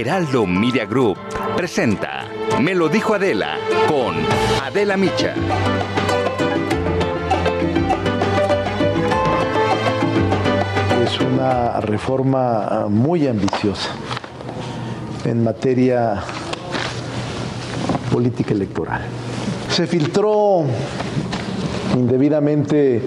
Heraldo 0.00 0.44
Media 0.44 0.86
Group 0.86 1.16
presenta 1.56 2.26
Me 2.60 2.74
lo 2.74 2.88
dijo 2.88 3.14
Adela 3.14 3.56
con 3.86 4.16
Adela 4.60 4.96
Micha. 4.96 5.34
Es 11.04 11.20
una 11.20 11.80
reforma 11.80 12.86
muy 12.88 13.28
ambiciosa 13.28 13.90
en 15.24 15.44
materia 15.44 16.24
política 18.10 18.52
electoral. 18.52 19.02
Se 19.70 19.86
filtró 19.86 20.64
indebidamente 21.94 23.00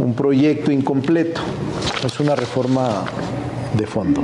un 0.00 0.12
proyecto 0.12 0.70
incompleto. 0.70 1.40
Es 2.04 2.20
una 2.20 2.36
reforma 2.36 3.04
de 3.74 3.86
fondo 3.86 4.22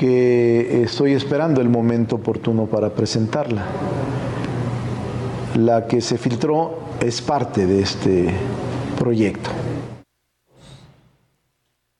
que 0.00 0.82
estoy 0.82 1.12
esperando 1.12 1.60
el 1.60 1.68
momento 1.68 2.16
oportuno 2.16 2.64
para 2.64 2.88
presentarla. 2.88 3.66
La 5.56 5.86
que 5.86 6.00
se 6.00 6.16
filtró 6.16 6.78
es 7.00 7.20
parte 7.20 7.66
de 7.66 7.82
este 7.82 8.30
proyecto. 8.98 9.50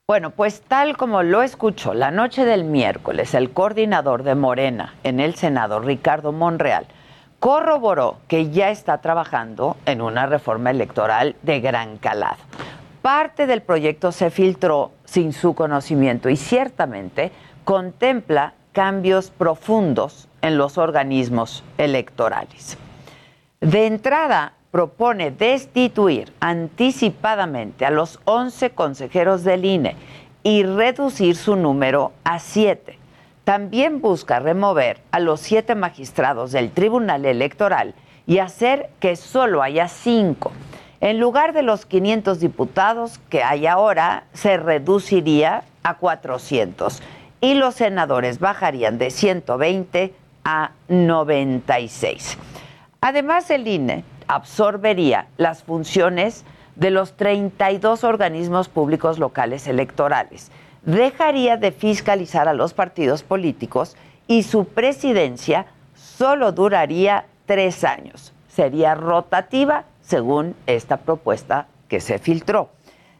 Bueno, 0.08 0.30
pues 0.30 0.62
tal 0.62 0.96
como 0.96 1.22
lo 1.22 1.42
escuchó 1.42 1.92
la 1.92 2.10
noche 2.10 2.46
del 2.46 2.64
miércoles, 2.64 3.34
el 3.34 3.50
coordinador 3.50 4.22
de 4.22 4.34
Morena 4.34 4.94
en 5.04 5.20
el 5.20 5.34
Senado, 5.34 5.78
Ricardo 5.78 6.32
Monreal, 6.32 6.86
corroboró 7.38 8.16
que 8.28 8.48
ya 8.48 8.70
está 8.70 9.02
trabajando 9.02 9.76
en 9.84 10.00
una 10.00 10.24
reforma 10.24 10.70
electoral 10.70 11.36
de 11.42 11.60
gran 11.60 11.98
calado. 11.98 12.38
Parte 13.02 13.46
del 13.46 13.60
proyecto 13.60 14.10
se 14.10 14.30
filtró 14.30 14.92
sin 15.04 15.34
su 15.34 15.54
conocimiento 15.54 16.30
y 16.30 16.36
ciertamente 16.36 17.30
contempla 17.70 18.54
cambios 18.72 19.30
profundos 19.30 20.26
en 20.42 20.58
los 20.58 20.76
organismos 20.76 21.62
electorales. 21.78 22.76
De 23.60 23.86
entrada, 23.86 24.54
propone 24.72 25.30
destituir 25.30 26.32
anticipadamente 26.40 27.86
a 27.86 27.92
los 27.92 28.18
11 28.24 28.70
consejeros 28.70 29.44
del 29.44 29.64
INE 29.64 29.94
y 30.42 30.64
reducir 30.64 31.36
su 31.36 31.54
número 31.54 32.10
a 32.24 32.40
7. 32.40 32.98
También 33.44 34.00
busca 34.00 34.40
remover 34.40 35.00
a 35.12 35.20
los 35.20 35.38
siete 35.38 35.76
magistrados 35.76 36.50
del 36.50 36.72
Tribunal 36.72 37.24
Electoral 37.24 37.94
y 38.26 38.38
hacer 38.38 38.90
que 38.98 39.14
solo 39.14 39.62
haya 39.62 39.86
cinco. 39.86 40.50
En 41.00 41.20
lugar 41.20 41.52
de 41.52 41.62
los 41.62 41.86
500 41.86 42.40
diputados 42.40 43.20
que 43.30 43.44
hay 43.44 43.68
ahora, 43.68 44.24
se 44.32 44.56
reduciría 44.56 45.62
a 45.84 45.98
400 45.98 47.00
y 47.40 47.54
los 47.54 47.74
senadores 47.74 48.38
bajarían 48.38 48.98
de 48.98 49.10
120 49.10 50.14
a 50.44 50.72
96. 50.88 52.38
Además, 53.00 53.50
el 53.50 53.66
INE 53.66 54.04
absorbería 54.26 55.26
las 55.36 55.62
funciones 55.62 56.44
de 56.76 56.90
los 56.90 57.16
32 57.16 58.04
organismos 58.04 58.68
públicos 58.68 59.18
locales 59.18 59.66
electorales. 59.66 60.50
Dejaría 60.82 61.56
de 61.56 61.72
fiscalizar 61.72 62.48
a 62.48 62.54
los 62.54 62.72
partidos 62.74 63.22
políticos 63.22 63.96
y 64.26 64.44
su 64.44 64.66
presidencia 64.66 65.66
solo 65.94 66.52
duraría 66.52 67.26
tres 67.46 67.84
años. 67.84 68.32
Sería 68.48 68.94
rotativa 68.94 69.84
según 70.02 70.54
esta 70.66 70.98
propuesta 70.98 71.66
que 71.88 72.00
se 72.00 72.18
filtró. 72.18 72.70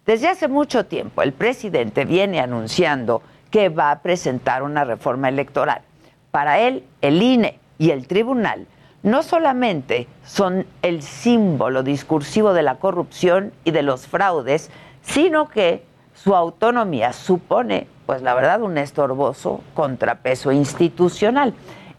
Desde 0.07 0.29
hace 0.29 0.49
mucho 0.49 0.87
tiempo 0.87 1.23
el 1.23 1.33
presidente 1.33 2.05
viene 2.05 2.41
anunciando 2.41 3.23
que 3.51 3.69
va 3.69 3.91
a 3.91 4.01
presentar 4.01 4.63
una 4.63 4.85
reforma 4.85 5.29
electoral. 5.29 5.83
Para 6.31 6.61
él, 6.61 6.85
el 7.01 7.23
INE 7.23 7.59
y 7.79 7.91
el 7.91 8.07
tribunal 8.07 8.67
no 9.03 9.23
solamente 9.23 10.07
son 10.25 10.67
el 10.83 11.03
símbolo 11.03 11.83
discursivo 11.83 12.53
de 12.53 12.63
la 12.63 12.77
corrupción 12.77 13.53
y 13.65 13.71
de 13.71 13.83
los 13.83 14.07
fraudes, 14.07 14.71
sino 15.03 15.49
que 15.49 15.85
su 16.15 16.35
autonomía 16.37 17.13
supone, 17.13 17.87
pues 18.05 18.21
la 18.23 18.35
verdad, 18.35 18.61
un 18.63 18.77
estorboso 18.77 19.63
contrapeso 19.75 20.53
institucional. 20.53 21.55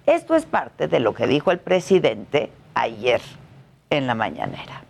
Esto 0.05 0.35
es 0.35 0.45
parte 0.45 0.87
de 0.87 0.99
lo 0.99 1.13
que 1.13 1.25
dijo 1.25 1.51
el 1.51 1.59
presidente 1.59 2.51
ayer 2.75 3.21
en 3.89 4.07
la 4.07 4.15
mañanera. 4.15 4.83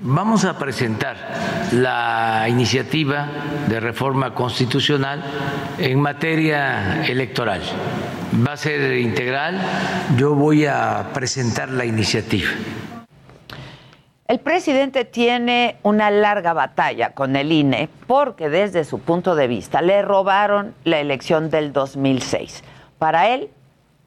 Vamos 0.00 0.44
a 0.44 0.56
presentar 0.56 1.16
la 1.72 2.46
iniciativa 2.48 3.26
de 3.68 3.80
reforma 3.80 4.32
constitucional 4.32 5.24
en 5.76 6.00
materia 6.00 7.04
electoral. 7.04 7.60
Va 8.46 8.52
a 8.52 8.56
ser 8.56 8.96
integral. 8.98 9.60
Yo 10.16 10.36
voy 10.36 10.66
a 10.66 11.10
presentar 11.12 11.70
la 11.70 11.84
iniciativa. 11.84 12.48
El 14.28 14.38
presidente 14.38 15.04
tiene 15.04 15.78
una 15.82 16.12
larga 16.12 16.52
batalla 16.52 17.10
con 17.10 17.34
el 17.34 17.50
INE 17.50 17.88
porque 18.06 18.48
desde 18.48 18.84
su 18.84 19.00
punto 19.00 19.34
de 19.34 19.48
vista 19.48 19.82
le 19.82 20.02
robaron 20.02 20.74
la 20.84 21.00
elección 21.00 21.50
del 21.50 21.72
2006. 21.72 22.62
Para 23.00 23.30
él, 23.30 23.50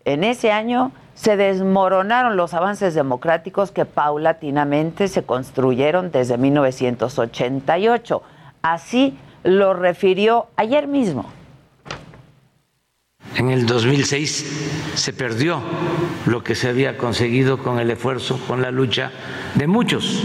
en 0.06 0.24
ese 0.24 0.54
año 0.54 0.94
se 1.22 1.38
desmoronaron 1.38 2.36
los 2.36 2.56
avances 2.56 2.96
democráticos 2.96 3.70
que 3.70 3.86
paulatinamente 3.86 5.08
se 5.08 5.22
construyeron 5.22 6.12
desde 6.12 6.36
1988. 6.40 8.24
Así 8.64 9.16
lo 9.44 9.76
refirió 9.76 10.48
ayer 10.56 10.88
mismo. 10.88 11.30
En 13.36 13.52
el 13.52 13.68
2006 13.68 14.94
se 14.96 15.14
perdió 15.14 15.62
lo 16.26 16.44
que 16.44 16.56
se 16.56 16.70
había 16.70 16.98
conseguido 16.98 17.60
con 17.60 17.78
el 17.78 17.92
esfuerzo, 17.92 18.40
con 18.48 18.64
la 18.64 18.72
lucha 18.72 19.12
de 19.54 19.68
muchos, 19.68 20.24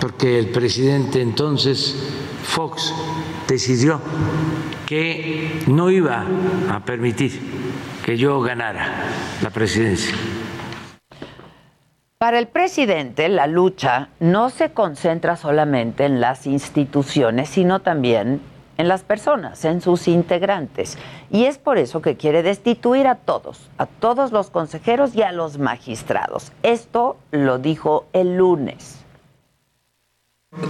porque 0.00 0.38
el 0.38 0.50
presidente 0.50 1.22
entonces, 1.22 2.08
Fox, 2.44 2.94
decidió 3.48 4.00
que 4.86 5.64
no 5.66 5.90
iba 5.90 6.24
a 6.70 6.84
permitir 6.84 7.69
que 8.10 8.16
yo 8.16 8.40
ganara 8.40 8.88
la 9.40 9.50
presidencia. 9.50 10.16
Para 12.18 12.40
el 12.40 12.48
presidente, 12.48 13.28
la 13.28 13.46
lucha 13.46 14.08
no 14.18 14.50
se 14.50 14.72
concentra 14.72 15.36
solamente 15.36 16.06
en 16.06 16.20
las 16.20 16.44
instituciones, 16.48 17.50
sino 17.50 17.78
también 17.78 18.40
en 18.78 18.88
las 18.88 19.04
personas, 19.04 19.64
en 19.64 19.80
sus 19.80 20.08
integrantes. 20.08 20.98
Y 21.30 21.44
es 21.44 21.58
por 21.58 21.78
eso 21.78 22.02
que 22.02 22.16
quiere 22.16 22.42
destituir 22.42 23.06
a 23.06 23.14
todos, 23.14 23.70
a 23.78 23.86
todos 23.86 24.32
los 24.32 24.50
consejeros 24.50 25.14
y 25.14 25.22
a 25.22 25.30
los 25.30 25.58
magistrados. 25.58 26.50
Esto 26.64 27.16
lo 27.30 27.58
dijo 27.60 28.08
el 28.12 28.36
lunes. 28.36 29.04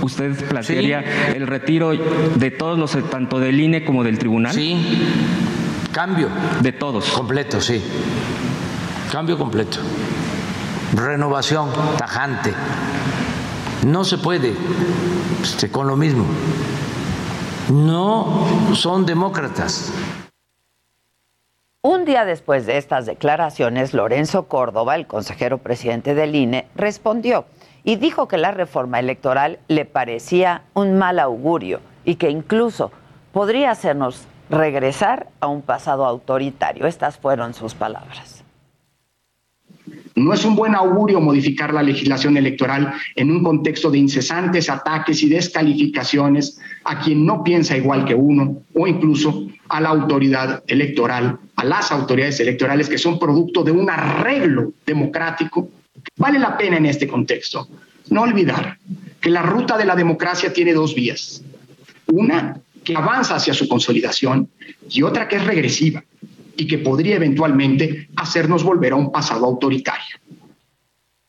¿Usted 0.03 0.35
plantearía 0.47 1.03
el 1.35 1.47
retiro 1.47 1.93
de 1.93 2.51
todos 2.51 2.79
los, 2.79 2.93
tanto 3.09 3.41
del 3.41 3.59
INE 3.59 3.83
como 3.83 4.05
del 4.05 4.19
tribunal? 4.19 4.53
Sí, 4.53 4.77
Cambio. 5.93 6.29
De 6.61 6.73
todos. 6.73 7.11
Completo, 7.11 7.61
sí. 7.61 7.83
Cambio 9.11 9.37
completo. 9.37 9.79
Renovación 10.95 11.71
tajante. 11.99 12.55
No 13.87 14.05
se 14.05 14.19
puede 14.19 14.55
este, 15.43 15.71
con 15.71 15.87
lo 15.87 15.97
mismo. 15.97 16.25
No 17.71 18.47
son 18.75 19.07
demócratas. 19.07 19.93
Un 21.83 22.05
día 22.05 22.25
después 22.25 22.67
de 22.67 22.77
estas 22.77 23.07
declaraciones, 23.07 23.95
Lorenzo 23.95 24.45
Córdoba, 24.45 24.97
el 24.97 25.07
consejero 25.07 25.59
presidente 25.59 26.15
del 26.15 26.35
INE, 26.35 26.67
respondió 26.75 27.47
y 27.85 27.97
dijo 27.97 28.29
que 28.29 28.37
la 28.37 28.51
reforma 28.51 29.01
electoral 29.01 29.59
le 29.69 29.87
parecía 29.87 30.63
un 30.75 30.99
mal 30.99 31.19
augurio 31.19 31.81
y 32.05 32.17
que 32.17 32.29
incluso 32.29 32.93
podría 33.33 33.71
hacernos 33.71 34.27
regresar 34.51 35.29
a 35.41 35.47
un 35.47 35.63
pasado 35.63 36.05
autoritario. 36.05 36.87
Estas 36.87 37.17
fueron 37.17 37.55
sus 37.55 37.75
palabras. 37.75 38.45
No 40.17 40.35
es 40.35 40.45
un 40.45 40.55
buen 40.55 40.75
augurio 40.75 41.21
modificar 41.21 41.73
la 41.73 41.83
legislación 41.83 42.37
electoral 42.37 42.93
en 43.17 43.31
un 43.31 43.43
contexto 43.43 43.91
de 43.91 43.99
incesantes 43.99 44.69
ataques 44.69 45.23
y 45.23 45.29
descalificaciones 45.29 46.61
a 46.85 47.01
quien 47.01 47.25
no 47.25 47.43
piensa 47.43 47.77
igual 47.77 48.05
que 48.05 48.15
uno 48.15 48.63
o 48.75 48.87
incluso 48.87 49.47
a 49.69 49.81
la 49.81 49.89
autoridad 49.89 50.63
electoral, 50.67 51.39
a 51.57 51.65
las 51.65 51.91
autoridades 51.93 52.41
electorales 52.41 52.89
que 52.89 52.99
son 52.99 53.19
producto 53.19 53.63
de 53.63 53.71
un 53.71 53.89
arreglo 53.89 54.73
democrático. 54.85 55.71
Vale 56.17 56.39
la 56.39 56.59
pena 56.59 56.77
en 56.77 56.87
este 56.87 57.07
contexto 57.09 57.69
no 58.11 58.23
olvidar 58.23 58.77
que 59.21 59.31
la 59.31 59.43
ruta 59.43 59.79
de 59.79 59.85
la 59.85 59.97
democracia 59.97 60.53
tiene 60.53 60.75
dos 60.75 60.95
vías. 60.95 61.43
Una 62.07 62.61
avanza 62.95 63.37
hacia 63.37 63.55
su 63.55 63.69
consolidación 63.69 64.49
y 64.89 65.03
otra 65.03 65.29
que 65.29 65.37
es 65.37 65.45
regresiva 65.45 66.05
y 66.57 66.67
que 66.67 66.79
podría 66.79 67.17
eventualmente 67.17 68.09
hacernos 68.17 68.63
volver 68.63 68.93
a 68.93 68.97
un 68.97 69.11
pasado 69.11 69.47
autoritario. 69.47 70.17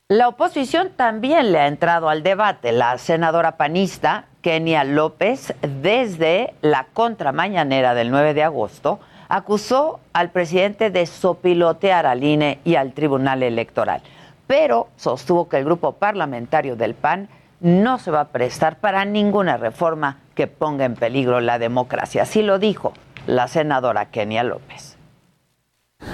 La 0.10 0.28
oposición 0.28 0.90
también 0.98 1.54
le 1.54 1.60
ha 1.60 1.68
entrado 1.68 2.10
al 2.10 2.22
debate. 2.22 2.74
La 2.74 2.98
senadora 2.98 3.56
panista 3.56 4.26
Kenia 4.42 4.84
López, 4.84 5.54
desde 5.62 6.54
la 6.62 6.88
contramañanera 6.92 7.94
del 7.94 8.12
9 8.12 8.34
de 8.34 8.44
agosto, 8.44 9.00
acusó 9.30 10.02
al 10.12 10.32
presidente 10.32 10.90
de 10.90 11.06
sopilotear 11.06 12.06
al 12.06 12.26
INE 12.26 12.60
y 12.66 12.76
al 12.76 12.92
Tribunal 12.92 13.44
Electoral, 13.44 14.02
pero 14.48 14.90
sostuvo 14.98 15.48
que 15.48 15.56
el 15.56 15.64
grupo 15.64 15.94
parlamentario 15.94 16.76
del 16.76 16.94
PAN 16.94 17.30
no 17.62 18.00
se 18.00 18.12
va 18.12 18.22
a 18.22 18.28
prestar 18.30 18.80
para 18.80 19.06
ninguna 19.06 19.56
reforma 19.56 20.18
que 20.36 20.48
ponga 20.48 20.86
en 20.86 20.96
peligro 20.96 21.40
la 21.40 21.60
democracia. 21.60 22.24
Así 22.24 22.42
lo 22.42 22.60
dijo 22.60 22.94
la 23.28 23.48
senadora 23.48 24.08
Kenia 24.08 24.44
López. 24.44 24.98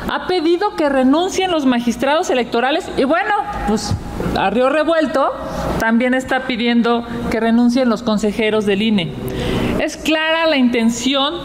Ha 0.09 0.27
pedido 0.27 0.75
que 0.75 0.89
renuncien 0.89 1.49
los 1.51 1.65
magistrados 1.65 2.29
electorales 2.29 2.91
y 2.97 3.05
bueno, 3.05 3.33
pues 3.69 3.95
a 4.37 4.49
Río 4.49 4.69
Revuelto 4.69 5.33
también 5.79 6.13
está 6.13 6.41
pidiendo 6.41 7.05
que 7.31 7.39
renuncien 7.39 7.87
los 7.87 8.03
consejeros 8.03 8.65
del 8.65 8.81
INE. 8.81 9.13
Es 9.79 9.95
clara 9.95 10.47
la 10.47 10.57
intención 10.57 11.35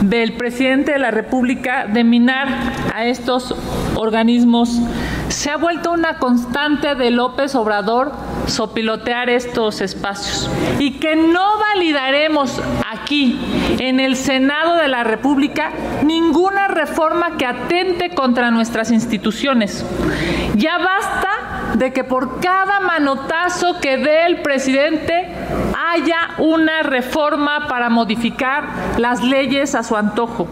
del 0.00 0.32
presidente 0.34 0.92
de 0.92 0.98
la 0.98 1.10
República 1.10 1.86
de 1.86 2.04
minar 2.04 2.48
a 2.94 3.04
estos 3.04 3.54
organismos. 3.94 4.80
Se 5.28 5.50
ha 5.50 5.56
vuelto 5.56 5.92
una 5.92 6.18
constante 6.18 6.94
de 6.94 7.10
López 7.10 7.54
Obrador 7.54 8.12
sopilotear 8.46 9.30
estos 9.30 9.80
espacios 9.80 10.50
y 10.78 10.92
que 10.98 11.16
no 11.16 11.58
validaremos 11.58 12.60
aquí 12.90 13.38
en 13.78 14.00
el 14.00 14.16
Senado 14.16 14.76
de 14.76 14.88
la 14.88 15.04
República 15.04 15.70
ninguna 16.04 16.68
reforma 16.68 17.36
que 17.36 17.46
atente 17.46 18.10
contra 18.10 18.50
nuestras 18.50 18.90
instituciones. 18.90 19.84
Ya 20.56 20.78
basta 20.78 21.30
de 21.74 21.92
que 21.92 22.04
por 22.04 22.40
cada 22.40 22.80
manotazo 22.80 23.78
que 23.80 23.96
dé 23.96 24.26
el 24.26 24.42
presidente 24.42 25.28
haya 25.90 26.34
una 26.38 26.82
reforma 26.82 27.66
para 27.66 27.88
modificar 27.88 28.64
las 28.98 29.22
leyes 29.24 29.74
a 29.74 29.82
su 29.82 29.96
antojo. 29.96 30.46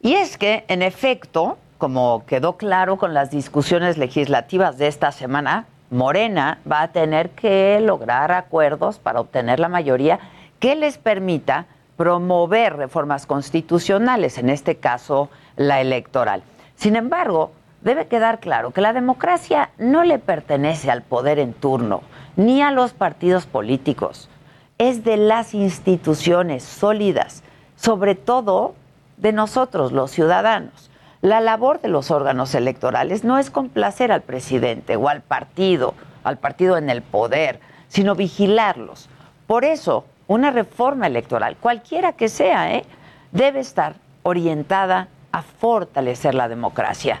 Y 0.00 0.14
es 0.14 0.36
que, 0.36 0.64
en 0.66 0.82
efecto, 0.82 1.58
como 1.78 2.24
quedó 2.26 2.56
claro 2.56 2.96
con 2.96 3.14
las 3.14 3.30
discusiones 3.30 3.98
legislativas 3.98 4.78
de 4.78 4.88
esta 4.88 5.12
semana, 5.12 5.66
Morena 5.90 6.58
va 6.70 6.82
a 6.82 6.88
tener 6.88 7.30
que 7.30 7.78
lograr 7.80 8.32
acuerdos 8.32 8.98
para 8.98 9.20
obtener 9.20 9.60
la 9.60 9.68
mayoría 9.68 10.18
que 10.58 10.74
les 10.74 10.98
permita 10.98 11.66
promover 11.96 12.76
reformas 12.76 13.26
constitucionales, 13.26 14.38
en 14.38 14.50
este 14.50 14.76
caso 14.76 15.30
la 15.54 15.80
electoral. 15.80 16.42
Sin 16.74 16.96
embargo, 16.96 17.52
debe 17.86 18.08
quedar 18.08 18.40
claro 18.40 18.72
que 18.72 18.80
la 18.80 18.92
democracia 18.92 19.70
no 19.78 20.02
le 20.02 20.18
pertenece 20.18 20.90
al 20.90 21.02
poder 21.02 21.38
en 21.38 21.52
turno, 21.52 22.02
ni 22.34 22.60
a 22.60 22.72
los 22.72 22.92
partidos 22.92 23.46
políticos. 23.46 24.28
Es 24.76 25.04
de 25.04 25.16
las 25.16 25.54
instituciones 25.54 26.64
sólidas, 26.64 27.44
sobre 27.76 28.16
todo 28.16 28.74
de 29.18 29.32
nosotros, 29.32 29.92
los 29.92 30.10
ciudadanos. 30.10 30.90
La 31.22 31.40
labor 31.40 31.80
de 31.80 31.86
los 31.86 32.10
órganos 32.10 32.56
electorales 32.56 33.22
no 33.22 33.38
es 33.38 33.50
complacer 33.50 34.10
al 34.10 34.22
presidente 34.22 34.96
o 34.96 35.08
al 35.08 35.22
partido, 35.22 35.94
al 36.24 36.38
partido 36.38 36.78
en 36.78 36.90
el 36.90 37.02
poder, 37.02 37.60
sino 37.86 38.16
vigilarlos. 38.16 39.08
Por 39.46 39.64
eso, 39.64 40.04
una 40.26 40.50
reforma 40.50 41.06
electoral, 41.06 41.56
cualquiera 41.56 42.14
que 42.14 42.28
sea, 42.28 42.74
¿eh? 42.74 42.84
debe 43.30 43.60
estar 43.60 43.94
orientada 44.24 45.06
a 45.30 45.42
fortalecer 45.42 46.34
la 46.34 46.48
democracia 46.48 47.20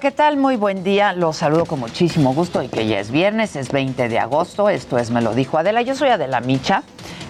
¿Qué 0.00 0.12
tal? 0.12 0.36
Muy 0.36 0.54
buen 0.54 0.84
día. 0.84 1.12
Los 1.12 1.38
saludo 1.38 1.64
con 1.64 1.80
muchísimo 1.80 2.32
gusto 2.32 2.62
y 2.62 2.68
que 2.68 2.86
ya 2.86 3.00
es 3.00 3.10
viernes, 3.10 3.56
es 3.56 3.72
20 3.72 4.08
de 4.08 4.18
agosto. 4.20 4.68
Esto 4.68 4.96
es 4.96 5.10
Me 5.10 5.20
lo 5.20 5.34
dijo 5.34 5.58
Adela. 5.58 5.82
Yo 5.82 5.96
soy 5.96 6.10
Adela 6.10 6.40
Micha. 6.40 6.84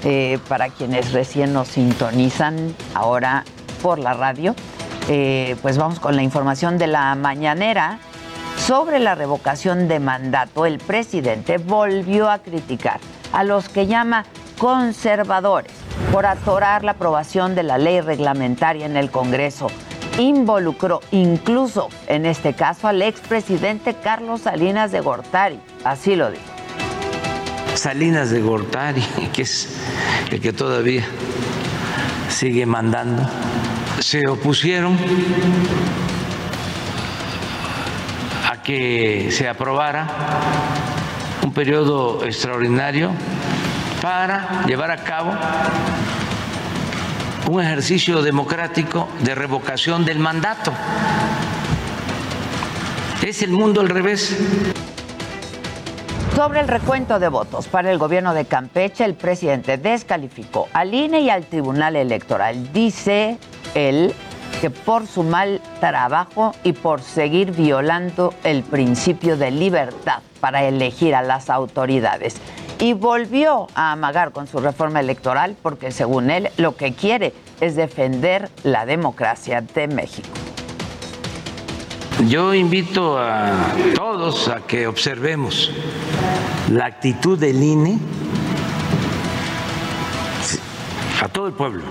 Eh, 0.05 0.39
para 0.49 0.69
quienes 0.69 1.13
recién 1.13 1.55
nos 1.55 1.69
sintonizan 1.69 2.75
ahora 2.95 3.45
por 3.83 3.99
la 3.99 4.13
radio, 4.13 4.55
eh, 5.09 5.57
pues 5.63 5.79
vamos 5.79 5.99
con 5.99 6.15
la 6.15 6.23
información 6.23 6.77
de 6.77 6.89
la 6.89 7.15
mañanera. 7.15 8.01
Sobre 8.59 8.99
la 8.99 9.15
revocación 9.15 9.89
de 9.89 9.99
mandato, 9.99 10.67
el 10.67 10.79
presidente 10.79 11.57
volvió 11.59 12.31
a 12.31 12.41
criticar 12.41 13.01
a 13.33 13.45
los 13.45 13.69
que 13.69 13.87
llama 13.87 14.25
conservadores 14.59 15.73
por 16.13 16.27
atorar 16.27 16.85
la 16.85 16.93
aprobación 16.93 17.55
de 17.55 17.63
la 17.63 17.79
ley 17.79 18.01
reglamentaria 18.01 18.85
en 18.85 18.97
el 18.97 19.11
Congreso 19.11 19.69
involucró 20.19 21.01
incluso 21.11 21.89
en 22.07 22.27
este 22.27 22.53
caso 22.53 22.89
al 22.89 23.03
expresidente 23.03 23.95
Carlos 23.95 24.43
Salinas 24.43 24.93
de 24.93 25.01
Gortari. 25.01 25.61
Así 25.85 26.17
lo 26.17 26.31
dijo. 26.31 26.45
Salinas 27.75 28.31
de 28.31 28.41
Gortari, 28.41 29.03
que 29.33 29.43
es 29.43 29.79
el 30.31 30.41
que 30.41 30.53
todavía 30.53 31.05
sigue 32.29 32.67
mandando, 32.67 33.23
se 34.01 34.27
opusieron 34.27 34.97
a 38.51 38.63
que 38.63 39.31
se 39.31 39.49
aprobara 39.49 40.09
un 41.43 41.53
periodo 41.53 42.25
extraordinario 42.25 43.11
para 44.03 44.65
llevar 44.67 44.91
a 44.91 44.97
cabo 44.97 45.33
un 47.49 47.63
ejercicio 47.63 48.23
democrático 48.23 49.09
de 49.25 49.35
revocación 49.35 50.05
del 50.05 50.19
mandato. 50.19 50.71
Es 53.27 53.43
el 53.43 53.51
mundo 53.51 53.81
al 53.81 53.89
revés. 53.89 54.37
Sobre 56.37 56.61
el 56.61 56.69
recuento 56.69 57.19
de 57.19 57.29
votos 57.29 57.67
para 57.67 57.91
el 57.91 57.99
gobierno 57.99 58.35
de 58.35 58.45
Campeche, 58.45 59.05
el 59.05 59.15
presidente 59.15 59.79
descalificó 59.79 60.69
al 60.73 60.95
INE 60.95 61.21
y 61.21 61.31
al 61.31 61.47
Tribunal 61.47 61.97
Electoral. 61.97 62.73
Dice 62.73 63.39
él 63.75 64.15
que 64.61 64.71
por 64.71 65.07
su 65.07 65.23
mal 65.23 65.61
trabajo 65.81 66.55
y 66.65 66.73
por 66.75 67.01
seguir 67.01 67.53
violando 67.53 68.35
el 68.45 68.63
principio 68.63 69.37
de 69.37 69.51
libertad 69.51 70.21
para 70.41 70.65
elegir 70.65 71.15
a 71.15 71.23
las 71.23 71.49
autoridades 71.51 72.37
y 72.81 72.93
volvió 72.93 73.67
a 73.75 73.93
amagar 73.93 74.33
con 74.33 74.47
su 74.47 74.59
reforma 74.59 75.01
electoral 75.01 75.57
porque 75.63 75.91
según 75.91 76.31
él 76.31 76.51
lo 76.57 76.77
que 76.77 76.95
quiere 76.95 77.35
es 77.61 77.77
defender 77.77 78.51
la 78.63 78.87
democracia 78.87 79.61
de 79.61 79.89
México. 79.89 80.29
Yo 82.27 82.53
invito 82.53 83.17
a 83.17 83.73
todos 83.95 84.49
a 84.49 84.67
que 84.67 84.89
observemos 84.89 85.71
la 86.69 86.87
actitud 86.87 87.39
del 87.39 87.63
INE, 87.63 87.99
a 91.23 91.29
todo 91.29 91.47
el 91.47 91.53
pueblo, 91.53 91.85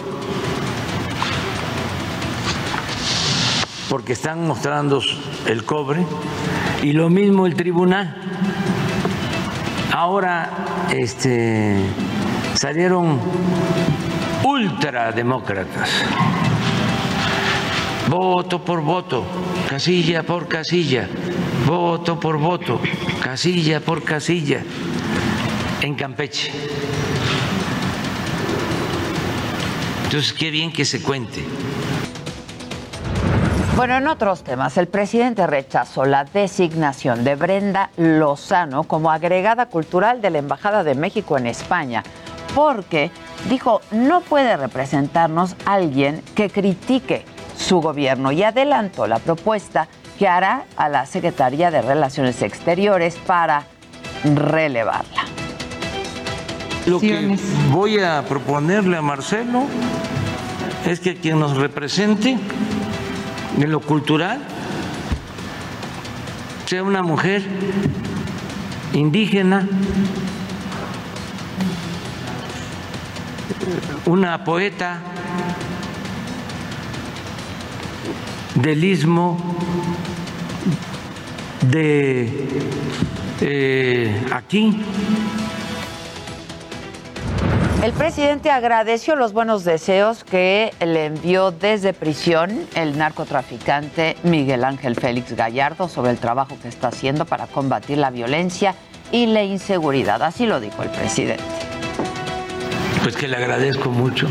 porque 3.90 4.14
están 4.14 4.46
mostrando 4.46 5.02
el 5.46 5.64
cobre 5.64 6.06
y 6.84 6.92
lo 6.92 7.10
mismo 7.10 7.46
el 7.46 7.56
tribunal. 7.56 8.16
Ahora 9.94 10.50
este, 10.92 11.78
salieron 12.54 13.20
ultrademócratas. 14.44 15.90
Voto 18.10 18.64
por 18.64 18.82
voto, 18.82 19.26
casilla 19.70 20.24
por 20.24 20.48
casilla, 20.48 21.10
voto 21.66 22.18
por 22.20 22.38
voto, 22.38 22.80
casilla 23.22 23.82
por 23.82 24.04
casilla, 24.04 24.64
en 25.82 25.96
Campeche. 25.96 26.52
Entonces, 30.06 30.32
qué 30.32 30.52
bien 30.52 30.72
que 30.72 30.86
se 30.86 31.02
cuente. 31.02 31.44
Bueno, 33.78 33.96
en 33.96 34.08
otros 34.08 34.44
temas, 34.44 34.76
el 34.80 34.88
presidente 34.88 35.46
rechazó 35.46 36.04
la 36.04 36.24
designación 36.24 37.24
de 37.24 37.36
Brenda 37.36 37.92
Lozano 37.96 38.86
como 38.86 39.12
agregada 39.12 39.68
cultural 39.68 40.20
de 40.20 40.32
la 40.32 40.40
Embajada 40.40 40.84
de 40.84 40.96
México 40.96 41.38
en 41.38 41.46
España, 41.46 42.02
porque 42.56 43.12
dijo 43.48 43.82
no 43.92 44.22
puede 44.22 44.58
representarnos 44.58 45.56
alguien 45.64 46.24
que 46.34 46.50
critique 46.50 47.24
su 47.56 47.80
gobierno 47.80 48.32
y 48.32 48.42
adelantó 48.42 49.06
la 49.06 49.20
propuesta 49.20 49.88
que 50.18 50.28
hará 50.28 50.64
a 50.76 50.90
la 50.90 51.06
Secretaría 51.06 51.70
de 51.70 51.84
Relaciones 51.84 52.42
Exteriores 52.42 53.16
para 53.28 53.68
relevarla. 54.24 55.22
Lo 56.88 57.00
que 57.00 57.38
voy 57.72 58.00
a 58.00 58.24
proponerle 58.28 58.98
a 58.98 59.04
Marcelo 59.04 59.66
es 60.88 61.00
que 61.00 61.18
quien 61.18 61.40
nos 61.40 61.56
represente 61.56 62.40
en 63.58 63.72
lo 63.72 63.80
cultural. 63.80 64.42
Sea 66.66 66.84
una 66.84 67.02
mujer 67.02 67.44
indígena, 68.94 69.68
una 74.06 74.44
poeta 74.44 75.00
del 78.56 78.84
istmo 78.84 79.38
de 81.62 82.48
eh, 83.42 84.26
aquí 84.32 84.84
el 87.88 87.94
presidente 87.94 88.52
agradeció 88.52 89.16
los 89.16 89.32
buenos 89.32 89.64
deseos 89.64 90.26
que 90.26 90.74
le 90.82 91.06
envió 91.06 91.52
desde 91.52 91.94
prisión 91.94 92.68
el 92.76 92.98
narcotraficante 92.98 94.18
Miguel 94.24 94.66
Ángel 94.66 94.96
Félix 94.96 95.32
Gallardo 95.38 95.88
sobre 95.88 96.12
el 96.12 96.18
trabajo 96.18 96.58
que 96.62 96.68
está 96.68 96.90
haciendo 96.90 97.24
para 97.24 97.48
combatir 97.48 97.98
la 97.98 98.10
violencia 98.10 98.76
y 99.14 99.28
la 99.28 99.44
inseguridad. 99.44 100.22
Así 100.22 100.46
lo 100.46 100.60
dijo 100.60 100.84
el 100.84 100.90
presidente. 100.90 101.42
Pues 103.04 103.16
que 103.16 103.30
le 103.30 103.38
agradezco 103.38 103.90
mucho 103.90 104.28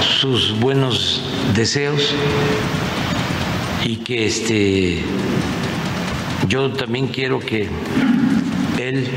sus 0.00 0.58
buenos 0.58 1.22
deseos 1.54 2.12
y 3.84 3.98
que 3.98 4.26
este 4.26 5.04
yo 6.48 6.72
también 6.72 7.06
quiero 7.06 7.38
que 7.38 7.68
él 8.76 9.08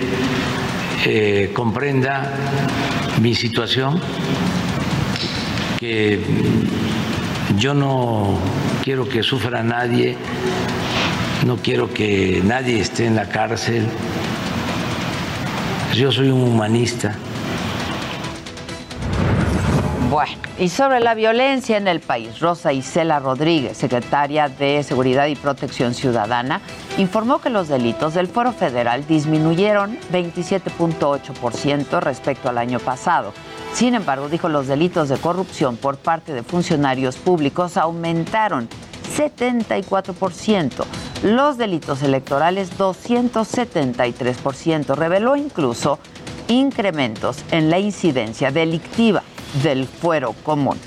eh, 1.05 1.51
comprenda 1.53 2.33
mi 3.21 3.35
situación, 3.35 3.99
que 5.79 6.19
yo 7.57 7.73
no 7.73 8.39
quiero 8.83 9.07
que 9.07 9.23
sufra 9.23 9.63
nadie, 9.63 10.15
no 11.45 11.57
quiero 11.57 11.93
que 11.93 12.41
nadie 12.43 12.79
esté 12.79 13.05
en 13.05 13.15
la 13.15 13.27
cárcel. 13.29 13.85
Yo 15.93 16.11
soy 16.11 16.29
un 16.29 16.41
humanista. 16.41 17.15
Bueno, 20.13 20.37
y 20.59 20.69
sobre 20.69 20.99
la 20.99 21.15
violencia 21.15 21.75
en 21.75 21.87
el 21.87 21.99
país, 21.99 22.39
Rosa 22.39 22.71
Isela 22.71 23.17
Rodríguez, 23.17 23.75
secretaria 23.75 24.47
de 24.47 24.83
Seguridad 24.83 25.25
y 25.25 25.35
Protección 25.35 25.95
Ciudadana, 25.95 26.61
informó 26.99 27.41
que 27.41 27.49
los 27.49 27.67
delitos 27.67 28.13
del 28.13 28.27
Foro 28.27 28.51
Federal 28.51 29.07
disminuyeron 29.07 29.97
27.8% 30.11 31.99
respecto 31.99 32.47
al 32.47 32.59
año 32.59 32.79
pasado. 32.79 33.33
Sin 33.73 33.95
embargo, 33.95 34.29
dijo 34.29 34.49
los 34.49 34.67
delitos 34.67 35.09
de 35.09 35.17
corrupción 35.17 35.77
por 35.77 35.97
parte 35.97 36.31
de 36.31 36.43
funcionarios 36.43 37.15
públicos 37.15 37.75
aumentaron 37.75 38.69
74%, 39.17 40.85
los 41.23 41.57
delitos 41.57 42.03
electorales 42.03 42.77
273%. 42.77 44.95
Reveló 44.95 45.35
incluso 45.35 45.97
incrementos 46.49 47.43
en 47.49 47.71
la 47.71 47.79
incidencia 47.79 48.51
delictiva 48.51 49.23
del 49.61 49.85
fuero 49.85 50.33
común. 50.43 50.79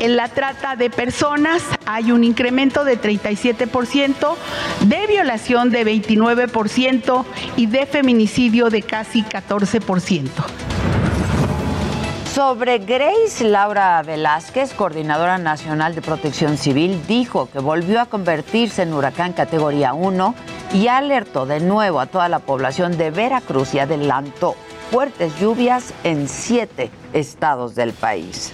En 0.00 0.16
la 0.16 0.26
trata 0.28 0.74
de 0.74 0.90
personas 0.90 1.62
hay 1.86 2.10
un 2.10 2.24
incremento 2.24 2.84
de 2.84 3.00
37%, 3.00 4.34
de 4.80 5.06
violación 5.06 5.70
de 5.70 5.86
29% 5.86 7.24
y 7.56 7.66
de 7.66 7.86
feminicidio 7.86 8.68
de 8.68 8.82
casi 8.82 9.22
14%. 9.22 10.28
Sobre 12.34 12.78
Grace 12.78 13.44
Laura 13.44 14.02
Velázquez, 14.02 14.72
coordinadora 14.72 15.38
nacional 15.38 15.94
de 15.94 16.02
protección 16.02 16.56
civil, 16.56 17.00
dijo 17.06 17.48
que 17.52 17.58
volvió 17.58 18.00
a 18.00 18.06
convertirse 18.06 18.82
en 18.82 18.94
huracán 18.94 19.34
categoría 19.34 19.92
1 19.92 20.34
y 20.72 20.88
alertó 20.88 21.46
de 21.46 21.60
nuevo 21.60 22.00
a 22.00 22.06
toda 22.06 22.28
la 22.28 22.38
población 22.38 22.96
de 22.96 23.10
Veracruz 23.10 23.74
y 23.74 23.78
adelantó 23.78 24.56
fuertes 24.92 25.32
lluvias 25.40 25.94
en 26.04 26.28
siete 26.28 26.90
estados 27.14 27.74
del 27.74 27.94
país. 27.94 28.52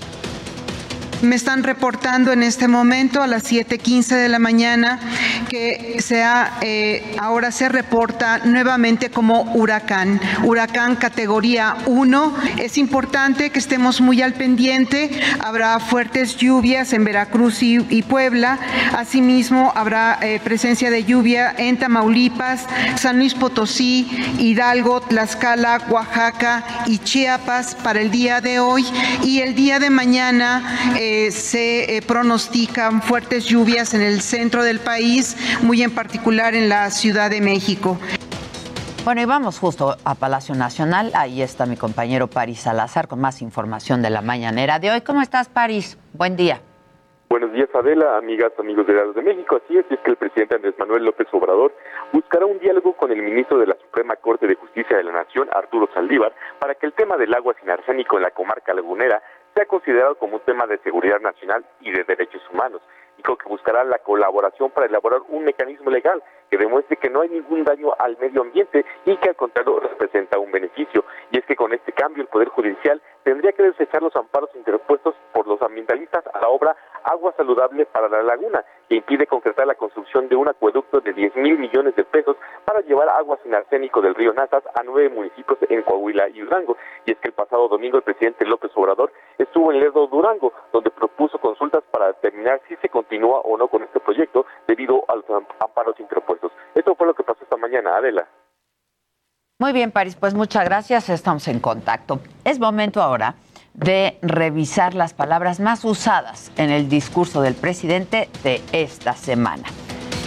Me 1.22 1.34
están 1.34 1.64
reportando 1.64 2.32
en 2.32 2.44
este 2.44 2.68
momento 2.68 3.20
a 3.22 3.26
las 3.26 3.42
7:15 3.42 4.14
de 4.14 4.28
la 4.28 4.38
mañana 4.38 5.00
que 5.48 5.96
sea, 6.00 6.58
eh, 6.60 7.16
ahora 7.18 7.50
se 7.50 7.68
reporta 7.68 8.38
nuevamente 8.44 9.10
como 9.10 9.42
huracán, 9.54 10.20
huracán 10.44 10.94
categoría 10.94 11.74
1. 11.86 12.34
Es 12.58 12.78
importante 12.78 13.50
que 13.50 13.58
estemos 13.58 14.00
muy 14.00 14.22
al 14.22 14.34
pendiente. 14.34 15.10
Habrá 15.40 15.80
fuertes 15.80 16.36
lluvias 16.36 16.92
en 16.92 17.04
Veracruz 17.04 17.62
y, 17.62 18.02
Puebla. 18.02 18.58
Asimismo, 18.96 19.72
habrá 19.74 20.18
eh, 20.22 20.40
presencia 20.42 20.90
de 20.90 21.04
lluvia 21.04 21.52
en 21.58 21.78
Tamaulipas, 21.78 22.64
San 22.96 23.18
Luis 23.18 23.34
Potosí, 23.34 24.08
Hidalgo, 24.38 25.00
Tlaxcala, 25.00 25.80
Oaxaca 25.90 26.64
y 26.86 26.98
Chiapas 26.98 27.74
para 27.74 28.00
el 28.00 28.12
día 28.12 28.40
de 28.40 28.60
hoy. 28.60 28.86
Y 29.24 29.40
el 29.40 29.56
día 29.56 29.80
de 29.80 29.90
mañana. 29.90 30.94
Eh, 30.96 31.07
eh, 31.08 31.30
se 31.30 31.96
eh, 31.96 32.02
pronostican 32.06 33.00
fuertes 33.00 33.46
lluvias 33.46 33.94
en 33.94 34.02
el 34.02 34.20
centro 34.20 34.62
del 34.62 34.78
país, 34.78 35.36
muy 35.62 35.82
en 35.82 35.94
particular 35.94 36.54
en 36.54 36.68
la 36.68 36.90
Ciudad 36.90 37.30
de 37.30 37.40
México. 37.40 37.96
Bueno, 39.04 39.22
y 39.22 39.24
vamos 39.24 39.58
justo 39.58 39.96
a 40.04 40.14
Palacio 40.14 40.54
Nacional. 40.54 41.10
Ahí 41.14 41.40
está 41.40 41.64
mi 41.64 41.78
compañero 41.78 42.26
París 42.26 42.60
Salazar 42.60 43.08
con 43.08 43.20
más 43.20 43.40
información 43.40 44.02
de 44.02 44.10
la 44.10 44.20
mañanera 44.20 44.78
de 44.78 44.90
hoy. 44.90 45.00
¿Cómo 45.00 45.22
estás, 45.22 45.48
París? 45.48 45.96
Buen 46.12 46.36
día. 46.36 46.60
Buenos 47.30 47.52
días, 47.52 47.68
Adela, 47.74 48.16
amigas, 48.16 48.52
amigos 48.58 48.86
de 48.86 48.94
Dados 48.94 49.14
de 49.14 49.22
México. 49.22 49.60
Así 49.62 49.78
es, 49.78 49.84
es 49.90 49.98
que 50.00 50.10
el 50.10 50.16
presidente 50.16 50.54
Andrés 50.54 50.74
Manuel 50.78 51.04
López 51.04 51.26
Obrador 51.32 51.72
buscará 52.12 52.46
un 52.46 52.58
diálogo 52.58 52.94
con 52.94 53.12
el 53.12 53.22
ministro 53.22 53.58
de 53.58 53.66
la 53.66 53.76
Suprema 53.76 54.16
Corte 54.16 54.46
de 54.46 54.54
Justicia 54.54 54.96
de 54.96 55.04
la 55.04 55.12
Nación, 55.12 55.48
Arturo 55.52 55.88
Saldívar, 55.92 56.32
para 56.58 56.74
que 56.74 56.86
el 56.86 56.94
tema 56.94 57.16
del 57.16 57.34
agua 57.34 57.54
sin 57.60 57.68
arsénico 57.68 58.16
en 58.16 58.22
la 58.22 58.30
comarca 58.30 58.72
lagunera 58.72 59.22
ha 59.60 59.66
considerado 59.66 60.16
como 60.16 60.36
un 60.36 60.42
tema 60.42 60.66
de 60.66 60.78
seguridad 60.78 61.20
nacional 61.20 61.64
y 61.80 61.90
de 61.90 62.04
derechos 62.04 62.42
humanos. 62.52 62.82
Dijo 63.16 63.36
que 63.36 63.48
buscará 63.48 63.82
la 63.84 63.98
colaboración 63.98 64.70
para 64.70 64.86
elaborar 64.86 65.20
un 65.28 65.44
mecanismo 65.44 65.90
legal 65.90 66.22
que 66.50 66.56
demuestre 66.56 66.96
que 66.96 67.10
no 67.10 67.20
hay 67.20 67.28
ningún 67.28 67.64
daño 67.64 67.92
al 67.98 68.16
medio 68.18 68.42
ambiente 68.42 68.84
y 69.04 69.16
que 69.16 69.30
al 69.30 69.36
contrario 69.36 69.80
representa 69.80 70.38
un 70.38 70.52
beneficio. 70.52 71.04
Y 71.32 71.38
es 71.38 71.44
que 71.44 71.56
con 71.56 71.72
este 71.72 71.92
cambio 71.92 72.22
el 72.22 72.28
Poder 72.28 72.48
Judicial 72.48 73.02
tendría 73.24 73.52
que 73.52 73.64
desechar 73.64 74.02
los 74.02 74.14
amparos 74.14 74.50
interpuestos 74.54 75.14
los 75.48 75.60
ambientalistas 75.62 76.24
a 76.32 76.40
la 76.40 76.48
obra 76.48 76.76
Agua 77.04 77.32
Saludable 77.36 77.86
para 77.86 78.08
la 78.08 78.22
Laguna, 78.22 78.64
que 78.88 78.96
impide 78.96 79.26
concretar 79.26 79.66
la 79.66 79.74
construcción 79.74 80.28
de 80.28 80.36
un 80.36 80.48
acueducto 80.48 81.00
de 81.00 81.12
10 81.12 81.36
mil 81.36 81.58
millones 81.58 81.96
de 81.96 82.04
pesos 82.04 82.36
para 82.64 82.80
llevar 82.80 83.08
agua 83.08 83.38
sin 83.42 83.54
arsénico 83.54 84.00
del 84.00 84.14
río 84.14 84.32
Nazas 84.32 84.64
a 84.74 84.82
nueve 84.82 85.08
municipios 85.08 85.58
en 85.68 85.82
Coahuila 85.82 86.28
y 86.28 86.40
Durango. 86.40 86.76
Y 87.06 87.12
es 87.12 87.18
que 87.18 87.28
el 87.28 87.34
pasado 87.34 87.68
domingo 87.68 87.96
el 87.96 88.02
presidente 88.02 88.44
López 88.44 88.70
Obrador 88.74 89.12
estuvo 89.38 89.72
en 89.72 89.80
Lerdo, 89.80 90.06
Durango, 90.06 90.52
donde 90.72 90.90
propuso 90.90 91.38
consultas 91.38 91.82
para 91.90 92.08
determinar 92.08 92.60
si 92.68 92.76
se 92.76 92.88
continúa 92.88 93.40
o 93.40 93.56
no 93.56 93.68
con 93.68 93.82
este 93.82 94.00
proyecto 94.00 94.46
debido 94.66 95.04
a 95.08 95.16
los 95.16 95.24
amparos 95.60 95.98
interpuestos. 95.98 96.52
Esto 96.74 96.94
fue 96.94 97.06
lo 97.06 97.14
que 97.14 97.22
pasó 97.22 97.42
esta 97.42 97.56
mañana, 97.56 97.96
Adela. 97.96 98.28
Muy 99.60 99.72
bien, 99.72 99.90
París, 99.90 100.14
pues 100.14 100.34
muchas 100.34 100.64
gracias, 100.64 101.08
estamos 101.08 101.48
en 101.48 101.58
contacto. 101.58 102.20
Es 102.44 102.60
momento 102.60 103.02
ahora 103.02 103.34
de 103.78 104.18
revisar 104.22 104.94
las 104.94 105.12
palabras 105.14 105.60
más 105.60 105.84
usadas 105.84 106.50
en 106.56 106.70
el 106.70 106.88
discurso 106.88 107.42
del 107.42 107.54
presidente 107.54 108.28
de 108.42 108.60
esta 108.72 109.14
semana. 109.14 109.68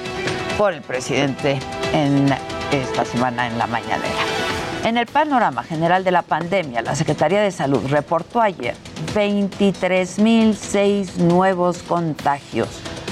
por 0.57 0.73
el 0.73 0.81
presidente 0.81 1.57
en 1.93 2.27
esta 2.71 3.05
semana 3.05 3.47
en 3.47 3.57
la 3.57 3.65
mañanera. 3.65 4.40
En 4.83 4.97
el 4.97 5.05
panorama 5.05 5.61
general 5.61 6.03
de 6.03 6.09
la 6.09 6.23
pandemia, 6.23 6.81
la 6.81 6.95
Secretaría 6.95 7.39
de 7.39 7.51
Salud 7.51 7.85
reportó 7.87 8.41
ayer 8.41 8.73
23.006 9.13 11.17
nuevos 11.17 11.83
contagios 11.83 12.67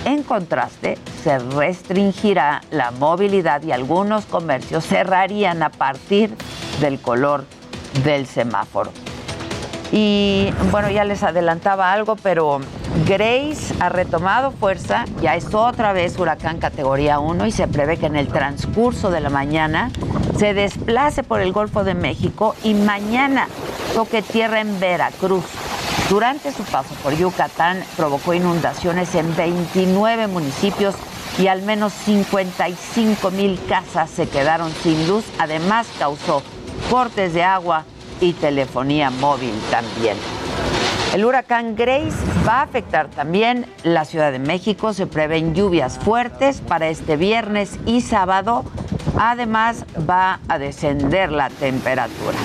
En 0.06 0.24
contraste, 0.24 0.98
se 1.26 1.40
restringirá 1.40 2.62
la 2.72 2.92
movilidad 2.92 3.62
y 3.64 3.74
algunos 3.74 4.26
comercios 4.26 4.86
cerrarían 4.86 5.62
a 5.62 5.70
partir 5.70 6.34
del 6.80 7.02
color 7.02 7.44
del 8.06 8.28
semáforo. 8.28 8.94
Y 10.00 10.54
bueno, 10.70 10.92
ya 10.92 11.04
les 11.06 11.24
adelantaba 11.24 11.92
algo, 11.92 12.18
pero 12.18 12.60
Grace 13.08 13.74
ha 13.80 13.90
retomado 13.90 14.52
fuerza, 14.52 15.06
ya 15.24 15.36
es 15.36 15.52
otra 15.56 15.92
vez 15.92 16.20
huracán 16.20 16.60
categoría 16.60 17.18
1 17.18 17.48
y 17.48 17.52
se 17.52 17.68
prevé 17.68 17.98
que 17.98 18.06
en 18.06 18.16
el 18.16 18.28
transcurso 18.28 19.10
de 19.10 19.22
la 19.22 19.32
mañana 19.32 19.90
se 20.38 20.54
desplace 20.54 21.24
por 21.24 21.42
el 21.42 21.52
Golfo 21.52 21.84
de 21.84 21.96
México 21.96 22.54
y 22.64 22.76
mañana 22.76 23.48
toque 23.96 24.22
tierra 24.22 24.62
en 24.62 24.80
Veracruz. 24.80 25.46
Durante 26.12 26.52
su 26.52 26.62
paso 26.62 26.94
por 27.02 27.18
Yucatán 27.18 27.84
provocó 27.96 28.36
inundaciones 28.36 29.16
en 29.16 29.36
29 29.36 30.28
municipios 30.28 30.94
y 31.40 31.48
al 31.48 31.64
menos 31.64 31.92
55 32.06 33.32
mil 33.32 33.60
casas 33.68 34.12
se 34.12 34.30
quedaron 34.30 34.72
sin 34.84 35.08
luz. 35.08 35.26
Además 35.40 35.88
causó 35.98 36.44
cortes 36.92 37.34
de 37.34 37.44
agua 37.44 37.84
y 38.22 38.34
telefonía 38.34 39.10
móvil 39.10 39.54
también. 39.72 40.18
El 41.14 41.26
huracán 41.26 41.76
Grace 41.76 42.18
va 42.48 42.60
a 42.60 42.62
afectar 42.64 43.08
también 43.10 43.66
la 43.84 44.06
Ciudad 44.06 44.32
de 44.32 44.40
México. 44.40 44.94
Se 44.94 45.08
prevén 45.08 45.56
lluvias 45.56 45.98
fuertes 45.98 46.62
para 46.62 46.90
este 46.90 47.16
viernes 47.16 47.80
y 47.86 48.02
sábado. 48.02 48.64
Además 49.18 49.86
va 50.08 50.40
a 50.48 50.60
descender 50.60 51.32
la 51.32 51.50
temperatura 51.50 52.38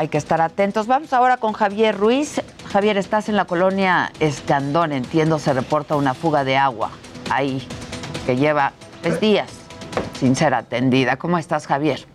hay 0.00 0.08
que 0.08 0.16
estar 0.16 0.40
atentos. 0.40 0.86
Vamos 0.86 1.12
ahora 1.12 1.36
con 1.36 1.52
Javier 1.52 1.94
Ruiz. 1.94 2.40
Javier, 2.72 2.96
estás 2.96 3.28
en 3.28 3.36
la 3.36 3.44
colonia 3.44 4.10
Escandón, 4.18 4.92
entiendo, 4.92 5.38
se 5.38 5.52
reporta 5.52 5.94
una 5.94 6.14
fuga 6.14 6.42
de 6.42 6.56
agua 6.56 6.90
ahí 7.28 7.68
que 8.24 8.36
lleva 8.36 8.72
tres 9.02 9.20
días 9.20 9.50
sin 10.18 10.36
ser 10.36 10.54
atendida. 10.54 11.16
¿Cómo 11.16 11.36
estás, 11.36 11.66
Javier? 11.66 12.09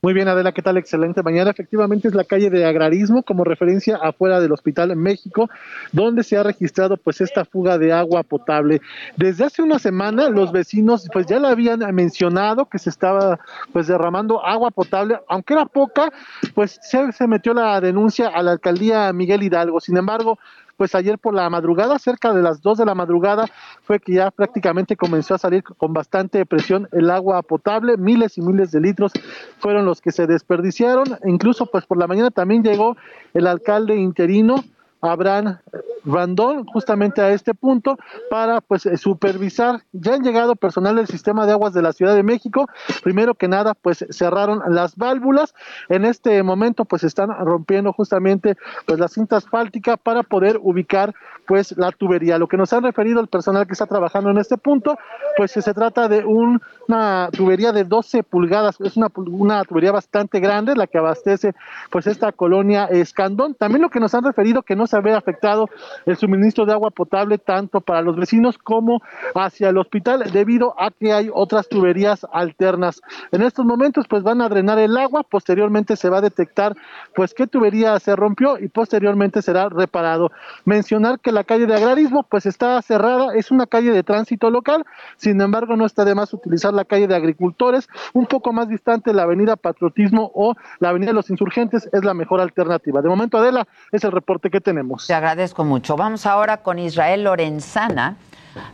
Muy 0.00 0.14
bien, 0.14 0.28
Adela, 0.28 0.52
¿qué 0.52 0.62
tal? 0.62 0.76
Excelente 0.76 1.24
mañana. 1.24 1.50
Efectivamente 1.50 2.06
es 2.06 2.14
la 2.14 2.22
calle 2.22 2.50
de 2.50 2.64
Agrarismo 2.64 3.24
como 3.24 3.42
referencia 3.42 3.96
afuera 3.96 4.38
del 4.38 4.52
Hospital 4.52 4.92
en 4.92 5.00
México, 5.00 5.50
donde 5.90 6.22
se 6.22 6.36
ha 6.36 6.44
registrado 6.44 6.96
pues 6.96 7.20
esta 7.20 7.44
fuga 7.44 7.78
de 7.78 7.92
agua 7.92 8.22
potable. 8.22 8.80
Desde 9.16 9.46
hace 9.46 9.60
una 9.60 9.80
semana 9.80 10.28
los 10.28 10.52
vecinos 10.52 11.08
pues 11.12 11.26
ya 11.26 11.40
le 11.40 11.48
habían 11.48 11.80
mencionado 11.92 12.66
que 12.66 12.78
se 12.78 12.90
estaba 12.90 13.40
pues 13.72 13.88
derramando 13.88 14.44
agua 14.46 14.70
potable, 14.70 15.18
aunque 15.28 15.54
era 15.54 15.66
poca, 15.66 16.12
pues 16.54 16.78
se, 16.80 17.10
se 17.10 17.26
metió 17.26 17.52
la 17.52 17.80
denuncia 17.80 18.28
a 18.28 18.40
la 18.44 18.52
alcaldía 18.52 19.12
Miguel 19.12 19.42
Hidalgo. 19.42 19.80
Sin 19.80 19.96
embargo, 19.96 20.38
pues 20.78 20.94
ayer 20.94 21.18
por 21.18 21.34
la 21.34 21.50
madrugada, 21.50 21.98
cerca 21.98 22.32
de 22.32 22.40
las 22.40 22.62
2 22.62 22.78
de 22.78 22.86
la 22.86 22.94
madrugada, 22.94 23.46
fue 23.82 23.98
que 23.98 24.14
ya 24.14 24.30
prácticamente 24.30 24.96
comenzó 24.96 25.34
a 25.34 25.38
salir 25.38 25.64
con 25.64 25.92
bastante 25.92 26.46
presión 26.46 26.88
el 26.92 27.10
agua 27.10 27.42
potable, 27.42 27.96
miles 27.96 28.38
y 28.38 28.42
miles 28.42 28.70
de 28.70 28.80
litros 28.80 29.12
fueron 29.58 29.84
los 29.84 30.00
que 30.00 30.12
se 30.12 30.28
desperdiciaron, 30.28 31.18
incluso 31.24 31.66
pues 31.66 31.84
por 31.84 31.98
la 31.98 32.06
mañana 32.06 32.30
también 32.30 32.62
llegó 32.62 32.96
el 33.34 33.48
alcalde 33.48 33.96
interino, 33.96 34.64
Abraham 35.00 35.58
Randón 36.04 36.64
justamente 36.64 37.20
a 37.20 37.30
este 37.30 37.54
punto 37.54 37.96
para 38.30 38.60
pues 38.60 38.86
eh, 38.86 38.96
supervisar. 38.96 39.82
Ya 39.92 40.14
han 40.14 40.22
llegado 40.22 40.56
personal 40.56 40.96
del 40.96 41.06
sistema 41.06 41.46
de 41.46 41.52
aguas 41.52 41.72
de 41.74 41.82
la 41.82 41.92
Ciudad 41.92 42.14
de 42.14 42.22
México. 42.22 42.66
Primero 43.02 43.34
que 43.34 43.48
nada, 43.48 43.74
pues 43.74 44.04
cerraron 44.10 44.62
las 44.68 44.96
válvulas. 44.96 45.54
En 45.88 46.04
este 46.04 46.42
momento, 46.42 46.84
pues 46.84 47.04
están 47.04 47.30
rompiendo 47.30 47.92
justamente 47.92 48.56
pues 48.86 48.98
la 48.98 49.08
cinta 49.08 49.36
asfáltica 49.36 49.96
para 49.96 50.22
poder 50.22 50.58
ubicar 50.62 51.14
pues 51.46 51.76
la 51.76 51.92
tubería. 51.92 52.38
Lo 52.38 52.46
que 52.46 52.56
nos 52.56 52.72
han 52.72 52.82
referido 52.82 53.20
el 53.20 53.28
personal 53.28 53.66
que 53.66 53.72
está 53.72 53.86
trabajando 53.86 54.30
en 54.30 54.38
este 54.38 54.58
punto, 54.58 54.98
pues 55.36 55.52
se 55.52 55.74
trata 55.74 56.08
de 56.08 56.24
una 56.24 57.30
tubería 57.32 57.72
de 57.72 57.84
12 57.84 58.22
pulgadas. 58.22 58.80
Es 58.80 58.96
una, 58.96 59.08
una 59.16 59.64
tubería 59.64 59.92
bastante 59.92 60.40
grande 60.40 60.74
la 60.74 60.86
que 60.86 60.98
abastece 60.98 61.54
pues 61.90 62.06
esta 62.06 62.32
colonia 62.32 62.84
Escandón. 62.86 63.54
También 63.54 63.82
lo 63.82 63.90
que 63.90 64.00
nos 64.00 64.14
han 64.14 64.24
referido 64.24 64.62
que 64.62 64.76
no 64.76 64.86
se 64.88 64.96
había 64.96 65.16
afectado 65.16 65.68
el 66.06 66.16
suministro 66.16 66.66
de 66.66 66.72
agua 66.72 66.90
potable 66.90 67.38
tanto 67.38 67.80
para 67.80 68.02
los 68.02 68.16
vecinos 68.16 68.58
como 68.58 69.02
hacia 69.34 69.68
el 69.68 69.78
hospital 69.78 70.24
debido 70.32 70.74
a 70.80 70.90
que 70.90 71.12
hay 71.12 71.30
otras 71.32 71.68
tuberías 71.68 72.26
alternas. 72.32 73.00
En 73.32 73.42
estos 73.42 73.64
momentos 73.64 74.06
pues 74.08 74.22
van 74.22 74.40
a 74.40 74.48
drenar 74.48 74.78
el 74.78 74.96
agua, 74.96 75.22
posteriormente 75.22 75.96
se 75.96 76.08
va 76.08 76.18
a 76.18 76.22
detectar 76.22 76.74
pues 77.14 77.34
qué 77.34 77.46
tubería 77.46 77.98
se 78.00 78.16
rompió 78.16 78.58
y 78.58 78.68
posteriormente 78.68 79.42
será 79.42 79.68
reparado. 79.68 80.30
Mencionar 80.64 81.20
que 81.20 81.32
la 81.32 81.44
calle 81.44 81.66
de 81.66 81.74
agrarismo 81.74 82.24
pues 82.24 82.46
está 82.46 82.80
cerrada, 82.82 83.34
es 83.34 83.50
una 83.50 83.66
calle 83.66 83.92
de 83.92 84.02
tránsito 84.02 84.50
local, 84.50 84.84
sin 85.16 85.40
embargo 85.40 85.76
no 85.76 85.86
está 85.86 86.04
de 86.04 86.14
más 86.14 86.32
utilizar 86.32 86.72
la 86.72 86.84
calle 86.84 87.06
de 87.06 87.14
agricultores, 87.14 87.88
un 88.12 88.26
poco 88.26 88.52
más 88.52 88.68
distante 88.68 89.12
la 89.12 89.22
avenida 89.22 89.56
Patriotismo 89.56 90.30
o 90.34 90.54
la 90.78 90.90
avenida 90.90 91.10
de 91.10 91.14
los 91.14 91.30
Insurgentes 91.30 91.88
es 91.92 92.04
la 92.04 92.14
mejor 92.14 92.40
alternativa. 92.40 93.02
De 93.02 93.08
momento 93.08 93.38
Adela 93.38 93.66
es 93.92 94.04
el 94.04 94.12
reporte 94.12 94.50
que 94.50 94.60
tenemos. 94.60 94.77
Te 95.06 95.14
agradezco 95.14 95.64
mucho. 95.64 95.96
Vamos 95.96 96.26
ahora 96.26 96.58
con 96.58 96.78
Israel 96.78 97.24
Lorenzana. 97.24 98.16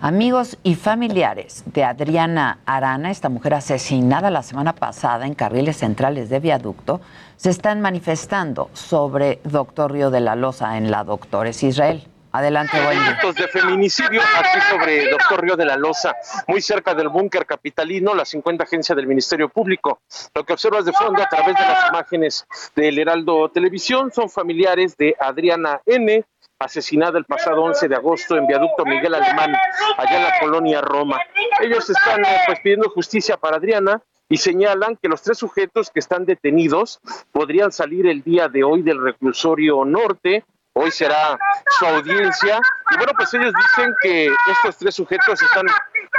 Amigos 0.01 0.57
y 0.63 0.77
familiares 0.77 1.65
de 1.67 1.85
Adriana 1.85 2.59
Arana, 2.65 3.11
esta 3.11 3.29
mujer 3.29 3.55
asesinada 3.55 4.31
la 4.31 4.43
semana 4.43 4.75
pasada 4.75 5.27
en 5.27 5.35
carriles 5.35 5.77
centrales 5.77 6.31
de 6.31 6.41
viaducto, 6.41 7.01
se 7.37 7.51
están 7.51 7.81
manifestando 7.81 8.71
sobre 8.73 9.41
Doctor 9.45 9.93
Río 9.93 10.11
de 10.11 10.21
la 10.21 10.37
Loza 10.37 10.79
en 10.79 10.91
la 10.91 11.05
Doctores 11.05 11.63
Israel. 11.63 12.09
Adelante, 12.35 12.77
buen 12.83 13.35
de 13.37 13.47
feminicidio 13.47 14.21
aquí 14.21 14.61
sobre 14.69 15.09
Doctor 15.09 15.41
Río 15.41 15.55
de 15.55 15.65
la 15.65 15.77
Loza, 15.77 16.17
muy 16.49 16.61
cerca 16.61 16.93
del 16.93 17.09
búnker 17.09 17.47
capitalino, 17.47 18.13
la 18.13 18.25
50 18.25 18.65
agencia 18.65 18.93
del 18.97 19.07
Ministerio 19.07 19.49
Público. 19.49 20.01
Lo 20.35 20.43
que 20.43 20.53
observas 20.53 20.85
de 20.85 20.93
fondo 20.93 21.23
a 21.23 21.29
través 21.29 21.55
de 21.55 21.61
las 21.61 21.89
imágenes 21.91 22.45
del 22.75 22.99
Heraldo 22.99 23.51
Televisión 23.51 24.11
son 24.11 24.29
familiares 24.29 24.97
de 24.97 25.15
Adriana 25.17 25.81
N., 25.87 26.25
asesinada 26.59 27.19
el 27.19 27.25
pasado 27.25 27.63
11 27.63 27.87
de 27.87 27.95
agosto 27.95 28.37
en 28.37 28.49
Viaducto 28.49 28.85
Miguel 28.85 29.15
Alemán, 29.15 29.55
allá 29.97 30.17
en 30.17 30.25
la 30.25 30.41
colonia 30.41 30.81
Roma. 30.81 31.21
Ellos 31.61 31.89
están 31.89 32.21
pues 32.47 32.59
pidiendo 32.65 32.91
justicia 32.91 33.37
para 33.37 33.59
Adriana 33.59 34.03
y 34.29 34.39
señalan 34.39 34.97
que 34.97 35.09
los 35.09 35.23
tres 35.23 35.39
sujetos 35.39 35.91
que 35.91 36.01
están 36.01 36.25
detenidos 36.25 36.99
podrían 37.31 37.71
salir 37.71 38.09
el 38.09 38.23
día 38.23 38.49
de 38.49 38.65
hoy 38.65 38.83
del 38.83 39.01
reclusorio 39.01 39.85
norte. 39.85 40.45
Hoy 40.75 40.91
será 40.91 41.39
su 41.79 41.87
audiencia. 41.87 42.59
Y 42.91 42.97
bueno, 42.97 43.13
pues 43.17 43.33
ellos 43.35 43.53
dicen 43.55 43.95
que 44.03 44.27
estos 44.51 44.77
tres 44.77 44.95
sujetos 44.95 45.41
están 45.41 45.67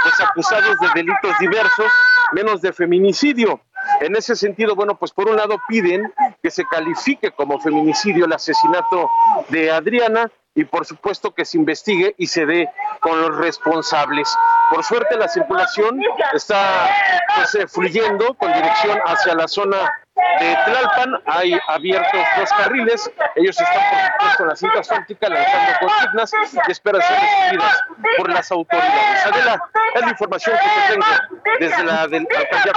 pues, 0.02 0.20
acusados 0.20 0.78
de 0.80 0.88
delitos 0.94 1.38
diversos, 1.38 1.92
menos 2.32 2.62
de 2.62 2.72
feminicidio. 2.72 3.60
En 4.00 4.16
ese 4.16 4.34
sentido, 4.34 4.74
bueno, 4.74 4.98
pues 4.98 5.12
por 5.12 5.28
un 5.28 5.36
lado 5.36 5.60
piden 5.68 6.12
que 6.42 6.50
se 6.50 6.64
califique 6.64 7.30
como 7.32 7.60
feminicidio 7.60 8.24
el 8.24 8.32
asesinato 8.32 9.10
de 9.50 9.70
Adriana 9.70 10.30
y 10.54 10.64
por 10.64 10.86
supuesto 10.86 11.34
que 11.34 11.44
se 11.44 11.58
investigue 11.58 12.14
y 12.16 12.26
se 12.26 12.46
dé 12.46 12.70
con 13.00 13.20
los 13.20 13.36
responsables. 13.36 14.34
Por 14.70 14.82
suerte 14.82 15.16
la 15.16 15.28
circulación 15.28 16.00
está 16.32 16.88
pues, 17.36 17.54
eh, 17.56 17.68
fluyendo 17.68 18.32
con 18.34 18.52
dirección 18.52 18.98
hacia 19.04 19.34
la 19.34 19.46
zona 19.46 19.92
de 20.16 20.56
Tlalpan. 20.64 21.14
Hay 21.26 21.58
abiertos 21.68 22.20
dos 22.38 22.50
carriles. 22.50 23.10
Ellos 23.34 23.60
están, 23.60 23.82
por 23.90 24.00
supuesto, 24.12 24.42
en 24.42 24.48
la 24.48 24.56
cinta 24.56 24.80
asfáltica 24.80 25.28
lanzando 25.28 25.78
consignas 25.80 26.32
y 26.66 26.70
esperan 26.70 27.02
ser 27.02 27.20
recibidas 27.20 27.82
por 28.18 28.32
las 28.32 28.50
autoridades. 28.50 29.26
Adela, 29.26 29.62
es 29.94 30.00
la 30.02 30.10
información 30.10 30.56
que 30.56 30.68
te 30.68 30.92
tengo 30.92 31.06
desde 31.60 31.84
la 31.84 32.06
del 32.08 32.26
alcaldía 32.36 32.72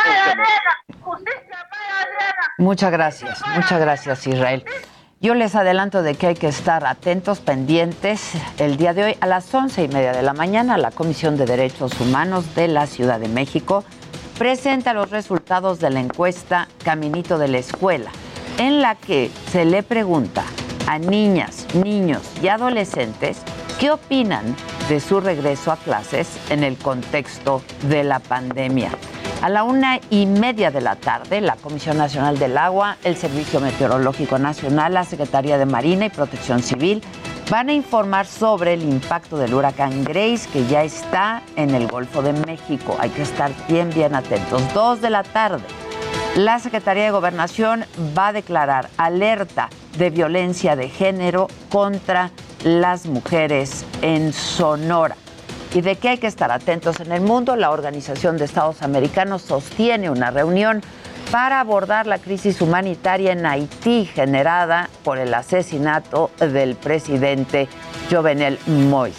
Muchas 2.57 2.91
gracias, 2.91 3.41
muchas 3.55 3.79
gracias 3.79 4.27
Israel. 4.27 4.65
Yo 5.21 5.33
les 5.33 5.53
adelanto 5.55 6.01
de 6.01 6.15
que 6.15 6.27
hay 6.27 6.35
que 6.35 6.47
estar 6.47 6.85
atentos, 6.85 7.41
pendientes. 7.41 8.31
El 8.57 8.77
día 8.77 8.93
de 8.93 9.03
hoy 9.03 9.17
a 9.19 9.27
las 9.27 9.53
once 9.53 9.83
y 9.83 9.89
media 9.89 10.13
de 10.13 10.23
la 10.23 10.31
mañana, 10.31 10.77
la 10.77 10.91
Comisión 10.91 11.35
de 11.35 11.45
Derechos 11.45 11.99
Humanos 11.99 12.55
de 12.55 12.69
la 12.69 12.87
Ciudad 12.87 13.19
de 13.19 13.27
México 13.27 13.83
presenta 14.39 14.93
los 14.93 15.09
resultados 15.09 15.81
de 15.81 15.89
la 15.89 15.99
encuesta 15.99 16.69
Caminito 16.85 17.37
de 17.37 17.49
la 17.49 17.57
Escuela, 17.57 18.09
en 18.57 18.81
la 18.81 18.95
que 18.95 19.29
se 19.51 19.65
le 19.65 19.83
pregunta 19.83 20.45
a 20.87 20.97
niñas, 20.97 21.67
niños 21.75 22.21
y 22.41 22.47
adolescentes 22.47 23.41
qué 23.81 23.91
opinan 23.91 24.55
de 24.87 25.01
su 25.01 25.19
regreso 25.19 25.73
a 25.73 25.77
clases 25.77 26.29
en 26.49 26.63
el 26.63 26.77
contexto 26.77 27.61
de 27.89 28.05
la 28.05 28.19
pandemia. 28.19 28.91
A 29.41 29.49
la 29.49 29.63
una 29.63 29.99
y 30.09 30.25
media 30.25 30.71
de 30.71 30.81
la 30.81 30.95
tarde, 30.95 31.41
la 31.41 31.57
Comisión 31.57 31.97
Nacional 31.97 32.39
del 32.39 32.57
Agua, 32.57 32.95
el 33.03 33.17
Servicio 33.17 33.59
Meteorológico 33.59 34.39
Nacional, 34.39 34.93
la 34.93 35.03
Secretaría 35.03 35.57
de 35.57 35.65
Marina 35.65 36.05
y 36.05 36.09
Protección 36.09 36.63
Civil 36.63 37.03
van 37.49 37.69
a 37.69 37.73
informar 37.73 38.27
sobre 38.27 38.73
el 38.73 38.83
impacto 38.83 39.37
del 39.37 39.53
huracán 39.53 40.03
Grace 40.03 40.47
que 40.53 40.67
ya 40.67 40.83
está 40.83 41.41
en 41.55 41.73
el 41.73 41.87
Golfo 41.87 42.21
de 42.21 42.33
México. 42.33 42.95
Hay 42.99 43.09
que 43.09 43.23
estar 43.23 43.51
bien, 43.67 43.89
bien 43.89 44.13
atentos. 44.13 44.61
Dos 44.73 45.01
de 45.01 45.09
la 45.09 45.23
tarde, 45.23 45.63
la 46.35 46.59
Secretaría 46.59 47.05
de 47.05 47.11
Gobernación 47.11 47.85
va 48.17 48.27
a 48.27 48.33
declarar 48.33 48.89
alerta 48.97 49.69
de 49.97 50.11
violencia 50.11 50.75
de 50.75 50.89
género 50.89 51.47
contra 51.69 52.31
las 52.63 53.07
mujeres 53.07 53.83
en 54.03 54.31
Sonora 54.31 55.15
y 55.73 55.81
de 55.81 55.95
qué 55.95 56.09
hay 56.09 56.17
que 56.19 56.27
estar 56.27 56.51
atentos 56.51 56.99
en 56.99 57.11
el 57.11 57.21
mundo. 57.21 57.55
La 57.55 57.71
Organización 57.71 58.37
de 58.37 58.45
Estados 58.45 58.83
Americanos 58.83 59.41
sostiene 59.41 60.11
una 60.11 60.29
reunión 60.29 60.83
para 61.31 61.59
abordar 61.59 62.07
la 62.07 62.17
crisis 62.17 62.61
humanitaria 62.61 63.31
en 63.31 63.45
Haití 63.45 64.05
generada 64.05 64.89
por 65.03 65.19
el 65.19 65.33
asesinato 65.33 66.31
del 66.39 66.75
presidente 66.75 67.67
Jovenel 68.09 68.57
Moïse, 68.67 69.17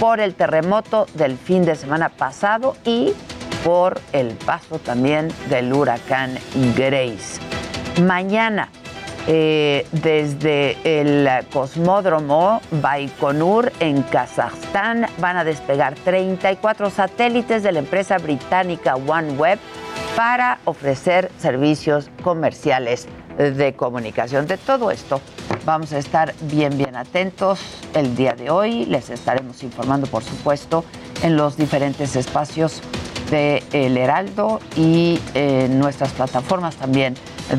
por 0.00 0.20
el 0.20 0.34
terremoto 0.34 1.06
del 1.14 1.38
fin 1.38 1.64
de 1.64 1.76
semana 1.76 2.08
pasado 2.08 2.76
y 2.84 3.12
por 3.64 4.00
el 4.12 4.34
paso 4.34 4.78
también 4.78 5.28
del 5.48 5.72
huracán 5.72 6.38
Grace. 6.76 7.40
Mañana 8.02 8.68
eh, 9.26 9.86
desde 9.90 10.76
el 10.84 11.46
cosmódromo 11.50 12.60
Baikonur 12.70 13.72
en 13.80 14.02
Kazajstán. 14.02 15.06
Van 15.16 15.38
a 15.38 15.44
despegar 15.44 15.94
34 15.94 16.90
satélites 16.90 17.62
de 17.62 17.72
la 17.72 17.78
empresa 17.78 18.18
británica 18.18 18.96
OneWeb 18.96 19.58
para 20.16 20.58
ofrecer 20.64 21.30
servicios 21.38 22.10
comerciales 22.22 23.08
de 23.38 23.74
comunicación. 23.74 24.46
De 24.46 24.56
todo 24.56 24.90
esto 24.90 25.20
vamos 25.64 25.92
a 25.92 25.98
estar 25.98 26.34
bien, 26.42 26.76
bien 26.78 26.96
atentos 26.96 27.60
el 27.94 28.14
día 28.14 28.34
de 28.34 28.50
hoy. 28.50 28.86
Les 28.86 29.10
estaremos 29.10 29.62
informando, 29.62 30.06
por 30.06 30.22
supuesto, 30.22 30.84
en 31.22 31.36
los 31.36 31.56
diferentes 31.56 32.16
espacios 32.16 32.80
de 33.30 33.62
El 33.72 33.96
Heraldo 33.96 34.60
y 34.76 35.20
en 35.34 35.78
nuestras 35.78 36.12
plataformas 36.12 36.76
también 36.76 37.14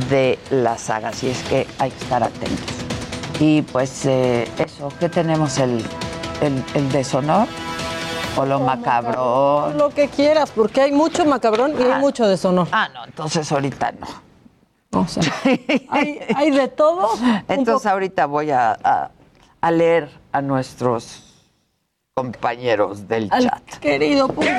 de 0.10 0.39
la 0.50 0.78
saga, 0.78 1.10
así 1.10 1.30
es 1.30 1.41
que 1.43 1.67
hay 1.80 1.91
que 1.91 2.04
estar 2.04 2.24
atentos. 2.24 2.76
Y 3.39 3.62
pues 3.63 4.06
eh, 4.06 4.48
eso, 4.58 4.91
¿qué 5.00 5.10
tenemos? 5.10 5.58
¿El, 5.58 5.84
el, 6.41 6.91
deshonor? 6.91 7.48
¿O 8.38 8.45
lo 8.45 8.60
macabro? 8.60 9.71
Lo 9.78 9.89
que 9.89 10.10
quieras, 10.10 10.52
porque 10.52 10.82
hay 10.82 10.91
mucho 10.91 11.26
macabrón 11.26 11.74
y 11.80 11.84
hay 11.84 11.91
ah. 11.91 12.00
mucho 12.00 12.28
deshonor. 12.28 12.67
Ah, 12.71 12.89
no, 12.93 13.06
entonces 13.06 13.50
ahorita 13.52 13.93
no. 13.93 14.08
O 15.00 15.08
sea, 15.08 15.24
hay, 15.89 16.52
de 16.52 16.67
todo. 16.67 17.10
Entonces 17.48 17.86
ahorita 17.86 18.26
voy 18.26 18.52
a, 18.52 18.78
a, 19.62 19.71
leer 19.71 20.10
a 20.32 20.41
nuestros 20.41 21.48
compañeros 22.13 23.08
del 23.08 23.30
chat. 23.30 23.63
Querido 23.80 24.28
público. 24.28 24.54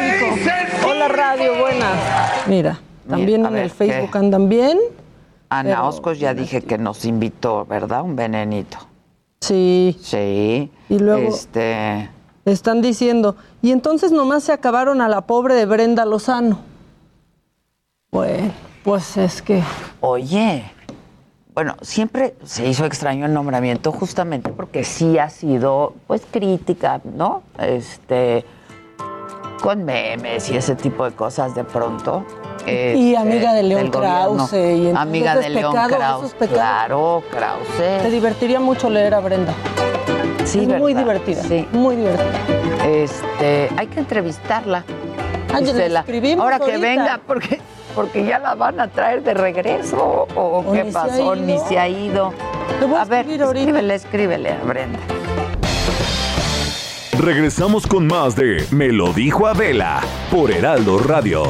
Hola 0.87 1.09
radio, 1.09 1.59
buenas. 1.59 2.47
Mira, 2.47 2.79
también 3.09 3.47
en 3.47 3.57
el 3.57 3.71
Facebook 3.71 4.17
andan 4.17 4.49
bien. 4.49 4.79
Ana 5.49 5.85
Oscos 5.85 6.19
ya 6.19 6.35
dije 6.35 6.62
que 6.62 6.77
nos 6.77 7.05
invitó, 7.05 7.65
¿verdad? 7.67 8.03
Un 8.03 8.17
venenito. 8.17 8.79
Sí. 9.41 9.97
Sí. 10.01 10.73
Y 10.89 10.99
luego 10.99 11.29
este 11.29 12.11
están 12.52 12.80
diciendo, 12.82 13.37
y 13.62 13.72
entonces 13.72 14.12
nomás 14.12 14.44
se 14.44 14.52
acabaron 14.52 15.00
a 15.00 15.09
la 15.09 15.22
pobre 15.22 15.54
de 15.54 15.66
Brenda 15.66 16.04
Lozano. 16.04 16.61
Bueno, 18.11 18.52
pues 18.85 19.16
es 19.16 19.42
que 19.42 19.62
Oye, 20.00 20.64
bueno, 21.56 21.74
siempre 21.80 22.35
se 22.44 22.68
hizo 22.68 22.85
extraño 22.85 23.26
el 23.26 23.32
nombramiento 23.32 23.90
justamente 23.90 24.50
porque 24.50 24.85
sí 24.85 25.18
ha 25.18 25.30
sido, 25.30 25.94
pues, 26.06 26.22
crítica, 26.30 27.00
¿no? 27.02 27.42
Este, 27.59 28.44
con 29.62 29.85
memes 29.85 30.50
y 30.50 30.56
ese 30.56 30.76
tipo 30.76 31.04
de 31.04 31.12
cosas 31.12 31.54
de 31.54 31.64
pronto. 31.64 32.24
y 32.66 32.70
este, 32.70 33.16
amiga 33.16 33.54
de 33.54 33.62
León. 33.62 33.90
Krause. 33.90 34.52
Y 34.52 34.56
entonces 34.56 34.96
amiga 34.96 35.37
de 35.37 35.48
León 35.48 35.72
Krause. 35.72 36.35
Claro, 36.48 37.22
Krause. 37.30 38.02
Te 38.02 38.11
divertiría 38.11 38.61
mucho 38.61 38.90
leer 38.90 39.14
a 39.14 39.20
Brenda. 39.20 39.54
Sí, 40.46 40.61
es 40.61 40.78
muy 40.78 40.94
divertida. 40.94 41.42
Sí. 41.42 41.66
Muy 41.72 41.96
divertida. 41.96 42.87
Este, 42.87 43.68
hay 43.76 43.87
que 43.88 43.98
entrevistarla. 44.00 44.85
Ah, 45.52 45.59
Gisela. 45.59 46.04
Ahora 46.38 46.59
que 46.59 46.64
ahorita. 46.72 46.78
venga, 46.78 47.20
porque, 47.26 47.61
porque 47.94 48.24
ya 48.24 48.38
la 48.38 48.54
van 48.54 48.78
a 48.80 48.88
traer 48.88 49.22
de 49.22 49.35
regreso. 49.35 50.26
¿O, 50.35 50.62
O 50.64 50.72
qué 50.72 50.85
ni 50.85 50.92
se 50.92 50.98
ha 50.98 51.02
pasó? 51.02 51.37
Ni 51.37 51.59
se 51.59 51.78
ha 51.78 51.88
ido. 51.88 52.32
A 52.96 53.00
A 53.00 53.04
ver, 53.04 53.28
escríbele, 53.28 53.94
escríbele 53.94 54.52
a 54.52 54.59
Brenda. 54.64 54.98
Regresamos 57.18 57.87
con 57.87 58.06
más 58.06 58.37
de 58.37 58.66
Me 58.70 58.88
lo 58.92 59.12
dijo 59.12 59.46
Adela 59.46 60.00
por 60.30 60.50
Heraldo 60.50 60.98
Radio. 60.98 61.44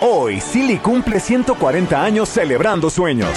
Hoy 0.00 0.40
Silly 0.40 0.78
cumple 0.78 1.20
140 1.20 2.02
años 2.02 2.28
celebrando 2.28 2.90
sueños. 2.90 3.28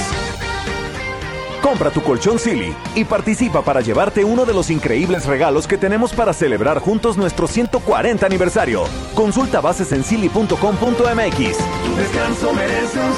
Compra 1.66 1.90
tu 1.90 2.04
colchón 2.04 2.38
Silly 2.38 2.76
y 2.94 3.06
participa 3.06 3.64
para 3.64 3.82
llevarte 3.82 4.24
uno 4.24 4.46
de 4.46 4.54
los 4.54 4.70
increíbles 4.70 5.26
regalos 5.26 5.66
que 5.66 5.80
tenemos 5.80 6.14
para 6.14 6.32
celebrar 6.32 6.78
juntos 6.78 7.18
nuestro 7.18 7.48
140 7.48 8.24
aniversario. 8.24 8.84
Consulta 9.16 9.62
bases 9.62 9.92
en 9.92 10.04
silly.com.mx. 10.04 10.58
Tu 10.60 11.96
descanso 11.96 12.54
merece 12.54 13.00
un 13.00 13.16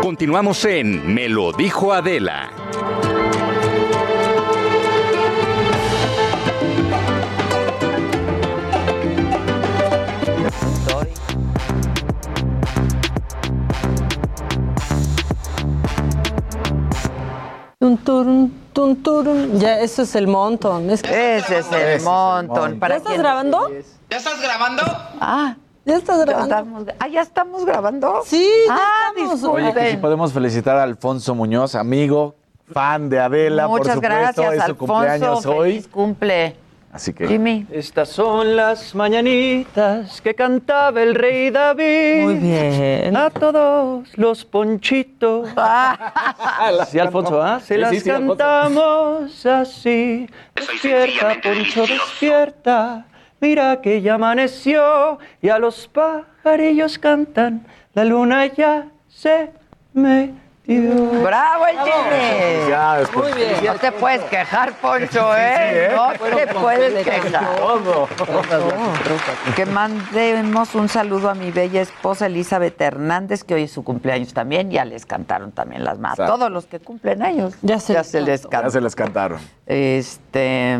Continuamos 0.00 0.64
en 0.64 1.14
Me 1.14 1.28
lo 1.28 1.52
dijo 1.52 1.92
Adela. 1.92 2.65
Tun, 17.86 17.98
turun, 17.98 18.52
tun, 18.72 18.96
turun. 19.00 19.60
Ya, 19.60 19.78
eso 19.78 20.02
es 20.02 20.16
el 20.16 20.26
montón. 20.26 20.90
Es 20.90 21.02
que- 21.02 21.36
Ese 21.36 21.58
es 21.60 21.66
el 21.70 22.02
montón. 22.02 22.80
¿Ya 22.80 22.96
estás 22.96 23.16
grabando? 23.16 23.68
¿Ya 24.10 24.16
estás 24.16 24.40
grabando? 24.42 24.82
Ah, 25.20 25.54
¿Ya 25.84 25.96
estás 25.96 26.18
grabando? 26.26 26.54
estamos- 26.56 26.84
ah, 26.98 27.06
¿ya 27.08 27.20
estamos 27.20 27.64
grabando? 27.64 28.22
Sí, 28.26 28.44
ya 28.66 28.74
Ah, 28.74 29.12
estamos. 29.16 29.44
Oye, 29.44 29.72
que 29.72 29.90
si 29.92 29.96
podemos 29.98 30.32
felicitar 30.32 30.76
a 30.78 30.82
Alfonso 30.82 31.36
Muñoz, 31.36 31.76
amigo, 31.76 32.34
fan 32.72 33.08
de 33.08 33.20
Adela, 33.20 33.68
Muchas 33.68 33.94
por 33.94 33.94
supuesto, 33.94 34.16
gracias, 34.42 34.52
es 34.54 34.58
su 34.64 34.70
Alfonso. 34.72 34.92
cumpleaños 34.94 35.46
hoy. 35.46 35.70
Feliz 35.70 35.86
cumple. 35.88 36.56
Así 36.96 37.12
que 37.12 37.28
Jimmy. 37.28 37.66
Estas 37.70 38.08
son 38.08 38.56
las 38.56 38.94
mañanitas 38.94 40.22
que 40.22 40.34
cantaba 40.34 41.02
el 41.02 41.14
rey 41.14 41.50
David. 41.50 42.22
Muy 42.24 42.34
bien. 42.36 43.14
A 43.14 43.28
todos 43.28 44.08
los 44.16 44.46
ponchitos. 44.46 45.50
sí, 46.88 46.98
Alfonso, 46.98 47.42
¿ah? 47.42 47.60
Se 47.60 47.74
Sí, 47.74 47.80
las 47.82 47.90
sí, 47.90 48.00
sí, 48.00 48.08
Alfonso. 48.08 48.38
cantamos 48.38 49.44
así. 49.44 50.26
Despierta, 50.54 51.36
Poncho, 51.42 51.82
despierta. 51.82 53.04
Mira 53.42 53.82
que 53.82 54.00
ya 54.00 54.14
amaneció 54.14 55.18
y 55.42 55.50
a 55.50 55.58
los 55.58 55.88
pajarillos 55.88 56.98
cantan. 56.98 57.66
La 57.92 58.06
luna 58.06 58.46
ya 58.46 58.86
se 59.06 59.50
¡Bravo, 60.68 61.66
el 61.66 61.76
Jimmy! 61.78 62.40
Felicidades, 62.40 63.14
Muy 63.14 63.32
bien. 63.34 63.64
No 63.64 63.74
te 63.76 63.92
puedes 63.92 64.22
quejar, 64.22 64.72
Poncho, 64.80 65.32
Sí, 65.32 65.38
¿eh? 65.40 65.86
¿eh? 65.86 65.90
No 65.94 66.12
te 66.36 66.46
puedes 66.48 67.04
quejar. 67.04 67.56
todo. 67.56 68.08
Que 69.54 69.64
mandemos 69.66 70.74
un 70.74 70.88
saludo 70.88 71.30
a 71.30 71.34
mi 71.34 71.50
bella 71.52 71.82
esposa 71.82 72.26
Elizabeth 72.26 72.80
Hernández, 72.80 73.44
que 73.44 73.54
hoy 73.54 73.62
es 73.64 73.70
su 73.72 73.84
cumpleaños 73.84 74.34
también. 74.34 74.70
Ya 74.70 74.84
les 74.84 75.06
cantaron 75.06 75.52
también 75.52 75.84
las 75.84 75.98
más. 75.98 76.14
Exacto. 76.18 76.34
Todos 76.36 76.50
los 76.50 76.66
que 76.66 76.80
cumplen 76.80 77.22
años. 77.22 77.54
Ya 77.62 77.78
se, 77.78 77.94
les 78.22 78.42
Ya 78.42 78.48
cantó. 78.48 78.70
se 78.70 78.80
les 78.80 78.96
cantaron. 78.96 79.38
Este. 79.66 80.78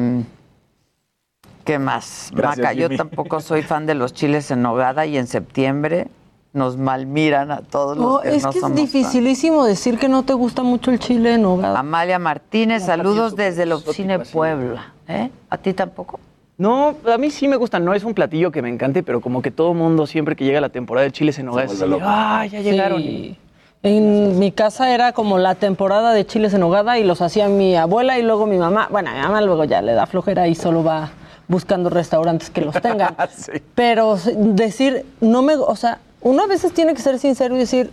¿Qué 1.65 1.79
más? 1.79 2.31
Gracias, 2.33 2.59
Maca, 2.59 2.73
yo 2.75 2.89
tampoco 2.97 3.41
soy 3.41 3.63
fan 3.63 3.87
de 3.87 3.95
los 3.95 4.13
chiles 4.15 4.51
en 4.53 4.63
nogada 4.63 5.05
y 5.07 5.17
en 5.19 5.27
septiembre 5.27 6.07
nos 6.57 6.77
malmiran 6.77 7.51
a 7.51 7.61
todos 7.61 7.97
los 7.97 8.07
No, 8.07 8.21
que 8.21 8.35
es 8.37 8.43
no 8.43 8.51
que 8.51 8.59
es 8.59 8.63
somos 8.63 8.77
fan. 8.79 8.87
dificilísimo 8.87 9.65
decir 9.65 9.99
que 9.99 10.09
no 10.09 10.25
te 10.25 10.33
gusta 10.33 10.63
mucho 10.63 10.91
el 10.91 10.99
chile 10.99 11.35
en 11.35 11.43
nogada. 11.43 11.79
Amalia 11.79 12.19
Martínez, 12.19 12.85
saludos 12.85 13.37
desde 13.37 13.67
la 13.67 13.77
oficina 13.77 14.19
de 14.19 14.25
Puebla. 14.25 14.93
¿Eh? 15.09 15.31
¿A 15.51 15.59
ti 15.59 15.73
tampoco? 15.73 16.19
No, 16.59 16.95
a 17.13 17.19
mí 17.19 17.31
sí 17.31 17.49
me 17.49 17.57
gusta. 17.57 17.79
No 17.79 17.93
es 17.93 18.03
un 18.03 18.15
platillo 18.15 18.51
que 18.51 18.63
me 18.63 18.71
encante, 18.71 19.03
pero 19.03 19.21
como 19.21 19.43
que 19.43 19.51
todo 19.51 19.75
mundo 19.75 20.07
siempre 20.07 20.35
que 20.37 20.45
llega 20.45 20.61
la 20.61 20.71
temporada 20.71 21.05
de 21.05 21.13
chiles 21.13 21.39
en 21.39 21.49
es 21.59 21.81
loco. 21.81 22.03
¡ah, 22.05 22.47
ya 22.47 22.61
llegaron! 22.61 23.03
Sí. 23.03 23.37
En 23.83 24.39
mi 24.39 24.51
casa 24.51 24.93
era 24.93 25.13
como 25.13 25.39
la 25.39 25.55
temporada 25.55 26.13
de 26.13 26.27
chiles 26.27 26.55
en 26.55 26.61
nogada 26.61 26.99
y 26.99 27.05
los 27.05 27.21
hacía 27.21 27.49
mi 27.49 27.77
abuela 27.77 28.19
y 28.19 28.23
luego 28.23 28.47
mi 28.47 28.57
mamá. 28.57 28.89
Bueno, 28.91 29.11
a 29.11 29.15
mi 29.15 29.21
mamá 29.21 29.41
luego 29.43 29.65
ya 29.65 29.83
le 29.83 29.93
da 29.93 30.07
flojera 30.07 30.49
y 30.49 30.55
solo 30.55 30.83
va 30.83 31.11
buscando 31.47 31.91
restaurantes 31.91 32.51
que 32.51 32.63
los 32.63 32.75
tengan. 32.81 33.15
Sí. 33.37 33.53
Pero 33.75 34.17
decir, 34.35 35.05
no 35.21 35.43
me, 35.43 35.55
o 35.57 35.77
sea, 35.77 35.99
uno 36.21 36.43
a 36.43 36.47
veces 36.47 36.73
tiene 36.73 36.95
que 36.95 37.03
ser 37.03 37.19
sincero 37.19 37.55
y 37.55 37.59
decir, 37.59 37.91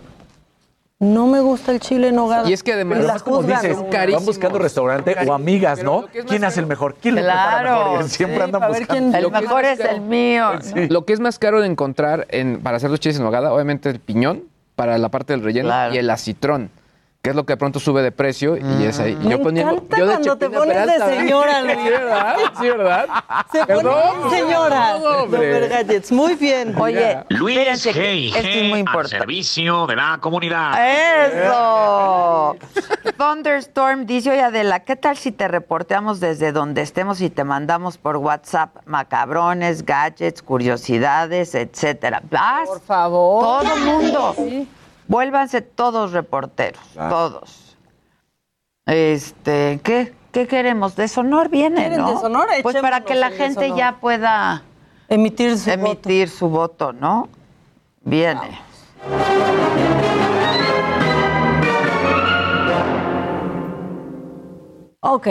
no 1.00 1.26
me 1.26 1.40
gusta 1.40 1.72
el 1.72 1.80
chile 1.80 2.08
en 2.08 2.14
nogada. 2.16 2.48
Y 2.48 2.52
es 2.52 2.62
que 2.62 2.72
además- 2.72 3.22
como 3.22 3.36
juzgan, 3.36 3.62
dices, 3.62 3.76
¿no? 3.78 3.88
van 4.16 4.24
buscando 4.24 4.58
restaurante 4.58 5.14
o 5.26 5.32
amigas, 5.34 5.82
¿no? 5.82 6.06
¿Quién 6.26 6.44
hace 6.44 6.60
el 6.60 6.66
mejor? 6.66 6.94
¿Quién 7.00 7.16
lo 7.16 7.20
prepara 7.22 7.60
Claro, 7.60 7.90
mejor? 7.92 8.08
Siempre 8.08 8.36
sí, 8.38 8.42
andan 8.42 8.60
ver 8.62 8.70
buscando. 8.70 8.94
quién- 8.94 9.14
El 9.14 9.24
es 9.26 9.30
mejor 9.32 9.64
es 9.64 9.80
el 9.80 10.00
mío. 10.00 10.50
Lo 10.88 11.04
que 11.04 11.12
es 11.12 11.20
más 11.20 11.38
caro 11.38 11.60
de 11.60 11.66
encontrar 11.66 12.26
en, 12.30 12.60
para 12.62 12.76
hacer 12.78 12.90
los 12.90 13.00
chiles 13.00 13.18
en 13.18 13.24
nogada, 13.24 13.52
obviamente 13.52 13.90
el 13.90 14.00
piñón 14.00 14.44
para 14.76 14.96
la 14.98 15.08
parte 15.10 15.32
del 15.32 15.42
relleno 15.42 15.68
Claro. 15.68 15.94
y 15.94 15.98
el 15.98 16.08
acitrón, 16.10 16.70
que 17.24 17.30
es 17.30 17.36
lo 17.36 17.46
que 17.46 17.54
de 17.54 17.56
pronto 17.56 17.80
sube 17.80 18.02
de 18.02 18.12
precio 18.12 18.54
y 18.58 18.84
es 18.84 19.00
ahí. 19.00 19.16
Me 19.16 19.32
encanta 19.36 19.96
yo 19.96 20.04
de 20.04 20.12
cuando 20.12 20.36
te 20.36 20.50
pones 20.50 20.86
de 20.86 21.16
señora, 21.16 21.62
Luis. 21.62 21.78
Sí, 21.78 21.88
¿verdad? 21.88 22.36
Sí, 22.60 22.68
¿verdad? 22.68 23.06
Se 23.50 23.58
pone 23.60 23.66
Perdón, 23.66 24.28
bien, 24.28 24.40
señora. 24.44 24.98
no, 24.98 25.26
Gadgets, 25.70 26.12
muy 26.12 26.34
bien. 26.34 26.78
Oye, 26.78 27.24
Luis 27.30 27.56
G. 27.86 28.26
esto 28.26 28.38
es 28.46 28.62
muy 28.64 28.72
al 28.74 28.78
importante. 28.80 29.16
servicio 29.20 29.86
de 29.86 29.96
la 29.96 30.18
comunidad. 30.20 30.74
¡Eso! 31.42 32.56
Thunderstorm 33.16 34.04
dice, 34.04 34.30
oye 34.30 34.42
Adela, 34.42 34.80
¿qué 34.80 34.94
tal 34.94 35.16
si 35.16 35.32
te 35.32 35.48
reporteamos 35.48 36.20
desde 36.20 36.52
donde 36.52 36.82
estemos 36.82 37.22
y 37.22 37.30
te 37.30 37.42
mandamos 37.44 37.96
por 37.96 38.18
WhatsApp 38.18 38.76
macabrones, 38.84 39.86
gadgets, 39.86 40.42
curiosidades, 40.42 41.54
etcétera? 41.54 42.20
¿Vas? 42.30 42.68
Por 42.68 42.80
favor. 42.82 43.62
Todo 43.64 43.74
el 43.76 43.80
mundo. 43.82 44.34
Vuélvanse 45.08 45.60
todos 45.60 46.12
reporteros, 46.12 46.82
todos. 46.94 47.76
Este, 48.86 49.80
¿qué, 49.82 50.14
¿qué 50.32 50.46
queremos? 50.46 50.96
Deshonor 50.96 51.48
viene, 51.48 51.76
¿Quieren 51.76 52.00
¿no? 52.00 52.14
deshonor? 52.14 52.48
Pues 52.62 52.76
para 52.76 53.02
que 53.02 53.14
la 53.14 53.30
gente 53.30 53.60
deshonor. 53.60 53.78
ya 53.78 53.96
pueda 54.00 54.62
Emitir 55.08 55.58
su 55.58 55.70
emitir 55.70 56.28
su 56.30 56.48
voto, 56.48 56.92
¿no? 56.92 57.28
Viene. 58.00 58.58
Ok, 65.00 65.28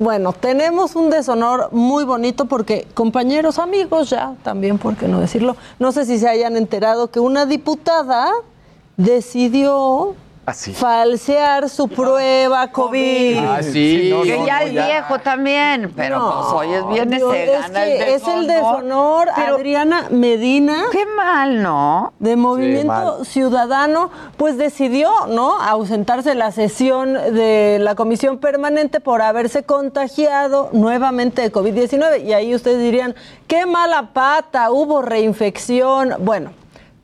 bueno, 0.00 0.32
tenemos 0.32 0.96
un 0.96 1.08
deshonor 1.08 1.68
muy 1.72 2.04
bonito 2.04 2.46
porque 2.46 2.88
compañeros, 2.94 3.60
amigos 3.60 4.10
ya, 4.10 4.34
también, 4.42 4.78
¿por 4.78 4.96
qué 4.96 5.06
no 5.06 5.20
decirlo? 5.20 5.56
No 5.78 5.92
sé 5.92 6.04
si 6.04 6.18
se 6.18 6.28
hayan 6.28 6.56
enterado 6.56 7.10
que 7.12 7.20
una 7.20 7.46
diputada 7.46 8.32
decidió 8.96 10.14
Así. 10.46 10.74
falsear 10.74 11.70
su 11.70 11.88
prueba 11.88 12.70
COVID. 12.70 13.38
Ah, 13.38 13.62
sí. 13.62 14.10
no, 14.12 14.22
que 14.22 14.36
no, 14.36 14.46
ya 14.46 14.60
no, 14.60 14.66
es 14.66 14.72
ya. 14.74 14.86
viejo 14.86 15.18
también, 15.20 15.92
pero 15.96 16.18
No, 16.18 16.32
pues 16.34 16.52
hoy 16.52 16.74
es 16.74 16.88
viernes, 16.88 17.18
Dios, 17.18 17.32
se 17.32 17.44
es 17.44 17.60
gana 17.62 17.84
que 17.84 17.96
el 17.96 18.02
es 18.14 18.28
el 18.28 18.46
deshonor 18.46 19.28
Pero 19.34 19.54
Adriana 19.56 20.08
Medina 20.10 20.84
qué 20.92 21.06
mal, 21.16 21.62
¿no? 21.62 22.12
de 22.18 22.36
Movimiento. 22.36 23.24
Ciudadano, 23.24 24.10
pues 24.36 24.58
decidió, 24.58 25.10
¿no? 25.28 25.58
Ausentarse 25.60 26.28
de 26.30 26.34
la 26.34 26.52
sesión 26.52 27.14
de 27.14 27.78
la 27.80 27.94
comisión 27.94 28.36
permanente 28.36 29.00
por 29.00 29.22
haberse 29.22 29.62
contagiado 29.62 30.68
nuevamente 30.72 31.40
de 31.40 31.50
COVID-19. 31.50 32.22
Y 32.22 32.34
ahí 32.34 32.54
ustedes 32.54 32.80
dirían, 32.82 33.14
qué 33.46 33.64
mala 33.64 34.10
pata, 34.12 34.70
hubo 34.70 35.00
reinfección. 35.00 36.16
Bueno. 36.20 36.50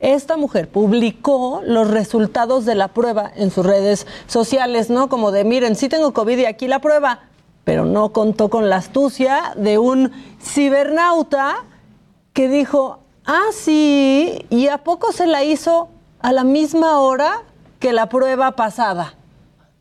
Esta 0.00 0.36
mujer 0.36 0.68
publicó 0.68 1.62
los 1.64 1.88
resultados 1.88 2.64
de 2.64 2.74
la 2.74 2.88
prueba 2.88 3.30
en 3.36 3.50
sus 3.50 3.64
redes 3.64 4.06
sociales, 4.26 4.90
¿no? 4.90 5.08
Como 5.08 5.30
de, 5.30 5.44
miren, 5.44 5.76
sí 5.76 5.88
tengo 5.88 6.12
COVID 6.12 6.38
y 6.38 6.46
aquí 6.46 6.66
la 6.68 6.80
prueba, 6.80 7.20
pero 7.64 7.84
no 7.84 8.12
contó 8.12 8.48
con 8.48 8.68
la 8.68 8.76
astucia 8.76 9.54
de 9.56 9.78
un 9.78 10.10
cibernauta 10.40 11.64
que 12.32 12.48
dijo, 12.48 13.00
Ah, 13.32 13.50
sí. 13.52 14.44
¿Y 14.50 14.66
a 14.66 14.78
poco 14.78 15.12
se 15.12 15.26
la 15.26 15.44
hizo 15.44 15.88
a 16.20 16.32
la 16.32 16.42
misma 16.42 16.98
hora 16.98 17.42
que 17.78 17.92
la 17.92 18.08
prueba 18.08 18.52
pasada? 18.52 19.14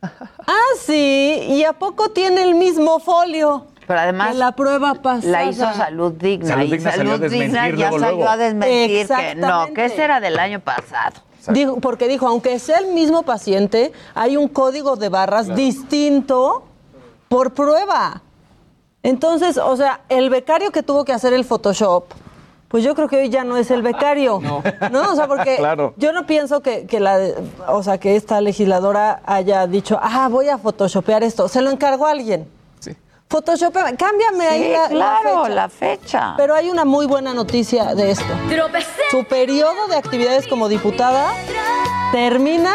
Ah, 0.52 0.76
sí. 0.80 1.40
¿Y 1.48 1.64
a 1.64 1.74
poco 1.74 2.10
tiene 2.10 2.42
el 2.42 2.56
mismo 2.56 3.00
folio? 3.00 3.68
Pero 3.90 4.02
además 4.02 4.34
que 4.34 4.38
la 4.38 4.52
prueba 4.52 4.94
pasada. 4.94 5.32
la 5.32 5.46
hizo 5.46 5.66
Salud 5.74 6.14
Digna 6.14 6.48
Salud 6.50 6.64
y 6.66 6.72
Digna 6.74 6.92
salió 6.92 7.12
a 7.14 7.18
Salud 7.18 7.32
Digna 7.32 7.70
ya 7.70 7.76
luego, 7.76 8.00
salió 8.00 8.16
luego. 8.18 8.30
a 8.30 8.38
desmentir 8.38 9.08
que 9.08 9.36
no, 9.36 9.74
que 9.74 9.86
ese 9.86 10.04
era 10.04 10.20
del 10.20 10.38
año 10.38 10.60
pasado. 10.60 11.22
Dijo- 11.48 11.78
porque 11.80 12.08
dijo, 12.08 12.28
aunque 12.28 12.60
sea 12.60 12.78
el 12.78 12.94
mismo 12.94 13.24
paciente, 13.24 13.92
hay 14.14 14.38
un 14.38 14.48
código 14.48 14.96
de 14.96 15.10
barras 15.10 15.56
distinto 15.56 16.66
por 17.30 17.56
prueba. 17.56 18.22
Entonces, 19.02 19.58
o 19.58 19.76
sea, 19.76 20.02
el 20.10 20.30
becario 20.30 20.70
que 20.72 20.84
tuvo 20.84 21.04
que 21.04 21.12
hacer 21.14 21.34
el 21.34 21.44
Photoshop, 21.44 22.04
pues 22.68 22.84
yo 22.84 22.94
creo 22.94 23.08
que 23.08 23.18
hoy 23.18 23.30
ya 23.30 23.44
no 23.44 23.58
es 23.58 23.72
el 23.72 23.82
becario. 23.82 24.40
No. 24.40 24.62
O 25.12 25.16
sea, 25.16 25.28
porque 25.28 25.56
Claro. 25.58 25.96
yo 25.98 26.14
no 26.14 26.28
pienso 26.28 26.62
que, 26.62 26.86
que 26.86 27.00
la, 27.00 27.18
o 27.70 27.82
sea, 27.82 27.98
que 27.98 28.16
esta 28.16 28.40
legisladora 28.40 29.22
haya 29.26 29.66
dicho, 29.66 29.98
ah, 30.00 30.28
voy 30.30 30.50
a 30.50 30.60
photoshopear 30.60 31.24
esto. 31.24 31.48
Se 31.48 31.64
lo 31.64 31.72
encargó 31.72 32.06
a 32.06 32.12
alguien. 32.12 32.48
Sí. 33.30 33.36
Photoshopeame, 33.36 33.96
cámbiame 33.96 34.48
ahí 34.48 34.64
Sí, 34.64 34.72
la, 34.72 34.82
la 34.82 34.88
claro, 34.90 35.44
fecha. 35.44 35.50
la 35.56 35.70
fecha. 35.70 36.34
Pero 36.38 36.56
hay 36.56 36.70
una 36.72 36.84
muy 36.84 37.06
buena 37.06 37.34
noticia 37.34 37.94
de 37.94 38.12
esto. 38.12 38.34
Su 39.12 39.24
periodo 39.26 39.88
de 39.88 39.98
actividades 39.98 40.48
como 40.48 40.68
diputada 40.68 41.32
termina 42.12 42.74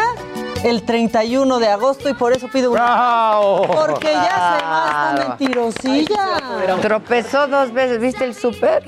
el 0.63 0.83
31 0.83 1.59
de 1.59 1.67
agosto 1.67 2.07
y 2.09 2.13
por 2.13 2.31
eso 2.31 2.47
pido 2.51 2.71
un... 2.71 2.77
Porque 2.77 4.13
ya 4.13 4.57
se 4.59 4.65
va 4.65 5.13
esta 5.13 5.27
mentirosilla. 5.29 6.79
Tropezó 6.81 7.47
dos 7.47 7.73
veces, 7.73 7.99
¿viste 7.99 8.23
el 8.23 8.33
súper? 8.33 8.83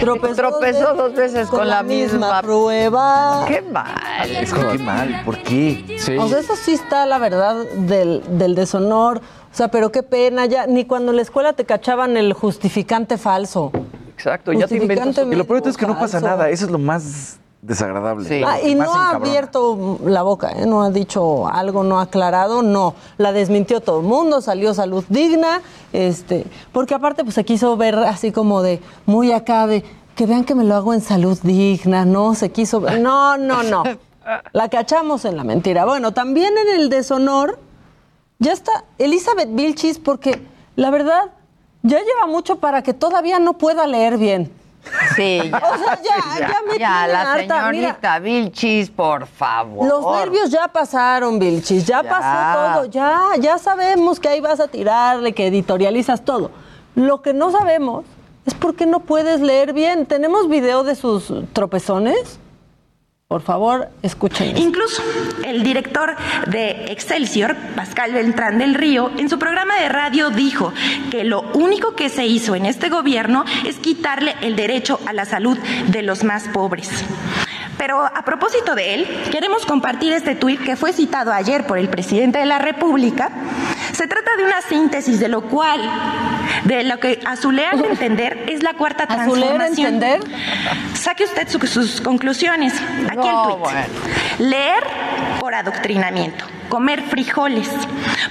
Tropezó, 0.00 0.34
Tropezó 0.36 0.94
dos 0.94 1.14
veces 1.14 1.48
con, 1.48 1.68
la, 1.68 1.82
misma. 1.82 2.40
prueba. 2.40 3.44
Qué 3.46 3.60
mal. 3.60 4.30
Es 4.30 4.52
que 4.54 4.66
qué 4.68 4.78
mal, 4.78 5.22
¿por 5.24 5.36
qué? 5.42 5.98
Sí. 5.98 6.16
O 6.16 6.28
sea, 6.28 6.38
eso 6.38 6.56
sí 6.56 6.72
está 6.72 7.04
la 7.06 7.18
verdad 7.18 7.56
del, 7.74 8.22
del 8.38 8.54
deshonor. 8.54 9.20
O 9.52 9.56
sea, 9.56 9.68
pero 9.68 9.90
qué 9.90 10.02
pena 10.02 10.46
ya. 10.46 10.66
Ni 10.66 10.84
cuando 10.84 11.10
en 11.10 11.16
la 11.16 11.22
escuela 11.22 11.52
te 11.52 11.64
cachaban 11.64 12.16
el 12.16 12.32
justificante 12.32 13.18
falso. 13.18 13.72
Exacto, 14.14 14.52
ya 14.52 14.66
te 14.66 14.76
inventas. 14.76 15.06
Justificante 15.06 15.34
Y 15.34 15.38
lo 15.38 15.46
peor 15.46 15.66
es 15.66 15.76
que 15.76 15.86
no 15.86 15.94
pasa 15.94 16.20
falso. 16.20 16.26
nada, 16.26 16.50
eso 16.50 16.66
es 16.66 16.70
lo 16.70 16.78
más 16.78 17.38
desagradable. 17.62 18.28
Sí. 18.28 18.42
Ah, 18.46 18.60
y 18.60 18.74
más 18.74 18.88
no 18.88 18.94
ha 18.94 19.10
abierto 19.10 19.98
la 20.04 20.22
boca, 20.22 20.52
¿eh? 20.52 20.66
no 20.66 20.82
ha 20.82 20.90
dicho 20.90 21.46
algo, 21.48 21.84
no 21.84 21.98
ha 21.98 22.02
aclarado, 22.02 22.62
no. 22.62 22.94
La 23.18 23.32
desmintió 23.32 23.80
todo 23.80 24.00
el 24.00 24.06
mundo, 24.06 24.40
salió 24.40 24.72
salud 24.72 25.04
digna, 25.08 25.60
este, 25.92 26.46
porque 26.72 26.94
aparte 26.94 27.22
pues 27.22 27.34
se 27.34 27.44
quiso 27.44 27.76
ver 27.76 27.96
así 27.96 28.32
como 28.32 28.62
de 28.62 28.80
muy 29.06 29.32
acá 29.32 29.66
de 29.66 29.84
que 30.14 30.26
vean 30.26 30.44
que 30.44 30.54
me 30.54 30.64
lo 30.64 30.74
hago 30.74 30.94
en 30.94 31.00
salud 31.00 31.38
digna, 31.42 32.04
no, 32.04 32.34
se 32.34 32.50
quiso 32.50 32.80
ver. 32.80 33.00
No, 33.00 33.36
no, 33.36 33.62
no. 33.62 33.82
La 34.52 34.68
cachamos 34.68 35.24
en 35.24 35.36
la 35.36 35.44
mentira. 35.44 35.84
Bueno, 35.86 36.12
también 36.12 36.52
en 36.56 36.80
el 36.80 36.88
deshonor 36.88 37.58
ya 38.40 38.52
está 38.52 38.84
Elizabeth 38.98 39.48
Vilchis 39.54 39.98
porque 40.00 40.42
la 40.74 40.90
verdad 40.90 41.30
ya 41.82 41.98
lleva 42.00 42.26
mucho 42.26 42.58
para 42.58 42.82
que 42.82 42.92
todavía 42.92 43.38
no 43.38 43.52
pueda 43.54 43.86
leer 43.86 44.18
bien. 44.18 44.50
Sí, 45.14 45.40
ya. 45.50 45.58
O 45.74 45.78
sea, 45.78 46.00
ya, 46.02 46.38
ya, 46.48 46.56
me 46.66 46.78
Ya, 46.78 47.06
la 47.06 47.32
harta. 47.32 47.70
Mira, 47.70 47.70
señorita 47.70 48.18
Vilchis, 48.18 48.90
por 48.90 49.26
favor. 49.26 49.86
los 49.86 50.16
nervios 50.16 50.50
ya 50.50 50.68
pasaron, 50.68 51.38
Vilchis, 51.38 51.84
ya, 51.86 52.02
Ya. 52.02 52.08
pasó 52.10 52.80
todo, 52.80 52.84
ya, 52.86 53.20
ya 53.38 53.58
sabemos 53.58 54.18
que 54.18 54.28
ahí 54.28 54.40
vas 54.40 54.58
a 54.58 54.68
tirarle, 54.68 55.32
que 55.34 55.46
editorializas 55.46 56.24
todo. 56.24 56.50
Lo 56.94 57.20
que 57.22 57.32
no 57.34 57.50
sabemos 57.50 58.04
es 58.46 58.54
por 58.54 58.74
qué 58.74 58.86
no 58.86 59.00
puedes 59.00 59.40
leer 59.40 59.74
bien. 59.74 60.06
¿Tenemos 60.06 60.48
video 60.48 60.82
de 60.82 60.94
sus 60.94 61.30
tropezones? 61.52 62.38
Por 63.30 63.42
favor, 63.42 63.90
escuchen. 64.02 64.58
Incluso 64.58 65.04
el 65.44 65.62
director 65.62 66.16
de 66.48 66.86
Excelsior, 66.86 67.54
Pascal 67.76 68.12
Beltrán 68.12 68.58
del 68.58 68.74
Río, 68.74 69.12
en 69.18 69.28
su 69.28 69.38
programa 69.38 69.76
de 69.76 69.88
radio 69.88 70.30
dijo 70.30 70.72
que 71.12 71.22
lo 71.22 71.42
único 71.52 71.94
que 71.94 72.08
se 72.08 72.26
hizo 72.26 72.56
en 72.56 72.66
este 72.66 72.88
gobierno 72.88 73.44
es 73.64 73.76
quitarle 73.76 74.34
el 74.40 74.56
derecho 74.56 74.98
a 75.06 75.12
la 75.12 75.26
salud 75.26 75.56
de 75.92 76.02
los 76.02 76.24
más 76.24 76.48
pobres. 76.48 76.90
Pero 77.80 78.04
a 78.04 78.22
propósito 78.26 78.74
de 78.74 78.92
él, 78.94 79.22
queremos 79.32 79.64
compartir 79.64 80.12
este 80.12 80.34
tuit 80.34 80.60
que 80.62 80.76
fue 80.76 80.92
citado 80.92 81.32
ayer 81.32 81.66
por 81.66 81.78
el 81.78 81.88
presidente 81.88 82.38
de 82.38 82.44
la 82.44 82.58
República. 82.58 83.30
Se 83.92 84.06
trata 84.06 84.36
de 84.36 84.44
una 84.44 84.60
síntesis 84.60 85.18
de 85.18 85.28
lo 85.28 85.40
cual, 85.48 85.80
de 86.64 86.84
lo 86.84 87.00
que 87.00 87.20
a 87.24 87.36
su 87.36 87.50
leer 87.50 87.74
entender 87.90 88.44
es 88.50 88.62
la 88.62 88.74
cuarta 88.74 89.04
¿A 89.04 89.24
su 89.24 89.34
leer 89.34 89.54
transformación. 89.56 89.94
entender? 89.94 90.20
Saque 90.92 91.24
usted 91.24 91.48
su- 91.48 91.66
sus 91.66 92.02
conclusiones. 92.02 92.74
Aquí 93.08 93.26
el 93.26 93.34
tuit. 93.44 94.40
Leer 94.40 94.84
por 95.40 95.54
adoctrinamiento, 95.54 96.44
comer 96.70 97.02
frijoles, 97.02 97.68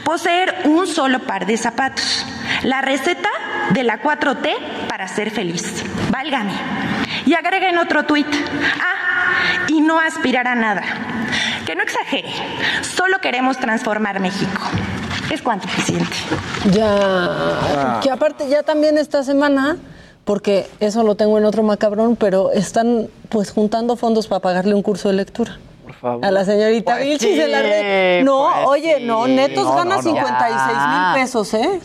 poseer 0.04 0.62
un 0.65 0.88
solo 0.88 1.19
par 1.19 1.45
de 1.45 1.58
zapatos. 1.58 2.25
La 2.63 2.82
receta 2.82 3.30
de 3.71 3.84
la 3.84 4.02
4T 4.02 4.88
para 4.88 5.08
ser 5.08 5.30
feliz. 5.30 5.84
Válgame. 6.10 6.54
Y 7.28 7.36
agrega 7.36 7.69
en 7.69 7.78
otro 7.78 8.06
tuit. 8.06 8.25
Ah, 8.80 9.65
y 9.67 9.82
no 9.82 9.99
aspirar 9.99 10.47
a 10.47 10.56
nada. 10.56 10.82
Que 11.67 11.75
no 11.75 11.84
exagere. 11.84 12.30
Solo 12.82 13.19
queremos 13.21 13.60
transformar 13.60 14.19
México. 14.19 14.62
Es 15.30 15.43
cuanto, 15.43 15.67
presidente. 15.67 16.15
Ya, 16.71 17.99
que 18.02 18.10
aparte 18.10 18.49
ya 18.49 18.63
también 18.63 18.97
esta 18.97 19.23
semana, 19.23 19.78
porque 20.23 20.67
eso 20.80 21.04
lo 21.04 21.15
tengo 21.15 21.38
en 21.38 21.45
otro 21.45 21.62
macabrón, 21.62 22.15
pero 22.15 22.52
están 22.52 23.10
pues 23.30 23.52
juntando 23.52 23.95
fondos 23.95 24.28
para 24.28 24.39
pagarle 24.39 24.73
un 24.73 24.82
curso 24.82 25.10
de 25.10 25.15
lectura. 25.15 25.60
Por 25.89 25.95
favor. 25.95 26.23
A 26.25 26.30
la 26.30 26.45
señorita 26.45 26.93
Pues 26.93 27.06
Vilchis 27.06 27.36
de 27.38 27.47
la 27.47 27.62
red. 27.63 28.23
No, 28.23 28.47
pues 28.54 28.67
oye, 28.67 28.99
no, 29.02 29.28
netos 29.28 29.65
No, 29.65 29.75
gana 29.75 29.95
no, 29.95 29.95
no. 29.95 30.02
56 30.04 30.56
Ya. 30.71 31.13
mil 31.15 31.21
pesos, 31.23 31.54
¿eh? 31.56 31.80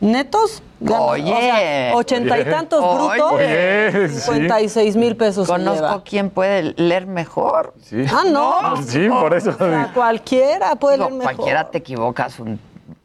Netos 0.00 0.62
gana, 0.80 1.00
Oye. 1.02 1.32
o 1.32 1.36
sea, 1.40 1.96
ochenta 1.96 2.38
y 2.38 2.44
tantos 2.44 2.82
Oye. 2.82 2.96
brutos, 3.18 3.32
Oye, 3.32 4.08
sí. 4.08 4.20
56 4.20 4.96
mil 4.96 5.16
pesos 5.16 5.46
Conozco 5.48 5.74
lleva. 5.74 6.02
quién 6.04 6.30
puede 6.30 6.74
leer 6.76 7.06
mejor. 7.06 7.74
Sí. 7.82 8.04
Ah, 8.10 8.22
no. 8.30 8.76
Sí, 8.82 9.08
por 9.08 9.34
eso. 9.34 9.50
O 9.50 9.54
sea, 9.58 9.90
cualquiera 9.92 10.76
puede 10.76 10.96
Digo, 10.96 11.08
leer 11.08 11.18
mejor. 11.18 11.34
cualquiera 11.34 11.70
te 11.70 11.78
equivocas 11.78 12.38
un- 12.38 12.58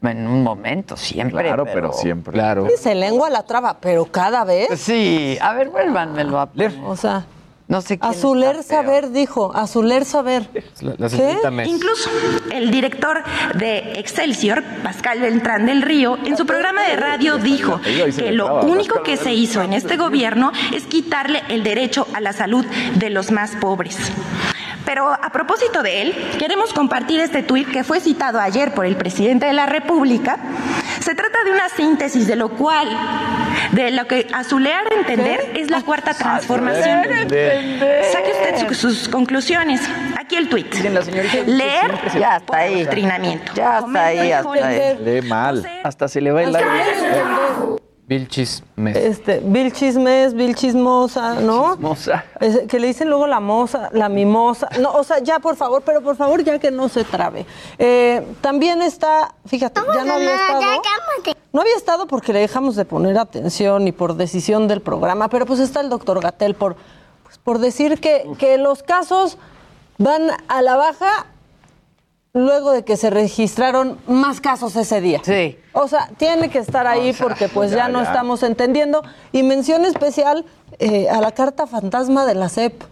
en 0.03 0.27
un 0.27 0.43
momento, 0.43 0.95
siempre. 0.95 1.43
Claro, 1.43 1.65
pero 1.65 1.91
siempre. 1.91 2.31
Claro. 2.31 2.67
Sí, 2.69 2.73
se 2.77 2.93
lengua 2.95 3.29
la 3.31 3.43
traba, 3.43 3.77
pero 3.81 4.05
cada 4.05 4.43
vez. 4.45 4.79
Sí, 4.79 5.37
a 5.41 5.53
ver, 5.53 5.69
vuélvanmelo 5.69 6.39
a 6.39 6.45
poner. 6.45 6.71
O 6.85 6.95
sea, 6.95 7.25
No 7.67 7.81
sé 7.81 7.97
quién 7.97 8.11
a 8.11 8.13
su 8.13 8.35
está 8.35 8.39
leer 8.39 8.55
peor. 8.57 8.65
saber, 8.65 9.11
dijo, 9.11 9.51
a 9.55 9.65
su 9.65 9.81
leer 9.81 10.05
saber. 10.05 10.47
La, 10.81 11.51
Mes. 11.51 11.67
Incluso 11.67 12.09
el 12.51 12.69
director 12.69 13.23
de 13.55 13.99
Excelsior, 13.99 14.63
Pascal 14.83 15.19
Beltrán 15.19 15.65
del 15.65 15.81
Río, 15.81 16.17
en 16.23 16.37
su 16.37 16.45
programa 16.45 16.83
de 16.83 16.95
radio 16.95 17.37
dijo 17.37 17.81
que 17.81 18.31
lo 18.31 18.61
único 18.61 19.01
que 19.01 19.17
se 19.17 19.33
hizo 19.33 19.63
en 19.63 19.73
este 19.73 19.97
gobierno 19.97 20.51
es 20.73 20.83
quitarle 20.83 21.41
el 21.49 21.63
derecho 21.63 22.07
a 22.13 22.21
la 22.21 22.33
salud 22.33 22.65
de 22.95 23.09
los 23.09 23.31
más 23.31 23.55
pobres. 23.55 23.97
Pero 24.85 25.11
a 25.11 25.29
propósito 25.31 25.81
de 25.83 26.01
él, 26.03 26.15
queremos 26.39 26.71
compartir 26.73 27.19
este 27.19 27.41
tuit 27.43 27.69
que 27.71 27.83
fue 27.83 27.99
citado 27.99 28.39
ayer 28.39 28.73
por 28.73 28.85
el 28.85 28.95
presidente 28.95 29.45
de 29.47 29.53
la 29.53 29.65
República. 29.65 30.37
Se 30.99 31.13
trata 31.15 31.43
de 31.43 31.51
una 31.51 31.69
síntesis 31.69 32.27
de 32.27 32.35
lo 32.35 32.49
cual, 32.49 32.87
de 33.71 33.91
lo 33.91 34.07
que 34.07 34.27
a 34.33 34.43
su 34.43 34.59
leer 34.59 34.91
entender 34.97 35.51
es 35.55 35.69
la 35.69 35.81
cuarta 35.81 36.13
transformación. 36.13 37.03
Saque 37.03 38.31
usted 38.31 38.67
su- 38.69 38.73
sus 38.75 39.09
conclusiones. 39.09 39.81
Aquí 40.19 40.35
el 40.35 40.49
tuit. 40.49 40.73
Leer 41.45 41.91
Ya 42.17 42.37
está 42.37 42.39
por 42.45 42.55
ahí. 42.55 42.73
adoctrinamiento. 42.81 43.51
Ya 43.55 43.79
está 43.79 44.05
ahí, 44.05 44.31
hasta 44.31 44.67
ahí. 44.67 44.97
Lee 45.03 45.21
mal. 45.21 45.67
Hasta 45.83 46.07
se 46.07 46.21
le 46.21 46.31
va 46.31 46.43
el 46.43 46.55
aire. 46.55 46.69
Leer 48.07 48.21
entender. 48.21 48.29
Vilchis 48.29 48.63
Mes. 48.75 48.95
Este, 48.95 49.39
Bill 49.43 49.71
Chismes, 49.71 50.33
Bill 50.33 50.55
Chismosa, 50.55 51.35
¿no? 51.35 51.75
Chismosa. 51.75 52.23
Es- 52.39 52.67
que 52.67 52.79
le 52.79 52.87
dicen 52.87 53.09
luego 53.09 53.27
la 53.27 53.39
moza, 53.39 53.89
la 53.93 54.09
mimosa. 54.09 54.69
No, 54.79 54.91
o 54.93 55.03
sea, 55.03 55.19
ya 55.19 55.39
por 55.39 55.55
favor, 55.55 55.81
pero 55.85 56.01
por 56.01 56.15
favor 56.15 56.43
ya 56.43 56.59
que 56.59 56.71
no 56.71 56.89
se 56.89 57.03
trabe. 57.03 57.45
Eh, 57.77 58.25
también 58.41 58.81
está, 58.81 59.33
fíjate, 59.45 59.81
ya 59.93 60.03
no 60.03 60.13
había 60.13 60.35
estado. 60.35 60.61
No 61.53 61.61
había 61.61 61.75
estado 61.77 62.05
porque 62.07 62.33
le 62.33 62.39
dejamos 62.39 62.75
de 62.75 62.83
poner 62.85 63.17
atención 63.17 63.87
y 63.87 63.91
por 63.91 64.15
decisión 64.15 64.67
del 64.67 64.81
programa, 64.81 65.29
pero 65.29 65.45
pues 65.45 65.59
está 65.59 65.79
el 65.81 65.89
doctor 65.89 66.19
Gatel 66.21 66.53
por, 66.53 66.75
pues, 67.23 67.37
por 67.37 67.59
decir 67.59 67.99
que, 68.01 68.27
que 68.37 68.57
los 68.57 68.83
casos 68.83 69.37
van 69.97 70.31
a 70.49 70.61
la 70.61 70.75
baja 70.75 71.27
luego 72.35 72.71
de 72.71 72.83
que 72.83 72.97
se 72.97 73.09
registraron 73.09 73.97
más 74.07 74.41
casos 74.41 74.75
ese 74.75 75.01
día. 75.01 75.21
Sí. 75.23 75.57
O 75.73 75.87
sea, 75.87 76.09
tiene 76.17 76.49
que 76.49 76.59
estar 76.59 76.85
ahí 76.85 77.13
porque 77.13 77.47
pues 77.47 77.71
ya, 77.71 77.77
ya, 77.77 77.87
no 77.87 78.01
ya. 78.03 78.07
estamos 78.09 78.43
entendiendo. 78.43 79.01
Y 79.31 79.41
mención 79.41 79.85
especial 79.85 80.45
eh, 80.77 81.07
a 81.09 81.21
la 81.21 81.31
carta 81.31 81.65
fantasma 81.65 82.25
de 82.25 82.35
la 82.35 82.49
CEP. 82.49 82.83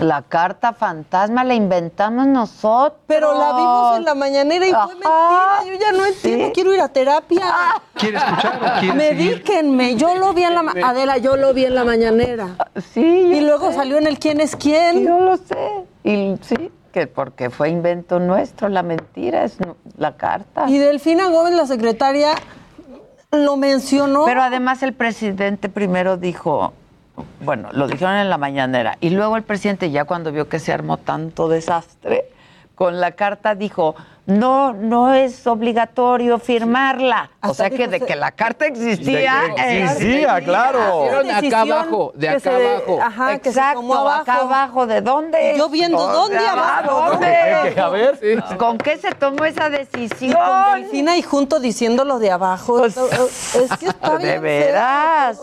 La 0.00 0.20
carta 0.20 0.74
fantasma 0.74 1.42
la 1.42 1.54
inventamos 1.54 2.26
nosotros. 2.26 2.98
Pero 3.06 3.32
la 3.32 3.52
vimos 3.56 3.96
en 3.96 4.04
la 4.04 4.14
mañanera 4.14 4.66
y 4.66 4.70
fue 4.72 4.86
mentira. 4.88 5.62
Yo 5.64 5.72
ya 5.80 5.92
no 5.92 6.04
entiendo, 6.04 6.50
quiero 6.52 6.74
ir 6.74 6.80
a 6.82 6.88
terapia. 6.88 7.46
¿Quiere 7.94 8.18
escuchar 8.18 8.60
o 8.76 8.80
quiere 8.80 8.94
Medíquenme. 8.94 9.94
Yo 9.96 10.14
lo 10.16 10.34
vi 10.34 10.42
en 10.42 10.54
la 10.54 10.62
ma- 10.62 10.74
Adela, 10.84 11.16
yo 11.16 11.36
lo 11.36 11.54
vi 11.54 11.64
en 11.64 11.74
la 11.74 11.84
mañanera. 11.84 12.56
Sí. 12.92 13.00
Y 13.00 13.40
luego 13.40 13.72
salió 13.72 13.96
en 13.96 14.06
el 14.06 14.18
quién 14.18 14.40
es 14.42 14.54
quién. 14.54 15.02
Yo 15.02 15.18
lo 15.18 15.38
sé. 15.38 15.86
Y 16.04 16.34
sí, 16.42 16.70
que 16.96 17.06
porque 17.06 17.50
fue 17.50 17.68
invento 17.68 18.18
nuestro, 18.20 18.70
la 18.70 18.82
mentira 18.82 19.44
es 19.44 19.58
la 19.98 20.16
carta. 20.16 20.64
Y 20.66 20.78
Delfina 20.78 21.28
Gómez, 21.28 21.52
la 21.52 21.66
secretaria, 21.66 22.30
lo 23.32 23.58
mencionó. 23.58 24.24
Pero 24.24 24.40
además 24.40 24.82
el 24.82 24.94
presidente 24.94 25.68
primero 25.68 26.16
dijo, 26.16 26.72
bueno, 27.44 27.68
lo 27.72 27.86
dijeron 27.86 28.14
en 28.14 28.30
la 28.30 28.38
mañanera, 28.38 28.96
y 29.02 29.10
luego 29.10 29.36
el 29.36 29.42
presidente 29.42 29.90
ya 29.90 30.06
cuando 30.06 30.32
vio 30.32 30.48
que 30.48 30.58
se 30.58 30.72
armó 30.72 30.96
tanto 30.96 31.50
desastre 31.50 32.30
con 32.76 33.00
la 33.00 33.12
carta 33.12 33.54
dijo, 33.56 33.96
no, 34.26 34.72
no 34.74 35.14
es 35.14 35.46
obligatorio 35.46 36.38
firmarla. 36.38 37.30
o 37.42 37.54
sea 37.54 37.70
que 37.70 37.88
de 37.88 38.00
que 38.00 38.14
la 38.16 38.32
carta 38.32 38.66
existía. 38.66 39.40
De 39.48 39.54
que 39.54 39.84
existía, 39.84 40.38
eh, 40.38 40.44
claro. 40.44 41.22
De 41.22 41.32
acá 41.32 41.60
abajo, 41.62 42.12
de 42.14 42.28
acá 42.28 42.40
se- 42.40 42.50
abajo. 42.50 42.98
Ajá, 43.02 43.38
que 43.38 43.44
se 43.52 43.58
Exacto, 43.58 43.94
abajo. 43.94 44.20
acá 44.20 44.40
abajo, 44.40 44.86
¿de 44.86 45.00
dónde? 45.00 45.54
Yo 45.56 45.70
viendo 45.70 45.96
O 45.98 46.06
dónde 46.12 46.38
abajo. 46.38 47.12
A 47.82 47.88
ver. 47.88 48.44
¿Con 48.58 48.76
qué 48.78 48.98
se 48.98 49.10
tomó 49.12 49.44
esa 49.46 49.68
Y 49.68 49.70
decisión? 49.70 50.34
con 50.36 50.82
Delfina 50.82 51.16
y 51.16 51.22
junto 51.22 51.58
diciendo 51.58 52.04
lo 52.04 52.18
de 52.18 52.30
abajo. 52.30 52.84
es 52.84 52.94
que 53.80 53.86
está 53.86 54.16
bien 54.18 54.20
de 54.32 54.38
veras. 54.38 55.40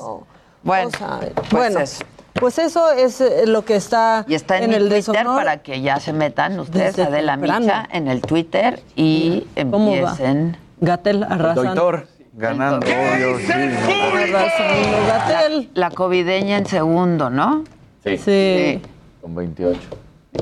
Bueno, 0.62 0.90
O 0.94 0.98
sea, 0.98 1.20
pues 1.34 1.50
bueno, 1.50 1.80
eso. 1.80 2.04
Pues 2.34 2.58
eso 2.60 2.92
es 2.92 3.22
eh, 3.22 3.46
lo 3.46 3.64
que 3.66 3.76
está, 3.76 4.26
Y 4.28 4.34
está 4.36 4.58
en, 4.58 4.64
en 4.66 4.70
mi 4.72 4.76
el 4.76 4.82
Twitter 4.90 5.14
deshonor. 5.14 5.36
para 5.38 5.58
que 5.58 5.82
ya 5.82 6.00
se 6.00 6.14
metan 6.14 6.60
ustedes, 6.60 6.96
Desde 6.96 7.10
Adela 7.10 7.34
temprano. 7.34 7.60
Micha, 7.66 7.88
en 7.92 8.08
el 8.08 8.22
Twitter 8.22 8.82
y 8.96 9.46
¿Cómo 9.70 9.92
va? 9.92 10.12
empiecen. 10.12 10.58
Gatel 10.82 11.24
arrasando. 11.24 11.64
Doctor, 11.76 12.08
ganando, 12.34 12.86
obvio, 12.86 13.38
sí. 13.40 13.52
Arrasando, 13.52 15.08
Gatel. 15.08 15.70
La 15.76 15.92
covideña 15.92 16.58
en 16.58 16.66
segundo, 16.66 17.30
¿no? 17.30 17.64
Sí. 18.04 18.18
Sí. 18.18 18.82
Con 19.22 19.36
28. 19.36 19.80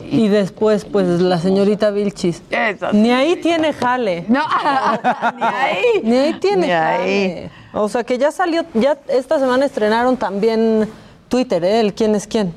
Y 0.09 0.29
después, 0.29 0.85
pues, 0.85 1.05
la 1.19 1.37
señorita 1.37 1.91
Vilchis. 1.91 2.41
Eso. 2.49 2.93
Ni 2.93 3.11
ahí 3.11 3.35
tiene 3.35 3.73
jale. 3.73 4.23
No, 4.29 4.39
ni 5.37 5.43
ahí. 5.43 5.85
Ni 6.03 6.17
ahí 6.17 6.33
tiene 6.39 6.67
Ni 6.67 6.71
jale. 6.73 7.03
ahí. 7.03 7.49
O 7.73 7.89
sea 7.89 8.03
que 8.05 8.17
ya 8.17 8.31
salió, 8.31 8.63
ya 8.73 8.97
esta 9.09 9.37
semana 9.37 9.65
estrenaron 9.65 10.15
también 10.17 10.87
Twitter, 11.31 11.63
¿eh? 11.63 11.79
El 11.79 11.93
quién 11.93 12.13
es 12.13 12.27
quién. 12.27 12.53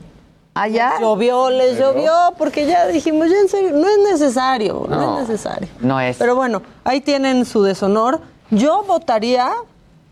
¿Allá? 0.52 0.94
Llovió, 1.00 1.48
les 1.50 1.78
llovió, 1.78 2.12
porque 2.36 2.66
ya 2.66 2.86
dijimos, 2.88 3.28
ya 3.30 3.38
en 3.40 3.48
serio, 3.48 3.70
no 3.72 3.88
es 3.88 3.98
necesario, 4.12 4.84
no, 4.88 4.96
No. 4.96 5.20
es 5.20 5.28
necesario. 5.28 5.68
No 5.80 6.00
es. 6.00 6.16
Pero 6.16 6.34
bueno, 6.34 6.60
ahí 6.84 7.00
tienen 7.00 7.44
su 7.44 7.62
deshonor. 7.62 8.20
Yo 8.50 8.82
votaría 8.86 9.50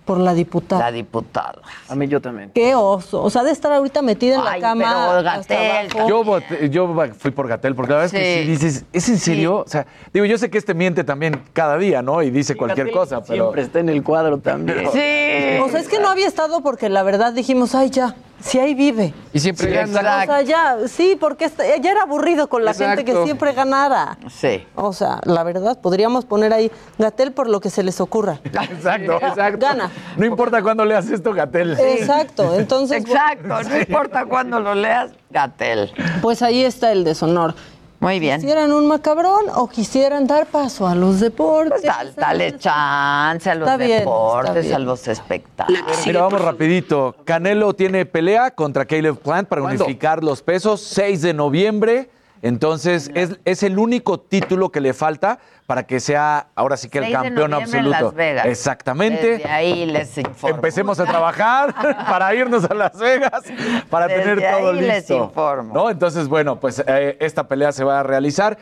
por 0.04 0.18
la 0.18 0.34
diputada. 0.34 0.82
La 0.86 0.90
diputada. 0.92 1.60
A 1.88 1.94
mí 1.94 2.08
yo 2.08 2.20
también. 2.20 2.50
Qué 2.52 2.74
oso. 2.74 3.22
O 3.22 3.30
sea, 3.30 3.44
de 3.44 3.52
estar 3.52 3.72
ahorita 3.72 4.02
metida 4.02 4.34
en 4.36 4.44
la 4.44 4.50
Ay, 4.52 4.60
cama. 4.60 4.84
pero 4.84 5.58
abajo. 5.60 6.08
Yo, 6.08 6.24
voté- 6.24 6.70
yo 6.70 6.92
fui 7.18 7.30
por 7.30 7.46
Gatel, 7.46 7.76
porque 7.76 7.92
la 7.92 7.98
verdad 8.00 8.14
es 8.16 8.20
que 8.20 8.42
sí 8.44 8.50
dices, 8.50 8.84
¿es 8.92 9.08
en 9.08 9.18
serio? 9.18 9.58
O 9.64 9.68
sea, 9.68 9.86
digo, 10.12 10.26
yo 10.26 10.38
sé 10.38 10.50
que 10.50 10.58
este 10.58 10.74
miente 10.74 11.04
también 11.04 11.40
cada 11.52 11.78
día, 11.78 12.02
¿no? 12.02 12.20
Y 12.22 12.30
dice 12.30 12.56
cualquier 12.56 12.90
cosa, 12.90 13.22
pero. 13.22 13.44
Siempre 13.44 13.62
está 13.62 13.78
en 13.78 13.90
el 13.90 14.02
cuadro 14.02 14.38
también. 14.38 14.78
Sí. 14.92 15.60
O 15.62 15.68
sea, 15.68 15.78
es 15.78 15.86
que 15.88 16.00
no 16.00 16.08
había 16.08 16.26
estado 16.26 16.62
porque 16.62 16.88
la 16.88 17.04
verdad 17.04 17.32
dijimos, 17.32 17.76
ay, 17.76 17.90
ya, 17.90 18.16
si 18.43 18.59
ahí 18.59 18.74
vive. 18.74 19.14
Y 19.32 19.38
siempre 19.40 19.66
Sí, 19.68 19.72
gana. 19.72 20.22
O 20.22 20.26
sea, 20.26 20.43
ya, 20.43 20.76
sí, 20.88 21.16
porque 21.18 21.47
este- 21.47 21.80
ya 21.80 21.90
era 21.93 22.03
aburrido 22.03 22.49
con 22.49 22.64
la 22.64 22.74
gente 22.74 23.05
que 23.05 23.24
siempre 23.24 23.53
ganara. 23.53 24.18
Sí. 24.30 24.66
O 24.74 24.93
sea, 24.93 25.20
la 25.24 25.43
verdad, 25.45 25.78
podríamos 25.80 26.24
poner 26.24 26.53
ahí 26.53 26.70
Gatel 26.99 27.32
por 27.32 27.49
lo 27.49 27.61
que 27.61 27.70
se 27.70 27.82
les 27.82 28.01
ocurra. 28.01 28.40
Exacto. 28.45 29.14
Exacto. 29.22 29.59
Gana. 29.66 29.90
No 30.16 30.26
importa 30.26 30.62
cuándo 30.62 30.84
leas 30.84 31.09
esto, 31.09 31.32
Gatel. 31.32 31.78
Exacto. 31.78 32.55
Entonces, 32.59 32.99
Exacto, 33.05 33.62
no 33.62 33.78
importa 33.78 34.24
cuándo 34.26 34.61
lo 34.61 34.74
leas, 34.74 35.12
Gatel. 35.30 35.93
pues 36.20 36.43
ahí 36.43 36.64
está 36.64 36.93
el 36.93 37.05
deshonor. 37.05 37.55
Muy 38.03 38.18
bien. 38.18 38.40
¿Quisieran 38.40 38.72
un 38.72 38.88
macabrón 38.88 39.44
o 39.55 39.68
quisieran 39.68 40.26
dar 40.26 40.46
paso 40.46 40.88
a 40.88 40.94
los 40.96 41.20
deportes? 41.20 41.70
Pues 41.70 41.84
dal- 41.84 42.14
dale 42.16 42.59
chance 42.59 43.48
a 43.48 43.55
los 43.55 43.68
Está 43.70 43.78
deportes, 43.78 44.64
bien. 44.64 44.74
a 44.74 44.78
los 44.80 45.07
espectáculos. 45.07 45.82
Mira, 46.05 46.22
vamos 46.22 46.40
rapidito. 46.40 47.14
Canelo 47.24 47.72
tiene 47.74 48.05
pelea 48.05 48.50
contra 48.50 48.84
Caleb 48.86 49.18
Plant 49.18 49.48
para 49.48 49.62
¿Cuándo? 49.62 49.84
unificar 49.84 50.24
los 50.24 50.42
pesos, 50.42 50.80
6 50.80 51.22
de 51.22 51.32
noviembre. 51.32 52.11
Entonces, 52.43 53.11
es, 53.14 53.38
es 53.45 53.62
el 53.62 53.78
único 53.78 54.18
título 54.18 54.70
que 54.70 54.80
le 54.80 54.93
falta 54.93 55.38
para 55.66 55.84
que 55.86 56.01
sea 56.01 56.49
ahora 56.57 56.76
sí 56.76 56.88
que 56.88 56.99
el 56.99 57.05
6 57.05 57.16
de 57.16 57.22
campeón 57.22 57.55
en 57.55 57.62
absoluto. 57.62 57.90
Las 57.90 58.14
Vegas. 58.14 58.47
Exactamente. 58.47 59.26
Desde 59.38 59.49
ahí 59.49 59.86
les 59.86 60.18
informo. 60.18 60.57
Empecemos 60.57 60.99
a 60.99 61.05
trabajar 61.07 61.72
para 62.09 62.34
irnos 62.34 62.64
a 62.64 62.74
Las 62.74 62.99
Vegas, 62.99 63.45
para 63.88 64.09
Desde 64.09 64.22
tener 64.22 64.38
todo 64.40 64.70
ahí 64.70 64.80
les 64.80 64.97
listo. 64.97 65.24
informo. 65.24 65.72
¿No? 65.72 65.88
Entonces, 65.88 66.26
bueno, 66.26 66.59
pues 66.59 66.82
eh, 66.84 67.16
esta 67.20 67.47
pelea 67.47 67.70
se 67.70 67.84
va 67.84 68.01
a 68.01 68.03
realizar. 68.03 68.59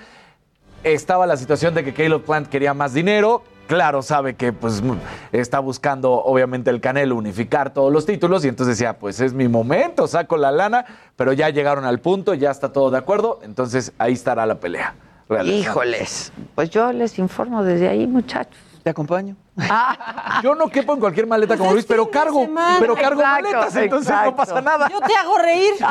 Estaba 0.84 1.26
la 1.26 1.36
situación 1.38 1.74
de 1.74 1.82
que 1.82 1.94
Caleb 1.94 2.22
Plant 2.22 2.48
quería 2.48 2.74
más 2.74 2.92
dinero. 2.92 3.42
Claro, 3.70 4.02
sabe 4.02 4.34
que 4.34 4.52
pues 4.52 4.82
está 5.30 5.60
buscando 5.60 6.10
obviamente 6.10 6.70
el 6.70 6.80
Canelo 6.80 7.14
unificar 7.14 7.72
todos 7.72 7.92
los 7.92 8.04
títulos 8.04 8.44
y 8.44 8.48
entonces 8.48 8.76
decía, 8.76 8.98
pues 8.98 9.20
es 9.20 9.32
mi 9.32 9.46
momento, 9.46 10.08
saco 10.08 10.36
la 10.36 10.50
lana, 10.50 10.84
pero 11.14 11.32
ya 11.32 11.50
llegaron 11.50 11.84
al 11.84 12.00
punto, 12.00 12.34
ya 12.34 12.50
está 12.50 12.72
todo 12.72 12.90
de 12.90 12.98
acuerdo, 12.98 13.38
entonces 13.44 13.92
ahí 13.98 14.14
estará 14.14 14.44
la 14.44 14.58
pelea. 14.58 14.96
realizada. 15.28 15.60
Híjoles. 15.60 16.32
Pues 16.56 16.70
yo 16.70 16.92
les 16.92 17.16
informo 17.20 17.62
desde 17.62 17.86
ahí, 17.86 18.08
muchachos. 18.08 18.60
Te 18.82 18.90
acompaño. 18.90 19.36
Yo 20.42 20.54
no 20.54 20.68
quepo 20.68 20.94
en 20.94 21.00
cualquier 21.00 21.26
maleta 21.26 21.56
como 21.56 21.72
Luis, 21.72 21.86
pero 21.86 22.10
cargo, 22.10 22.42
semana. 22.42 22.76
pero 22.80 22.94
cargo 22.94 23.20
Exacto, 23.20 23.42
maletas, 23.50 23.76
entonces 23.76 24.14
no 24.24 24.36
pasa 24.36 24.60
nada. 24.60 24.88
Yo 24.88 25.00
te 25.00 25.14
hago 25.14 25.38
reír. 25.38 25.74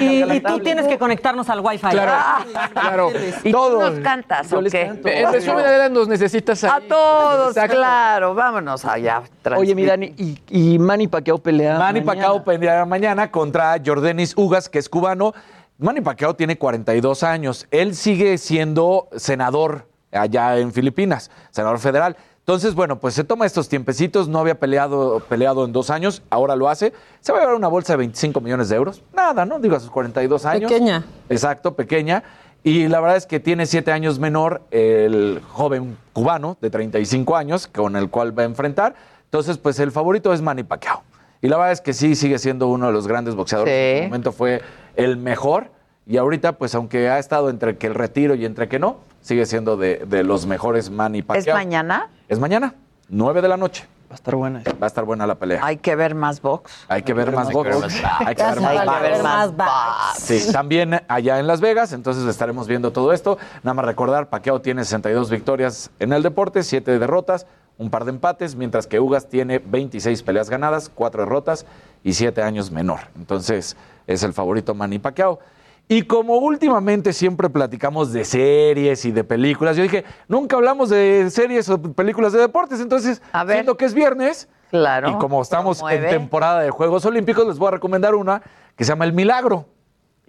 y, 0.00 0.32
y 0.32 0.40
tú 0.40 0.58
tienes 0.60 0.86
que 0.86 0.98
conectarnos 0.98 1.48
al 1.48 1.60
Wi-Fi. 1.60 1.88
Claro, 1.90 2.44
claro. 2.72 3.10
¿Y 3.44 3.52
Todos. 3.52 3.90
tú 3.90 3.96
nos 3.96 4.04
cantas 4.04 4.52
o 4.52 4.60
qué? 4.62 4.82
En 4.82 5.32
resumen, 5.32 5.64
Adela, 5.64 5.88
nos 5.88 6.08
necesitas 6.08 6.62
ahí. 6.64 6.70
A 6.70 6.80
todos, 6.88 7.56
Exacto. 7.56 7.76
claro. 7.76 8.34
Vámonos 8.34 8.84
allá. 8.84 9.22
Oye, 9.56 9.74
mi 9.74 9.84
Dani, 9.84 10.14
y, 10.16 10.38
y 10.48 10.78
Manny 10.78 11.08
Pacquiao 11.08 11.38
pelea 11.38 11.78
Manny 11.78 12.00
mañana. 12.00 12.06
Pacquiao 12.06 12.44
peleará 12.44 12.84
mañana 12.84 13.30
contra 13.30 13.76
Jordanis 13.84 14.34
Ugas, 14.36 14.68
que 14.68 14.78
es 14.78 14.88
cubano. 14.88 15.32
Manny 15.78 16.00
Pacquiao 16.00 16.34
tiene 16.34 16.58
42 16.58 17.22
años. 17.22 17.66
Él 17.70 17.94
sigue 17.94 18.36
siendo 18.38 19.08
senador 19.16 19.86
allá 20.12 20.58
en 20.58 20.72
Filipinas, 20.72 21.30
senador 21.50 21.78
federal. 21.78 22.16
Entonces, 22.40 22.74
bueno, 22.74 22.98
pues 22.98 23.14
se 23.14 23.22
toma 23.22 23.46
estos 23.46 23.68
tiempecitos. 23.68 24.28
No 24.28 24.40
había 24.40 24.58
peleado, 24.58 25.20
peleado 25.28 25.64
en 25.64 25.72
dos 25.72 25.90
años, 25.90 26.22
ahora 26.30 26.56
lo 26.56 26.68
hace. 26.68 26.92
Se 27.20 27.32
va 27.32 27.38
a 27.38 27.42
llevar 27.42 27.54
una 27.54 27.68
bolsa 27.68 27.92
de 27.92 27.98
25 27.98 28.40
millones 28.40 28.68
de 28.70 28.76
euros. 28.76 29.02
Nada, 29.14 29.44
¿no? 29.44 29.60
Digo, 29.60 29.76
a 29.76 29.80
sus 29.80 29.90
42 29.90 30.44
años. 30.46 30.70
Pequeña. 30.70 31.04
Exacto, 31.28 31.74
pequeña. 31.74 32.24
Y 32.62 32.88
la 32.88 33.00
verdad 33.00 33.16
es 33.16 33.26
que 33.26 33.40
tiene 33.40 33.66
siete 33.66 33.92
años 33.92 34.18
menor 34.18 34.62
el 34.70 35.40
joven 35.48 35.96
cubano 36.12 36.58
de 36.60 36.70
35 36.70 37.36
años 37.36 37.66
con 37.68 37.94
el 37.96 38.10
cual 38.10 38.36
va 38.36 38.42
a 38.42 38.46
enfrentar. 38.46 38.94
Entonces, 39.24 39.56
pues 39.56 39.78
el 39.78 39.92
favorito 39.92 40.32
es 40.32 40.42
Manny 40.42 40.64
Pacquiao. 40.64 41.02
Y 41.42 41.48
la 41.48 41.56
verdad 41.56 41.72
es 41.72 41.80
que 41.80 41.92
sí, 41.92 42.16
sigue 42.16 42.38
siendo 42.38 42.66
uno 42.66 42.88
de 42.88 42.92
los 42.92 43.06
grandes 43.06 43.34
boxeadores. 43.34 43.72
Sí. 43.72 43.98
En 43.98 44.02
su 44.04 44.08
momento 44.08 44.32
fue 44.32 44.60
el 44.96 45.16
mejor. 45.16 45.70
Y 46.06 46.16
ahorita, 46.16 46.58
pues 46.58 46.74
aunque 46.74 47.08
ha 47.08 47.18
estado 47.18 47.48
entre 47.48 47.78
que 47.78 47.86
el 47.86 47.94
retiro 47.94 48.34
y 48.34 48.44
entre 48.44 48.68
que 48.68 48.78
no, 48.78 48.96
sigue 49.20 49.46
siendo 49.46 49.76
de, 49.76 50.04
de 50.06 50.24
los 50.24 50.46
mejores 50.46 50.90
Manny 50.90 51.18
¿Es 51.20 51.24
Pacquiao. 51.24 51.56
mañana? 51.56 52.08
Es 52.28 52.38
mañana, 52.38 52.74
9 53.08 53.42
de 53.42 53.48
la 53.48 53.56
noche. 53.56 53.86
Va 54.10 54.14
a 54.14 54.16
estar 54.16 54.34
buena. 54.34 54.62
Va 54.82 54.86
a 54.86 54.88
estar 54.88 55.04
buena 55.04 55.24
la 55.24 55.36
pelea. 55.36 55.60
Hay 55.62 55.76
que 55.76 55.94
ver 55.94 56.16
más 56.16 56.42
box. 56.42 56.72
Hay 56.88 57.02
que 57.02 57.14
ver 57.14 57.30
más 57.30 57.46
Hay 57.48 57.54
que 57.54 57.62
ver 57.62 57.74
box. 57.74 58.02
más 58.02 58.20
Hay 58.26 58.34
que 58.34 58.42
ver 58.42 58.60
más 58.60 58.70
Hay 58.70 58.78
que 58.80 58.84
box. 58.86 59.02
ver 59.02 59.22
más 59.22 59.22
más 59.22 59.56
box. 59.56 60.18
Sí, 60.18 60.52
también 60.52 61.00
allá 61.06 61.38
en 61.38 61.46
Las 61.46 61.60
Vegas, 61.60 61.92
entonces 61.92 62.24
estaremos 62.24 62.66
viendo 62.66 62.90
todo 62.92 63.12
esto. 63.12 63.38
Nada 63.62 63.74
más 63.74 63.84
recordar, 63.84 64.28
Pacquiao 64.28 64.60
tiene 64.60 64.82
62 64.84 65.30
victorias 65.30 65.90
en 66.00 66.12
el 66.12 66.24
deporte, 66.24 66.64
7 66.64 66.98
derrotas, 66.98 67.46
un 67.78 67.88
par 67.88 68.04
de 68.04 68.10
empates, 68.10 68.56
mientras 68.56 68.88
que 68.88 68.98
Ugas 68.98 69.28
tiene 69.28 69.60
26 69.60 70.24
peleas 70.24 70.50
ganadas, 70.50 70.90
4 70.92 71.22
derrotas 71.22 71.64
y 72.02 72.14
7 72.14 72.42
años 72.42 72.72
menor. 72.72 73.00
Entonces 73.16 73.76
es 74.08 74.22
el 74.24 74.32
favorito 74.32 74.74
Manny 74.74 74.98
Pacquiao. 74.98 75.38
Y 75.92 76.02
como 76.02 76.36
últimamente 76.36 77.12
siempre 77.12 77.50
platicamos 77.50 78.12
de 78.12 78.24
series 78.24 79.04
y 79.06 79.10
de 79.10 79.24
películas, 79.24 79.76
yo 79.76 79.82
dije, 79.82 80.04
nunca 80.28 80.54
hablamos 80.54 80.88
de 80.88 81.28
series 81.30 81.68
o 81.68 81.82
películas 81.82 82.32
de 82.32 82.38
deportes, 82.38 82.78
entonces, 82.78 83.20
A 83.32 83.42
ver. 83.42 83.56
siendo 83.56 83.76
que 83.76 83.86
es 83.86 83.92
viernes, 83.92 84.48
Claro. 84.70 85.10
y 85.10 85.14
como 85.14 85.42
estamos 85.42 85.82
en 85.90 86.08
temporada 86.08 86.60
de 86.60 86.70
Juegos 86.70 87.04
Olímpicos, 87.06 87.44
les 87.44 87.58
voy 87.58 87.66
a 87.66 87.70
recomendar 87.72 88.14
una 88.14 88.40
que 88.76 88.84
se 88.84 88.90
llama 88.92 89.04
El 89.04 89.12
Milagro 89.14 89.66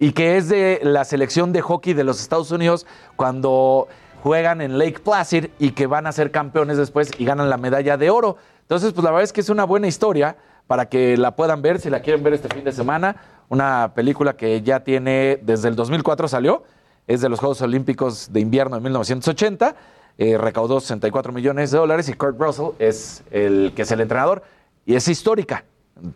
y 0.00 0.10
que 0.10 0.36
es 0.36 0.48
de 0.48 0.80
la 0.82 1.04
selección 1.04 1.52
de 1.52 1.60
hockey 1.60 1.94
de 1.94 2.02
los 2.02 2.20
Estados 2.20 2.50
Unidos 2.50 2.84
cuando 3.14 3.86
juegan 4.24 4.62
en 4.62 4.78
Lake 4.78 4.98
Placid 4.98 5.46
y 5.60 5.70
que 5.70 5.86
van 5.86 6.08
a 6.08 6.12
ser 6.12 6.32
campeones 6.32 6.76
después 6.76 7.12
y 7.18 7.24
ganan 7.24 7.48
la 7.48 7.56
medalla 7.56 7.96
de 7.96 8.10
oro. 8.10 8.36
Entonces, 8.62 8.92
pues 8.94 9.04
la 9.04 9.10
verdad 9.12 9.22
es 9.22 9.32
que 9.32 9.40
es 9.40 9.48
una 9.48 9.62
buena 9.62 9.86
historia 9.86 10.36
para 10.66 10.86
que 10.88 11.16
la 11.16 11.36
puedan 11.36 11.62
ver 11.62 11.78
si 11.78 11.88
la 11.88 12.00
quieren 12.00 12.24
ver 12.24 12.32
este 12.34 12.48
fin 12.48 12.64
de 12.64 12.72
semana. 12.72 13.14
Una 13.52 13.92
película 13.94 14.32
que 14.32 14.62
ya 14.62 14.80
tiene, 14.80 15.38
desde 15.42 15.68
el 15.68 15.76
2004 15.76 16.26
salió, 16.26 16.62
es 17.06 17.20
de 17.20 17.28
los 17.28 17.38
Juegos 17.38 17.60
Olímpicos 17.60 18.32
de 18.32 18.40
Invierno 18.40 18.76
de 18.76 18.80
1980, 18.82 19.76
eh, 20.16 20.38
recaudó 20.38 20.80
64 20.80 21.34
millones 21.34 21.70
de 21.70 21.76
dólares 21.76 22.08
y 22.08 22.14
Kurt 22.14 22.40
Russell 22.40 22.70
es 22.78 23.22
el 23.30 23.74
que 23.76 23.82
es 23.82 23.92
el 23.92 24.00
entrenador 24.00 24.42
y 24.86 24.94
es 24.94 25.06
histórica. 25.06 25.64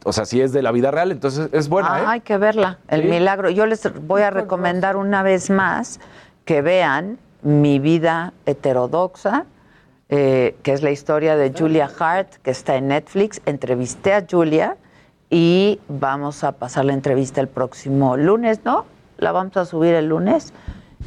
O 0.04 0.14
sea, 0.14 0.24
si 0.24 0.40
es 0.40 0.54
de 0.54 0.62
la 0.62 0.72
vida 0.72 0.90
real, 0.90 1.12
entonces 1.12 1.50
es 1.52 1.68
buena. 1.68 1.92
Ah, 1.92 2.00
¿eh? 2.00 2.04
Hay 2.06 2.20
que 2.22 2.38
verla, 2.38 2.78
el 2.88 3.02
Sí. 3.02 3.08
milagro. 3.08 3.50
Yo 3.50 3.66
les 3.66 3.82
voy 4.06 4.22
a 4.22 4.30
recomendar 4.30 4.96
una 4.96 5.22
vez 5.22 5.50
más 5.50 6.00
que 6.46 6.62
vean 6.62 7.18
Mi 7.42 7.78
vida 7.80 8.32
heterodoxa, 8.46 9.44
eh, 10.08 10.56
que 10.62 10.72
es 10.72 10.82
la 10.82 10.90
historia 10.90 11.36
de 11.36 11.52
Julia 11.52 11.90
Hart, 11.98 12.36
que 12.42 12.50
está 12.50 12.76
en 12.76 12.88
Netflix. 12.88 13.42
Entrevisté 13.44 14.14
a 14.14 14.24
Julia 14.28 14.78
y 15.30 15.80
vamos 15.88 16.44
a 16.44 16.52
pasar 16.52 16.84
la 16.84 16.92
entrevista 16.92 17.40
el 17.40 17.48
próximo 17.48 18.16
lunes, 18.16 18.60
¿no? 18.64 18.84
La 19.18 19.32
vamos 19.32 19.56
a 19.56 19.64
subir 19.64 19.94
el 19.94 20.06
lunes. 20.08 20.52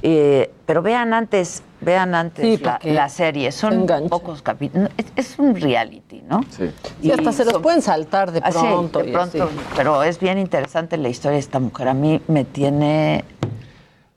Eh, 0.01 0.51
pero 0.65 0.81
vean 0.81 1.13
antes, 1.13 1.61
vean 1.81 2.15
antes 2.15 2.45
Sí, 2.59 2.63
la, 2.89 3.09
serie. 3.09 3.51
Son 3.51 3.85
pocos 4.09 4.41
capítulos. 4.41 4.89
Es, 4.97 5.05
es 5.15 5.39
un 5.39 5.55
reality, 5.55 6.21
¿no? 6.27 6.41
Sí. 6.49 6.69
Y 7.01 7.11
hasta 7.11 7.31
se 7.31 7.43
los 7.43 7.53
son- 7.53 7.61
pueden 7.61 7.81
saltar 7.81 8.31
de 8.31 8.39
Ah, 8.43 8.51
sí, 8.51 8.59
pronto. 8.61 8.99
de 8.99 9.09
y 9.09 9.11
pronto, 9.11 9.43
así. 9.43 9.53
pero 9.75 10.03
es 10.03 10.19
bien 10.19 10.37
interesante 10.37 10.95
la 10.97 11.09
historia 11.09 11.33
de 11.33 11.39
esta 11.39 11.59
mujer. 11.59 11.87
A 11.89 11.93
mí 11.93 12.21
me 12.27 12.45
tiene... 12.45 13.25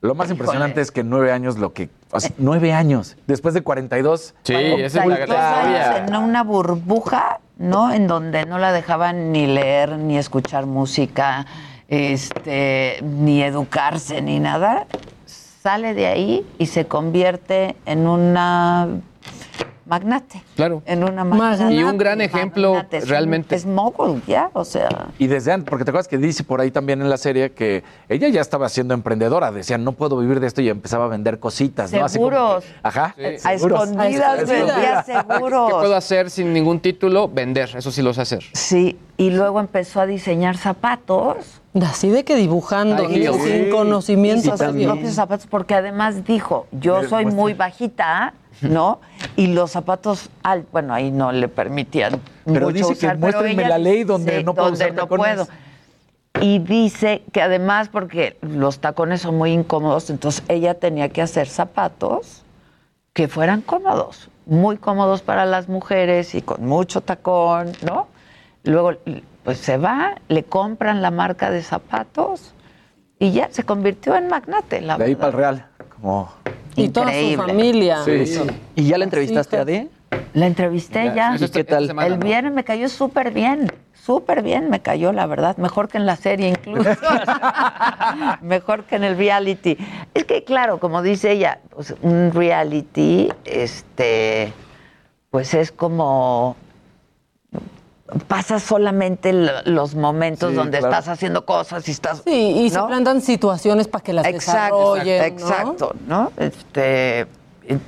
Lo 0.01 0.15
más 0.15 0.27
Híjole. 0.27 0.33
impresionante 0.39 0.81
es 0.81 0.91
que 0.91 0.99
en 1.01 1.09
nueve 1.09 1.31
años 1.31 1.57
lo 1.57 1.73
que... 1.73 1.89
o 2.11 2.19
sea, 2.19 2.31
nueve 2.37 2.73
años, 2.73 3.15
después 3.25 3.53
de 3.53 3.61
42. 3.61 4.35
Sí, 4.43 4.53
esa 4.53 4.85
es 4.85 4.93
la 4.95 5.03
42 5.03 5.27
gran 5.27 5.65
años 5.65 6.09
en 6.09 6.15
una 6.15 6.43
burbuja, 6.43 7.39
¿no? 7.57 7.91
En 7.93 8.07
donde 8.07 8.45
no 8.45 8.57
la 8.57 8.71
dejaban 8.71 9.31
ni 9.31 9.47
leer, 9.47 9.97
ni 9.97 10.17
escuchar 10.17 10.65
música, 10.65 11.45
este, 11.87 12.99
ni 13.01 13.41
educarse, 13.43 14.21
ni 14.21 14.39
nada. 14.39 14.87
Sale 15.25 15.93
de 15.93 16.07
ahí 16.07 16.45
y 16.57 16.65
se 16.65 16.85
convierte 16.85 17.75
en 17.85 18.07
una 18.07 18.87
magnate. 19.85 20.41
Claro. 20.55 20.81
En 20.85 21.03
una 21.03 21.23
magnate. 21.23 21.73
Y 21.73 21.83
un 21.83 21.97
gran 21.97 22.21
ejemplo 22.21 22.73
Magnate, 22.73 22.97
es 22.97 23.03
un- 23.03 23.09
realmente. 23.09 23.55
Es 23.55 23.65
mogul, 23.65 24.21
ya, 24.25 24.49
o 24.53 24.63
sea. 24.63 25.09
Y 25.19 25.27
desde 25.27 25.51
antes, 25.51 25.69
porque 25.69 25.83
te 25.83 25.91
acuerdas 25.91 26.07
que 26.07 26.17
dice 26.17 26.43
por 26.43 26.61
ahí 26.61 26.71
también 26.71 27.01
en 27.01 27.09
la 27.09 27.17
serie 27.17 27.51
que 27.51 27.83
ella 28.07 28.29
ya 28.29 28.39
estaba 28.41 28.69
siendo 28.69 28.93
emprendedora, 28.93 29.51
decía, 29.51 29.77
no 29.77 29.91
puedo 29.91 30.17
vivir 30.17 30.39
de 30.39 30.47
esto 30.47 30.61
y 30.61 30.69
empezaba 30.69 31.05
a 31.05 31.07
vender 31.09 31.39
cositas, 31.39 31.91
¿no? 31.91 32.05
Así 32.05 32.17
como 32.17 32.29
que- 32.29 32.35
Seguros. 32.35 32.63
ajá. 32.81 33.15
A 33.43 33.53
escondidas 33.53 34.47
vendía 34.47 35.03
seguros. 35.03 35.67
¿Qué 35.69 35.73
puedo 35.73 35.95
hacer 35.95 36.29
sin 36.29 36.53
ningún 36.53 36.79
título? 36.79 37.27
Vender, 37.27 37.69
eso 37.75 37.91
sí 37.91 38.01
lo 38.01 38.13
sé 38.13 38.21
hacer. 38.21 38.43
Sí, 38.53 38.97
y 39.17 39.31
luego 39.31 39.59
empezó 39.59 39.99
a 40.01 40.05
diseñar 40.05 40.55
zapatos. 40.57 41.59
Así 41.81 42.09
de 42.09 42.23
que 42.23 42.35
dibujando, 42.35 43.07
Ay, 43.07 43.27
sin 43.43 43.69
conocimiento. 43.71 44.53
Hizo 44.55 44.57
sus 44.57 44.83
propios 44.83 45.13
zapatos 45.13 45.47
porque 45.47 45.73
además 45.73 46.23
dijo, 46.23 46.67
yo 46.71 47.03
soy 47.09 47.25
muy 47.25 47.53
bajita, 47.53 48.33
¿no? 48.61 48.99
Y 49.35 49.47
los 49.47 49.71
zapatos, 49.71 50.29
al, 50.43 50.65
bueno, 50.71 50.93
ahí 50.93 51.11
no 51.11 51.31
le 51.31 51.47
permitían 51.47 52.21
Pero 52.45 52.67
mucho 52.67 52.73
dice 52.73 52.99
que 52.99 53.05
usar, 53.05 53.17
muéstrenme 53.17 53.67
la 53.67 53.77
ley 53.77 54.03
donde 54.03 54.43
no 54.43 54.53
puedo 54.53 54.69
donde 54.69 54.85
usar 54.85 54.95
no 54.95 55.07
puedo. 55.07 55.47
Y 56.41 56.59
dice 56.59 57.23
que 57.31 57.41
además, 57.41 57.89
porque 57.89 58.37
los 58.41 58.79
tacones 58.79 59.21
son 59.21 59.37
muy 59.37 59.51
incómodos, 59.51 60.09
entonces 60.09 60.43
ella 60.47 60.73
tenía 60.73 61.09
que 61.09 61.21
hacer 61.21 61.47
zapatos 61.47 62.43
que 63.13 63.27
fueran 63.27 63.61
cómodos, 63.61 64.29
muy 64.45 64.77
cómodos 64.77 65.21
para 65.21 65.45
las 65.45 65.69
mujeres 65.69 66.33
y 66.33 66.41
con 66.41 66.65
mucho 66.65 67.01
tacón, 67.01 67.71
¿no? 67.85 68.07
Luego, 68.63 68.93
pues 69.43 69.59
se 69.59 69.77
va, 69.77 70.15
le 70.27 70.43
compran 70.43 71.01
la 71.01 71.11
marca 71.11 71.51
de 71.51 71.61
zapatos 71.61 72.53
y 73.19 73.31
ya 73.31 73.49
se 73.51 73.63
convirtió 73.63 74.15
en 74.15 74.27
magnate, 74.27 74.81
la 74.81 74.97
De 74.97 75.05
ahí 75.05 75.15
para 75.15 75.27
el 75.27 75.33
Real. 75.33 75.67
Y 76.75 76.89
toda 76.89 77.07
su 77.07 77.11
Increíble. 77.13 77.37
familia. 77.37 78.03
Sí, 78.03 78.25
sí. 78.25 78.41
¿Y 78.75 78.83
ya 78.85 78.97
la 78.97 79.03
entrevistaste 79.05 79.57
a 79.57 79.65
D? 79.65 79.89
La 80.33 80.47
entrevisté 80.47 81.05
Ya, 81.05 81.13
ya. 81.13 81.35
eso 81.35 81.45
¿Y 81.45 81.49
qué 81.49 81.63
tal? 81.63 81.85
semana, 81.87 82.07
El 82.07 82.19
¿no? 82.19 82.25
viernes 82.25 82.53
me 82.53 82.63
cayó 82.63 82.89
súper 82.89 83.31
bien, 83.31 83.71
súper 83.93 84.41
bien 84.41 84.69
me 84.71 84.81
cayó, 84.81 85.11
la 85.13 85.27
verdad, 85.27 85.57
mejor 85.57 85.89
que 85.89 85.97
en 85.99 86.07
la 86.07 86.15
serie 86.15 86.47
incluso, 86.49 86.89
mejor 88.41 88.85
que 88.85 88.95
en 88.95 89.03
el 89.03 89.15
reality. 89.17 89.77
Es 90.15 90.25
que 90.25 90.43
claro, 90.43 90.79
como 90.79 91.03
dice 91.03 91.31
ella, 91.31 91.59
pues, 91.69 91.93
un 92.01 92.31
reality, 92.33 93.29
este, 93.45 94.51
pues 95.29 95.53
es 95.53 95.71
como 95.71 96.55
pasas 98.27 98.63
solamente 98.63 99.31
los 99.65 99.95
momentos 99.95 100.49
Sí, 100.51 100.55
donde 100.55 100.79
claro. 100.79 100.93
estás 100.93 101.07
haciendo 101.07 101.45
cosas 101.45 101.87
y 101.87 101.91
estás 101.91 102.21
Sí, 102.25 102.31
y 102.65 102.69
se 102.69 102.81
plantan 102.83 103.21
situaciones 103.21 103.87
para 103.87 104.03
que 104.03 104.13
las 104.13 104.25
Exacto, 104.25 104.95
desarrollen, 104.95 105.23
exacto, 105.23 105.95
¿no? 106.07 106.31
Este, 106.37 107.21
eh, 107.21 107.27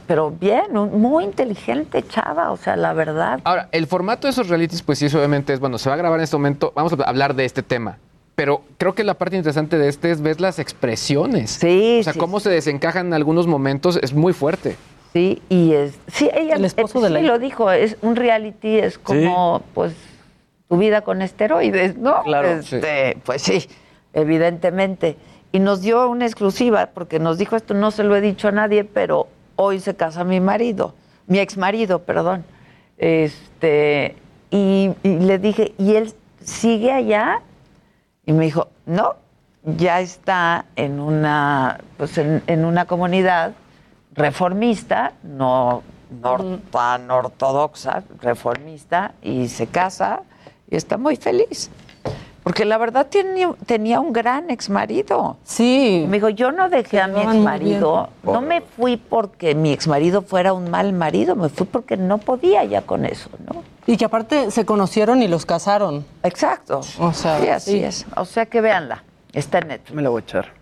pero 0.07 0.31
bien, 0.31 0.73
muy 0.73 1.25
inteligente 1.25 2.01
chava, 2.07 2.51
o 2.51 2.57
sea, 2.57 2.77
la 2.77 2.93
verdad. 2.93 3.41
Ahora, 3.43 3.67
el 3.73 3.87
formato 3.87 4.27
de 4.27 4.31
esos 4.31 4.47
realities, 4.47 4.81
pues 4.81 4.99
sí, 4.99 5.05
obviamente 5.07 5.53
es, 5.53 5.59
bueno, 5.59 5.77
se 5.77 5.89
va 5.89 5.95
a 5.95 5.97
grabar 5.97 6.19
en 6.19 6.23
este 6.23 6.37
momento, 6.37 6.71
vamos 6.75 6.93
a 6.93 7.03
hablar 7.03 7.35
de 7.35 7.43
este 7.45 7.61
tema. 7.61 7.97
Pero 8.35 8.61
creo 8.77 8.95
que 8.95 9.03
la 9.03 9.13
parte 9.13 9.37
interesante 9.37 9.77
de 9.77 9.87
este 9.89 10.11
es 10.11 10.21
ver 10.21 10.41
las 10.41 10.59
expresiones. 10.59 11.51
Sí, 11.51 11.97
O 12.01 12.03
sea, 12.03 12.13
sí, 12.13 12.19
cómo 12.19 12.39
se 12.39 12.49
desencajan 12.49 13.07
en 13.07 13.13
algunos 13.13 13.47
momentos 13.47 13.97
es 14.01 14.13
muy 14.13 14.33
fuerte. 14.33 14.75
Sí, 15.15 15.41
y 15.47 15.71
es. 15.71 15.97
Sí, 16.07 16.29
ella 16.33 16.55
El 16.55 16.65
esposo 16.65 16.99
de 16.99 17.07
sí 17.07 17.25
lo 17.25 17.39
dijo, 17.39 17.71
es 17.71 17.95
un 18.01 18.17
reality, 18.17 18.79
es 18.79 18.97
como, 18.97 19.61
pues, 19.73 19.95
tu 20.67 20.75
vida 20.75 21.03
con 21.03 21.21
esteroides, 21.21 21.95
¿no? 21.95 22.21
Claro, 22.23 22.49
Este, 22.49 23.17
Pues 23.23 23.41
sí, 23.41 23.65
evidentemente. 24.11 25.15
Y 25.53 25.59
nos 25.59 25.81
dio 25.81 26.09
una 26.09 26.25
exclusiva, 26.25 26.87
porque 26.87 27.19
nos 27.19 27.37
dijo 27.37 27.55
esto, 27.55 27.73
no 27.73 27.91
se 27.91 28.03
lo 28.03 28.13
he 28.17 28.19
dicho 28.19 28.49
a 28.49 28.51
nadie, 28.51 28.83
pero 28.83 29.27
hoy 29.55 29.79
se 29.79 29.95
casa 29.95 30.25
mi 30.25 30.41
marido, 30.41 30.93
mi 31.27 31.39
ex 31.39 31.55
marido, 31.55 31.99
perdón. 31.99 32.43
Este, 32.97 34.17
y, 34.51 34.89
y 35.01 35.19
le 35.19 35.39
dije, 35.39 35.73
¿y 35.77 35.95
él 35.95 36.11
sigue 36.41 36.91
allá? 36.91 37.41
Y 38.25 38.33
me 38.33 38.43
dijo, 38.43 38.67
no, 38.85 39.15
ya 39.63 40.01
está 40.01 40.65
en 40.75 40.99
una, 40.99 41.79
pues 41.95 42.17
en, 42.17 42.43
en 42.47 42.65
una 42.65 42.83
comunidad 42.83 43.53
reformista, 44.15 45.13
no, 45.23 45.83
nor- 46.21 46.59
tan 46.71 47.09
ortodoxa, 47.11 48.03
reformista, 48.21 49.13
y 49.21 49.47
se 49.47 49.67
casa 49.67 50.21
y 50.69 50.75
está 50.75 50.97
muy 50.97 51.15
feliz. 51.15 51.69
Porque 52.43 52.63
la 52.63 52.77
verdad 52.77 53.07
tenía, 53.07 53.51
tenía 53.65 53.99
un 53.99 54.13
gran 54.13 54.51
ex 54.51 54.69
marido. 54.69 55.37
Sí. 55.43 56.05
Me 56.07 56.17
dijo, 56.17 56.29
yo 56.29 56.51
no 56.51 56.69
dejé 56.69 57.01
a 57.01 57.07
mi 57.07 57.19
ex 57.19 57.33
marido, 57.37 58.09
no 58.21 58.39
me 58.41 58.61
fui 58.61 58.97
porque 58.97 59.55
mi 59.55 59.71
ex 59.73 59.87
marido 59.87 60.21
fuera 60.21 60.53
un 60.53 60.69
mal 60.69 60.93
marido, 60.93 61.35
me 61.35 61.49
fui 61.49 61.65
porque 61.65 61.97
no 61.97 62.19
podía 62.19 62.63
ya 62.63 62.83
con 62.83 63.03
eso, 63.05 63.31
¿no? 63.51 63.63
Y 63.87 63.97
que 63.97 64.05
aparte 64.05 64.51
se 64.51 64.63
conocieron 64.63 65.23
y 65.23 65.27
los 65.27 65.43
casaron. 65.47 66.05
Exacto. 66.21 66.81
O 66.99 67.13
sea, 67.13 67.39
sí, 67.39 67.47
así 67.49 67.71
sí. 67.71 67.83
es. 67.83 68.05
O 68.15 68.25
sea 68.25 68.45
que 68.45 68.61
véanla, 68.61 69.03
está 69.33 69.57
en 69.59 69.69
Netflix. 69.69 69.95
Me 69.95 70.03
la 70.03 70.09
voy 70.09 70.21
a 70.21 70.23
echar. 70.23 70.53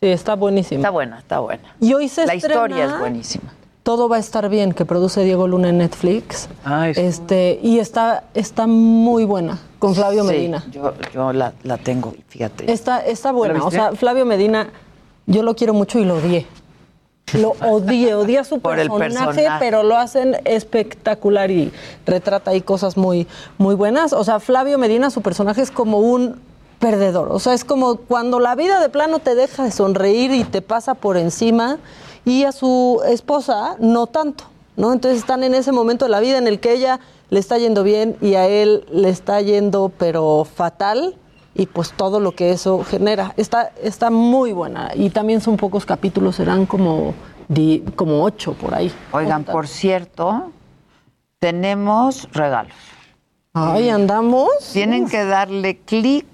Sí, 0.00 0.06
está 0.08 0.36
buenísimo. 0.36 0.80
Está 0.80 0.90
buena, 0.90 1.18
está 1.18 1.40
buena. 1.40 1.74
Y 1.80 1.92
hoy 1.94 2.08
se 2.08 2.26
La 2.26 2.34
historia 2.34 2.84
es 2.84 2.98
buenísima. 2.98 3.52
Todo 3.82 4.08
va 4.08 4.16
a 4.16 4.18
estar 4.18 4.48
bien, 4.50 4.72
que 4.72 4.84
produce 4.84 5.24
Diego 5.24 5.48
Luna 5.48 5.70
en 5.70 5.78
Netflix. 5.78 6.48
Ah, 6.64 6.88
eso. 6.90 7.00
Este, 7.00 7.58
y 7.62 7.78
está, 7.78 8.24
está 8.34 8.66
muy 8.66 9.24
buena, 9.24 9.58
con 9.78 9.94
Flavio 9.94 10.24
Sí, 10.24 10.28
Medina. 10.28 10.64
Yo, 10.70 10.92
yo 11.14 11.32
la, 11.32 11.54
la 11.62 11.78
tengo, 11.78 12.14
fíjate. 12.28 12.70
Está, 12.70 13.00
está 13.00 13.32
buena. 13.32 13.54
¿La 13.54 13.64
O 13.64 13.70
sea, 13.70 13.92
Flavio 13.92 14.26
Medina, 14.26 14.68
yo 15.26 15.42
lo 15.42 15.56
quiero 15.56 15.72
mucho 15.72 15.98
y 15.98 16.04
lo 16.04 16.16
odié. 16.16 16.46
Lo 17.34 17.54
odié, 17.62 18.14
odié 18.14 18.38
a 18.38 18.44
su 18.44 18.60
Por 18.60 18.78
el 18.78 18.88
personaje, 18.90 19.26
personaje. 19.36 19.56
pero 19.64 19.82
lo 19.82 19.96
hacen 19.96 20.36
espectacular 20.44 21.50
y 21.50 21.72
retrata 22.06 22.50
ahí 22.52 22.60
cosas 22.60 22.96
muy, 22.96 23.26
muy 23.56 23.74
buenas. 23.74 24.12
O 24.12 24.22
sea, 24.22 24.38
Flavio 24.38 24.78
Medina, 24.78 25.10
su 25.10 25.22
personaje 25.22 25.62
es 25.62 25.70
como 25.70 25.98
un 25.98 26.40
perdedor. 26.78 27.28
O 27.32 27.38
sea, 27.38 27.54
es 27.54 27.64
como 27.64 27.96
cuando 27.96 28.40
la 28.40 28.54
vida 28.54 28.80
de 28.80 28.88
plano 28.88 29.18
te 29.18 29.34
deja 29.34 29.64
de 29.64 29.70
sonreír 29.70 30.30
y 30.32 30.44
te 30.44 30.62
pasa 30.62 30.94
por 30.94 31.16
encima, 31.16 31.78
y 32.24 32.44
a 32.44 32.52
su 32.52 33.00
esposa 33.06 33.76
no 33.78 34.06
tanto, 34.06 34.44
¿no? 34.76 34.92
Entonces 34.92 35.18
están 35.20 35.42
en 35.44 35.54
ese 35.54 35.72
momento 35.72 36.04
de 36.04 36.10
la 36.10 36.20
vida 36.20 36.36
en 36.38 36.46
el 36.46 36.60
que 36.60 36.72
ella 36.74 37.00
le 37.30 37.40
está 37.40 37.58
yendo 37.58 37.82
bien 37.82 38.16
y 38.20 38.34
a 38.34 38.46
él 38.46 38.84
le 38.90 39.08
está 39.08 39.40
yendo 39.40 39.90
pero 39.98 40.44
fatal 40.44 41.16
y 41.54 41.66
pues 41.66 41.92
todo 41.92 42.20
lo 42.20 42.32
que 42.32 42.52
eso 42.52 42.84
genera. 42.84 43.32
Está, 43.36 43.72
está 43.82 44.10
muy 44.10 44.52
buena 44.52 44.90
y 44.94 45.10
también 45.10 45.40
son 45.40 45.56
pocos 45.56 45.84
capítulos, 45.86 46.36
serán 46.36 46.66
como, 46.66 47.14
di- 47.48 47.82
como 47.96 48.22
ocho 48.22 48.52
por 48.52 48.74
ahí. 48.74 48.92
Oigan, 49.12 49.44
por 49.44 49.66
cierto, 49.66 50.52
tenemos 51.38 52.28
regalos. 52.32 52.74
Ay, 53.54 53.88
andamos. 53.88 54.50
Tienen 54.72 55.08
que 55.08 55.24
darle 55.24 55.78
clic 55.78 56.26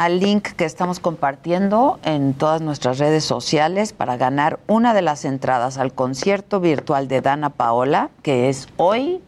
al 0.00 0.18
link 0.18 0.52
que 0.52 0.64
estamos 0.64 0.98
compartiendo 0.98 2.00
en 2.04 2.32
todas 2.32 2.62
nuestras 2.62 2.98
redes 2.98 3.22
sociales 3.22 3.92
para 3.92 4.16
ganar 4.16 4.58
una 4.66 4.94
de 4.94 5.02
las 5.02 5.26
entradas 5.26 5.76
al 5.76 5.92
concierto 5.92 6.58
virtual 6.58 7.06
de 7.06 7.20
Dana 7.20 7.50
Paola, 7.50 8.08
que 8.22 8.48
es 8.48 8.66
hoy 8.78 9.20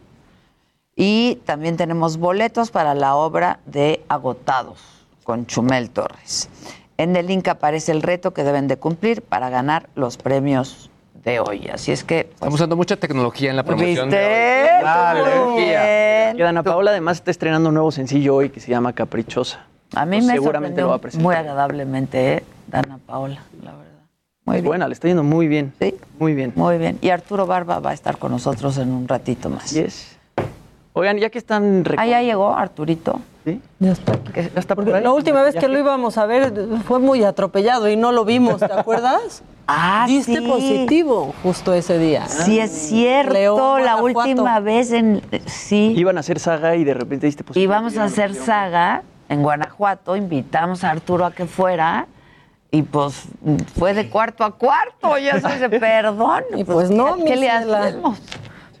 Y 0.95 1.35
también 1.45 1.77
tenemos 1.77 2.17
boletos 2.17 2.71
para 2.71 2.95
la 2.95 3.15
obra 3.15 3.59
de 3.67 4.03
Agotados 4.09 4.79
con 5.23 5.45
Chumel 5.45 5.91
Torres. 5.91 6.49
En 6.97 7.15
el 7.17 7.27
link 7.27 7.47
aparece 7.49 7.91
el 7.91 8.01
reto 8.01 8.33
que 8.33 8.43
deben 8.43 8.67
de 8.67 8.77
cumplir 8.77 9.21
para 9.21 9.51
ganar 9.51 9.89
los 9.93 10.17
premios 10.17 10.89
de 11.23 11.39
hoy. 11.39 11.67
Así 11.71 11.91
es 11.91 12.03
que... 12.03 12.23
pues, 12.23 12.33
Estamos 12.33 12.55
usando 12.55 12.75
mucha 12.75 12.95
tecnología 12.95 13.51
en 13.51 13.57
la 13.57 13.63
promoción 13.63 14.09
¿Viste? 14.09 14.19
de 14.23 14.73
hoy. 14.73 14.79
Claro. 14.81 15.51
Muy 15.51 15.63
bien. 15.65 16.35
Y 16.35 16.41
Dana 16.41 16.63
Paola 16.63 16.89
además 16.89 17.17
está 17.17 17.29
estrenando 17.29 17.69
un 17.69 17.75
nuevo 17.75 17.91
sencillo 17.91 18.33
hoy 18.33 18.49
que 18.49 18.59
se 18.59 18.71
llama 18.71 18.93
Caprichosa. 18.93 19.67
A 19.95 20.05
mí 20.05 20.17
Pues 20.17 20.25
me 20.27 20.33
seguramente 20.33 20.81
lo 20.81 20.89
va 20.89 20.95
a 20.95 20.97
presentar. 20.99 21.23
muy 21.23 21.35
agradablemente, 21.35 22.33
¿eh? 22.37 22.43
Dana 22.67 22.97
Paola, 23.05 23.41
la 23.63 23.71
verdad. 23.71 23.83
Muy 24.45 24.55
bien. 24.55 24.65
buena, 24.65 24.87
le 24.87 24.93
está 24.93 25.07
yendo 25.07 25.23
muy 25.23 25.47
bien. 25.47 25.73
Sí. 25.79 25.95
Muy 26.19 26.33
bien. 26.33 26.51
Muy 26.55 26.77
bien. 26.77 26.97
Y 27.01 27.09
Arturo 27.09 27.45
Barba 27.45 27.79
va 27.79 27.91
a 27.91 27.93
estar 27.93 28.17
con 28.17 28.31
nosotros 28.31 28.77
en 28.77 28.91
un 28.91 29.07
ratito 29.07 29.49
más. 29.49 29.71
Yes. 29.71 30.17
Oigan, 30.93 31.17
ya 31.17 31.29
que 31.29 31.37
están... 31.37 31.83
Ah, 31.97 32.05
ya 32.05 32.21
llegó 32.21 32.53
Arturito. 32.55 33.19
¿Sí? 33.45 33.59
Ya 33.79 33.91
está. 33.91 34.13
Ya 34.33 34.59
está 34.59 34.75
por 34.75 34.93
ahí. 34.93 35.03
la 35.03 35.11
última 35.11 35.43
vez 35.43 35.55
que 35.55 35.67
lo 35.67 35.77
íbamos 35.77 36.17
a 36.17 36.25
ver 36.25 36.53
fue 36.87 36.99
muy 36.99 37.23
atropellado 37.23 37.89
y 37.89 37.95
no 37.97 38.11
lo 38.11 38.23
vimos, 38.25 38.59
¿te 38.59 38.65
acuerdas? 38.71 39.43
Ah, 39.67 40.05
Diste 40.07 40.37
sí. 40.39 40.47
positivo 40.47 41.33
justo 41.43 41.73
ese 41.73 41.97
día. 41.97 42.25
Sí, 42.27 42.59
es 42.59 42.71
cierto. 42.71 43.33
León, 43.33 43.83
la 43.85 43.95
Guanajuato. 43.95 44.29
última 44.29 44.59
vez 44.59 44.91
en. 44.91 45.21
Sí. 45.45 45.93
Iban 45.97 46.17
a 46.17 46.19
hacer 46.21 46.39
saga 46.39 46.75
y 46.75 46.83
de 46.83 46.93
repente 46.93 47.25
diste 47.27 47.43
positivo. 47.43 47.63
Íbamos 47.63 47.97
a 47.97 48.05
hacer 48.05 48.33
saga 48.35 49.03
en 49.33 49.43
Guanajuato. 49.43 50.15
Invitamos 50.15 50.83
a 50.83 50.91
Arturo 50.91 51.25
a 51.25 51.31
que 51.31 51.45
fuera. 51.45 52.07
Y 52.71 52.81
pues 52.81 53.25
fue 53.77 53.93
de 53.93 54.09
cuarto 54.09 54.43
a 54.43 54.57
cuarto. 54.57 55.17
Ya 55.17 55.39
se 55.39 55.47
dice, 55.53 55.69
perdón. 55.69 56.43
Y 56.55 56.63
pues 56.63 56.89
no, 56.89 57.17
¿qué, 57.17 57.25
qué 57.25 57.35
le 57.35 57.49
hacemos? 57.49 58.19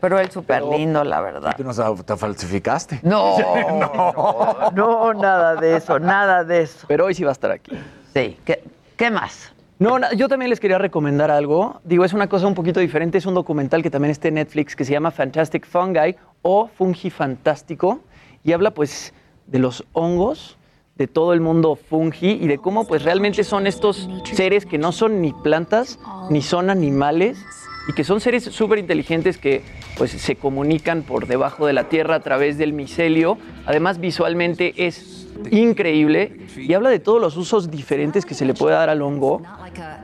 Pero 0.01 0.19
él 0.19 0.29
súper 0.31 0.63
lindo, 0.63 1.03
la 1.03 1.21
verdad. 1.21 1.53
Tú 1.55 1.63
nos 1.63 1.79
te 2.05 2.17
falsificaste. 2.17 2.99
No, 3.03 3.37
no, 3.71 4.71
no, 4.73 5.13
nada 5.13 5.55
de 5.55 5.77
eso, 5.77 5.99
nada 5.99 6.43
de 6.43 6.63
eso. 6.63 6.87
Pero 6.87 7.05
hoy 7.05 7.13
sí 7.13 7.23
va 7.23 7.29
a 7.29 7.33
estar 7.33 7.51
aquí. 7.51 7.77
Sí. 8.13 8.37
¿Qué, 8.43 8.63
qué 8.97 9.11
más? 9.11 9.53
No, 9.79 9.99
yo 10.13 10.27
también 10.27 10.49
les 10.49 10.59
quería 10.59 10.77
recomendar 10.77 11.31
algo. 11.31 11.79
Digo, 11.83 12.03
es 12.03 12.13
una 12.13 12.27
cosa 12.27 12.47
un 12.47 12.53
poquito 12.53 12.79
diferente. 12.79 13.17
Es 13.17 13.25
un 13.25 13.33
documental 13.33 13.83
que 13.83 13.89
también 13.89 14.11
está 14.11 14.27
en 14.27 14.35
Netflix 14.35 14.75
que 14.75 14.85
se 14.85 14.91
llama 14.91 15.11
Fantastic 15.11 15.65
Fungi 15.65 16.15
o 16.41 16.67
Fungi 16.67 17.09
Fantástico 17.09 17.99
y 18.43 18.51
habla 18.51 18.71
pues 18.71 19.13
de 19.47 19.59
los 19.59 19.83
hongos, 19.93 20.57
de 20.95 21.07
todo 21.07 21.33
el 21.33 21.41
mundo 21.41 21.75
fungi 21.75 22.31
y 22.31 22.47
de 22.47 22.57
cómo 22.59 22.85
pues 22.85 23.03
realmente 23.03 23.43
son 23.43 23.65
estos 23.65 24.07
seres 24.31 24.65
que 24.65 24.77
no 24.77 24.91
son 24.91 25.21
ni 25.21 25.33
plantas 25.33 25.97
ni 26.29 26.41
son 26.43 26.69
animales 26.69 27.43
y 27.87 27.93
que 27.93 28.03
son 28.03 28.21
seres 28.21 28.43
súper 28.43 28.77
inteligentes 28.79 29.37
que 29.37 29.63
pues 29.97 30.11
se 30.11 30.35
comunican 30.35 31.01
por 31.01 31.27
debajo 31.27 31.65
de 31.65 31.73
la 31.73 31.85
tierra 31.89 32.15
a 32.15 32.19
través 32.21 32.57
del 32.57 32.73
micelio. 32.73 33.37
Además 33.65 33.99
visualmente 33.99 34.73
es 34.85 35.27
increíble 35.51 36.37
y 36.55 36.73
habla 36.73 36.89
de 36.89 36.99
todos 36.99 37.19
los 37.19 37.37
usos 37.37 37.71
diferentes 37.71 38.25
que 38.25 38.35
se 38.35 38.45
le 38.45 38.53
puede 38.53 38.75
dar 38.75 38.89
al 38.89 39.01
hongo. 39.01 39.41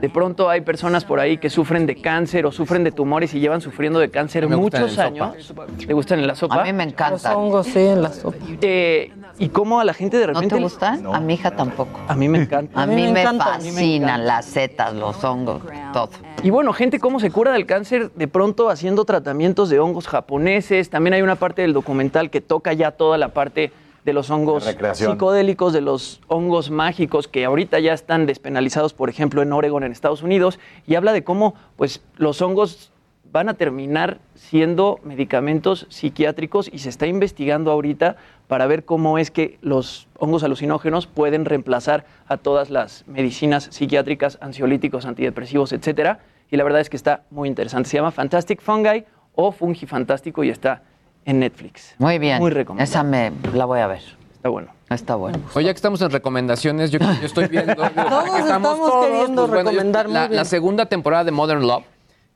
De 0.00 0.08
pronto 0.08 0.50
hay 0.50 0.60
personas 0.62 1.04
por 1.04 1.20
ahí 1.20 1.38
que 1.38 1.48
sufren 1.50 1.86
de 1.86 2.00
cáncer 2.00 2.46
o 2.46 2.52
sufren 2.52 2.82
de 2.84 2.90
tumores 2.92 3.32
y 3.34 3.40
llevan 3.40 3.60
sufriendo 3.60 4.00
de 4.00 4.10
cáncer 4.10 4.48
muchos 4.48 4.98
años. 4.98 5.54
¿Le 5.86 5.94
gustan 5.94 6.18
en 6.18 6.26
la 6.26 6.34
sopa? 6.34 6.62
A 6.62 6.64
mí 6.64 6.72
me 6.72 6.84
Los 6.84 6.92
encanta. 6.92 7.36
hongos, 7.36 7.66
sí, 7.68 7.78
en 7.78 8.02
la 8.02 8.12
sopa. 8.12 8.36
Eh, 8.60 9.12
y 9.40 9.48
cómo 9.48 9.80
a 9.80 9.84
la 9.84 9.94
gente 9.94 10.18
de 10.18 10.26
¿No 10.26 10.34
repente... 10.34 10.54
te 10.54 10.62
gustan? 10.62 11.06
A 11.06 11.18
mi 11.18 11.34
hija 11.34 11.50
tampoco. 11.50 11.98
A 12.06 12.14
mí 12.14 12.28
me 12.28 12.42
encanta. 12.42 12.82
A 12.82 12.86
mí, 12.86 12.94
me, 13.10 13.22
encanta. 13.22 13.46
fascinan 13.46 14.26
las 14.26 14.44
setas, 14.44 14.94
los 14.94 15.24
hongos, 15.24 15.62
todo. 15.94 16.10
Y 16.42 16.50
bueno, 16.50 16.74
gente 16.74 17.00
cómo 17.00 17.18
se 17.20 17.30
cura 17.30 17.52
del 17.52 17.64
cáncer 17.64 18.12
de 18.12 18.28
pronto 18.28 18.68
haciendo 18.68 19.06
tratamientos 19.06 19.70
de 19.70 19.80
hongos 19.80 20.08
japoneses. 20.08 20.90
También 20.90 21.14
hay 21.14 21.22
una 21.22 21.36
parte 21.36 21.62
del 21.62 21.72
documental 21.72 22.28
que 22.28 22.42
toca 22.42 22.74
ya 22.74 22.90
toda 22.90 23.16
la 23.16 23.28
parte 23.28 23.72
de 24.04 24.12
los 24.12 24.30
hongos 24.30 24.64
psicodélicos, 24.92 25.72
de 25.72 25.80
los 25.80 26.20
hongos 26.28 26.70
mágicos 26.70 27.26
que 27.26 27.46
ahorita 27.46 27.80
ya 27.80 27.94
están 27.94 28.26
despenalizados, 28.26 28.92
por 28.92 29.08
ejemplo, 29.08 29.40
en 29.40 29.52
Oregon, 29.52 29.84
en 29.84 29.92
Estados 29.92 30.22
Unidos, 30.22 30.58
y 30.86 30.96
habla 30.96 31.12
de 31.12 31.24
cómo 31.24 31.54
pues, 31.76 32.02
los 32.16 32.42
hongos 32.42 32.89
van 33.32 33.48
a 33.48 33.54
terminar 33.54 34.18
siendo 34.34 34.98
medicamentos 35.04 35.86
psiquiátricos 35.88 36.68
y 36.72 36.78
se 36.78 36.88
está 36.88 37.06
investigando 37.06 37.70
ahorita 37.70 38.16
para 38.48 38.66
ver 38.66 38.84
cómo 38.84 39.18
es 39.18 39.30
que 39.30 39.58
los 39.62 40.08
hongos 40.18 40.42
alucinógenos 40.42 41.06
pueden 41.06 41.44
reemplazar 41.44 42.04
a 42.26 42.36
todas 42.36 42.70
las 42.70 43.04
medicinas 43.06 43.68
psiquiátricas, 43.70 44.38
ansiolíticos, 44.40 45.06
antidepresivos, 45.06 45.72
etcétera. 45.72 46.18
Y 46.50 46.56
la 46.56 46.64
verdad 46.64 46.80
es 46.80 46.90
que 46.90 46.96
está 46.96 47.22
muy 47.30 47.48
interesante. 47.48 47.88
Se 47.88 47.96
llama 47.96 48.10
Fantastic 48.10 48.60
Fungi 48.60 49.04
o 49.36 49.52
Fungi 49.52 49.86
Fantástico 49.86 50.42
y 50.42 50.50
está 50.50 50.82
en 51.24 51.38
Netflix. 51.38 51.94
Muy 51.98 52.18
bien. 52.18 52.38
Muy 52.38 52.50
recomendable. 52.50 52.90
Esa 52.90 53.04
me 53.04 53.30
la 53.54 53.66
voy 53.66 53.78
a 53.80 53.86
ver. 53.86 54.00
Está 54.34 54.48
bueno. 54.48 54.72
Está 54.88 55.14
bueno. 55.14 55.38
Oye, 55.54 55.66
ya 55.66 55.72
que 55.72 55.76
estamos 55.76 56.00
en 56.02 56.10
recomendaciones, 56.10 56.90
yo, 56.90 56.98
yo 56.98 57.26
estoy 57.26 57.46
viendo. 57.46 57.74
Todos 57.94 58.38
estamos 58.40 59.06
queriendo 59.06 59.46
yo- 59.46 59.52
recomendar 59.54 60.06
muy 60.06 60.14
la, 60.14 60.26
bien. 60.26 60.36
la 60.36 60.44
segunda 60.44 60.86
temporada 60.86 61.22
de 61.22 61.30
Modern 61.30 61.64
Love, 61.64 61.84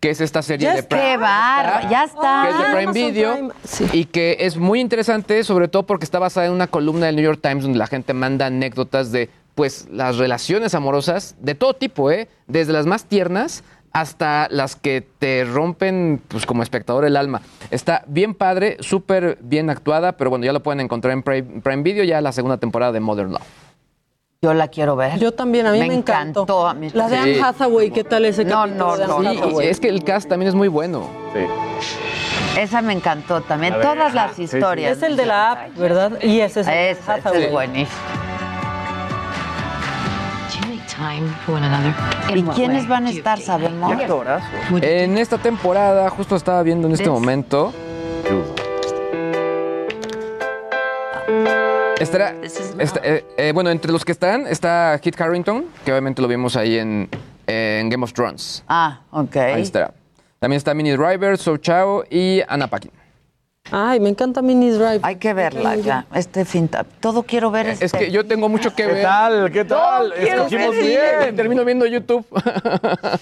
que 0.04 0.10
es 0.10 0.20
esta 0.20 0.42
serie 0.42 0.66
Ya 0.66 0.74
de 0.74 0.80
está. 0.80 1.00
¡Qué 1.00 1.16
bárbaro! 1.16 1.88
Ya 1.88 2.04
está. 2.04 2.42
que 2.42 2.50
es 2.50 2.58
de 2.58 2.64
Prime 2.64 2.82
Amazon 2.82 2.92
Video 2.92 3.32
Prime, 3.32 3.50
sí. 3.64 3.88
y 3.94 4.04
que 4.04 4.36
es 4.40 4.58
muy 4.58 4.80
interesante, 4.80 5.42
sobre 5.44 5.66
todo 5.66 5.84
porque 5.84 6.04
está 6.04 6.18
basada 6.18 6.46
en 6.46 6.52
una 6.52 6.66
columna 6.66 7.06
del 7.06 7.16
New 7.16 7.24
York 7.24 7.38
Times 7.40 7.62
donde 7.62 7.78
la 7.78 7.86
gente 7.86 8.12
manda 8.12 8.44
anécdotas 8.44 9.12
de 9.12 9.30
pues 9.54 9.88
las 9.90 10.18
relaciones 10.18 10.74
amorosas 10.74 11.36
de 11.40 11.54
todo 11.54 11.72
tipo, 11.72 12.10
¿eh? 12.10 12.28
Desde 12.46 12.74
las 12.74 12.84
más 12.84 13.06
tiernas 13.06 13.64
hasta 13.94 14.46
las 14.50 14.76
que 14.76 15.06
te 15.18 15.46
rompen 15.46 16.20
pues 16.28 16.44
como 16.44 16.62
espectador 16.62 17.06
el 17.06 17.16
alma. 17.16 17.40
Está 17.70 18.04
bien 18.06 18.34
padre, 18.34 18.76
súper 18.80 19.38
bien 19.40 19.70
actuada, 19.70 20.18
pero 20.18 20.28
bueno, 20.28 20.44
ya 20.44 20.52
lo 20.52 20.62
pueden 20.62 20.80
encontrar 20.80 21.14
en 21.14 21.22
Prime, 21.22 21.62
Prime 21.62 21.82
Video 21.82 22.04
ya 22.04 22.20
la 22.20 22.32
segunda 22.32 22.58
temporada 22.58 22.92
de 22.92 23.00
Modern 23.00 23.30
Love. 23.30 23.63
Yo 24.44 24.52
la 24.52 24.68
quiero 24.68 24.94
ver. 24.94 25.18
Yo 25.18 25.32
también, 25.32 25.66
a 25.66 25.72
mí 25.72 25.78
me, 25.78 25.94
encantó. 25.94 26.68
a 26.68 26.74
mí 26.74 26.90
La 26.92 27.08
de 27.08 27.16
Sí. 27.16 27.22
Anne 27.22 27.42
Hathaway, 27.42 27.90
¿qué 27.90 28.04
tal 28.04 28.26
ese 28.26 28.44
No, 28.44 28.60
capítulo 28.64 28.96
no, 29.06 29.22
no, 29.22 29.32
Sí, 29.32 29.64
y 29.64 29.68
es 29.68 29.80
que 29.80 29.88
el 29.88 30.04
cast 30.04 30.28
también 30.28 30.50
es 30.50 30.54
muy 30.54 30.68
bueno. 30.68 31.08
Esa 32.58 32.82
me 32.82 32.92
encantó 32.92 33.40
también. 33.40 33.72
Ver, 33.72 33.80
Todas 33.82 34.08
ajá, 34.14 34.14
las 34.26 34.36
sí, 34.36 34.46
sí. 34.46 34.56
historias. 34.58 34.98
Es 34.98 35.02
el 35.02 35.16
de 35.16 35.24
la 35.24 35.52
app, 35.52 35.74
¿verdad? 35.78 36.12
Y 36.22 36.40
ese 36.40 36.60
es 36.60 36.66
el 36.66 36.74
de 36.74 36.90
Ese, 36.90 37.00
ese 37.00 37.10
Hathaway. 37.12 37.44
es 37.44 37.52
buenísimo. 37.52 37.98
¿Y 42.34 42.42
quiénes 42.42 42.86
van 42.86 43.06
a 43.06 43.10
estar, 43.10 43.40
sabemos? 43.40 43.92
En 44.82 45.16
esta 45.16 45.38
temporada, 45.38 46.10
justo 46.10 46.36
estaba 46.36 46.62
viendo 46.62 46.86
en 46.86 46.92
este 46.92 47.08
momento. 47.08 47.72
Estará, 52.04 52.34
está- 52.78 53.00
eh, 53.02 53.24
eh, 53.38 53.52
bueno, 53.54 53.70
entre 53.70 53.90
los 53.90 54.04
que 54.04 54.12
están 54.12 54.46
está 54.46 54.98
Kit 55.00 55.18
Harrington, 55.20 55.64
que 55.84 55.90
obviamente 55.90 56.20
lo 56.20 56.28
vimos 56.28 56.54
ahí 56.54 56.76
en, 56.78 57.08
en 57.46 57.88
Game 57.88 58.04
of 58.04 58.12
Thrones. 58.12 58.62
Ah, 58.68 59.00
ok. 59.10 59.36
Ahí 59.36 59.62
estará. 59.62 59.92
También 60.38 60.58
está 60.58 60.74
Minnie 60.74 60.96
Driver, 60.96 61.38
So 61.38 61.56
Chao 61.56 62.04
y 62.10 62.42
Anna 62.46 62.66
Paquin. 62.68 62.90
Ay, 63.70 63.98
me 63.98 64.10
encanta 64.10 64.42
Mini 64.42 64.68
Drive. 64.68 65.00
Hay 65.02 65.16
que 65.16 65.32
verla 65.32 65.74
ya. 65.76 66.04
Este 66.14 66.44
finta. 66.44 66.84
Todo 67.00 67.22
quiero 67.22 67.50
ver. 67.50 67.66
Es 67.68 67.80
este. 67.80 67.98
que 67.98 68.10
yo 68.10 68.26
tengo 68.26 68.50
mucho 68.50 68.74
que 68.74 68.84
¿Qué 68.84 68.92
ver. 68.92 69.02
tal? 69.02 69.50
¿Qué 69.50 69.64
tal? 69.64 70.10
No, 70.10 70.14
Escogimos 70.14 70.76
bien. 70.76 71.34
Termino 71.34 71.64
viendo 71.64 71.86
YouTube. 71.86 72.26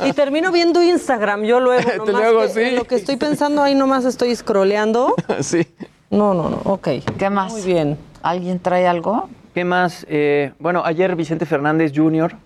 Y 0.04 0.12
termino 0.14 0.50
viendo 0.50 0.82
Instagram, 0.82 1.44
yo 1.44 1.60
luego. 1.60 1.88
Te 2.04 2.10
luego, 2.12 2.40
que 2.42 2.48
sí. 2.48 2.60
en 2.60 2.74
Lo 2.76 2.84
que 2.84 2.96
estoy 2.96 3.16
pensando 3.16 3.62
ahí 3.62 3.76
nomás 3.76 4.04
estoy 4.04 4.34
scrolleando. 4.34 5.14
sí. 5.40 5.64
No, 6.10 6.34
no, 6.34 6.50
no, 6.50 6.60
ok. 6.64 6.88
¿Qué 7.16 7.30
más? 7.30 7.52
Muy 7.52 7.62
bien. 7.62 7.96
¿Alguien 8.22 8.60
trae 8.60 8.86
algo? 8.86 9.28
¿Qué 9.52 9.64
más? 9.64 10.06
Eh, 10.08 10.52
bueno, 10.60 10.82
ayer 10.84 11.16
Vicente 11.16 11.44
Fernández 11.44 11.92
Jr. 11.94 12.36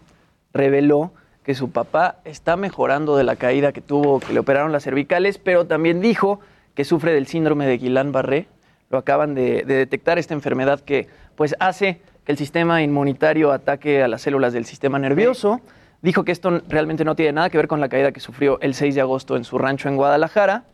reveló 0.55 1.13
que 1.45 1.55
su 1.55 1.71
papá 1.71 2.17
está 2.25 2.57
mejorando 2.57 3.17
de 3.17 3.25
la 3.25 3.37
caída 3.37 3.73
que 3.73 3.83
tuvo, 3.83 4.19
que 4.19 4.33
le 4.33 4.41
operaron 4.41 4.73
las 4.73 4.85
cervicales, 4.85 5.39
pero 5.39 5.67
también 5.67 6.01
dijo 6.01 6.41
que 6.75 6.85
sufre 6.85 7.13
del 7.13 7.27
síndrome 7.27 7.67
de 7.67 7.79
Guillain-Barré. 7.79 8.47
Lo 8.89 8.99
acaban 8.99 9.35
de, 9.35 9.65
de 9.65 9.75
detectar 9.75 10.19
esta 10.19 10.35
enfermedad 10.35 10.81
que 10.81 11.09
pues 11.37 11.55
hace 11.61 12.01
que 12.25 12.33
el 12.33 12.39
sistema 12.39 12.83
inmunitario 12.83 13.53
ataque 13.53 14.03
a 14.03 14.09
las 14.09 14.23
células 14.23 14.53
del 14.53 14.65
sistema 14.65 14.99
nervioso. 14.99 15.61
Dijo 16.01 16.25
que 16.25 16.33
esto 16.33 16.63
realmente 16.69 17.05
no 17.05 17.15
tiene 17.15 17.33
nada 17.33 17.51
que 17.51 17.59
ver 17.59 17.69
con 17.69 17.81
la 17.81 17.89
caída 17.89 18.13
que 18.13 18.21
sufrió 18.21 18.59
el 18.63 18.75
6 18.75 18.95
de 18.95 19.01
agosto 19.03 19.37
en 19.37 19.45
su 19.45 19.59
rancho 19.59 19.89
en 19.89 19.97
Guadalajara. 19.97 20.65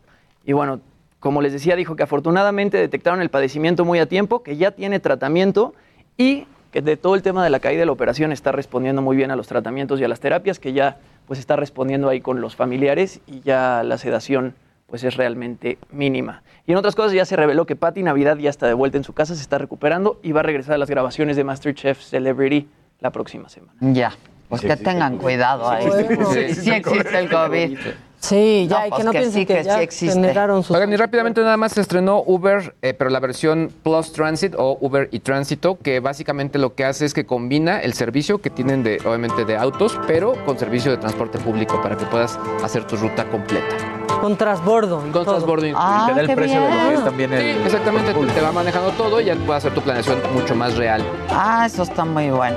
Y 0.45 0.53
bueno, 0.53 0.79
como 1.23 1.41
les 1.41 1.53
decía, 1.53 1.77
dijo 1.77 1.95
que 1.95 2.03
afortunadamente 2.03 2.77
detectaron 2.77 3.21
el 3.21 3.29
padecimiento 3.29 3.85
muy 3.85 3.97
a 3.97 4.07
tiempo, 4.07 4.43
que 4.43 4.57
ya 4.57 4.71
tiene 4.71 4.99
tratamiento 4.99 5.73
y 6.17 6.47
que 6.69 6.81
de 6.81 6.97
todo 6.97 7.15
el 7.15 7.21
tema 7.21 7.45
de 7.45 7.49
la 7.49 7.61
caída 7.61 7.79
de 7.79 7.85
la 7.85 7.93
operación 7.93 8.33
está 8.33 8.51
respondiendo 8.51 9.01
muy 9.01 9.15
bien 9.15 9.31
a 9.31 9.37
los 9.37 9.47
tratamientos 9.47 10.01
y 10.01 10.03
a 10.03 10.09
las 10.09 10.19
terapias, 10.19 10.59
que 10.59 10.73
ya 10.73 10.97
pues 11.25 11.39
está 11.39 11.55
respondiendo 11.55 12.09
ahí 12.09 12.19
con 12.19 12.41
los 12.41 12.57
familiares 12.57 13.21
y 13.25 13.39
ya 13.39 13.83
la 13.83 13.97
sedación 13.97 14.53
pues 14.85 15.05
es 15.05 15.15
realmente 15.15 15.77
mínima. 15.93 16.43
Y 16.67 16.73
en 16.73 16.77
otras 16.77 16.93
cosas 16.93 17.13
ya 17.13 17.23
se 17.23 17.37
reveló 17.37 17.65
que 17.65 17.77
Patti 17.77 18.03
Navidad 18.03 18.35
ya 18.35 18.49
está 18.49 18.67
de 18.67 18.73
vuelta 18.73 18.97
en 18.97 19.05
su 19.05 19.13
casa, 19.13 19.33
se 19.33 19.41
está 19.41 19.57
recuperando 19.57 20.19
y 20.23 20.33
va 20.33 20.41
a 20.41 20.43
regresar 20.43 20.75
a 20.75 20.77
las 20.77 20.89
grabaciones 20.89 21.37
de 21.37 21.45
MasterChef 21.45 22.01
Celebrity 22.01 22.67
la 22.99 23.11
próxima 23.11 23.47
semana. 23.47 23.79
Ya. 23.79 24.11
Pues 24.49 24.59
que 24.59 24.75
tengan 24.75 25.19
cuidado 25.19 25.69
ahí. 25.69 25.87
Sí, 26.33 26.53
sí 26.55 26.71
existe 26.71 27.17
el 27.17 27.29
COVID. 27.29 27.77
Sí, 28.23 28.67
ya, 28.69 28.79
No, 28.79 28.85
y 28.85 28.89
pues 28.89 28.99
que 28.99 29.03
no 29.05 29.11
que 29.11 29.17
piensen 29.19 29.41
sí, 29.41 29.45
que, 29.45 29.55
que 29.57 29.63
ya 29.65 29.75
sí 29.75 29.81
existe. 29.81 30.13
generaron 30.15 30.63
sus... 30.63 30.73
Oigan, 30.73 30.93
y 30.93 30.95
rápidamente 30.95 31.41
nada 31.41 31.57
más 31.57 31.73
se 31.73 31.81
estrenó 31.81 32.23
Uber, 32.25 32.73
eh, 32.81 32.93
pero 32.93 33.09
la 33.09 33.19
versión 33.19 33.69
Plus 33.83 34.13
Transit 34.13 34.55
o 34.57 34.77
Uber 34.79 35.09
y 35.11 35.19
Tránsito, 35.19 35.77
que 35.83 35.99
básicamente 35.99 36.57
lo 36.57 36.73
que 36.73 36.85
hace 36.85 37.05
es 37.05 37.13
que 37.13 37.25
combina 37.25 37.81
el 37.81 37.93
servicio 37.93 38.37
que 38.39 38.49
tienen 38.49 38.81
de, 38.81 38.97
obviamente, 39.05 39.43
de 39.43 39.57
autos, 39.57 39.99
pero 40.07 40.35
con 40.45 40.57
servicio 40.57 40.89
de 40.91 40.97
transporte 40.97 41.37
público 41.37 41.81
para 41.81 41.97
que 41.97 42.05
puedas 42.05 42.39
hacer 42.63 42.85
tu 42.87 42.95
ruta 42.95 43.25
completa. 43.25 43.75
Con 44.21 44.37
transbordo. 44.37 44.99
y 44.99 45.11
Con 45.11 45.25
todo. 45.25 45.33
transbordo 45.35 45.65
incluido. 45.65 45.77
Ah, 45.85 46.05
te 46.07 46.13
da 46.15 46.21
el 46.21 46.27
qué 46.27 46.35
precio 46.37 46.61
de 46.61 46.69
lo 46.69 46.89
que 46.89 46.93
es 46.93 47.03
también 47.03 47.29
Sí, 47.31 47.35
el. 47.35 47.61
exactamente, 47.65 48.13
te 48.13 48.41
va 48.41 48.51
manejando 48.53 48.91
todo 48.91 49.19
y 49.19 49.25
ya 49.25 49.35
puedes 49.35 49.65
hacer 49.65 49.73
tu 49.73 49.81
planeación 49.81 50.19
mucho 50.33 50.55
más 50.55 50.77
real. 50.77 51.03
Ah, 51.29 51.65
eso 51.65 51.83
está 51.83 52.05
muy 52.05 52.29
bueno, 52.29 52.55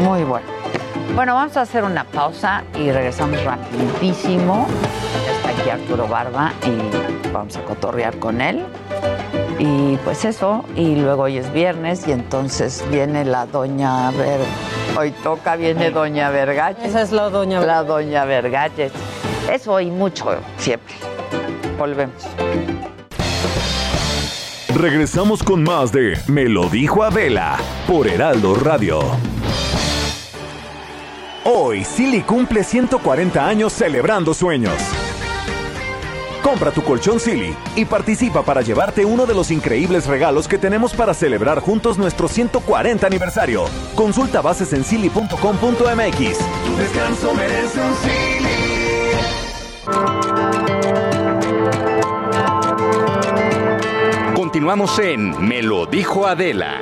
muy 0.00 0.22
bueno. 0.22 0.46
Bueno, 1.16 1.34
vamos 1.34 1.56
a 1.56 1.62
hacer 1.62 1.82
una 1.82 2.04
pausa 2.04 2.62
y 2.78 2.92
regresamos 2.92 3.42
rapidísimo. 3.42 4.68
Aquí 5.58 5.70
Arturo 5.70 6.06
Barba 6.06 6.52
y 6.64 7.32
vamos 7.32 7.56
a 7.56 7.62
cotorrear 7.64 8.18
con 8.18 8.40
él. 8.40 8.64
Y 9.58 9.96
pues 10.04 10.24
eso, 10.24 10.64
y 10.76 10.96
luego 10.96 11.24
hoy 11.24 11.38
es 11.38 11.52
viernes 11.52 12.06
y 12.06 12.12
entonces 12.12 12.84
viene 12.90 13.24
la 13.24 13.46
doña 13.46 14.10
Ver... 14.12 14.40
Hoy 14.96 15.10
toca, 15.22 15.56
viene 15.56 15.90
doña 15.90 16.30
Vergalles. 16.30 16.84
Esa 16.84 17.02
es 17.02 17.12
la 17.12 17.28
doña 17.28 17.60
La 17.60 17.82
doña 17.82 18.24
Vergalles. 18.24 18.92
Eso 19.52 19.80
y 19.80 19.90
mucho, 19.90 20.36
siempre. 20.58 20.94
Volvemos. 21.78 22.24
Regresamos 24.74 25.42
con 25.42 25.64
más 25.64 25.90
de 25.92 26.18
Me 26.28 26.44
lo 26.44 26.68
dijo 26.68 27.02
Adela 27.02 27.56
por 27.86 28.06
Heraldo 28.06 28.54
Radio. 28.54 29.00
Hoy, 31.44 31.84
Silly 31.84 32.20
cumple 32.22 32.62
140 32.62 33.46
años 33.46 33.72
celebrando 33.72 34.34
sueños. 34.34 34.74
Compra 36.48 36.70
tu 36.70 36.82
colchón 36.82 37.20
Silly 37.20 37.54
y 37.76 37.84
participa 37.84 38.42
para 38.42 38.62
llevarte 38.62 39.04
uno 39.04 39.26
de 39.26 39.34
los 39.34 39.50
increíbles 39.50 40.06
regalos 40.06 40.48
que 40.48 40.56
tenemos 40.56 40.94
para 40.94 41.12
celebrar 41.12 41.60
juntos 41.60 41.98
nuestro 41.98 42.26
140 42.26 43.06
aniversario. 43.06 43.66
Consulta 43.94 44.40
bases 44.40 44.72
en 44.72 44.82
silly.com.mx. 44.82 45.28
Tu 45.36 46.76
descanso 46.78 47.34
merece 47.34 47.80
un 47.82 47.94
Silly. 47.96 48.48
Continuamos 54.34 54.98
en 55.00 55.46
Me 55.46 55.62
lo 55.62 55.84
dijo 55.84 56.26
Adela. 56.26 56.80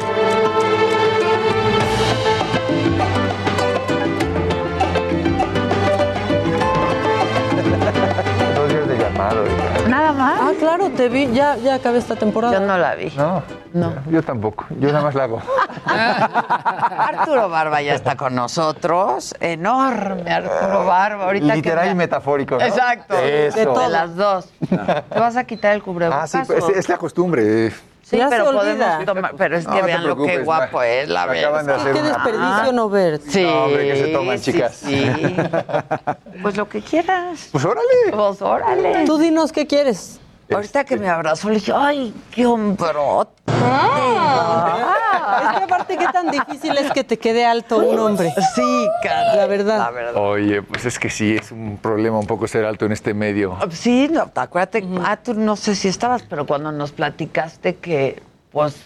Nada 9.89 10.13
más. 10.13 10.39
Ah, 10.43 10.51
claro, 10.59 10.91
te 10.91 11.09
vi, 11.09 11.31
ya, 11.33 11.57
ya 11.57 11.77
acabé 11.77 11.99
esta 11.99 12.17
temporada. 12.17 12.53
Yo 12.55 12.61
no 12.61 12.77
la 12.77 12.95
vi. 12.95 13.11
No, 13.17 13.43
No. 13.73 13.93
yo 14.11 14.23
tampoco. 14.23 14.67
Yo 14.79 14.89
nada 14.93 15.03
más 15.05 15.15
la 15.15 15.25
hago. 15.25 15.41
Arturo 15.87 17.49
Barba 17.49 17.81
ya 17.81 17.95
está 17.95 18.17
con 18.17 18.35
nosotros. 18.35 19.35
Enorme 19.41 20.31
Arturo 20.31 20.85
Barba. 20.85 21.25
Ahorita 21.25 21.49
que 21.49 21.57
Literal 21.57 21.87
me- 21.87 21.93
y 21.93 21.95
metafórico. 21.95 22.57
¿no? 22.59 22.65
Exacto. 22.65 23.17
Eso. 23.19 23.79
De 23.79 23.89
las 23.89 24.15
dos. 24.17 24.49
¿Te 24.69 25.19
vas 25.21 25.37
a 25.37 25.45
quitar 25.45 25.75
el 25.75 25.83
cubrebocas? 25.83 26.35
Ah, 26.35 26.45
sí, 26.45 26.47
pues, 26.47 26.65
es, 26.69 26.77
es 26.77 26.89
la 26.89 26.99
costumbre. 26.99 27.73
Sí, 28.09 28.17
Ya 28.19 28.29
pero 28.29 28.47
se 28.47 28.53
podemos 28.53 28.87
olvida. 28.87 29.05
tomar. 29.05 29.35
Pero 29.37 29.57
es 29.57 29.67
que 29.67 29.81
no 29.81 29.83
vean 29.85 30.07
lo 30.07 30.17
que 30.17 30.39
guapo 30.39 30.77
ma- 30.77 30.87
es, 30.87 31.09
la 31.09 31.27
verdad. 31.27 31.93
Qué 31.93 32.03
desperdicio 32.03 32.73
no 32.73 32.89
verte. 32.89 33.29
Sí. 33.29 33.43
No, 33.43 33.65
hombre, 33.65 33.89
que 33.89 33.97
se 33.97 34.07
toman, 34.13 34.39
sí, 34.39 34.53
chicas. 34.53 34.75
Sí. 34.77 35.11
Pues 36.43 36.57
lo 36.57 36.69
que 36.69 36.83
quieras. 36.83 37.49
Pues 37.51 37.65
órale. 37.65 37.87
Pues 38.13 38.43
órale. 38.43 39.05
Tú 39.07 39.19
dinos 39.19 39.51
qué 39.51 39.67
quieres. 39.67 40.21
Ahorita 40.53 40.85
que 40.85 40.97
me 40.97 41.09
abrazó, 41.09 41.49
le 41.49 41.57
dije, 41.57 41.73
ay, 41.75 42.15
qué 42.31 42.47
hombrote. 42.47 43.33
Es 43.47 45.59
que 45.59 45.65
aparte, 45.65 45.97
qué 45.97 46.07
tan 46.13 46.31
difícil 46.31 46.77
es 46.79 46.93
que 46.93 47.03
te 47.03 47.19
quede 47.19 47.45
alto 47.45 47.79
un 47.79 47.99
hombre. 47.99 48.33
Sí, 48.55 48.89
cara. 49.03 49.35
La 49.35 49.47
verdad. 49.47 49.79
La 49.79 49.91
verdad. 49.91 50.17
Oye, 50.17 50.63
pues 50.63 50.85
es 50.85 50.99
que 50.99 51.11
sí, 51.11 51.37
es 51.37 51.51
un 51.51 51.79
problema 51.79 52.19
un 52.19 52.27
poco 52.27 52.47
ser 52.47 52.65
alto 52.65 52.87
en 52.87 52.93
este 52.93 53.13
medio. 53.13 53.57
Sí, 53.71 54.09
no, 54.11 54.31
acuérdate, 54.35 54.87
ah, 55.05 55.17
tú 55.17 55.35
no 55.35 55.57
sé 55.57 55.75
si 55.75 55.89
estabas, 55.89 56.23
pero 56.23 56.47
cuando 56.47 56.71
nos 56.71 56.93
platicaste 56.93 57.77
que, 57.77 58.23
pues, 58.53 58.77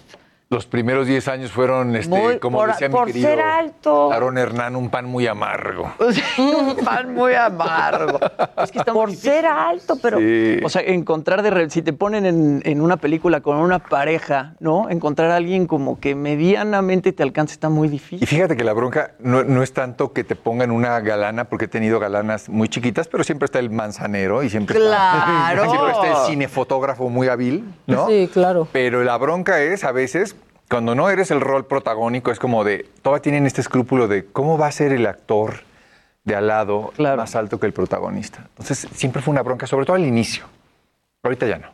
Los 0.53 0.67
primeros 0.67 1.07
10 1.07 1.29
años 1.29 1.53
fueron, 1.53 1.95
este, 1.95 2.09
Muy- 2.09 2.39
como 2.41 2.59
por- 2.59 2.71
decía 2.71 2.89
mi 2.89 2.93
por 2.97 3.07
querido 3.07 3.29
ser 3.29 3.39
alto. 3.41 4.13
Aaron 4.13 4.37
Hernán, 4.37 4.75
un 4.75 4.91
pan 4.91 5.05
muy 5.05 5.29
amargo. 5.29 5.93
un 6.39 6.75
pan 6.85 7.15
muy 7.15 7.35
amargo. 7.35 8.19
Es 8.61 8.73
que 8.73 8.81
está 8.81 8.93
Por 8.93 9.07
muy 9.11 9.17
ser 9.17 9.47
alto, 9.47 9.97
pero 10.03 10.19
Sí. 10.19 10.59
O 10.65 10.69
sea, 10.69 10.83
encontrar 10.83 11.43
de 11.43 11.51
re- 11.51 11.71
si 11.71 11.83
te 11.83 11.93
ponen 11.93 12.27
en, 12.27 12.63
en 12.65 12.81
una 12.81 12.97
película 12.97 13.41
con 13.43 13.59
una 13.59 13.79
pareja, 13.79 14.55
¿no? 14.59 14.91
Encontrar 14.91 15.31
a 15.31 15.37
alguien 15.37 15.67
como 15.69 16.01
que 16.01 16.17
medianamente 16.17 17.13
te 17.13 17.23
alcance 17.23 17.53
está 17.55 17.69
muy 17.69 17.87
Y 17.87 17.93
difícil. 17.93 18.27
fíjate 18.27 18.57
que 18.57 18.65
la 18.65 18.73
bronca 18.73 19.13
no, 19.21 19.45
no 19.45 19.63
es 19.63 19.73
tanto 19.73 20.13
que 20.13 20.25
te 20.25 20.35
pongan 20.35 20.73
una 20.73 20.99
galana, 20.99 21.45
porque 21.45 21.67
he 21.67 21.69
tenido 21.69 22.01
galanas 22.01 22.49
muy 22.49 22.69
chiquitas, 22.69 23.07
pero 23.07 23.23
siempre 23.23 23.45
está 23.47 23.61
el 23.61 23.71
manzanero 23.71 24.43
y 24.43 24.51
siempre, 24.51 24.81
Claro. 24.81 25.63
está, 25.63 25.71
siempre 25.77 25.93
está 25.93 26.09
el 26.23 26.27
cinefotógrafo 26.27 27.09
muy 27.09 27.29
hábil, 27.29 27.73
¿no? 27.87 28.09
Sí, 28.09 28.29
claro. 28.33 28.67
Pero 28.73 29.05
la 29.05 29.17
bronca 29.17 29.61
es, 29.63 29.85
a 29.85 29.93
veces, 29.93 30.35
cuando 30.71 30.95
no 30.95 31.11
eres 31.11 31.31
el 31.33 31.41
rol 31.41 31.67
protagónico, 31.67 32.31
es 32.31 32.39
como 32.39 32.63
de, 32.65 32.89
todavía 33.03 33.23
tienen 33.23 33.45
este 33.47 33.61
escrúpulo 33.61 34.07
de 34.09 34.25
cómo 34.27 34.57
va 34.57 34.69
a 34.69 34.73
ser 34.73 34.93
el 34.93 35.05
actor 35.07 35.61
de 36.25 36.37
al 36.37 36.47
lado 36.47 36.93
Claro. 36.97 37.17
más 37.17 37.35
alto 37.35 37.59
que 37.59 37.67
el 37.67 37.73
protagonista. 37.73 38.47
Entonces, 38.51 38.87
siempre 38.95 39.21
fue 39.21 39.33
una 39.33 39.43
bronca, 39.43 39.67
sobre 39.67 39.85
todo 39.85 39.97
al 39.97 40.05
inicio. 40.07 40.45
Ahorita 41.23 41.47
ya 41.47 41.59
no. 41.59 41.69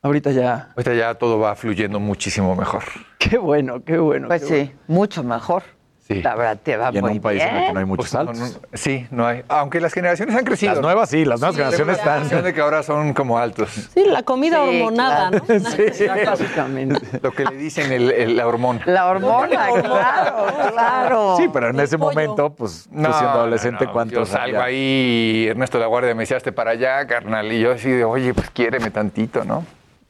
Ahorita 0.00 0.30
ya. 0.30 0.70
Ahorita 0.76 0.94
ya 0.94 1.14
todo 1.14 1.38
va 1.38 1.54
fluyendo 1.56 2.00
muchísimo 2.00 2.56
mejor. 2.56 2.84
Qué 3.18 3.36
bueno, 3.36 3.84
qué 3.84 3.98
bueno. 3.98 4.28
pues 4.28 4.42
qué 4.42 4.48
sí, 4.48 4.54
bueno. 4.54 4.72
mucho 4.86 5.22
mejor. 5.24 5.62
Sí. 6.08 6.22
La 6.22 6.34
verdad, 6.36 6.58
te 6.62 6.74
va 6.78 6.90
Y 6.90 6.96
en 6.96 7.04
muy 7.04 7.12
un 7.12 7.20
país 7.20 7.42
en 7.42 7.48
el 7.48 7.54
que 7.54 7.60
bien. 7.60 7.74
no 7.74 7.80
hay 7.80 7.84
muchos 7.86 8.10
Pues, 8.10 8.14
no, 8.14 8.20
altos. 8.20 8.38
no, 8.38 8.68
sí, 8.72 9.06
no 9.10 9.26
hay. 9.26 9.42
Aunque 9.48 9.78
las 9.78 9.92
generaciones 9.92 10.34
han 10.34 10.44
crecido. 10.44 10.72
Las 10.72 10.80
nuevas 10.82 11.10
sí, 11.10 11.24
las 11.26 11.38
nuevas 11.38 11.54
Tengo 11.56 11.70
generaciones 11.70 11.96
la 11.98 12.02
están. 12.02 12.18
sensación 12.20 12.44
de 12.44 12.54
que 12.54 12.60
ahora 12.62 12.82
son 12.82 13.12
como 13.12 13.36
altos. 13.38 13.68
Sí, 13.92 14.04
la 14.06 14.22
comida 14.22 14.64
Sí, 14.64 14.76
hormonada, 14.80 15.30
claro. 15.30 15.44
¿no? 15.60 16.24
Básicamente. 16.30 17.00
Lo 17.22 17.30
que 17.32 17.44
le 17.44 17.56
dicen 17.56 17.92
el, 17.92 18.10
el- 18.10 18.36
la 18.38 18.46
hormona. 18.46 18.80
La 18.86 19.06
hormona, 19.06 19.48
claro, 19.82 20.46
claro. 20.72 21.36
Sí, 21.36 21.48
pero 21.52 21.68
en 21.68 21.80
ese 21.80 21.98
pollo. 21.98 22.10
momento, 22.10 22.54
pues, 22.54 22.84
tú 22.84 22.94
siendo 22.94 23.12
adolescente, 23.28 23.84
no, 23.84 23.92
¿cuánto 23.92 24.14
Yo 24.14 24.24
salgo 24.24 24.62
ahí 24.62 25.46
Ernesto 25.50 25.78
La 25.78 25.86
Guardia 25.88 26.14
me 26.14 26.22
decía, 26.22 26.38
para 26.54 26.70
allá, 26.70 27.06
carnal. 27.06 27.52
Y 27.52 27.60
yo 27.60 27.72
así 27.72 27.90
de, 27.90 28.04
oye, 28.04 28.32
pues 28.32 28.48
quiéreme 28.48 28.90
tantito, 28.90 29.44
¿no? 29.44 29.62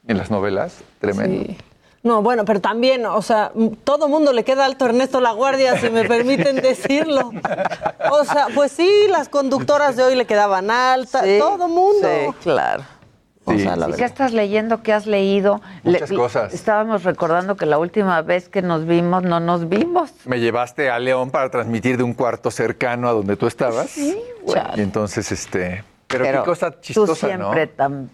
En 0.07 0.17
las 0.17 0.31
novelas, 0.31 0.79
tremendo. 1.01 1.45
Sí. 1.45 1.59
No, 2.03 2.23
bueno, 2.23 2.45
pero 2.45 2.61
también, 2.61 3.05
o 3.07 3.23
sea, 3.23 3.53
todo 3.85 4.09
mundo 4.09 4.33
le 4.33 4.45
queda 4.45 4.65
alto 4.65 4.85
a 4.85 4.89
Ernesto 4.89 5.21
La 5.21 5.33
Guardia, 5.33 5.79
si 5.79 5.91
me 5.91 6.05
permiten 6.05 6.57
decirlo. 6.63 7.33
O 8.11 8.25
sea, 8.25 8.47
pues 8.55 8.73
sí, 8.73 9.07
las 9.11 9.29
conductoras 9.29 9.97
de 9.97 10.05
hoy 10.05 10.15
le 10.15 10.25
quedaban 10.25 10.71
altas, 10.71 11.25
Sí, 11.25 11.39
todo 11.39 11.69
mundo. 11.69 12.09
Sí, 12.09 12.33
claro. 12.43 12.85
O 13.45 13.59
sea, 13.59 13.77
la 13.77 13.89
¿Qué 13.97 14.05
estás 14.05 14.33
leyendo? 14.33 14.83
¿Qué 14.83 14.93
has 14.93 15.07
leído? 15.07 15.63
Muchas 15.83 16.13
cosas. 16.13 16.53
Estábamos 16.53 17.05
recordando 17.05 17.57
que 17.57 17.65
la 17.67 17.79
última 17.79 18.21
vez 18.21 18.49
que 18.49 18.61
nos 18.61 18.87
vimos, 18.87 19.23
no 19.23 19.41
nos 19.41 19.69
vimos. 19.69 20.13
Me 20.27 20.39
llevaste 20.39 20.91
a 20.91 20.99
León 20.99 21.31
para 21.31 21.51
transmitir 21.51 21.97
de 21.97 22.03
un 22.03 22.13
cuarto 22.13 22.51
cercano 22.51 23.09
a 23.09 23.13
donde 23.13 23.37
tú 23.37 23.47
estabas. 23.47 23.89
Sí, 23.91 24.19
güey. 24.43 24.61
Y 24.77 24.81
entonces, 24.81 25.33
este... 25.33 25.83
Pero, 26.07 26.25
Pero 26.25 26.43
qué 26.43 26.49
cosa 26.49 26.71
tú 26.71 26.79
chistosa, 26.81 27.27
siempre 27.27 27.67
¿no? 27.67 27.73
tan 27.73 28.11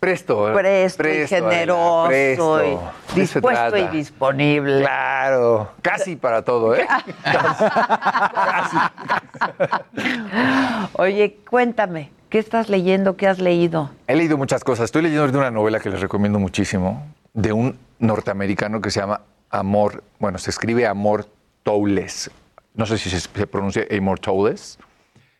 Presto. 0.00 0.52
presto, 0.52 1.08
y 1.08 1.10
Adela, 1.10 1.26
generoso 1.28 2.06
presto. 2.08 2.64
y 2.64 2.68
eso 2.68 2.92
se 3.14 3.20
dispuesto 3.20 3.76
y 3.76 3.86
disponible. 3.88 4.80
Claro, 4.82 5.70
casi 5.82 6.16
para 6.16 6.42
todo, 6.42 6.74
¿eh? 6.76 6.86
Oye, 10.92 11.38
cuéntame, 11.48 12.10
¿qué 12.28 12.38
estás 12.38 12.68
leyendo? 12.68 13.16
¿Qué 13.16 13.26
has 13.26 13.38
leído? 13.38 13.90
He 14.06 14.16
leído 14.16 14.36
muchas 14.36 14.64
cosas. 14.64 14.84
Estoy 14.84 15.02
leyendo 15.02 15.38
una 15.38 15.50
novela 15.50 15.80
que 15.80 15.90
les 15.90 16.00
recomiendo 16.00 16.38
muchísimo, 16.38 17.06
de 17.32 17.52
un 17.52 17.78
norteamericano 17.98 18.80
que 18.80 18.90
se 18.90 19.00
llama 19.00 19.20
Amor, 19.50 20.02
bueno, 20.18 20.38
se 20.38 20.50
escribe 20.50 20.86
Amor 20.86 21.26
Towles. 21.62 22.30
No 22.74 22.84
sé 22.84 22.98
si 22.98 23.08
se, 23.08 23.20
se 23.20 23.46
pronuncia 23.46 23.86
Amor 23.96 24.18
Towles, 24.18 24.78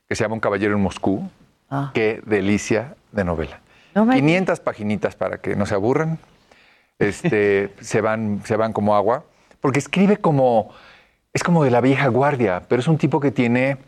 que 0.09 0.15
se 0.15 0.25
llama 0.25 0.35
Un 0.35 0.41
caballero 0.41 0.75
en 0.75 0.83
Moscú. 0.83 1.29
Ah. 1.71 1.91
Qué 1.93 2.23
delicia 2.25 2.95
de 3.13 3.25
novela. 3.25 3.61
No 3.97 4.05
me- 4.05 4.15
500 4.17 4.61
paginitas 4.61 5.17
para 5.17 5.39
que 5.39 5.57
no 5.57 5.67
se 5.67 5.75
aburran. 5.75 6.19
Este, 6.99 7.71
se, 7.81 8.01
van, 8.03 8.43
se 8.45 8.55
van 8.57 8.73
como 8.73 8.95
agua. 8.95 9.25
Porque 9.61 9.81
escribe 9.81 10.19
como. 10.19 10.71
Es 11.33 11.43
como 11.43 11.65
de 11.65 11.71
la 11.71 11.81
vieja 11.81 12.07
guardia, 12.09 12.63
pero 12.69 12.81
es 12.81 12.87
un 12.89 12.99
tipo 12.99 13.19
que 13.21 13.31
tiene. 13.33 13.79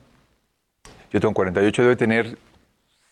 Yo 1.13 1.21
tengo 1.21 1.33
48, 1.35 1.83
debe 1.83 1.97
tener 1.97 2.37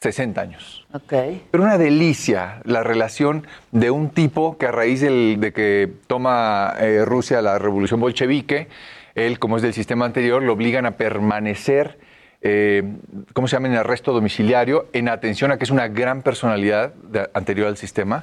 60 0.00 0.40
años. 0.40 0.86
Ok. 0.92 1.12
Pero 1.50 1.62
una 1.64 1.78
delicia 1.78 2.60
la 2.64 2.82
relación 2.82 3.46
de 3.72 3.90
un 3.90 4.10
tipo 4.10 4.56
que 4.58 4.66
a 4.66 4.72
raíz 4.72 5.00
del- 5.02 5.36
de 5.38 5.52
que 5.52 5.90
toma 6.06 6.74
eh, 6.80 7.04
Rusia 7.04 7.40
la 7.42 7.58
revolución 7.58 8.00
bolchevique, 8.00 8.68
él, 9.14 9.38
como 9.38 9.56
es 9.56 9.62
del 9.62 9.72
sistema 9.74 10.04
anterior, 10.06 10.42
lo 10.42 10.52
obligan 10.54 10.84
a 10.86 10.92
permanecer 10.92 11.98
eh, 12.48 12.84
¿cómo 13.32 13.48
se 13.48 13.56
llama? 13.56 13.66
En 13.66 13.74
arresto 13.74 14.12
domiciliario, 14.12 14.86
en 14.92 15.08
atención 15.08 15.50
a 15.50 15.58
que 15.58 15.64
es 15.64 15.70
una 15.72 15.88
gran 15.88 16.22
personalidad 16.22 16.94
de- 16.94 17.28
anterior 17.34 17.66
al 17.66 17.76
sistema. 17.76 18.22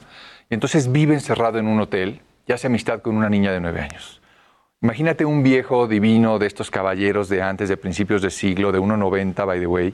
Y 0.50 0.54
entonces 0.54 0.92
vive 0.92 1.14
encerrado 1.14 1.60
en 1.60 1.68
un 1.68 1.82
hotel 1.82 2.22
y 2.48 2.54
hace 2.54 2.68
amistad 2.68 3.02
con 3.02 3.18
una 3.18 3.28
niña 3.30 3.52
de 3.52 3.60
nueve 3.60 3.82
años. 3.82 4.22
Imagínate 4.82 5.26
un 5.26 5.44
viejo 5.44 5.88
divino 5.88 6.40
de 6.40 6.48
estos 6.48 6.72
caballeros 6.72 7.28
de 7.28 7.42
antes, 7.42 7.68
de 7.68 7.76
principios 7.76 8.22
de 8.22 8.30
siglo, 8.30 8.72
de 8.72 8.80
1,90, 8.80 9.46
by 9.46 9.60
the 9.60 9.68
way. 9.68 9.94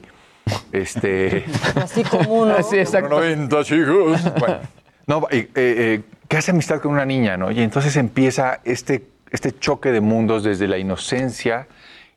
Este. 0.72 1.44
Así 1.74 2.04
como 2.04 2.32
uno. 2.42 2.54
Así, 2.54 2.78
exacto. 2.78 3.20
1,90, 3.20 3.64
chicos. 3.64 4.34
Bueno, 4.38 4.58
no, 5.06 5.26
eh, 5.30 5.38
eh, 5.38 5.48
eh, 5.54 6.02
que 6.28 6.36
hace 6.36 6.52
amistad 6.52 6.80
con 6.80 6.92
una 6.92 7.04
niña, 7.04 7.36
¿no? 7.36 7.50
Y 7.50 7.60
entonces 7.62 7.96
empieza 7.96 8.60
este, 8.64 9.06
este 9.30 9.58
choque 9.58 9.90
de 9.90 10.00
mundos 10.00 10.44
desde 10.44 10.68
la 10.68 10.78
inocencia 10.78 11.66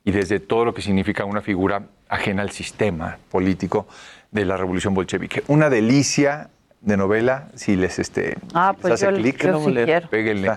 y 0.05 0.11
desde 0.11 0.39
todo 0.39 0.65
lo 0.65 0.73
que 0.73 0.81
significa 0.81 1.25
una 1.25 1.41
figura 1.41 1.83
ajena 2.09 2.41
al 2.41 2.51
sistema 2.51 3.17
político 3.31 3.87
de 4.31 4.45
la 4.45 4.57
revolución 4.57 4.93
bolchevique. 4.93 5.43
Una 5.47 5.69
delicia 5.69 6.49
de 6.81 6.97
novela, 6.97 7.47
si 7.55 7.75
les 7.75 7.99
este, 7.99 8.37
Ah, 8.53 8.73
si 8.75 8.81
pues 8.81 8.91
les 8.91 9.03
hace 9.03 9.13
clic, 9.21 9.43
yo 9.43 9.59
sí 9.63 10.07
péguenle. 10.09 10.51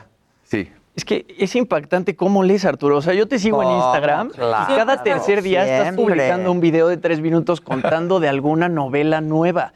Sí. 0.44 0.70
Es 0.96 1.04
que 1.04 1.26
es 1.38 1.54
impactante 1.54 2.16
cómo 2.16 2.42
lees, 2.42 2.64
Arturo. 2.64 2.96
O 2.96 3.02
sea, 3.02 3.12
yo 3.12 3.28
te 3.28 3.38
sigo 3.38 3.62
en 3.62 3.68
Instagram 3.68 4.30
claro. 4.30 4.72
y 4.72 4.76
cada 4.76 5.02
tercer 5.02 5.42
día 5.42 5.62
estás 5.66 5.94
publicando 5.94 6.50
un 6.50 6.60
video 6.60 6.88
de 6.88 6.96
tres 6.96 7.20
minutos 7.20 7.60
contando 7.60 8.18
de 8.18 8.28
alguna 8.28 8.68
novela 8.68 9.20
nueva. 9.20 9.72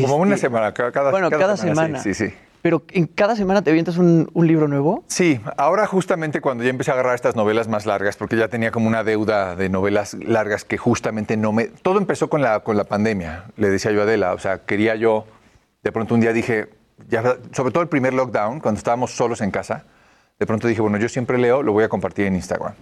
Como 0.00 0.16
una 0.16 0.36
Este, 0.36 0.46
semana, 0.46 0.72
cada, 0.72 0.92
cada- 0.92 1.10
bueno, 1.10 1.28
cada, 1.30 1.56
semana. 1.56 1.98
Sí, 1.98 2.14
sí, 2.14 2.28
sí. 2.28 2.34
Pero 2.62 2.82
en 2.90 3.06
cada 3.06 3.36
semana 3.36 3.62
te 3.62 3.70
avientas 3.70 3.96
un, 3.96 4.28
libro 4.34 4.68
nuevo. 4.68 5.04
Sí, 5.06 5.40
ahora 5.56 5.86
justamente 5.86 6.40
cuando 6.40 6.64
ya 6.64 6.70
empecé 6.70 6.90
a 6.90 6.94
agarrar 6.94 7.14
estas 7.14 7.36
novelas 7.36 7.68
más 7.68 7.86
largas, 7.86 8.16
porque 8.16 8.36
ya 8.36 8.48
tenía 8.48 8.70
como 8.70 8.88
una 8.88 9.04
deuda 9.04 9.56
de 9.56 9.68
novelas 9.68 10.14
largas 10.14 10.64
que 10.64 10.76
justamente 10.76 11.36
no 11.36 11.52
me... 11.52 11.66
Todo 11.66 11.98
empezó 11.98 12.28
con 12.28 12.42
la, 12.42 12.60
con 12.60 12.76
la 12.76 12.84
pandemia, 12.84 13.44
le 13.56 13.70
decía 13.70 13.92
yo 13.92 14.00
a 14.00 14.04
Adela, 14.04 14.34
o 14.34 14.38
sea, 14.38 14.58
quería 14.58 14.94
yo, 14.96 15.26
de 15.82 15.92
pronto 15.92 16.14
un 16.14 16.20
día 16.20 16.32
dije, 16.32 16.68
sobre 17.52 17.72
todo 17.72 17.82
el 17.82 17.88
primer 17.88 18.12
lockdown, 18.12 18.60
cuando 18.60 18.78
estábamos 18.78 19.12
solos 19.12 19.40
en 19.40 19.50
casa, 19.50 19.84
de 20.38 20.46
pronto 20.46 20.68
dije, 20.68 20.80
bueno, 20.80 20.98
yo 20.98 21.08
siempre 21.08 21.38
leo, 21.38 21.62
lo 21.62 21.72
voy 21.72 21.84
a 21.84 21.88
compartir 21.88 22.26
en 22.26 22.34
Instagram. 22.34 22.74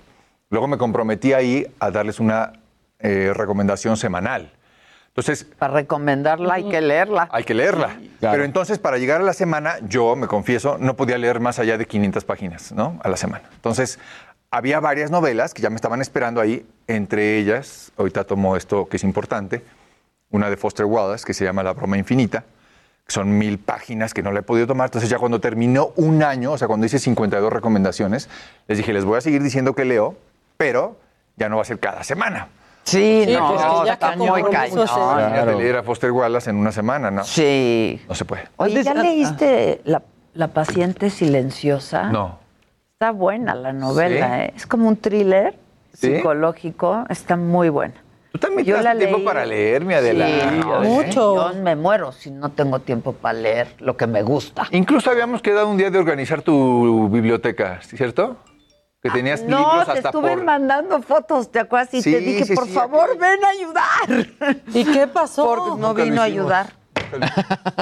Luego 0.51 0.67
me 0.67 0.79
comprometí 0.79 1.33
ahí 1.33 1.67
a 1.79 1.91
darles 1.91 2.21
una 2.21 2.53
eh, 3.01 3.33
recomendación 3.35 3.97
semanal. 3.97 4.53
Entonces, 5.19 5.45
Para 5.59 5.75
recomendarla 5.75 6.55
hay 6.55 6.69
que 6.69 6.81
leerla. 6.81 7.29
hay 7.33 7.43
que 7.43 7.53
leerla. 7.53 7.97
Pero 8.21 8.45
entonces, 8.45 8.79
para 8.79 8.99
llegar 8.99 9.21
a 9.21 9.25
la 9.25 9.33
semana, 9.33 9.75
yo, 9.83 10.15
me 10.15 10.29
confieso, 10.29 10.79
no 10.79 10.95
podía 10.95 11.19
leer 11.19 11.41
más 11.41 11.59
allá 11.59 11.77
de 11.77 11.87
500 11.87 12.25
páginas, 12.25 12.71
¿no? 12.71 13.01
A 13.03 13.09
la 13.09 13.17
semana. 13.17 13.43
Entonces, 13.53 13.99
había 14.53 14.79
varias 14.79 15.11
novelas 15.11 15.55
que 15.55 15.63
ya 15.63 15.71
me 15.71 15.77
estaban 15.77 16.01
esperando 16.01 16.41
ahí. 16.41 16.65
Entre 16.87 17.37
ellas, 17.37 17.91
ahorita 17.97 18.23
tomo 18.25 18.55
esto 18.55 18.89
que 18.89 18.97
es 18.97 19.03
importante, 19.03 19.65
una 20.31 20.51
de 20.51 20.57
Foster 20.57 20.87
Wallace, 20.87 21.25
que 21.27 21.35
se 21.35 21.45
llama 21.45 21.65
La 21.65 21.73
broma 21.73 21.99
infinita, 21.99 22.45
que 23.05 23.13
son 23.13 23.39
mil 23.39 23.59
páginas 23.59 24.15
que 24.15 24.23
no 24.23 24.31
la 24.31 24.39
he 24.39 24.43
podido 24.45 24.69
tomar. 24.69 24.87
Entonces, 24.87 25.11
ya 25.11 25.19
cuando 25.19 25.41
terminó 25.41 25.93
un 25.97 26.23
año, 26.23 26.53
o 26.53 26.59
sea, 26.59 26.69
cuando 26.69 26.87
hice 26.87 27.01
52 27.01 27.53
recomendaciones, 27.53 28.29
les 28.69 28.79
dije, 28.79 28.93
les 28.93 29.05
voy 29.05 29.19
a 29.19 29.21
seguir 29.21 29.43
diciendo 29.43 29.75
que 29.75 29.85
leo, 29.85 30.17
pero 30.57 30.97
ya 31.37 31.49
no 31.49 31.57
va 31.57 31.63
a 31.63 31.65
ser 31.65 31.81
cada 31.81 32.05
semana. 32.05 32.51
Sí, 32.89 33.25
Sí, 33.27 33.33
no, 33.35 33.49
pues 33.55 33.63
que 33.65 33.87
ya 33.87 33.93
está 33.95 34.17
muy 34.17 34.43
cañón. 34.45 34.87
Imagínate 34.89 35.55
leer 35.57 35.77
a 35.77 35.83
Foster 35.83 36.11
Wallace 36.11 36.51
en 36.51 36.57
una 36.57 36.73
semana, 36.73 37.11
¿no? 37.11 37.25
Sí. 37.25 38.01
No 38.09 38.15
se 38.15 38.25
puede. 38.25 38.45
Oye, 38.57 38.83
¿ya 38.83 38.93
Antes- 38.93 39.05
leíste 39.05 39.81
la, 39.85 40.03
la 40.35 40.49
paciente 40.49 41.11
silenciosa? 41.11 42.05
No. 42.11 42.39
Está 42.95 43.11
buena 43.13 43.55
la 43.55 43.73
novela, 43.73 44.27
¿Sí? 44.27 44.43
¿eh? 44.43 44.53
Es 44.57 44.67
como 44.67 44.89
un 44.89 44.97
thriller 44.97 45.55
¿Sí? 45.93 46.17
psicológico. 46.17 47.05
Está 47.09 47.37
muy 47.37 47.69
buena. 47.69 47.95
Tú 48.33 48.39
también 48.39 48.67
Yo 48.67 48.83
das 48.83 48.97
tiempo 48.99 49.17
leí. 49.19 49.25
para 49.27 49.45
leer, 49.47 49.85
mi 49.85 49.95
Adela. 49.95 50.27
Sí, 50.27 50.33
¿eh? 50.33 51.11
Yo 51.15 51.53
me 51.63 51.77
muero 51.77 52.13
si 52.13 52.31
no 52.31 52.51
tengo 52.51 52.79
tiempo 52.81 53.13
para 53.13 53.39
leer 53.39 53.69
lo 53.79 53.97
que 53.97 54.07
me 54.07 54.23
gusta. 54.23 54.67
Incluso 54.71 55.11
habíamos 55.11 55.41
quedado 55.43 55.69
un 55.69 55.77
día 55.77 55.91
de 55.91 55.99
organizar 55.99 56.43
tu 56.43 57.09
biblioteca, 57.09 57.81
¿cierto? 57.83 58.37
Que 59.11 59.19
tenías 59.19 59.41
Ah, 59.43 59.47
No, 59.49 59.59
libros 59.59 59.85
te 59.87 59.91
hasta 59.93 60.09
estuve 60.09 60.31
por... 60.37 60.45
mandando 60.45 61.03
fotos, 61.03 61.51
¿te 61.51 61.61
acuerdas? 61.61 61.93
Y 61.95 62.03
Sí, 62.03 62.13
te 62.13 62.19
dije, 62.21 62.45
sí, 62.45 62.55
por 62.55 62.67
sí, 62.67 62.73
favor, 62.73 63.17
ven 63.19 63.45
a 63.45 63.49
ayudar. 63.49 64.59
¿Y 64.75 64.85
qué 64.85 65.07
pasó? 65.07 65.45
Porque 65.47 65.81
no 65.81 65.95
vino 65.95 66.21
a 66.21 66.25
ayudar. 66.25 66.79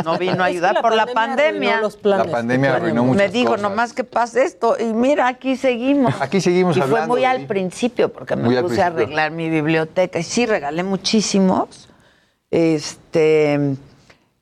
No 0.04 0.18
vino 0.18 0.32
a 0.44 0.48
Es 0.48 0.52
que 0.52 0.58
ayudar 0.58 0.74
la 0.74 0.82
por 0.82 0.94
la 0.94 1.06
pandemia 1.06 1.80
los 1.80 1.96
planes. 1.96 2.26
La 2.26 2.32
pandemia 2.32 2.76
arruinó 2.76 3.02
Me 3.02 3.08
muchas 3.12 3.32
dijo, 3.32 3.48
cosas. 3.52 3.62
nomás 3.62 3.92
que 3.92 4.04
pase 4.04 4.44
esto. 4.44 4.76
Y 4.78 4.84
mira, 4.92 5.26
aquí 5.26 5.56
seguimos. 5.56 6.14
Aquí 6.20 6.40
seguimos 6.40 6.76
Y 6.76 6.80
fue 6.80 6.88
hablando 6.90 7.14
muy 7.14 7.24
al 7.24 7.40
mí. 7.40 7.46
principio, 7.46 8.12
porque 8.12 8.36
me 8.36 8.44
Muy 8.44 8.56
puse 8.62 8.82
a 8.82 8.86
arreglar 8.86 9.32
mi 9.32 9.50
biblioteca. 9.50 10.18
Y 10.20 10.22
sí, 10.22 10.46
regalé 10.46 10.84
muchísimos. 10.84 11.88
Este. 12.52 13.74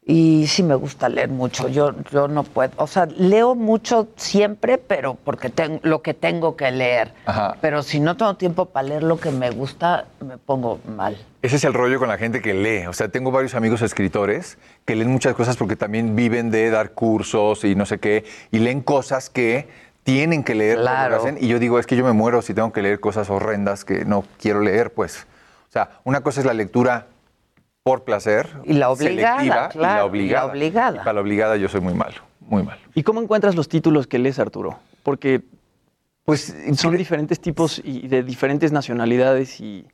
Y 0.06 0.46
sí 0.48 0.62
me 0.62 0.74
gusta 0.74 1.08
leer 1.08 1.30
mucho. 1.30 1.66
Yo, 1.68 1.94
yo 2.10 2.28
no 2.28 2.42
puedo. 2.42 2.72
O 2.76 2.86
sea, 2.86 3.06
leo 3.06 3.54
mucho 3.54 4.08
siempre, 4.16 4.76
pero 4.76 5.14
porque 5.14 5.48
tengo 5.48 5.80
lo 5.82 6.02
que 6.02 6.12
tengo 6.12 6.56
que 6.56 6.70
leer. 6.70 7.14
Ajá. 7.24 7.56
Pero 7.62 7.82
si 7.82 8.00
no 8.00 8.14
tengo 8.14 8.34
tiempo 8.34 8.66
para 8.66 8.88
leer 8.88 9.02
lo 9.02 9.18
que 9.18 9.30
me 9.30 9.50
gusta, 9.50 10.04
me 10.20 10.36
pongo 10.36 10.78
mal. 10.86 11.16
Ese 11.40 11.56
es 11.56 11.64
el 11.64 11.72
rollo 11.72 11.98
con 11.98 12.08
la 12.08 12.18
gente 12.18 12.42
que 12.42 12.52
lee. 12.52 12.86
O 12.86 12.92
sea, 12.92 13.08
tengo 13.08 13.30
varios 13.30 13.54
amigos 13.54 13.80
escritores 13.80 14.58
que 14.84 14.94
leen 14.94 15.10
muchas 15.10 15.34
cosas 15.34 15.56
porque 15.56 15.74
también 15.76 16.14
viven 16.14 16.50
de 16.50 16.68
dar 16.68 16.90
cursos 16.90 17.64
y 17.64 17.74
no 17.74 17.86
sé 17.86 17.98
qué, 17.98 18.24
y 18.50 18.58
leen 18.58 18.82
cosas 18.82 19.30
que 19.30 19.68
tienen 20.02 20.44
que 20.44 20.54
leer. 20.54 20.78
Claro. 20.80 21.16
hacen, 21.16 21.38
y 21.40 21.48
yo 21.48 21.58
digo, 21.58 21.78
es 21.78 21.86
que 21.86 21.96
yo 21.96 22.04
me 22.04 22.12
muero 22.12 22.42
si 22.42 22.52
tengo 22.52 22.72
que 22.72 22.82
leer 22.82 23.00
cosas 23.00 23.30
horrendas 23.30 23.86
que 23.86 24.04
no 24.04 24.24
quiero 24.38 24.60
leer, 24.60 24.92
pues. 24.92 25.26
O 25.68 25.72
sea, 25.72 26.00
una 26.04 26.20
cosa 26.20 26.40
es 26.40 26.46
la 26.46 26.54
lectura 26.54 27.06
por 27.84 28.02
placer. 28.02 28.48
Y 28.64 28.72
la 28.72 28.88
obligada, 28.90 29.38
selectiva, 29.38 29.68
claro, 29.68 29.76
y 29.76 29.78
la 29.78 29.88
y 29.88 29.96
la 29.98 30.04
obligada. 30.06 30.46
obligada. 30.52 30.96
Y 30.96 30.98
para 31.00 31.12
la 31.12 31.20
obligada 31.20 31.56
yo 31.56 31.68
soy 31.68 31.82
muy 31.82 31.94
malo, 31.94 32.16
muy 32.40 32.62
malo. 32.62 32.80
¿Y 32.94 33.02
cómo 33.04 33.20
encuentras 33.22 33.54
los 33.54 33.68
títulos 33.68 34.06
que 34.06 34.18
lees, 34.18 34.38
Arturo? 34.40 34.78
Porque 35.04 35.42
Pues 36.24 36.56
son 36.76 36.96
diferentes 36.96 37.38
tipos 37.38 37.82
y 37.84 38.08
de 38.08 38.22
diferentes 38.22 38.72
nacionalidades 38.72 39.60
y... 39.60 39.86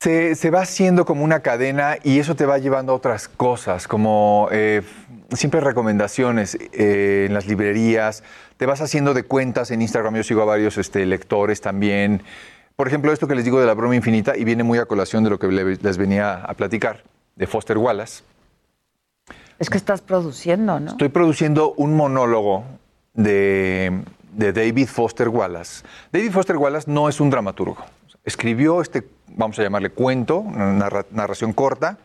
Se, 0.00 0.34
se 0.34 0.50
va 0.50 0.60
haciendo 0.62 1.06
como 1.06 1.24
una 1.24 1.40
cadena 1.40 1.96
y 2.02 2.18
eso 2.18 2.34
te 2.36 2.44
va 2.46 2.58
llevando 2.58 2.92
a 2.92 2.96
otras 2.96 3.28
cosas, 3.28 3.88
como 3.88 4.48
eh, 4.52 4.82
siempre 5.32 5.60
recomendaciones 5.60 6.56
eh, 6.72 7.24
en 7.28 7.32
las 7.34 7.46
librerías, 7.46 8.22
te 8.58 8.66
vas 8.66 8.82
haciendo 8.82 9.12
de 9.14 9.22
cuentas 9.24 9.70
en 9.70 9.80
Instagram, 9.80 10.14
yo 10.16 10.22
sigo 10.22 10.42
a 10.42 10.46
varios 10.46 10.76
este, 10.78 11.04
lectores 11.06 11.62
también. 11.62 12.22
Por 12.76 12.86
ejemplo, 12.88 13.10
esto 13.12 13.26
que 13.28 13.34
les 13.34 13.44
digo 13.44 13.58
de 13.60 13.66
la 13.66 13.74
broma 13.74 13.94
infinita 13.96 14.36
y 14.36 14.44
viene 14.44 14.62
muy 14.62 14.78
a 14.78 14.84
colación 14.86 15.22
de 15.24 15.30
lo 15.30 15.38
que 15.38 15.48
le- 15.48 15.76
les 15.76 15.96
venía 15.98 16.34
a 16.44 16.52
platicar, 16.54 17.04
de 17.36 17.46
Foster 17.46 17.78
Wallace. 17.78 18.22
Es 19.58 19.68
que 19.70 19.76
estás 19.78 20.00
produciendo, 20.00 20.80
¿no? 20.80 20.90
Estoy 20.92 21.08
produciendo 21.10 21.72
un 21.76 21.94
monólogo 21.94 22.64
de, 23.14 24.02
de 24.32 24.52
David 24.52 24.88
Foster 24.88 25.28
Wallace. 25.28 25.84
David 26.12 26.32
Foster 26.32 26.56
Wallace 26.56 26.90
no 26.90 27.08
es 27.08 27.20
un 27.20 27.30
dramaturgo. 27.30 27.76
Escribió 28.24 28.80
este, 28.80 29.06
vamos 29.28 29.58
a 29.58 29.62
llamarle 29.62 29.90
cuento, 29.90 30.38
una 30.38 30.72
narra- 30.72 31.06
narración 31.10 31.52
corta, 31.52 31.98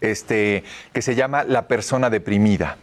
este, 0.00 0.64
que 0.92 1.02
se 1.02 1.14
llama 1.14 1.44
La 1.44 1.68
persona 1.68 2.10
deprimida. 2.10 2.76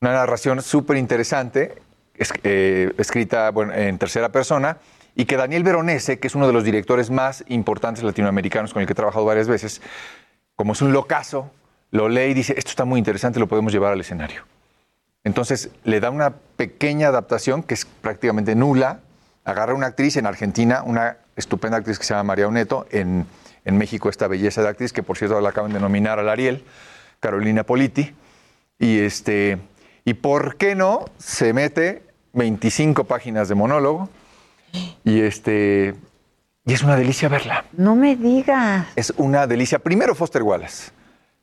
Una 0.00 0.12
narración 0.14 0.62
súper 0.62 0.96
interesante, 0.96 1.74
es- 2.16 2.32
eh, 2.44 2.92
escrita 2.98 3.50
bueno, 3.50 3.72
en 3.72 3.98
tercera 3.98 4.30
persona, 4.30 4.78
y 5.14 5.26
que 5.26 5.36
Daniel 5.36 5.62
Veronese, 5.62 6.18
que 6.18 6.26
es 6.26 6.34
uno 6.34 6.46
de 6.46 6.52
los 6.54 6.64
directores 6.64 7.10
más 7.10 7.44
importantes 7.48 8.02
latinoamericanos 8.02 8.72
con 8.72 8.80
el 8.80 8.86
que 8.86 8.92
he 8.94 8.96
trabajado 8.96 9.24
varias 9.26 9.46
veces, 9.46 9.82
como 10.56 10.72
es 10.72 10.82
un 10.82 10.92
locazo, 10.92 11.50
lo 11.90 12.08
lee 12.08 12.30
y 12.30 12.34
dice, 12.34 12.54
esto 12.56 12.70
está 12.70 12.84
muy 12.84 12.98
interesante, 12.98 13.38
lo 13.38 13.48
podemos 13.48 13.72
llevar 13.72 13.92
al 13.92 14.00
escenario. 14.00 14.44
Entonces 15.24 15.70
le 15.84 16.00
da 16.00 16.10
una 16.10 16.34
pequeña 16.56 17.08
adaptación 17.08 17.62
que 17.62 17.74
es 17.74 17.84
prácticamente 17.84 18.54
nula. 18.54 19.00
Agarra 19.44 19.74
una 19.74 19.88
actriz 19.88 20.16
en 20.16 20.26
Argentina, 20.26 20.82
una 20.84 21.18
estupenda 21.36 21.78
actriz 21.78 21.98
que 21.98 22.04
se 22.04 22.14
llama 22.14 22.24
María 22.24 22.48
Oneto, 22.48 22.86
en, 22.90 23.26
en 23.64 23.78
México 23.78 24.08
esta 24.08 24.26
belleza 24.26 24.62
de 24.62 24.68
actriz, 24.68 24.92
que 24.92 25.02
por 25.02 25.16
cierto 25.16 25.40
la 25.40 25.50
acaban 25.50 25.72
de 25.72 25.80
nominar 25.80 26.18
al 26.18 26.28
Ariel, 26.28 26.64
Carolina 27.20 27.64
Politi. 27.64 28.14
Y, 28.78 28.98
este, 28.98 29.58
y 30.04 30.14
por 30.14 30.56
qué 30.56 30.74
no, 30.74 31.04
se 31.18 31.52
mete 31.52 32.02
25 32.32 33.04
páginas 33.04 33.48
de 33.48 33.54
monólogo 33.54 34.08
y, 35.04 35.20
este, 35.20 35.94
y 36.64 36.72
es 36.72 36.82
una 36.82 36.96
delicia 36.96 37.28
verla. 37.28 37.64
No 37.72 37.94
me 37.96 38.16
digas. 38.16 38.86
Es 38.96 39.12
una 39.16 39.46
delicia. 39.46 39.78
Primero 39.78 40.14
Foster 40.14 40.42
Wallace, 40.42 40.92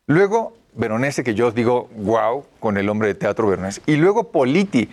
luego 0.08 0.54
Veronese, 0.74 1.24
que 1.24 1.34
yo 1.34 1.52
digo, 1.52 1.90
wow, 1.98 2.46
con 2.60 2.78
el 2.78 2.88
hombre 2.90 3.08
de 3.10 3.16
teatro 3.16 3.48
Veronese, 3.48 3.82
y 3.86 3.96
luego 3.96 4.32
Politi. 4.32 4.90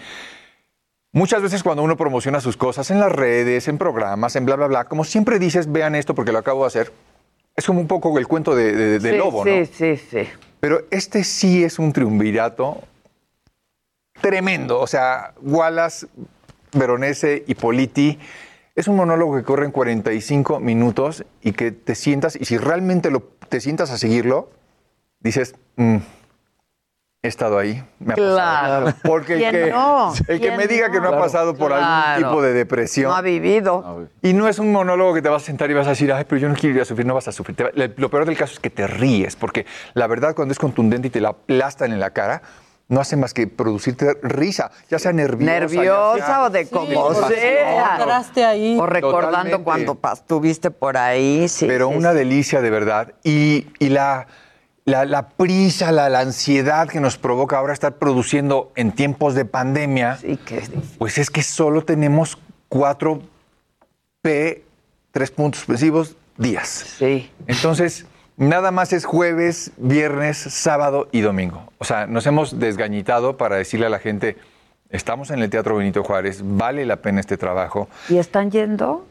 Muchas 1.12 1.40
veces 1.42 1.62
cuando 1.62 1.82
uno 1.82 1.96
promociona 1.96 2.40
sus 2.40 2.56
cosas 2.56 2.90
en 2.90 3.00
las 3.00 3.10
redes, 3.12 3.68
en 3.68 3.78
programas, 3.78 4.36
en 4.36 4.44
bla, 4.44 4.56
bla, 4.56 4.66
bla, 4.66 4.84
como 4.84 5.04
siempre 5.04 5.38
dices, 5.38 5.70
vean 5.72 5.94
esto 5.94 6.14
porque 6.14 6.32
lo 6.32 6.38
acabo 6.38 6.62
de 6.62 6.66
hacer, 6.66 6.92
es 7.54 7.64
como 7.64 7.80
un 7.80 7.86
poco 7.86 8.18
el 8.18 8.26
cuento 8.26 8.54
de, 8.54 8.72
de- 8.72 8.98
de 8.98 9.10
sí, 9.12 9.16
lobo, 9.16 9.44
sí, 9.44 9.60
¿no? 9.60 9.66
sí, 9.66 9.96
sí. 9.96 10.28
Pero 10.60 10.82
este 10.90 11.24
sí 11.24 11.64
es 11.64 11.78
un 11.78 11.92
triunvirato 11.92 12.82
tremendo. 14.20 14.80
O 14.80 14.86
sea, 14.86 15.32
Wallace, 15.40 16.06
Veronese 16.72 17.44
y 17.46 17.54
Politi 17.54 18.18
Es 18.76 18.88
un 18.88 18.96
monólogo 18.96 19.34
que 19.36 19.42
corre 19.42 19.64
en 19.64 19.72
45 19.72 20.60
minutos 20.60 21.24
y 21.40 21.52
que 21.52 21.72
te 21.72 21.94
sientas, 21.94 22.36
y 22.36 22.44
si 22.44 22.58
realmente 22.58 23.10
lo, 23.10 23.22
te 23.48 23.60
sientas 23.60 23.90
a 23.90 23.96
seguirlo, 23.96 24.50
dices, 25.20 25.54
"Mm, 25.76 25.96
he 27.22 27.28
estado 27.28 27.58
ahí. 27.58 27.82
Me 28.00 28.12
ha 28.12 28.16
pasado". 28.16 28.34
Claro. 28.34 28.96
Porque 29.02 29.32
el 29.32 29.38
¿Quién 29.38 29.52
que, 29.52 29.70
no? 29.70 30.12
el 30.14 30.24
que 30.26 30.38
¿Quién 30.40 30.58
me 30.58 30.66
diga 30.66 30.90
que 30.90 31.00
no 31.00 31.08
ha 31.08 31.18
pasado 31.18 31.54
por 31.56 31.72
algún 31.72 32.22
tipo 32.22 32.42
de 32.42 32.52
depresión. 32.52 33.08
No 33.10 33.16
ha 33.16 33.22
vivido. 33.22 34.08
Y 34.20 34.34
no 34.34 34.46
es 34.46 34.58
un 34.58 34.70
monólogo 34.70 35.14
que 35.14 35.22
te 35.22 35.30
vas 35.30 35.42
a 35.42 35.46
sentar 35.46 35.70
y 35.70 35.74
vas 35.74 35.86
a 35.86 35.90
decir, 35.90 36.12
ay, 36.12 36.26
pero 36.28 36.38
yo 36.38 36.48
no 36.50 36.54
quiero 36.54 36.76
ir 36.76 36.82
a 36.82 36.84
sufrir, 36.84 37.06
no 37.06 37.14
vas 37.14 37.28
a 37.28 37.32
sufrir. 37.32 37.56
Lo 37.96 38.10
peor 38.10 38.26
del 38.26 38.36
caso 38.36 38.52
es 38.52 38.60
que 38.60 38.68
te 38.68 38.86
ríes, 38.86 39.36
porque 39.36 39.64
la 39.94 40.06
verdad 40.06 40.34
cuando 40.34 40.52
es 40.52 40.58
contundente 40.58 41.08
y 41.08 41.10
te 41.10 41.22
la 41.22 41.30
aplastan 41.30 41.92
en 41.92 41.98
la 42.00 42.10
cara, 42.10 42.42
no 42.88 43.00
hace 43.00 43.16
más 43.16 43.34
que 43.34 43.46
producirte 43.48 44.14
risa, 44.22 44.70
ya 44.88 44.98
sea 44.98 45.12
nerviosa. 45.12 45.52
ya 45.54 45.60
Nerviosa 45.60 46.26
sea- 46.26 46.42
o 46.44 46.50
de 46.50 46.68
como 46.68 47.12
Sí, 47.14 47.34
sea. 47.34 48.48
Ahí. 48.48 48.76
O 48.78 48.86
recordando 48.86 49.28
Totalmente. 49.58 49.64
cuando 49.64 49.98
estuviste 50.12 50.70
por 50.70 50.96
ahí. 50.96 51.48
Sí, 51.48 51.66
pero 51.66 51.88
sí, 51.90 51.96
una 51.96 52.12
sí. 52.12 52.18
delicia 52.18 52.60
de 52.60 52.70
verdad. 52.70 53.12
Y, 53.24 53.66
y 53.80 53.88
la, 53.88 54.28
la, 54.84 55.04
la 55.04 55.28
prisa, 55.30 55.90
la, 55.90 56.08
la 56.08 56.20
ansiedad 56.20 56.88
que 56.88 57.00
nos 57.00 57.18
provoca 57.18 57.58
ahora 57.58 57.72
estar 57.72 57.96
produciendo 57.96 58.70
en 58.76 58.92
tiempos 58.92 59.34
de 59.34 59.44
pandemia, 59.44 60.18
pues 60.98 61.18
es 61.18 61.28
que 61.30 61.42
solo 61.42 61.84
tenemos 61.84 62.38
cuatro 62.68 63.20
P, 64.22 64.64
tres 65.10 65.30
puntos 65.32 65.60
suspensivos, 65.60 66.16
días. 66.36 66.68
Sí. 66.98 67.30
Entonces, 67.48 68.06
nada 68.36 68.70
más 68.70 68.92
es 68.92 69.04
jueves, 69.04 69.72
viernes, 69.76 70.36
sábado 70.38 71.08
y 71.12 71.20
domingo. 71.20 71.64
O 71.78 71.84
sea, 71.84 72.06
nos 72.06 72.26
hemos 72.26 72.58
desgañitado 72.58 73.36
para 73.36 73.56
decirle 73.56 73.86
a 73.86 73.90
la 73.90 73.98
gente, 73.98 74.36
estamos 74.90 75.30
en 75.30 75.40
el 75.40 75.50
Teatro 75.50 75.76
Benito 75.76 76.02
Juárez, 76.04 76.40
vale 76.42 76.84
la 76.86 76.96
pena 76.96 77.20
este 77.20 77.36
trabajo. 77.36 77.88
¿Y 78.08 78.18
están 78.18 78.50
yendo? 78.50 79.04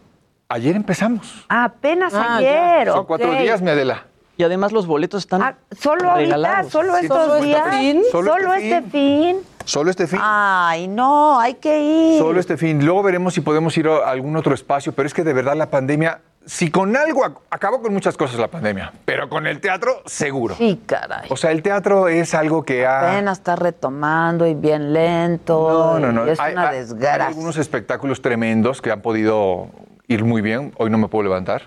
Ayer 0.47 0.76
empezamos. 0.76 1.45
Ah, 1.49 1.65
apenas 1.65 2.13
Ah, 2.13 2.38
ayer. 2.38 2.88
Son 2.88 3.05
cuatro 3.05 3.32
días, 3.34 3.61
mi 3.61 3.69
Adela. 3.71 4.05
Y 4.38 4.43
además 4.43 4.73
los 4.73 4.86
boletos 4.86 5.23
están 5.23 5.41
Ah, 5.41 5.55
solo 5.80 6.11
ahorita, 6.11 6.63
solo 6.65 6.93
Sí, 6.97 7.05
estos 7.05 7.17
solo 7.26 7.36
este 7.36 7.47
días. 7.47 7.69
fin. 7.76 8.01
Solo, 8.11 8.32
Solo 8.34 8.53
este 8.53 8.78
este 8.78 8.89
fin. 8.91 9.38
Solo 9.63 9.89
este 9.89 10.07
fin. 10.07 10.19
Ay, 10.21 10.88
no, 10.88 11.39
hay 11.39 11.55
que 11.55 11.80
ir. 11.82 12.19
Solo 12.19 12.39
este 12.39 12.57
fin. 12.57 12.86
Luego 12.86 13.01
veremos 13.01 13.34
si 13.34 13.41
podemos 13.41 13.76
ir 13.78 13.88
a 13.88 14.09
algún 14.09 14.36
otro 14.36 14.53
espacio, 14.53 14.91
pero 14.91 15.07
es 15.07 15.13
que 15.13 15.23
de 15.23 15.34
verdad 15.34 15.55
la 15.55 15.71
pandemia, 15.71 16.19
si 16.45 16.69
con 16.69 16.95
algo 16.95 17.23
ac- 17.23 17.37
acabó 17.49 17.81
con 17.81 17.93
muchas 17.93 18.15
cosas 18.17 18.39
la 18.39 18.47
pandemia, 18.47 18.93
pero 19.05 19.27
con 19.29 19.47
el 19.47 19.59
teatro 19.59 20.01
seguro. 20.05 20.55
Sí, 20.55 20.81
caray. 20.85 21.27
O 21.29 21.37
sea, 21.37 21.51
el 21.51 21.61
teatro 21.63 22.07
es 22.07 22.33
algo 22.33 22.63
que 22.63 22.85
ha... 22.85 23.11
Apenas 23.13 23.39
está 23.39 23.55
retomando 23.55 24.45
y 24.45 24.53
bien 24.53 24.93
lento. 24.93 25.97
No, 25.99 25.99
no, 25.99 26.11
no. 26.11 26.27
y 26.27 26.31
Es 26.31 26.39
Hay- 26.39 26.53
una 26.53 26.71
desgracia. 26.71 27.25
Hay 27.25 27.33
algunos 27.33 27.57
espectáculos 27.57 28.21
tremendos 28.21 28.81
que 28.81 28.91
han 28.91 29.01
podido 29.01 29.67
ir 30.07 30.23
muy 30.23 30.41
bien. 30.41 30.73
Hoy 30.77 30.89
no 30.89 30.97
me 30.97 31.07
puedo 31.07 31.23
levantar. 31.23 31.63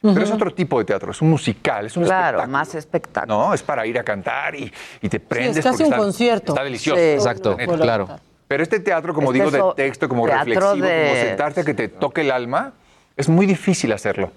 Pero 0.00 0.22
es 0.22 0.30
otro 0.30 0.54
tipo 0.54 0.78
de 0.78 0.84
teatro, 0.84 1.10
es 1.10 1.20
un 1.20 1.30
musical, 1.30 1.86
es 1.86 1.96
un 1.96 2.04
Claro, 2.04 2.38
espectáculo. 2.38 2.52
más 2.52 2.74
espectáculo. 2.76 3.34
No, 3.48 3.52
es 3.54 3.62
para 3.64 3.84
ir 3.84 3.98
a 3.98 4.04
cantar 4.04 4.54
y, 4.54 4.72
y 5.02 5.08
te 5.08 5.18
prendes. 5.18 5.56
es 5.56 5.64
casi 5.64 5.82
un 5.82 5.86
están- 5.86 5.98
concierto. 5.98 6.52
Está 6.52 6.62
delicioso. 6.62 7.00
Sí. 7.00 7.04
Exacto, 7.08 7.56
claro. 7.56 8.08
Pero 8.46 8.62
este 8.62 8.78
teatro, 8.78 9.12
como 9.12 9.32
Este 9.32 9.44
digo, 9.50 9.74
de 9.74 9.82
texto, 9.82 10.08
como 10.08 10.24
teatro 10.26 10.44
reflexivo, 10.44 10.86
de- 10.86 11.08
como 11.08 11.20
sentarte 11.20 11.60
a 11.62 11.64
que 11.64 11.74
te 11.74 11.88
toque 11.88 12.20
el 12.20 12.30
alma, 12.30 12.74
es 13.18 13.28
muy 13.28 13.44
difícil 13.44 13.92
hacerlo. 13.92 14.32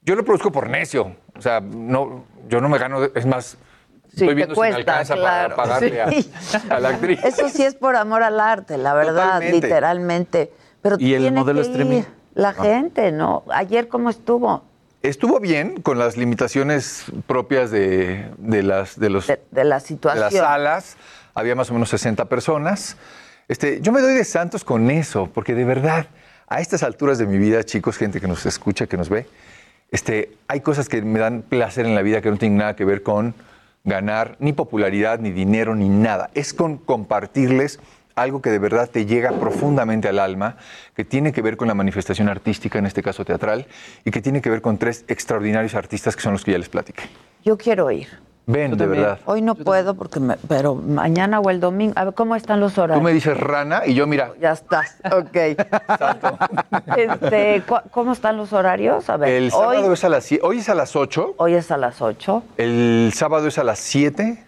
Yo 0.00 0.14
lo 0.16 0.24
produzco 0.24 0.50
por 0.50 0.70
necio. 0.70 1.14
O 1.36 1.40
sea, 1.42 1.60
no, 1.60 2.24
yo 2.48 2.60
no 2.60 2.68
me 2.68 2.78
gano, 2.78 3.04
es 3.04 3.26
más, 3.26 3.56
Sí, 4.08 4.16
estoy 4.16 4.28
te 4.28 4.34
viendo 4.34 4.54
cuesta, 4.54 4.76
si 4.78 4.84
me 4.84 4.90
alcanza 4.90 5.14
claro. 5.14 5.56
para 5.56 5.68
pagarle 5.68 6.02
a- 6.02 6.10
Sí. 6.10 6.30
a, 6.70 6.80
la 6.80 6.88
actriz. 6.90 7.24
Eso 7.24 7.48
sí 7.48 7.62
es 7.64 7.74
por 7.74 7.96
amor 7.96 8.22
al 8.22 8.40
arte, 8.40 8.76
la 8.78 8.94
verdad, 8.94 9.24
Totalmente. 9.34 9.66
literalmente. 9.66 10.52
Pero 10.82 10.96
¿Y 10.98 11.14
el 11.14 11.32
modelo 11.32 11.60
streaming? 11.62 12.02
La 12.34 12.52
gente, 12.52 13.12
¿no? 13.12 13.42
Ayer, 13.52 13.88
¿cómo 13.88 14.10
estuvo? 14.10 14.64
Estuvo 15.02 15.40
bien 15.40 15.80
con 15.82 15.98
las 15.98 16.16
limitaciones 16.16 17.04
propias 17.26 17.70
de, 17.70 18.28
de 18.38 18.62
las, 18.62 18.98
de, 18.98 19.10
los, 19.10 19.26
De, 19.26 19.40
de 19.50 19.64
la 19.64 19.76
de 19.76 19.80
situación. 19.86 20.24
las 20.24 20.34
salas. 20.34 20.96
Había 21.34 21.54
más 21.54 21.70
o 21.70 21.74
menos 21.74 21.88
60 21.88 22.26
personas. 22.26 22.96
Este, 23.48 23.80
yo 23.80 23.92
me 23.92 24.00
doy 24.00 24.14
de 24.14 24.24
santos 24.24 24.62
con 24.64 24.90
eso, 24.90 25.28
porque 25.32 25.54
de 25.54 25.64
verdad, 25.64 26.06
a 26.52 26.60
estas 26.60 26.82
alturas 26.82 27.16
de 27.16 27.26
mi 27.26 27.38
vida, 27.38 27.64
chicos, 27.64 27.96
gente 27.96 28.20
que 28.20 28.28
nos 28.28 28.44
escucha, 28.44 28.86
que 28.86 28.98
nos 28.98 29.08
ve, 29.08 29.26
este, 29.90 30.32
hay 30.48 30.60
cosas 30.60 30.88
que 30.88 31.00
me 31.00 31.18
dan 31.18 31.42
placer 31.42 31.86
en 31.86 31.94
la 31.94 32.02
vida 32.02 32.20
que 32.20 32.30
no 32.30 32.36
tienen 32.36 32.58
nada 32.58 32.76
que 32.76 32.84
ver 32.84 33.02
con 33.02 33.34
ganar 33.84 34.36
ni 34.38 34.52
popularidad, 34.52 35.18
ni 35.18 35.30
dinero, 35.30 35.74
ni 35.74 35.88
nada. 35.88 36.30
Es 36.34 36.52
con 36.52 36.76
compartirles 36.76 37.80
algo 38.14 38.42
que 38.42 38.50
de 38.50 38.58
verdad 38.58 38.90
te 38.90 39.06
llega 39.06 39.32
profundamente 39.32 40.08
al 40.08 40.18
alma, 40.18 40.58
que 40.94 41.06
tiene 41.06 41.32
que 41.32 41.40
ver 41.40 41.56
con 41.56 41.68
la 41.68 41.74
manifestación 41.74 42.28
artística, 42.28 42.78
en 42.78 42.84
este 42.84 43.02
caso 43.02 43.24
teatral, 43.24 43.66
y 44.04 44.10
que 44.10 44.20
tiene 44.20 44.42
que 44.42 44.50
ver 44.50 44.60
con 44.60 44.76
tres 44.76 45.06
extraordinarios 45.08 45.74
artistas 45.74 46.16
que 46.16 46.22
son 46.22 46.32
los 46.32 46.44
que 46.44 46.52
ya 46.52 46.58
les 46.58 46.68
platiqué. 46.68 47.04
Yo 47.44 47.56
quiero 47.56 47.90
ir. 47.90 48.08
Ven, 48.46 48.72
de 48.72 48.76
también. 48.76 49.02
verdad. 49.02 49.18
Hoy 49.26 49.40
no 49.40 49.54
puedo 49.54 49.94
porque 49.94 50.18
me, 50.18 50.36
pero 50.48 50.74
mañana 50.74 51.38
o 51.40 51.48
el 51.50 51.60
domingo. 51.60 51.92
A 51.96 52.04
ver, 52.06 52.14
¿cómo 52.14 52.34
están 52.34 52.58
los 52.60 52.74
Tú 52.74 52.80
horarios? 52.82 53.04
me 53.04 53.12
dices 53.12 53.38
rana 53.38 53.82
y 53.86 53.94
yo, 53.94 54.06
mira, 54.08 54.32
Ya 54.40 54.50
estás, 54.52 54.96
ok. 55.04 55.36
Este, 56.96 57.62
¿cu- 57.66 57.80
¿Cómo 57.90 58.12
están 58.12 58.36
los 58.36 58.52
horarios? 58.52 59.08
A 59.10 59.16
ver, 59.16 59.28
el 59.30 59.50
sábado 59.50 59.86
hoy, 59.86 59.92
es 59.92 60.04
a 60.04 60.08
las 60.08 60.30
sie- 60.30 60.40
hoy 60.42 60.58
es 60.58 60.68
a 60.68 60.74
las 60.74 60.96
8, 60.96 61.34
hoy 61.38 61.54
es 61.54 61.70
a 61.70 61.76
las 61.76 62.00
8. 62.02 62.42
el 62.56 63.12
sábado 63.14 63.46
es 63.46 63.58
a 63.58 63.64
las 63.64 63.78
7 63.78 64.44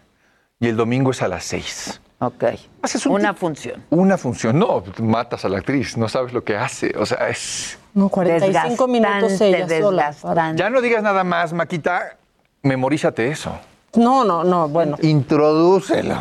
y 0.61 0.69
el 0.69 0.77
domingo 0.77 1.11
es 1.13 1.23
a 1.23 1.29
las 1.29 1.45
6. 1.45 2.01
Ok. 2.21 2.45
Haces 2.83 3.07
un 3.07 3.13
Una 3.17 3.35
función. 3.35 3.83
Una 3.91 4.17
función. 4.17 4.59
No, 4.59 4.83
matas 5.01 5.45
a 5.45 5.49
la 5.49 5.59
actriz, 5.59 5.97
no 5.97 6.09
sabes 6.09 6.33
lo 6.33 6.43
que 6.43 6.57
hace. 6.57 6.95
O 6.99 7.05
sea, 7.05 7.29
es. 7.29 7.79
No, 7.93 8.09
45 8.09 8.89
minutos 8.89 9.39
Desgastante, 9.39 9.49
ella 9.49 9.83
sola. 9.83 10.07
desgastante. 10.09 10.63
Ya 10.63 10.71
no 10.71 10.81
digas 10.81 11.03
nada 11.03 11.23
más, 11.25 11.53
Maquita. 11.53 12.17
Memorízate 12.63 13.29
eso. 13.29 13.53
No, 13.97 14.25
no, 14.25 14.45
no, 14.45 14.69
bueno. 14.69 14.97
Introdúcelo. 15.03 16.19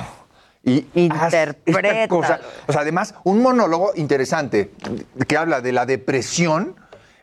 Y 0.64 0.86
Interprétalo. 0.96 2.08
cosa. 2.08 2.40
O 2.68 2.72
sea, 2.72 2.82
además, 2.82 3.16
un 3.26 3.42
monólogo 3.42 3.92
interesante 3.96 4.72
que 5.28 5.36
habla 5.38 5.60
de 5.62 5.74
la 5.74 5.86
depresión, 5.86 6.76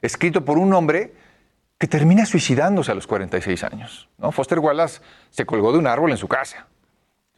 escrito 0.03 0.45
por 0.45 0.59
un 0.59 0.73
hombre 0.75 1.15
que 1.79 1.87
termina 1.87 2.27
suicidándose 2.27 2.93
a 2.93 2.95
los 2.95 3.07
46 3.07 3.65
años. 3.65 4.09
¿no? 4.19 4.31
Foster 4.33 4.59
Wallace 4.59 5.01
se 5.31 5.47
colgó 5.47 5.73
de 5.73 5.79
un 5.79 5.87
árbol 5.87 6.11
en 6.11 6.19
su 6.19 6.29
casa. 6.29 6.67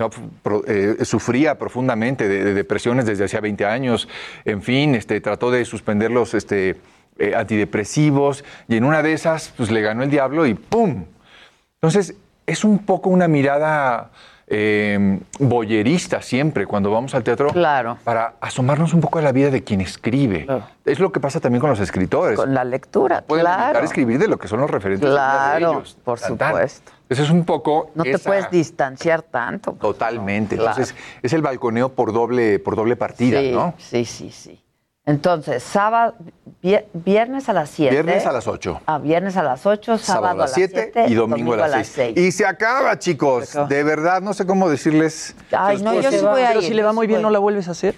¿no? 0.01 0.11
Pro- 0.11 0.65
eh, 0.67 0.97
sufría 1.05 1.57
profundamente 1.57 2.27
de, 2.29 2.43
de 2.43 2.55
depresiones 2.55 3.07
desde 3.07 3.27
hacía 3.27 3.41
20 3.41 3.65
años. 3.67 4.09
En 4.45 4.63
fin, 4.63 4.97
este, 4.97 5.21
trató 5.21 5.53
de 5.53 5.65
suspender 5.65 6.11
los 6.11 6.35
este, 6.35 6.81
eh, 7.19 7.35
antidepresivos 7.37 8.45
y 8.67 8.77
en 8.77 8.83
una 8.85 9.03
de 9.05 9.13
esas 9.13 9.53
pues, 9.57 9.71
le 9.71 9.81
ganó 9.83 10.03
el 10.03 10.11
diablo 10.11 10.47
y 10.47 10.55
¡pum! 10.55 11.05
Entonces, 11.75 12.15
es 12.47 12.65
un 12.65 12.79
poco 12.81 13.11
una 13.11 13.29
mirada 13.29 14.11
eh, 14.55 15.19
boyerista 15.39 16.21
siempre 16.21 16.67
cuando 16.67 16.91
vamos 16.91 17.15
al 17.15 17.23
teatro 17.23 17.49
Claro. 17.49 17.97
para 18.05 18.35
asomarnos 18.41 18.93
un 18.93 19.01
poco 19.01 19.19
a 19.19 19.23
la 19.23 19.33
vida 19.33 19.51
de 19.51 19.65
quien 19.65 19.81
escribe. 19.81 20.47
Es 20.85 20.99
lo 20.99 21.11
que 21.13 21.21
pasa 21.21 21.41
también 21.41 21.61
con 21.61 21.71
los 21.71 21.81
escritores. 21.81 22.37
Con 22.39 22.53
la 22.53 22.65
lectura, 22.65 23.23
Pueden 23.27 23.47
claro. 23.47 23.79
escribir 23.81 24.19
de 24.19 24.29
lo 24.29 24.39
que 24.39 24.49
son 24.49 24.61
los 24.61 24.71
referentes 24.71 25.09
de 25.09 25.15
vida 25.15 25.53
de 25.55 25.59
Claro, 25.61 25.73
ellos. 25.79 25.97
por 26.05 26.21
Tan, 26.21 26.37
tan. 26.37 26.51
supuesto. 26.51 26.93
Entonces 27.03 27.27
es 27.27 27.33
un 27.33 27.45
poco 27.45 27.91
No 27.95 28.05
te 28.05 28.19
puedes 28.19 28.51
distanciar 28.51 29.23
tanto. 29.23 29.73
Totalmente. 29.73 30.57
Claro. 30.57 30.71
Entonces 30.73 30.95
es 31.23 31.33
el 31.33 31.41
balconeo 31.43 31.91
por 31.91 32.13
doble, 32.13 32.59
por 32.59 32.77
doble 32.77 32.97
partida, 32.97 33.41
sí, 33.41 33.53
¿no? 33.53 33.75
sí, 33.79 34.05
sí, 34.05 34.31
sí. 34.31 34.62
Entonces, 35.05 35.63
sábado, 35.65 36.15
vie- 36.63 36.85
viernes 36.93 37.49
a 37.49 37.53
las 37.53 37.71
7. 37.71 37.91
Viernes 37.93 38.25
a 38.25 38.33
las 38.33 38.47
8. 38.47 38.83
Ah, 38.87 38.99
viernes 38.99 39.37
a 39.37 39.43
las 39.43 39.67
8, 39.67 39.99
sábado, 39.99 40.23
Sábado 40.23 40.43
a 40.43 40.45
las 40.47 40.53
7 40.55 40.93
y 41.09 41.15
domingo, 41.15 41.55
a 41.55 41.67
las 41.69 41.89
6. 41.89 42.17
Y 42.17 42.31
se 42.31 42.47
acaba, 42.47 42.97
chicos. 42.99 43.53
De 43.69 43.83
verdad, 43.83 44.21
no 44.23 44.33
sé 44.33 44.47
cómo 44.47 44.69
decirles. 44.71 45.35
Ay, 45.51 45.79
Se 45.79 45.85
no, 45.85 46.01
yo 46.01 46.11
sí 46.13 46.19
voy 46.21 46.43
a 46.43 46.49
Pero 46.49 46.61
ir. 46.61 46.67
si 46.69 46.75
le 46.75 46.83
va 46.85 46.91
yo 46.91 46.95
muy 46.95 47.05
sí 47.05 47.09
bien, 47.09 47.19
voy. 47.19 47.23
¿no 47.25 47.31
la 47.31 47.39
vuelves 47.41 47.67
a 47.67 47.73
hacer? 47.73 47.97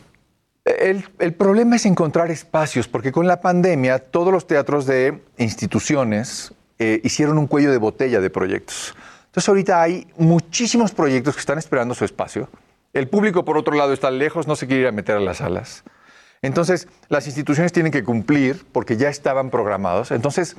El, 0.65 1.05
el 1.19 1.35
problema 1.35 1.77
es 1.77 1.85
encontrar 1.85 2.31
espacios, 2.31 2.89
porque 2.89 3.13
con 3.13 3.27
la 3.27 3.39
pandemia 3.43 3.99
todos 3.99 4.33
los 4.33 4.47
teatros 4.47 4.87
de 4.87 5.23
instituciones 5.37 6.55
eh, 6.79 7.03
hicieron 7.05 7.37
un 7.37 7.47
cuello 7.47 7.71
de 7.71 7.77
botella 7.77 8.19
de 8.21 8.31
proyectos. 8.31 8.95
Entonces 9.27 9.47
ahorita 9.47 9.83
hay 9.83 10.07
muchísimos 10.17 10.93
proyectos 10.93 11.35
que 11.35 11.41
están 11.41 11.59
esperando 11.59 11.95
su 11.95 12.07
espacio. 12.07 12.49
El 12.95 13.09
público, 13.09 13.45
por 13.45 13.59
otro 13.59 13.75
lado, 13.75 13.93
está 13.93 14.11
lejos, 14.11 14.47
no 14.47 14.57
se 14.57 14.67
quiere 14.67 14.83
ir 14.83 14.89
a 14.89 14.93
meter 14.93 15.17
a 15.17 15.21
las 15.21 15.37
salas. 15.39 15.85
Entonces, 16.45 16.89
las 17.09 17.27
instituciones 17.27 17.73
tienen 17.73 17.91
que 17.91 18.05
cumplir 18.05 18.67
porque 18.73 18.97
ya 18.97 19.09
estaban 19.09 19.51
programados. 19.51 20.11
Entonces, 20.11 20.57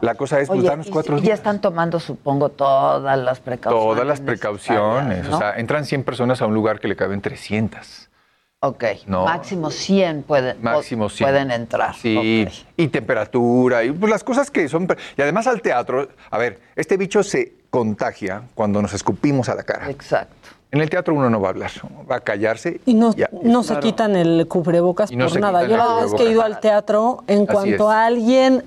la 0.00 0.14
cosa 0.14 0.40
es 0.40 0.48
pues, 0.48 0.60
Oye, 0.60 0.90
cuatro 0.90 1.18
y 1.18 1.22
ya 1.22 1.34
están 1.34 1.60
tomando, 1.60 2.00
supongo, 2.00 2.50
todas 2.50 3.18
las 3.18 3.40
precauciones. 3.40 3.86
Todas 3.86 4.06
las 4.06 4.20
precauciones. 4.20 5.28
O 5.28 5.38
sea, 5.38 5.56
entran 5.56 5.84
100 5.84 6.04
personas 6.04 6.40
a 6.40 6.46
un 6.46 6.54
lugar 6.54 6.80
que 6.80 6.88
le 6.88 6.96
caben 6.96 7.20
300. 7.20 8.08
ok, 8.60 8.84
no. 9.06 9.24
máximo 9.24 9.70
100 9.70 10.22
pueden, 10.22 10.62
Máximo 10.62 11.10
100. 11.10 11.28
pueden 11.28 11.50
entrar. 11.50 11.94
Sí, 11.96 12.46
y 12.76 12.88
temperatura, 12.88 13.84
y 13.84 13.90
pues 13.90 14.10
las 14.10 14.24
cosas 14.24 14.50
que 14.50 14.68
son... 14.68 14.88
Y 15.16 15.22
además 15.22 15.46
al 15.46 15.60
teatro, 15.60 16.08
a 16.30 16.38
ver, 16.38 16.60
este 16.76 16.96
bicho 16.96 17.22
se 17.22 17.54
contagia 17.70 18.42
cuando 18.54 18.80
nos 18.80 18.94
escupimos 18.94 19.48
a 19.48 19.54
la 19.54 19.64
cara. 19.64 19.90
Exacto. 19.90 20.53
En 20.72 20.80
el 20.80 20.90
teatro 20.90 21.14
uno 21.14 21.30
no 21.30 21.40
va 21.40 21.48
a 21.48 21.50
hablar, 21.50 21.70
va 22.10 22.16
a 22.16 22.20
callarse. 22.20 22.80
Y 22.84 22.94
no, 22.94 23.14
ya. 23.14 23.28
no 23.42 23.62
se 23.62 23.78
quitan 23.78 24.16
el 24.16 24.48
cubrebocas 24.48 25.12
no 25.12 25.28
por 25.28 25.38
nada. 25.40 25.62
Yo 25.66 25.76
la 25.76 25.94
vez 26.02 26.14
que 26.14 26.24
he 26.24 26.30
ido 26.32 26.42
al 26.42 26.58
teatro, 26.60 27.22
en 27.28 27.42
Así 27.42 27.46
cuanto 27.52 27.90
es. 27.90 27.96
a 27.96 28.06
alguien 28.06 28.64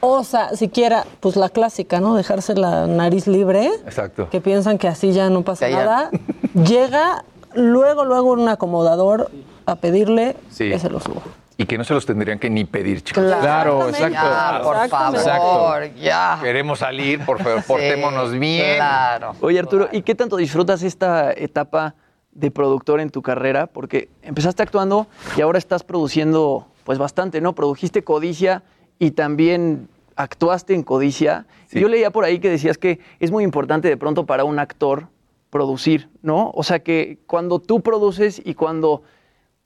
osa 0.00 0.56
siquiera, 0.56 1.04
pues 1.20 1.36
la 1.36 1.50
clásica, 1.50 2.00
¿no? 2.00 2.16
Dejarse 2.16 2.54
la 2.54 2.86
nariz 2.86 3.26
libre, 3.26 3.66
Exacto. 3.84 4.30
que 4.30 4.40
piensan 4.40 4.78
que 4.78 4.88
así 4.88 5.12
ya 5.12 5.28
no 5.28 5.42
pasa 5.42 5.68
nada. 5.68 6.10
Llega 6.54 7.24
luego, 7.54 8.06
luego 8.06 8.32
un 8.32 8.48
acomodador 8.48 9.30
a 9.66 9.76
pedirle 9.76 10.36
Sí. 10.50 10.70
que 10.70 10.78
se 10.78 10.88
lo 10.88 11.00
suba. 11.00 11.20
Y 11.60 11.66
que 11.66 11.76
no 11.76 11.84
se 11.84 11.92
los 11.92 12.06
tendrían 12.06 12.38
que 12.38 12.48
ni 12.48 12.64
pedir, 12.64 13.02
chicos. 13.02 13.22
Claro, 13.22 13.90
exacto. 13.90 14.14
Ya, 14.14 14.60
por 14.64 14.88
favor, 14.88 15.94
ya. 15.94 16.38
Queremos 16.42 16.78
salir, 16.78 17.22
por 17.26 17.38
favor, 17.38 17.62
portémonos 17.62 18.32
bien. 18.32 18.76
Claro. 18.76 19.34
Oye, 19.42 19.58
Arturo, 19.58 19.90
¿y 19.92 20.00
qué 20.00 20.14
tanto 20.14 20.38
disfrutas 20.38 20.82
esta 20.82 21.30
etapa 21.30 21.96
de 22.32 22.50
productor 22.50 22.98
en 22.98 23.10
tu 23.10 23.20
carrera? 23.20 23.66
Porque 23.66 24.08
empezaste 24.22 24.62
actuando 24.62 25.06
y 25.36 25.42
ahora 25.42 25.58
estás 25.58 25.84
produciendo 25.84 26.66
pues 26.84 26.98
bastante, 26.98 27.42
¿no? 27.42 27.54
Produjiste 27.54 28.04
Codicia 28.04 28.62
y 28.98 29.10
también 29.10 29.86
actuaste 30.16 30.72
en 30.72 30.82
Codicia. 30.82 31.44
Y 31.72 31.80
yo 31.80 31.88
leía 31.88 32.10
por 32.10 32.24
ahí 32.24 32.38
que 32.38 32.48
decías 32.48 32.78
que 32.78 33.00
es 33.18 33.30
muy 33.30 33.44
importante 33.44 33.86
de 33.86 33.98
pronto 33.98 34.24
para 34.24 34.44
un 34.44 34.58
actor 34.58 35.08
producir, 35.50 36.08
¿no? 36.22 36.52
O 36.54 36.62
sea 36.62 36.78
que 36.78 37.18
cuando 37.26 37.58
tú 37.58 37.82
produces 37.82 38.40
y 38.42 38.54
cuando 38.54 39.02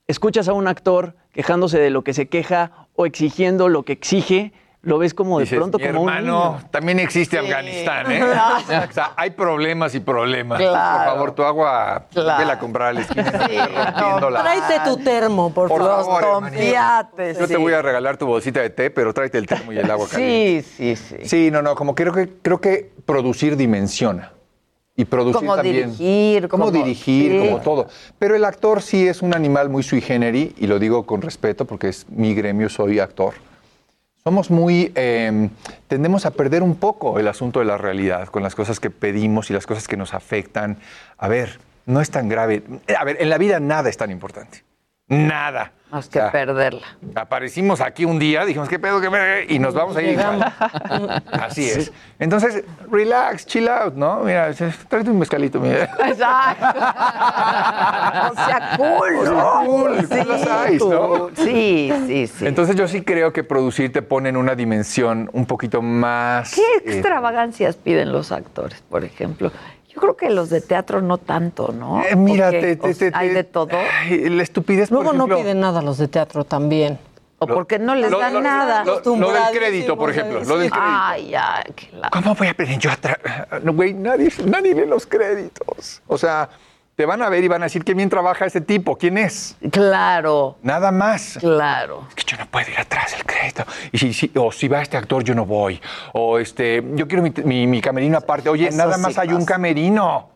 escuchas 0.07 0.47
a 0.47 0.53
un 0.53 0.67
actor 0.67 1.15
quejándose 1.33 1.79
de 1.79 1.89
lo 1.89 2.03
que 2.03 2.13
se 2.13 2.27
queja 2.27 2.71
o 2.95 3.05
exigiendo 3.05 3.67
lo 3.69 3.83
que 3.83 3.93
exige, 3.93 4.53
lo 4.81 4.99
ves 4.99 5.15
como 5.15 5.39
de 5.39 5.45
Dices, 5.45 5.57
pronto 5.57 5.79
"Mi 5.79 5.87
como 5.87 6.01
un 6.03 6.09
hermano, 6.09 6.51
niño". 6.57 6.67
también 6.69 6.99
existe 6.99 7.39
Afganistán, 7.39 8.11
¿eh? 8.11 8.21
o 8.89 8.91
sea, 8.93 9.13
hay 9.17 9.31
problemas 9.31 9.95
y 9.95 9.99
problemas. 9.99 10.59
Claro. 10.59 11.03
Por 11.05 11.13
favor, 11.13 11.31
tu 11.31 11.43
agua, 11.43 12.05
Claro. 12.13 12.37
vela 12.39 12.53
a 12.53 12.59
comprar 12.59 12.89
a 12.89 12.93
la 12.93 13.01
esquina. 13.01 13.31
rompiéndola. 13.31 14.41
Tráete 14.43 14.79
tu 14.87 14.97
termo, 15.03 15.51
por, 15.51 15.69
Por 15.69 15.81
favor. 15.81 16.23
Confiates. 16.23 17.39
Yo 17.39 17.47
te 17.47 17.55
sí. 17.55 17.59
voy 17.59 17.73
a 17.73 17.81
regalar 17.81 18.17
tu 18.17 18.27
bolsita 18.27 18.61
de 18.61 18.69
té, 18.69 18.91
pero 18.91 19.11
tráete 19.11 19.39
el 19.39 19.47
termo 19.47 19.73
y 19.73 19.79
el 19.79 19.89
agua 19.89 20.05
Sí, 20.05 20.11
caliente. 20.11 20.61
sí, 20.69 20.95
sí. 20.95 21.15
Sí, 21.23 21.49
no, 21.51 21.63
no, 21.63 21.73
como 21.73 21.95
creo 21.95 22.13
que, 22.13 22.29
creo 22.43 22.61
que 22.61 22.91
producir 23.07 23.57
dimensiona. 23.57 24.33
Y 24.97 25.05
producir 25.05 25.39
Como 25.41 25.55
también. 25.55 25.91
dirigir, 25.91 26.47
Como, 26.47 26.65
como- 26.65 26.77
dirigir, 26.83 27.31
sí. 27.33 27.37
como 27.49 27.61
todo. 27.61 27.87
Pero 28.17 28.35
el 28.35 28.45
actor 28.45 28.81
sí 28.81 29.07
es 29.07 29.21
un 29.21 29.35
animal 29.35 29.69
muy 29.69 29.83
sui 29.83 29.99
generis, 29.99 30.53
y 30.57 30.67
lo 30.67 30.79
digo 30.79 31.05
con 31.05 31.21
respeto 31.21 31.65
porque 31.65 31.89
es 31.89 32.05
mi 32.09 32.33
gremio, 32.33 32.69
soy 32.69 32.99
actor. 32.99 33.33
Somos 34.23 34.49
muy. 34.49 34.91
eh, 34.95 35.49
tendemos 35.87 36.25
a 36.25 36.31
perder 36.31 36.63
un 36.63 36.75
poco 36.75 37.19
el 37.19 37.27
asunto 37.27 37.59
de 37.59 37.65
la 37.65 37.77
realidad 37.77 38.27
con 38.29 38.41
las 38.41 38.55
cosas 38.55 38.79
que 38.79 38.89
pedimos 38.89 39.49
y 39.49 39.53
las 39.53 39.67
cosas 39.67 39.87
que 39.87 39.97
nos 39.97 40.13
afectan. 40.13 40.77
A 41.17 41.27
ver, 41.27 41.59
no 41.85 42.01
es 42.01 42.09
tan 42.09 42.27
grave. 42.29 42.63
A 42.97 43.03
ver, 43.03 43.17
en 43.19 43.29
la 43.29 43.37
vida 43.37 43.59
nada 43.59 43.89
es 43.89 43.97
tan 43.97 44.09
importante. 44.11 44.63
Nada. 45.07 45.71
Más 45.91 46.09
que 46.09 46.19
perderla. 46.19 46.81
Aparecimos 47.13 47.79
aquí 47.79 48.05
un 48.05 48.17
día, 48.17 48.43
dijimos, 48.43 48.67
¿qué 48.67 48.79
pedo? 48.79 48.99
¿Qué 48.99 49.09
pedo? 49.09 49.23
Y 49.47 49.59
nos 49.59 49.75
vamos 49.75 49.95
a 49.95 50.01
ir 50.01 50.09
igual. 50.09 50.41
Así 51.31 51.69
es. 51.69 51.93
Entonces, 52.17 52.63
relax, 52.91 53.45
chill 53.45 53.69
out, 53.69 53.93
¿no? 53.93 54.21
Mira, 54.21 54.51
tráete 54.89 55.11
un 55.11 55.19
mezcalito, 55.19 55.59
mira. 55.59 55.83
Exacto. 55.83 56.65
o 58.31 58.45
sea, 58.45 58.73
cool, 58.77 59.15
O 59.15 59.25
sea, 59.25 59.65
cool, 59.65 60.07
cool 60.07 60.31
as 60.31 60.71
ice, 60.71 60.85
¿no? 60.85 61.29
Sí, 61.35 61.93
sí, 62.07 62.27
sí. 62.27 62.47
Entonces 62.47 62.75
yo 62.75 62.87
sí 62.87 63.03
creo 63.03 63.31
que 63.31 63.43
producir 63.43 63.93
te 63.93 64.01
pone 64.01 64.29
en 64.29 64.37
una 64.37 64.55
dimensión 64.55 65.29
un 65.33 65.45
poquito 65.45 65.83
más... 65.83 66.55
¿Qué 66.55 66.61
eh, 66.61 66.95
extravagancias 66.95 67.75
piden 67.75 68.11
los 68.11 68.31
actores, 68.31 68.81
por 68.89 69.05
ejemplo? 69.05 69.51
Yo 69.95 70.01
creo 70.01 70.17
que 70.17 70.29
los 70.29 70.49
de 70.49 70.59
teatro 70.61 71.01
no 71.01 71.17
tanto, 71.17 71.71
¿no? 71.71 72.03
Eh, 72.03 72.15
mira, 72.17 72.47
Porque, 72.51 72.59
te- 72.61 72.75
te- 72.75 72.89
o 72.89 72.93
sea, 72.93 73.11
te- 73.11 73.17
hay 73.17 73.27
te- 73.29 73.33
de 73.35 73.43
todo. 73.45 73.69
ay, 74.01 74.29
la 74.29 74.43
estupidez, 74.43 74.89
por 74.89 75.03
Luego 75.03 75.13
no 75.17 75.33
piden 75.33 75.61
nada 75.61 75.81
los 75.81 75.97
de 75.97 76.07
teatro 76.09 76.43
también. 76.43 76.99
O 77.39 77.47
porque 77.47 77.79
no 77.79 77.95
les 77.95 78.11
lo- 78.11 78.19
dan 78.19 78.33
lo- 78.33 78.41
nada. 78.41 78.83
lo- 78.85 79.01
lo 79.17 79.31
del 79.31 79.43
crédito, 79.53 79.97
por 79.97 80.09
ejemplo, 80.09 80.39
lo 80.43 80.57
del 80.57 80.69
crédito. 80.69 80.77
Ay, 80.81 81.33
ay, 81.35 81.63
qué 81.75 81.89
la- 81.93 82.09
¿Cómo 82.09 82.33
voy 82.35 82.47
a 82.47 82.53
pedir 82.53 82.77
yo 82.79 82.91
atrás? 82.91 83.17
No, 83.63 83.73
güey, 83.73 83.93
nadie, 83.93 84.29
nadie 84.45 84.73
lee 84.73 84.85
los 84.85 85.05
créditos. 85.05 86.01
O 86.07 86.17
sea, 86.17 86.49
te 86.95 87.05
van 87.05 87.21
a 87.21 87.29
ver 87.29 87.43
y 87.43 87.47
van 87.49 87.61
a 87.61 87.65
decir 87.65 87.83
qué 87.83 87.93
bien 87.93 88.09
trabaja 88.09 88.45
ese 88.45 88.61
tipo. 88.61 88.95
¿Quién 88.97 89.17
es? 89.17 89.57
Claro. 89.71 90.57
Nada 90.63 90.91
más. 90.91 91.37
Claro. 91.39 92.05
Es 92.09 92.15
que 92.15 92.23
yo 92.23 92.37
no 92.37 92.45
puedo 92.47 92.69
ir 92.71 92.79
atrás 92.79 93.11
del 93.11 93.25
crédito. 93.25 93.63
Y 93.91 93.97
si, 93.97 94.13
si- 94.13 94.31
o 94.35 94.51
si 94.51 94.67
va 94.67 94.81
este 94.81 94.95
actor, 94.97 95.23
yo 95.23 95.35
no 95.35 95.45
voy. 95.45 95.81
O 96.13 96.39
este, 96.39 96.83
yo 96.93 97.07
quiero 97.07 97.21
mi, 97.23 97.33
mi- 97.43 97.67
mi 97.67 97.81
camerino 97.81 98.17
aparte. 98.17 98.47
Oye, 98.49 98.69
Eso 98.69 98.77
nada 98.77 98.95
sí 98.95 99.01
más 99.01 99.17
hay 99.17 99.29
un 99.33 99.45
camerino. 99.45 100.29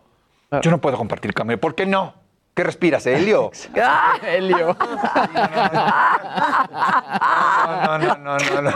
Yo 0.62 0.72
no 0.72 0.80
puedo 0.80 0.98
compartir 0.98 1.34
camerino. 1.34 1.62
¿Por 1.62 1.76
qué 1.76 1.86
no? 1.86 2.14
¿Qué 2.54 2.64
respiras, 2.66 3.06
Helio? 3.06 3.52
Ah. 3.82 4.16
Helio. 4.28 4.76
No, 7.70 7.98
no, 7.98 8.16
no, 8.18 8.38
no, 8.38 8.62
no. 8.62 8.72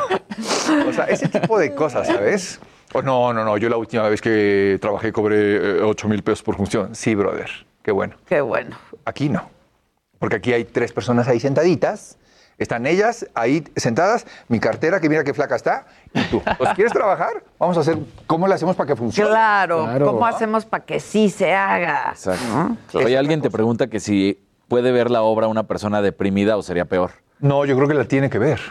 O 0.89 0.93
sea, 0.93 1.05
ese 1.05 1.27
tipo 1.27 1.57
de 1.59 1.73
cosas, 1.75 2.07
¿sabes? 2.07 2.59
O 2.93 3.01
no, 3.01 3.33
no, 3.33 3.43
no. 3.43 3.57
Yo 3.57 3.69
la 3.69 3.77
última 3.77 4.07
vez 4.07 4.21
que 4.21 4.77
trabajé 4.81 5.11
cobré 5.11 5.81
8 5.81 6.07
mil 6.07 6.23
pesos 6.23 6.43
por 6.43 6.55
función. 6.55 6.95
Sí, 6.95 7.15
brother. 7.15 7.49
Qué 7.83 7.91
bueno. 7.91 8.15
Qué 8.25 8.41
bueno. 8.41 8.77
Aquí 9.05 9.29
no. 9.29 9.49
Porque 10.17 10.37
aquí 10.37 10.53
hay 10.53 10.63
tres 10.63 10.93
personas 10.93 11.27
ahí 11.27 11.39
sentaditas. 11.39 12.17
Están 12.57 12.85
ellas 12.85 13.27
ahí 13.33 13.63
sentadas, 13.75 14.25
mi 14.47 14.59
cartera, 14.59 15.01
que 15.01 15.09
mira 15.09 15.23
qué 15.23 15.33
flaca 15.33 15.55
está, 15.55 15.85
y 16.13 16.21
tú. 16.25 16.41
Pues, 16.57 16.69
¿Quieres 16.75 16.93
trabajar? 16.93 17.43
Vamos 17.59 17.75
a 17.77 17.81
hacer, 17.81 17.97
¿cómo 18.27 18.47
le 18.47 18.53
hacemos 18.53 18.75
para 18.75 18.87
que 18.87 18.95
funcione? 18.95 19.29
Claro. 19.29 19.83
Claro. 19.83 20.05
¿Cómo 20.05 20.25
hacemos 20.25 20.63
para 20.65 20.85
que 20.85 20.99
sí 20.99 21.29
se 21.29 21.53
haga? 21.53 22.11
Exacto. 22.11 22.45
¿no? 22.47 22.77
Oye, 22.93 23.17
alguien 23.17 23.41
te 23.41 23.49
pregunta 23.49 23.87
que 23.87 23.99
si 23.99 24.39
puede 24.67 24.91
ver 24.91 25.11
la 25.11 25.23
obra 25.23 25.47
una 25.47 25.63
persona 25.63 26.01
deprimida 26.01 26.55
o 26.55 26.61
sería 26.61 26.85
peor. 26.85 27.11
No, 27.39 27.65
yo 27.65 27.75
creo 27.75 27.87
que 27.87 27.95
la 27.95 28.05
tiene 28.05 28.29
que 28.29 28.39
ver. 28.39 28.61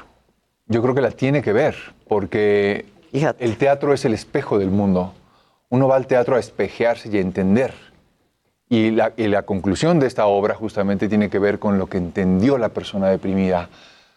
Yo 0.67 0.81
creo 0.81 0.95
que 0.95 1.03
la 1.03 1.11
tiene 1.11 1.43
que 1.43 1.53
ver, 1.53 1.77
porque 2.09 2.87
el 3.13 3.57
teatro 3.59 3.93
es 3.93 4.05
el 4.05 4.15
espejo 4.15 4.59
del 4.59 4.71
mundo. 4.71 5.13
Uno 5.69 5.89
va 5.89 5.97
al 5.97 6.07
teatro 6.07 6.37
a 6.37 6.39
espejearse 6.39 7.11
y 7.11 7.19
a 7.19 7.21
entender. 7.21 7.75
Y 8.73 8.91
la, 8.91 9.43
conclusión 9.43 10.01
de 10.01 10.07
esta 10.07 10.25
obra 10.25 10.55
justamente 10.55 11.07
tiene 11.07 11.29
que 11.29 11.39
ver 11.39 11.59
con 11.59 11.77
lo 11.77 11.89
que 11.89 11.99
entendió 11.99 12.57
la 12.57 12.70
persona 12.70 13.11
deprimida, 13.11 13.68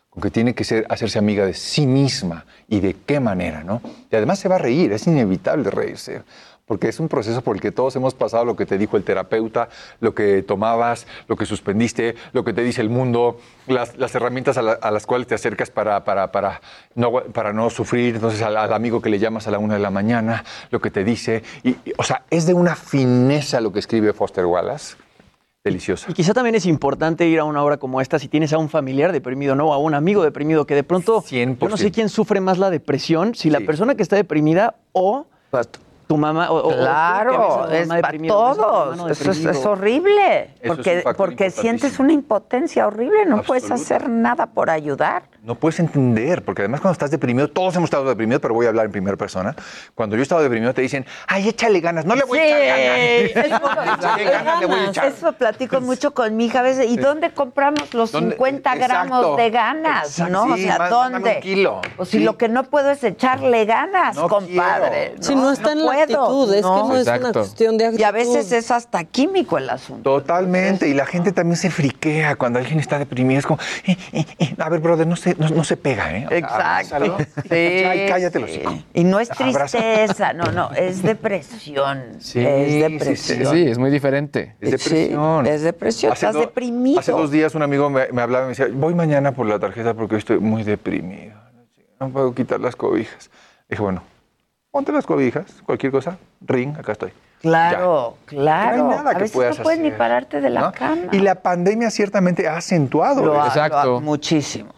con 0.09 0.23
que 0.23 0.31
tiene 0.31 0.55
que 0.55 0.85
hacerse 0.87 1.19
amiga 1.19 1.45
de 1.45 1.53
sí 1.53 1.85
misma 1.85 2.45
y 2.69 2.79
de 2.79 2.95
qué 3.05 3.19
manera, 3.19 3.65
¿no? 3.65 3.81
Y 4.09 4.15
además 4.15 4.39
se 4.39 4.47
va 4.47 4.55
a 4.55 4.59
reír, 4.59 4.93
es 4.93 5.07
inevitable 5.07 5.69
reírse, 5.69 6.21
porque 6.65 6.89
es 6.89 6.99
un 6.99 7.07
proceso 7.07 7.41
por 7.41 7.55
el 7.55 7.61
que 7.61 7.71
todos 7.71 7.95
hemos 7.95 8.15
pasado 8.15 8.43
lo 8.43 8.55
que 8.55 8.65
te 8.65 8.77
dijo 8.77 8.97
el 8.97 9.03
terapeuta, 9.03 9.69
lo 9.99 10.15
que 10.15 10.41
tomabas, 10.41 11.05
lo 11.27 11.35
que 11.35 11.45
suspendiste, 11.45 12.15
lo 12.33 12.43
que 12.43 12.53
te 12.53 12.63
dice 12.63 12.81
el 12.81 12.89
mundo, 12.89 13.39
las, 13.67 13.97
las 13.97 14.15
herramientas 14.15 14.57
a, 14.57 14.61
la- 14.63 14.73
a 14.73 14.89
las 14.91 15.05
cuales 15.05 15.27
te 15.27 15.35
acercas 15.35 15.69
para, 15.69 16.03
para, 16.03 16.31
para, 16.31 16.61
no, 16.95 17.11
para 17.33 17.53
no 17.53 17.69
sufrir, 17.69 18.15
entonces 18.15 18.41
al, 18.41 18.57
al 18.57 18.73
amigo 18.73 19.01
que 19.01 19.09
le 19.09 19.19
llamas 19.19 19.47
a 19.47 19.51
la 19.51 19.59
una 19.59 19.75
de 19.75 19.79
la 19.79 19.91
mañana, 19.91 20.43
lo 20.71 20.79
que 20.81 20.89
te 20.89 21.03
dice, 21.03 21.43
y, 21.63 21.69
y, 21.69 21.93
o 21.97 22.03
sea, 22.03 22.23
es 22.31 22.47
de 22.47 22.55
una 22.55 22.75
fineza 22.75 23.61
lo 23.61 23.71
que 23.71 23.79
escribe 23.79 24.11
Foster 24.13 24.45
Wallace, 24.47 24.95
deliciosa. 25.63 26.07
Y 26.09 26.13
quizá 26.13 26.33
también 26.33 26.55
es 26.55 26.65
importante 26.65 27.27
ir 27.27 27.39
a 27.39 27.43
una 27.43 27.63
obra 27.63 27.77
como 27.77 28.01
esta 28.01 28.17
si 28.17 28.27
tienes 28.27 28.53
a 28.53 28.57
un 28.57 28.69
familiar 28.69 29.11
deprimido, 29.11 29.55
¿no? 29.55 29.71
A 29.73 29.77
un 29.77 29.93
amigo 29.93 30.23
deprimido, 30.23 30.65
que 30.65 30.73
de 30.75 30.83
pronto 30.83 31.21
yo 31.67 31.69
no 31.69 31.77
sé 31.77 31.91
quién 31.91 32.09
sufre 32.09 32.39
más 32.39 32.57
la 32.57 32.69
depresión, 32.71 33.35
si 33.35 33.49
la 33.51 33.59
persona 33.67 33.93
que 33.95 34.01
está 34.03 34.15
deprimida 34.15 34.75
o 34.93 35.25
tu 36.07 36.17
mamá. 36.17 36.51
O, 36.51 36.69
Claro, 36.69 37.69
es 37.69 37.87
mamá 37.87 38.01
para 38.01 38.17
todos. 38.27 39.11
Eso 39.11 39.31
es, 39.31 39.45
es 39.45 39.65
horrible. 39.65 40.55
Eso 40.61 40.75
Porque, 40.75 41.03
porque 41.17 41.49
sientes 41.49 41.99
una 41.99 42.13
impotencia 42.13 42.87
horrible, 42.87 43.25
no 43.25 43.41
puedes 43.43 43.69
hacer 43.71 44.09
nada 44.09 44.47
por 44.47 44.69
ayudar. 44.69 45.23
No 45.45 45.53
puedes 45.53 45.79
entender, 45.79 46.43
porque 46.43 46.63
además 46.63 46.81
cuando 46.81 46.93
estás 46.93 47.11
deprimido, 47.11 47.47
todos 47.47 47.75
hemos 47.75 47.85
estado 47.87 48.05
deprimidos, 48.09 48.41
pero 48.41 48.55
voy 48.55 48.65
a 48.65 48.69
hablar 48.69 48.87
en 48.87 48.91
primera 48.91 49.15
persona. 49.15 49.55
Cuando 49.93 50.15
yo 50.15 50.21
he 50.21 50.23
estado 50.23 50.41
deprimido 50.41 50.73
te 50.73 50.81
dicen, 50.81 51.05
ay, 51.27 51.47
échale 51.49 51.81
ganas, 51.81 52.03
no 52.03 52.15
le 52.15 52.23
voy 52.23 52.39
a 52.39 52.45
echar 52.47 53.39
ganas. 53.45 53.61
Eso, 54.01 54.15
¿Qué 54.17 54.23
ganas 54.23 54.59
le 54.59 54.65
voy 54.65 54.79
a 54.79 54.85
echar? 54.89 55.05
eso 55.05 55.33
platico 55.33 55.81
mucho 55.81 56.15
con 56.15 56.35
mi 56.35 56.45
hija 56.45 56.61
a 56.61 56.63
veces. 56.63 56.87
¿Y 56.87 56.95
Sí. 56.95 56.97
dónde 56.97 57.29
compramos 57.31 57.93
los 57.93 58.11
¿Dónde? 58.11 58.31
50 58.37 58.75
gramos 58.75 59.37
de 59.37 59.49
ganas? 59.51 60.07
Exacto. 60.07 60.31
¿No? 60.47 60.53
O 60.53 60.57
sea, 60.57 60.89
¿dónde? 60.89 61.35
un 61.35 61.41
kilo. 61.41 61.81
O 61.97 62.05
si 62.05 62.17
Sí. 62.17 62.23
lo 62.23 62.37
que 62.37 62.49
no 62.49 62.63
puedo 62.63 62.89
es 62.89 63.03
echarle 63.03 63.65
ganas, 63.65 64.15
No 64.15 64.27
compadre. 64.27 65.13
Si 65.19 65.35
no 65.35 65.51
está 65.51 65.73
en 65.73 65.85
la 65.85 65.91
puedo, 65.91 66.01
actitud, 66.01 66.53
es 66.55 66.61
que 66.61 66.67
no 66.67 66.95
es 66.95 67.07
una 67.07 67.31
cuestión 67.33 67.77
de 67.77 67.85
actitud. 67.85 68.01
Y 68.01 68.03
a 68.03 68.11
veces 68.11 68.51
es 68.51 68.71
hasta 68.71 69.03
químico 69.03 69.59
el 69.59 69.69
asunto. 69.69 70.09
Totalmente, 70.19 70.87
y 70.87 70.95
la 70.95 71.05
gente 71.05 71.31
también 71.31 71.57
se 71.57 71.69
friquea 71.69 72.35
cuando 72.35 72.57
alguien 72.57 72.79
está 72.79 72.97
deprimido. 72.97 73.37
Es 73.39 73.45
como, 73.45 73.59
eh, 73.85 73.95
eh, 74.11 74.25
eh, 74.39 74.55
a 74.57 74.69
ver, 74.69 74.79
brother, 74.79 75.05
no 75.05 75.15
se, 75.35 75.41
no, 75.41 75.49
no 75.57 75.63
se 75.63 75.77
pega, 75.77 76.15
¿eh? 76.17 76.27
Exacto. 76.31 77.17
Sí, 77.43 77.55
Ay, 77.55 78.05
cállate 78.07 78.39
los 78.39 78.51
sí. 78.51 78.61
Y 78.93 79.03
no 79.03 79.19
es 79.19 79.29
Abraza. 79.31 79.77
tristeza, 79.77 80.33
no, 80.33 80.51
no, 80.51 80.71
es 80.71 81.01
depresión. 81.03 82.03
Sí, 82.19 82.39
es 82.45 82.71
sí, 82.71 82.79
depresión. 82.79 83.53
sí, 83.55 83.67
es 83.67 83.77
muy 83.77 83.91
diferente. 83.91 84.55
Es 84.61 84.71
depresión. 84.71 85.45
Sí, 85.45 85.51
es 85.51 85.61
depresión, 85.61 86.13
estás 86.13 86.33
do- 86.33 86.39
deprimido. 86.41 86.99
Hace 86.99 87.11
dos 87.11 87.31
días 87.31 87.55
un 87.55 87.61
amigo 87.63 87.89
me, 87.89 88.07
me 88.11 88.21
hablaba 88.21 88.45
y 88.45 88.47
me 88.47 88.49
decía, 88.55 88.67
voy 88.73 88.93
mañana 88.95 89.31
por 89.33 89.45
la 89.47 89.59
tarjeta 89.59 89.93
porque 89.93 90.15
estoy 90.17 90.39
muy 90.39 90.63
deprimido. 90.63 91.35
No 91.99 92.09
puedo 92.09 92.33
quitar 92.33 92.59
las 92.59 92.75
cobijas. 92.75 93.29
Dije, 93.69 93.81
bueno, 93.81 94.03
ponte 94.71 94.91
las 94.91 95.05
cobijas, 95.05 95.45
cualquier 95.65 95.91
cosa, 95.91 96.17
ring, 96.41 96.77
acá 96.77 96.91
estoy. 96.93 97.11
Claro, 97.49 98.17
claro. 98.25 98.77
No 98.77 98.89
hay 98.91 98.97
nada 98.97 99.09
a 99.11 99.13
que 99.13 99.19
veces 99.21 99.35
puedas 99.35 99.57
no 99.59 99.63
puedes 99.63 99.79
ni 99.79 99.91
pararte 99.91 100.41
de 100.41 100.49
la 100.49 100.61
¿no? 100.61 100.71
cama. 100.71 101.01
Y 101.11 101.19
la 101.19 101.35
pandemia 101.35 101.91
ciertamente 101.91 102.47
ha 102.47 102.57
acentuado. 102.57 103.23
Lo 103.23 103.41
ha- 103.41 103.47
eso. 103.47 103.67
lo 103.85 103.97
ha- 103.97 104.01
muchísimo. 104.01 104.69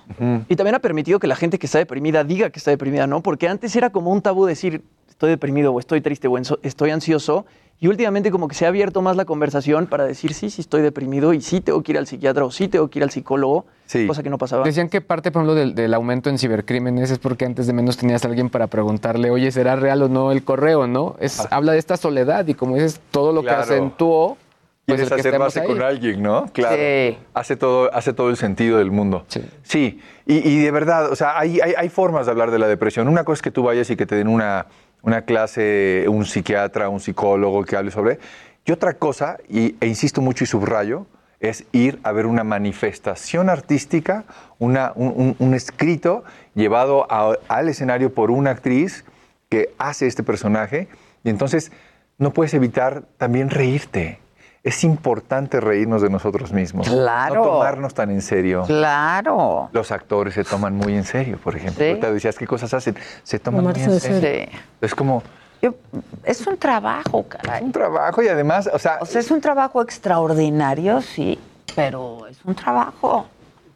Y 0.49 0.55
también 0.55 0.75
ha 0.75 0.79
permitido 0.79 1.19
que 1.19 1.27
la 1.27 1.35
gente 1.35 1.57
que 1.59 1.65
está 1.65 1.77
deprimida 1.79 2.23
diga 2.23 2.49
que 2.49 2.59
está 2.59 2.71
deprimida, 2.71 3.07
¿no? 3.07 3.21
Porque 3.21 3.47
antes 3.47 3.75
era 3.75 3.89
como 3.89 4.11
un 4.11 4.21
tabú 4.21 4.45
decir 4.45 4.83
estoy 5.09 5.29
deprimido 5.29 5.73
o 5.73 5.79
estoy 5.79 6.01
triste 6.01 6.27
o 6.27 6.37
estoy 6.61 6.91
ansioso. 6.91 7.45
Y 7.79 7.87
últimamente 7.87 8.31
como 8.31 8.47
que 8.47 8.55
se 8.55 8.65
ha 8.65 8.69
abierto 8.69 9.03
más 9.03 9.15
la 9.15 9.25
conversación 9.25 9.85
para 9.85 10.03
decir 10.05 10.33
sí, 10.33 10.49
sí 10.49 10.61
estoy 10.61 10.81
deprimido 10.81 11.31
y 11.33 11.41
sí 11.41 11.61
tengo 11.61 11.83
que 11.83 11.91
ir 11.91 11.99
al 11.99 12.07
psiquiatra 12.07 12.43
o 12.43 12.49
sí 12.49 12.67
tengo 12.67 12.87
que 12.89 12.97
ir 12.97 13.03
al 13.03 13.11
psicólogo, 13.11 13.67
cosa 14.07 14.23
que 14.23 14.31
no 14.31 14.39
pasaba. 14.39 14.63
Decían 14.63 14.89
que 14.89 14.99
parte, 14.99 15.31
por 15.31 15.43
ejemplo, 15.43 15.53
del, 15.53 15.75
del 15.75 15.93
aumento 15.93 16.31
en 16.31 16.39
cibercrímenes 16.39 17.11
es 17.11 17.19
porque 17.19 17.45
antes 17.45 17.67
de 17.67 17.73
menos 17.73 17.95
tenías 17.97 18.25
a 18.25 18.29
alguien 18.29 18.49
para 18.49 18.65
preguntarle, 18.65 19.29
oye, 19.29 19.51
¿será 19.51 19.75
real 19.75 20.01
o 20.01 20.09
no 20.09 20.31
el 20.31 20.43
correo, 20.43 20.87
no? 20.87 21.15
Es, 21.19 21.47
Habla 21.51 21.73
de 21.73 21.77
esta 21.77 21.97
soledad 21.97 22.47
y 22.47 22.55
como 22.55 22.73
dices, 22.75 22.99
todo 23.11 23.31
lo 23.31 23.43
Claro. 23.43 23.57
que 23.67 23.73
acentuó, 23.75 24.37
pues 24.87 24.95
Quieres 25.01 25.11
hacer 25.11 25.25
estemos 25.27 25.47
base 25.47 25.59
ahí. 25.59 25.67
con 25.67 25.81
alguien, 25.83 26.23
¿no? 26.23 26.45
Claro. 26.53 26.75
Sí. 26.77 27.17
Hace, 27.35 27.57
todo, 27.57 27.93
hace 27.93 28.13
todo 28.13 28.29
el 28.31 28.37
sentido 28.37 28.79
del 28.79 28.89
mundo. 28.89 29.25
Sí. 29.61 29.99
Y, 30.25 30.49
y 30.49 30.63
de 30.63 30.71
verdad, 30.71 31.11
o 31.11 31.15
sea, 31.15 31.37
hay, 31.37 31.59
hay, 31.59 31.73
hay 31.77 31.89
formas 31.89 32.25
de 32.25 32.31
hablar 32.31 32.49
de 32.49 32.57
la 32.57 32.67
depresión. 32.67 33.07
Una 33.07 33.23
cosa 33.23 33.35
es 33.35 33.41
que 33.43 33.51
tú 33.51 33.63
vayas 33.63 33.89
y 33.91 33.95
que 33.97 34.05
te 34.07 34.15
den 34.15 34.29
una, 34.29 34.65
una 35.01 35.21
clase, 35.23 36.05
un 36.07 36.25
psiquiatra, 36.25 36.89
un 36.89 36.99
psicólogo 36.99 37.63
que 37.63 37.75
hable 37.77 37.91
sobre. 37.91 38.19
Y 38.65 38.71
otra 38.71 38.93
cosa, 38.93 39.37
y, 39.47 39.75
e 39.79 39.87
insisto 39.87 40.21
mucho 40.21 40.43
y 40.43 40.47
subrayo, 40.47 41.05
es 41.39 41.65
ir 41.71 41.99
a 42.03 42.11
ver 42.11 42.25
una 42.25 42.43
manifestación 42.43 43.49
artística, 43.49 44.25
una, 44.59 44.91
un, 44.95 45.13
un- 45.15 45.35
un 45.39 45.53
escrito 45.53 46.23
llevado 46.55 47.07
al 47.47 47.69
escenario 47.69 48.13
por 48.13 48.31
una 48.31 48.51
actriz 48.51 49.05
que 49.49 49.69
hace 49.77 50.07
este 50.07 50.23
personaje. 50.23 50.87
Y 51.23 51.29
entonces 51.29 51.71
no 52.17 52.33
puedes 52.33 52.53
evitar 52.55 53.03
también 53.17 53.49
reírte. 53.49 54.19
Es 54.67 54.83
importante 54.83 55.61
reírnos 55.61 56.01
de 56.01 56.09
nosotros 56.09 56.51
mismos. 56.51 56.89
Claro. 56.89 57.35
No 57.35 57.43
tomarnos 57.51 57.93
tan 57.93 58.11
en 58.11 58.21
serio. 58.21 58.63
Claro. 58.67 59.69
Los 59.71 59.93
actores 59.93 60.33
se 60.33 60.43
toman 60.43 60.75
muy 60.75 60.93
en 60.93 61.05
serio, 61.05 61.37
por 61.41 61.55
ejemplo. 61.55 61.81
Sí. 61.81 61.89
Ahorita 61.91 62.11
decías, 62.11 62.37
¿qué 62.37 62.45
cosas 62.45 62.73
hacen? 62.73 62.97
Se 63.23 63.39
toman 63.39 63.63
muy 63.63 63.73
en 63.75 63.99
serio. 63.99 64.49
Es 64.81 64.93
como... 64.93 65.23
Es 66.23 66.45
un 66.45 66.57
trabajo, 66.57 67.23
caray. 67.29 67.63
Un 67.63 67.71
trabajo 67.71 68.21
y 68.21 68.27
además, 68.27 68.69
o 68.73 68.77
sea... 68.77 68.97
O 68.99 69.05
sea, 69.05 69.21
es 69.21 69.31
un 69.31 69.39
trabajo 69.39 69.81
extraordinario, 69.81 71.01
sí, 71.01 71.39
pero 71.73 72.27
es 72.27 72.37
un 72.43 72.53
trabajo. 72.53 73.25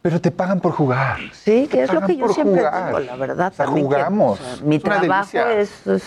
Pero 0.02 0.20
te 0.20 0.30
pagan 0.30 0.60
por 0.60 0.74
jugar. 0.74 1.20
Sí, 1.32 1.68
que 1.68 1.78
Te 1.78 1.84
es 1.84 1.94
lo 1.94 2.02
que 2.06 2.18
yo 2.18 2.28
siempre 2.28 2.58
jugar. 2.66 2.88
digo, 2.88 3.00
la 3.00 3.16
verdad. 3.16 3.52
O 3.54 3.56
sea, 3.56 3.66
que, 3.66 3.72
jugamos. 3.82 4.40
o 4.42 4.44
sea, 4.44 4.66
mi 4.66 4.76
Es 4.76 4.84
trabajo 4.84 5.30
delicia. 5.38 5.54
es, 5.54 5.88
es, 5.88 6.04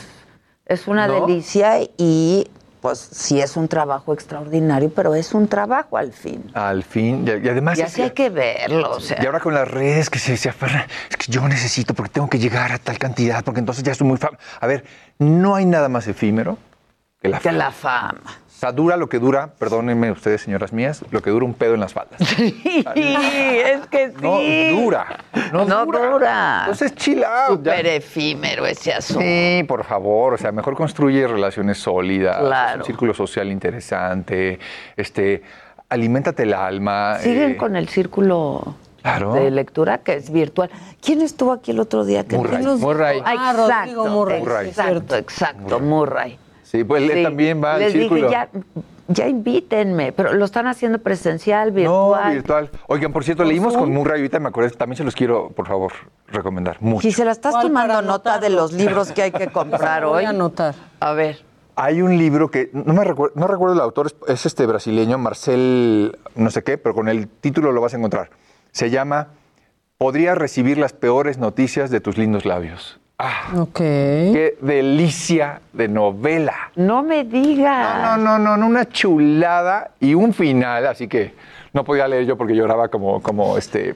es 0.66 0.86
una 0.89 1.06
¿No? 1.06 1.20
delicia 1.27 1.81
y 1.97 2.51
pues 2.85 2.98
sí 2.98 3.40
es 3.40 3.56
un 3.56 3.66
trabajo 3.66 4.12
extraordinario, 4.12 4.93
pero 4.94 5.15
es 5.15 5.32
un 5.32 5.48
trabajo 5.48 5.97
al 5.97 6.12
fin. 6.12 6.51
Al 6.52 6.82
fin. 6.82 7.24
Y, 7.27 7.47
y 7.47 7.48
además... 7.48 7.78
y 7.78 7.81
es 7.81 7.86
así 7.86 8.02
hay 8.02 8.11
que 8.11 8.28
verlo, 8.28 8.90
o 8.90 9.01
sea. 9.01 9.16
Y 9.23 9.24
ahora 9.24 9.40
con 9.40 9.55
las 9.55 9.66
redes 9.66 10.11
que 10.11 10.19
se, 10.19 10.36
se 10.36 10.51
aferran, 10.51 10.85
es 11.09 11.16
que 11.16 11.32
yo 11.32 11.48
necesito 11.48 11.94
porque 11.94 12.12
tengo 12.12 12.28
que 12.28 12.39
llegar 12.39 12.73
a 12.73 12.78
tal 12.78 12.98
cantidad, 12.98 13.43
porque 13.43 13.61
entonces 13.61 13.85
ya 13.85 13.93
estoy 13.93 14.06
muy 14.06 14.19
fama. 14.19 14.36
A 14.61 14.66
ver, 14.66 14.85
no 15.19 15.55
hay 15.55 15.65
nada 15.65 15.89
más 15.89 16.06
efímero 16.09 16.59
que 17.23 17.28
la 17.28 17.39
que 17.39 17.44
fama. 17.48 17.56
la 17.56 17.70
fama. 17.70 18.39
O 18.55 18.57
sea, 18.57 18.71
dura 18.73 18.97
lo 18.97 19.09
que 19.09 19.19
dura, 19.19 19.49
perdónenme 19.59 20.13
ustedes, 20.13 20.43
señoras 20.43 20.73
mías, 20.73 21.05
lo 21.11 21.21
que 21.21 21.31
dura 21.31 21.45
un 21.45 21.55
pedo 21.55 21.75
en 21.75 21.81
las 21.81 21.93
faldas. 21.93 22.21
Sí, 22.29 22.63
es 22.95 23.87
que 23.89 24.09
sí. 24.11 24.15
No 24.23 24.39
dura. 24.81 25.07
No, 25.53 25.65
No 25.65 25.85
dura. 25.87 26.61
Entonces, 26.61 26.95
chill 26.95 27.25
out. 27.25 27.59
Súper 27.59 27.87
efímero 27.87 28.65
ese 28.65 28.93
asunto. 28.95 29.23
Sí, 29.23 29.65
por 29.67 29.85
favor, 29.85 30.35
o 30.35 30.39
sea, 30.39 30.53
mejor 30.53 30.77
construye 30.77 31.27
relaciones 31.27 31.79
sólidas, 31.79 32.39
Claro. 32.39 32.79
un 32.81 32.85
círculo 32.85 33.13
social 33.13 33.51
interesante, 33.51 34.59
este, 34.97 35.43
aliméntate 35.89 36.45
el 36.45 36.55
alma. 36.55 37.19
Siguen 37.21 37.53
eh, 37.53 37.57
con 37.57 37.75
el 37.77 37.89
círculo 37.89 38.77
Claro. 39.03 39.35
de 39.35 39.51
lectura 39.51 39.99
que 39.99 40.15
es 40.15 40.31
virtual. 40.31 40.71
¿Quién 41.03 41.21
estuvo 41.23 41.53
aquí 41.53 41.73
el 41.73 41.81
otro 41.81 42.05
día? 42.05 42.25
que 42.25 42.37
Murray. 42.37 42.63
nos- 42.65 42.81
Murray. 42.81 43.21
Ah, 43.25 43.35
Ah, 43.37 43.53
exacto, 43.53 44.07
Murray, 44.07 44.41
Murray. 44.41 44.69
Exacto, 44.69 45.17
exacto, 45.17 45.81
Murray. 45.81 46.39
Sí, 46.75 46.83
pues 46.83 47.09
él 47.09 47.19
Sí. 47.19 47.23
también 47.23 47.63
va 47.63 47.75
al 47.75 47.81
Les 47.83 47.93
círculo. 47.93 48.23
dije, 48.29 48.33
ya, 48.33 48.49
ya 49.07 49.29
invítenme, 49.29 50.11
pero 50.13 50.33
lo 50.33 50.45
están 50.45 50.67
haciendo 50.67 50.99
presencial, 50.99 51.69
No, 51.69 51.75
virtual. 51.77 52.33
virtual. 52.33 52.71
Oigan, 52.89 53.13
por 53.13 53.23
cierto, 53.23 53.45
¿Por 53.45 53.53
leímos 53.53 53.77
con 53.77 53.93
Murray, 53.93 54.19
ahorita 54.21 54.41
me 54.41 54.49
acordé, 54.49 54.71
también 54.71 54.97
se 54.97 55.05
los 55.05 55.15
quiero, 55.15 55.51
por 55.51 55.69
favor, 55.69 55.93
recomendar 56.27 56.79
mucho. 56.81 57.03
Si 57.03 57.13
se 57.13 57.25
la 57.25 57.31
estás 57.31 57.53
¿Cuál 57.53 57.69
tomando 57.69 58.03
nota 58.03 58.39
de 58.41 58.51
los 58.51 58.73
libros 58.73 59.13
que 59.13 59.23
hay 59.23 59.31
que 59.31 59.47
comprar 59.53 60.05
Voy 60.05 60.19
hoy. 60.19 60.25
a 60.25 60.31
anotar. 60.31 60.75
A 60.99 61.13
ver. 61.13 61.45
Hay 61.77 62.03
un 62.03 62.19
libro 62.19 62.51
que 62.51 62.71
no 62.73 62.93
me 62.93 63.05
recuerdo, 63.05 63.35
no 63.39 63.47
recuerdo 63.47 63.75
el 63.75 63.81
autor, 63.81 64.07
es, 64.07 64.17
es 64.27 64.47
este 64.47 64.67
brasileño, 64.67 65.17
Marcel, 65.19 66.19
no 66.35 66.51
sé 66.51 66.65
qué, 66.65 66.77
pero 66.77 66.95
con 66.95 67.09
el 67.09 67.29
título 67.29 67.71
lo 67.71 67.81
vas 67.81 67.95
a 67.95 67.99
encontrar. 67.99 68.31
Se 68.73 68.91
llama 68.91 69.29
Podría 69.97 70.35
recibir 70.35 70.77
las 70.79 70.93
peores 70.93 71.39
noticias 71.39 71.91
de 71.91 72.01
tus 72.01 72.19
lindos 72.19 72.45
labios. 72.45 72.99
Ah, 73.19 73.51
Ok. 73.57 73.77
qué 73.78 74.57
delicia 74.61 75.61
de 75.73 75.86
novela. 75.89 76.55
No 76.74 77.03
me 77.03 77.24
digas. 77.24 78.03
No, 78.03 78.16
no, 78.16 78.39
no, 78.39 78.57
no, 78.57 78.66
una 78.66 78.89
chulada 78.89 79.93
y 80.01 80.15
un 80.15 80.35
final, 80.35 80.86
así 80.86 81.07
que 81.07 81.32
no 81.75 81.83
podía 81.85 82.07
leer 82.09 82.25
yo 82.25 82.37
porque 82.39 82.55
lloraba 82.55 82.87
como, 82.89 83.21
como 83.21 83.59
este 83.59 83.95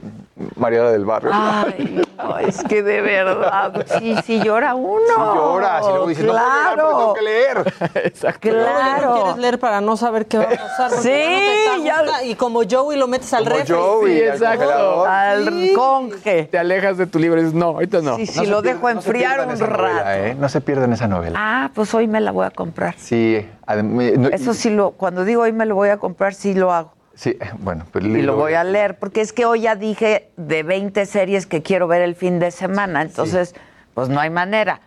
Mariana 0.57 0.91
del 0.91 1.05
Barrio. 1.05 1.31
Ay, 1.33 2.05
no, 2.17 2.37
es 2.37 2.61
que 2.65 2.83
de 2.83 2.99
verdad, 3.01 3.85
sí, 3.97 4.15
sí 4.25 4.41
llora 4.43 4.75
uno. 4.75 4.99
Sí 5.07 5.13
lloras, 5.17 5.85
y 5.85 5.89
luego 5.89 6.07
dices, 6.07 6.25
no 6.25 6.33
puedo 6.33 6.43
porque 6.75 6.99
tengo 6.99 7.13
que 7.13 7.21
leer. 7.21 7.73
Exacto. 8.05 8.39
Claro. 8.49 8.65
Claro. 8.99 9.13
quieres 9.15 9.37
leer 9.37 9.59
para 9.59 9.79
no 9.79 9.95
saber 9.95 10.25
qué 10.25 10.37
va 10.39 10.43
a 10.43 10.49
pasar. 10.49 10.91
Sí, 10.91 11.09
ya 11.09 11.29
no 11.29 11.39
te 11.39 11.53
está 11.63 11.77
ya- 11.83 12.01
gusta, 12.03 12.23
Y 12.25 12.35
como 12.35 12.61
Joey 12.69 12.97
lo 12.99 13.07
metes 13.07 13.33
al 13.33 13.45
refri. 13.45 13.73
Joey, 13.73 14.17
Sí, 14.17 14.23
exacto. 14.25 15.05
Al 15.05 15.49
Sí. 15.49 15.73
conge. 15.73 16.43
Te 16.51 16.59
alejas 16.59 16.97
de 16.97 17.07
tu 17.07 17.17
libro 17.17 17.39
y 17.39 17.43
dices, 17.43 17.57
no, 17.57 17.67
ahorita 17.67 18.01
no. 18.01 18.17
Sí, 18.17 18.25
sí, 18.27 18.41
No 18.43 18.49
lo 18.51 18.61
dejo 18.61 18.81
no 18.81 18.89
enfriar 18.89 19.39
un 19.47 19.47
novela, 19.57 19.67
rato. 19.67 20.09
¿eh? 20.09 20.35
No 20.37 20.49
se 20.49 20.59
pierdan 20.59 20.91
esa 20.91 21.07
novela. 21.07 21.39
Ah, 21.41 21.71
pues 21.73 21.93
hoy 21.93 22.07
me 22.09 22.19
la 22.19 22.31
voy 22.31 22.45
a 22.45 22.51
comprar. 22.51 22.95
Sí, 22.97 23.47
adem- 23.65 24.17
no- 24.17 24.27
Eso 24.29 24.53
sí 24.53 24.69
lo, 24.69 24.91
cuando 24.91 25.23
digo 25.23 25.43
hoy 25.43 25.53
me 25.53 25.65
lo 25.65 25.75
voy 25.75 25.89
a 25.89 25.97
comprar, 25.97 26.33
sí 26.33 26.53
lo 26.53 26.73
hago. 26.73 26.91
Sí, 27.19 27.31
eh, 27.31 27.51
bueno, 27.59 27.85
pues 27.91 28.05
Y 28.05 28.21
lo 28.21 28.37
voy 28.37 28.53
a 28.53 28.63
leer, 28.63 28.97
porque 28.97 29.19
es 29.19 29.33
que 29.33 29.43
hoy 29.43 29.61
ya 29.61 29.75
dije 29.75 30.29
de 30.37 30.63
20 30.63 31.05
series 31.05 31.45
que 31.47 31.61
quiero 31.61 31.85
ver 31.85 32.01
el 32.01 32.15
fin 32.15 32.39
de 32.39 32.49
semana, 32.49 33.01
entonces, 33.01 33.55
pues 33.93 34.07
no 34.07 34.21
hay 34.21 34.29
manera. 34.29 34.79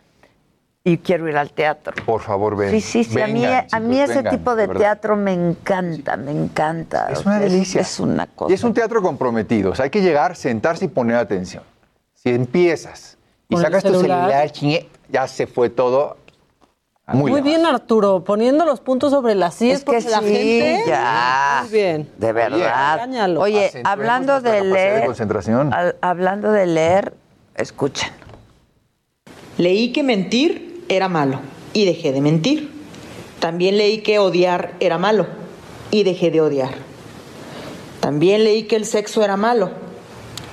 Y 0.83 0.97
quiero 0.97 1.29
ir 1.29 1.37
al 1.37 1.53
teatro. 1.53 1.93
Por 2.07 2.23
favor, 2.23 2.57
ven. 2.57 2.71
Sí, 2.71 2.81
sí, 2.81 3.05
sí. 3.05 3.21
a 3.21 3.27
mí, 3.27 3.45
a 3.45 3.81
mí 3.81 4.01
ese 4.01 4.15
vengan, 4.15 4.35
tipo 4.35 4.57
de 4.57 4.67
teatro 4.67 5.15
me 5.15 5.35
encanta, 5.35 6.17
me 6.17 6.31
encanta. 6.31 7.09
Es 7.13 7.27
una 7.27 7.39
delicia. 7.39 7.83
Es, 7.83 8.01
una 8.01 8.27
cosa. 8.27 8.51
Y 8.51 8.55
es 8.55 8.65
un 8.65 8.73
teatro 8.73 9.03
comprometido. 9.03 9.73
O 9.73 9.75
sea, 9.75 9.85
hay 9.85 9.91
que 9.91 10.01
llegar, 10.01 10.35
sentarse 10.35 10.87
y 10.87 10.89
poner 10.89 11.17
atención. 11.17 11.63
Si 12.15 12.31
empiezas 12.31 13.19
y 13.51 13.59
sacas 13.59 13.83
tu 13.83 13.91
celular. 13.91 14.21
celular, 14.21 14.51
chingue, 14.53 14.89
ya 15.11 15.29
se 15.29 15.47
fue 15.47 15.69
todo. 15.69 16.17
Muy, 17.13 17.41
bien, 17.43 17.65
Arturo, 17.67 18.25
poniendo 18.25 18.65
los 18.65 18.81
puntos 18.81 19.11
sobre 19.13 19.35
las 19.35 19.55
sillas 19.55 19.79
Es 19.79 19.85
que 19.85 19.93
porque 19.93 20.09
la 20.11 20.19
sí, 20.21 20.25
gente. 20.27 20.83
ya. 20.87 21.61
Muy 21.63 21.73
bien. 21.73 22.09
De 22.19 22.33
verdad. 22.33 23.09
Oye, 23.39 23.71
hablando 23.85 24.41
de 24.41 24.51
de 24.53 24.65
leer, 24.65 25.07
concentración. 25.07 25.73
al- 25.75 25.97
hablando 26.01 26.51
de 26.53 26.67
leer, 26.67 27.15
escuchen. 27.57 28.11
Leí 29.59 29.93
que 29.93 30.03
mentir 30.03 30.85
era 30.89 31.09
malo 31.09 31.41
y 31.73 31.85
dejé 31.85 32.13
de 32.13 32.21
mentir. 32.21 32.71
También 33.41 33.77
leí 33.77 33.99
que 33.99 34.19
odiar 34.19 34.73
era 34.81 34.99
malo 34.99 35.27
y 35.91 36.05
dejé 36.05 36.31
de 36.31 36.41
odiar. 36.41 36.75
También 38.01 38.45
leí 38.45 38.65
que 38.65 38.77
el 38.77 38.85
sexo 38.87 39.23
era 39.23 39.37
malo 39.37 39.71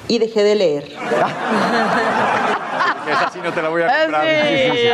y 0.09 0.19
dejé 0.19 0.43
de 0.43 0.55
leer. 0.55 0.83
Esa 3.09 3.29
sí 3.31 3.39
no 3.41 3.53
te 3.53 3.61
la 3.61 3.69
voy 3.69 3.83
a 3.83 3.87
comprar. 3.87 4.27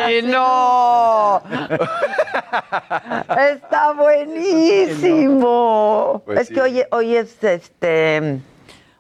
Sí, 0.06 0.22
no. 0.24 1.42
Está 3.52 3.94
buenísimo. 3.94 5.42
Pues 6.26 6.42
es 6.42 6.48
sí. 6.50 6.54
que 6.54 6.62
hoy, 6.62 6.84
hoy 6.92 7.16
es 7.16 7.44
este. 7.44 8.40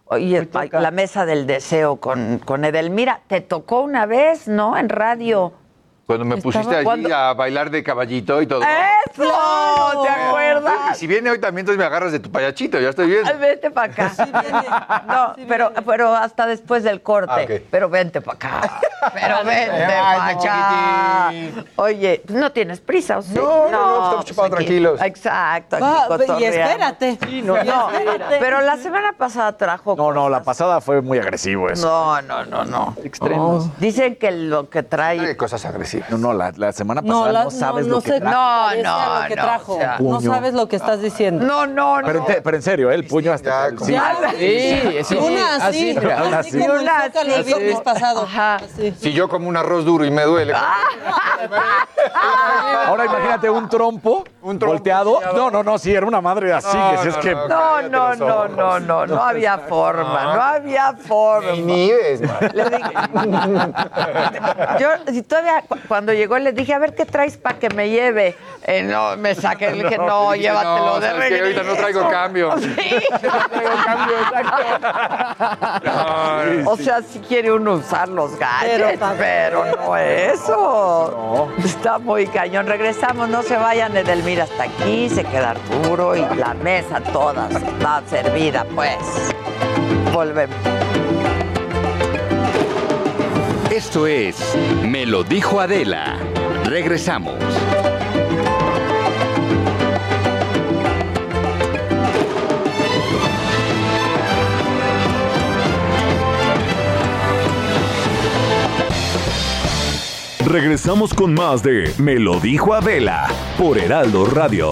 Hoy 0.06 0.36
es 0.36 0.48
la 0.72 0.92
mesa 0.92 1.26
del 1.26 1.46
deseo 1.48 1.98
con, 1.98 2.40
con 2.40 2.64
Edelmira. 2.66 3.22
Te 3.28 3.42
tocó 3.42 3.82
una 3.82 4.06
vez, 4.06 4.48
¿no? 4.48 4.78
En 4.78 4.88
radio. 4.90 5.54
Cuando 6.06 6.24
me 6.24 6.38
pusiste 6.38 6.76
allí 6.76 6.84
Cuando- 6.84 7.16
a 7.16 7.34
bailar 7.34 7.72
de 7.72 7.84
caballito 7.84 8.40
y 8.42 8.46
todo. 8.46 8.62
¡Eso! 8.62 10.04
¿Te 10.04 10.10
acuerdas? 10.10 10.98
si 11.00 11.08
viene 11.08 11.32
hoy 11.32 11.40
también, 11.40 11.62
entonces 11.64 11.80
me 11.80 11.86
agarras 11.86 12.12
de 12.12 12.20
tu 12.20 12.32
payachito, 12.32 12.80
ya 12.80 12.90
estoy 12.90 13.08
bien. 13.08 13.24
Ay, 13.26 13.38
Vente 13.40 13.72
para 13.72 13.92
acá. 13.92 14.12
no, 15.08 15.36
pero, 15.48 15.72
pero 15.86 16.16
hasta 16.16 16.46
después 16.46 16.84
del 16.84 17.02
corte. 17.02 17.32
Ah, 17.34 17.44
ok. 17.44 17.62
Pero 17.72 17.90
vente 17.90 18.22
para 18.22 18.36
acá. 18.36 18.80
Pero 19.14 19.44
vente 19.44 19.86
para 19.88 20.28
acá. 20.30 21.32
Oye, 21.76 22.24
no 22.30 22.52
tienes 22.52 22.80
prisa, 22.80 23.20
¿o 23.20 23.22
sí? 23.22 23.34
No, 23.36 23.70
no, 23.70 23.70
no, 23.70 23.94
estamos 23.94 24.16
pues 24.16 24.26
chupando 24.26 24.56
aquí- 24.58 24.66
tranquilos. 24.66 25.02
Exacto. 25.02 25.76
aquí 25.76 25.84
Va, 25.84 26.40
y 26.40 26.44
espérate. 26.46 27.18
No, 27.44 27.64
no, 27.64 27.90
pero 28.40 28.62
la 28.62 28.78
semana 28.78 29.14
pasada 29.14 29.56
trajo. 29.58 29.96
No, 29.96 30.12
no, 30.12 30.28
la 30.30 30.42
pasada 30.42 30.82
fue 30.82 31.02
muy 31.02 31.20
agresivo 31.20 31.70
eso. 31.70 31.88
No, 31.88 32.22
no, 32.24 32.46
no, 32.46 32.66
no. 32.66 32.96
Extremos. 33.04 33.70
Dicen 33.80 34.16
que 34.16 34.32
lo 34.32 34.70
que 34.72 34.82
trae. 34.82 35.20
Hay 35.20 35.36
cosas 35.36 35.64
agresivas. 35.66 35.95
No, 36.10 36.18
no, 36.18 36.34
la, 36.34 36.52
la 36.56 36.72
semana 36.72 37.02
No, 37.02 37.22
pasada 37.22 37.32
la- 37.34 37.44
no, 37.46 37.52
sabes 37.52 37.86
no, 37.88 37.92
lo 37.92 37.96
no 37.98 38.02
que 38.04 38.12
se 38.12 38.20
trajo. 38.22 38.36
No, 38.36 38.84
no, 38.84 39.22
lo 39.22 39.28
que 39.28 39.36
no, 39.36 39.44
trajo. 39.44 39.80
no 39.82 39.98
puño. 39.98 40.22
sabes 40.34 40.54
lo 40.54 40.68
que 40.68 40.76
estás 40.76 41.02
diciendo. 41.02 41.46
No, 41.46 41.66
no, 41.68 42.02
no. 42.02 42.08
Pero, 42.08 42.26
pero 42.44 42.58
en 42.58 42.64
serio, 42.64 42.92
¿eh? 42.92 42.96
el 42.96 43.08
puño 43.08 43.32
hasta 43.34 43.68
el- 43.68 43.80
sí. 43.80 43.92
Ya, 43.94 44.16
Sí, 44.38 45.04
sí, 45.04 45.16
Una 45.16 45.56
así, 45.56 45.92
así. 45.92 45.98
Una 45.98 46.40
así 46.40 46.50
así. 46.50 46.60
como 46.68 46.80
Una 46.82 47.06
Zócalo 47.06 47.34
el 47.36 47.42
así. 47.42 47.54
viernes 47.54 47.82
pasado. 47.82 48.24
Ajá. 48.24 48.56
Así. 48.56 48.94
Si 49.00 49.14
yo 49.14 49.28
como 49.30 49.48
un 49.50 49.58
arroz 49.58 49.86
duro 49.86 50.06
y 50.06 50.12
me 50.12 50.24
duele. 50.24 50.54
Ahora 52.88 53.06
imagínate 53.06 53.50
un 53.50 53.68
trompo, 53.70 54.24
Un 54.42 54.58
trompo 54.60 54.74
volteado. 54.76 55.20
No, 55.36 55.50
no, 55.52 55.64
no, 55.64 55.78
sí, 55.78 55.94
era 55.94 56.06
una 56.06 56.22
madre 56.22 56.54
así, 56.54 56.76
No, 56.78 56.92
que 56.92 56.98
si 56.98 57.08
es 57.10 57.16
no, 57.16 57.22
que... 57.22 57.36
no. 57.36 57.48
No, 57.48 57.82
no, 57.82 58.16
no, 58.16 58.48
no, 58.48 58.80
no, 58.80 59.06
no 59.08 59.24
había 59.24 59.58
forma, 59.60 60.34
no 60.36 60.42
había 60.42 60.94
forma. 60.94 61.52
Ni 61.54 61.92
dije, 61.92 62.20
yo 64.80 64.88
y 65.12 65.22
todavía 65.24 65.64
cuando 65.88 66.14
llegó 66.14 66.38
le 66.40 66.52
dije, 66.52 66.74
a 66.74 66.80
ver 66.80 66.96
qué 66.96 67.06
traes 67.06 67.38
para 67.38 67.58
que 67.58 67.70
me 67.70 67.90
lleve. 67.90 68.36
Eh, 68.64 68.84
no, 68.84 69.16
me 69.18 69.36
saqué, 69.36 69.72
le 69.72 69.84
dije, 69.84 69.98
no, 70.00 70.32
dije, 70.32 70.44
llévatelo 70.44 70.86
no, 70.86 71.00
de 71.00 71.14
regreso. 71.14 71.44
Ahorita 71.44 71.64
no 71.64 71.76
traigo 71.76 72.10
cambio. 72.10 72.56
Sí. 72.66 72.72
Ay, 75.86 76.64
O 76.66 76.76
sea, 76.78 77.02
si 77.02 77.20
quiere 77.20 77.52
uno 77.52 77.74
usar 77.76 78.10
los 78.10 78.38
gadgets, 78.38 79.00
pero, 79.18 79.64
Pero 79.64 79.66
no 79.78 79.98
eso. 79.98 81.50
Está 81.64 82.00
muy 82.00 82.28
cañón. 82.28 82.68
Regresamos, 82.68 83.30
no 83.30 83.44
se 83.44 83.56
vayan, 83.56 83.96
Edelmira, 83.96 84.44
hasta 84.44 84.64
aquí, 84.64 85.10
se 85.10 85.24
queda 85.24 85.52
Arturo 85.52 86.16
y 86.16 86.22
la 86.36 86.54
mesa 86.56 87.00
toda 87.02 87.48
está 87.50 88.02
servida, 88.08 88.66
pues. 88.74 88.98
Volvemos. 90.12 90.56
Esto 93.72 94.06
es 94.06 94.38
Me 94.84 95.06
lo 95.06 95.24
dijo 95.24 95.60
Adela. 95.60 96.18
Regresamos. 96.66 97.34
Regresamos 110.46 111.14
con 111.14 111.34
más 111.34 111.64
de 111.64 111.92
Me 111.98 112.20
lo 112.20 112.40
dijo 112.40 112.74
Adela 112.76 113.28
por 113.58 113.80
Heraldo 113.80 114.26
Radio. 114.26 114.70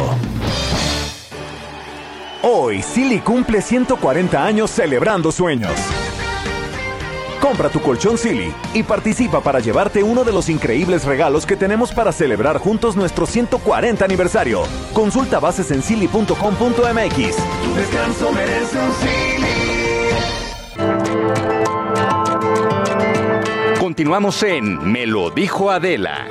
Hoy 2.44 2.82
Silly 2.84 3.20
cumple 3.20 3.62
140 3.62 4.46
años 4.46 4.70
celebrando 4.70 5.32
sueños. 5.32 5.72
Compra 7.54 7.70
tu 7.70 7.82
colchón 7.82 8.18
Silly 8.18 8.52
y 8.74 8.82
participa 8.82 9.40
para 9.40 9.60
llevarte 9.60 10.02
uno 10.02 10.24
de 10.24 10.32
los 10.32 10.50
increíbles 10.50 11.06
regalos 11.06 11.46
que 11.46 11.56
tenemos 11.56 11.92
para 11.92 12.12
celebrar 12.12 12.58
juntos 12.58 12.96
nuestro 12.96 13.28
140 13.28 14.04
aniversario. 14.04 14.64
Consulta 14.92 15.40
bases 15.40 15.70
en 15.70 15.84
silly.com.mx. 15.84 16.34
Tu 16.34 17.76
descanso 17.76 18.32
merece 18.32 18.80
un 18.80 18.92
Silly. 18.96 19.54
Continuamos 23.80 24.42
en 24.42 24.92
Me 24.92 25.06
lo 25.06 25.30
dijo 25.30 25.70
Adela. 25.70 26.28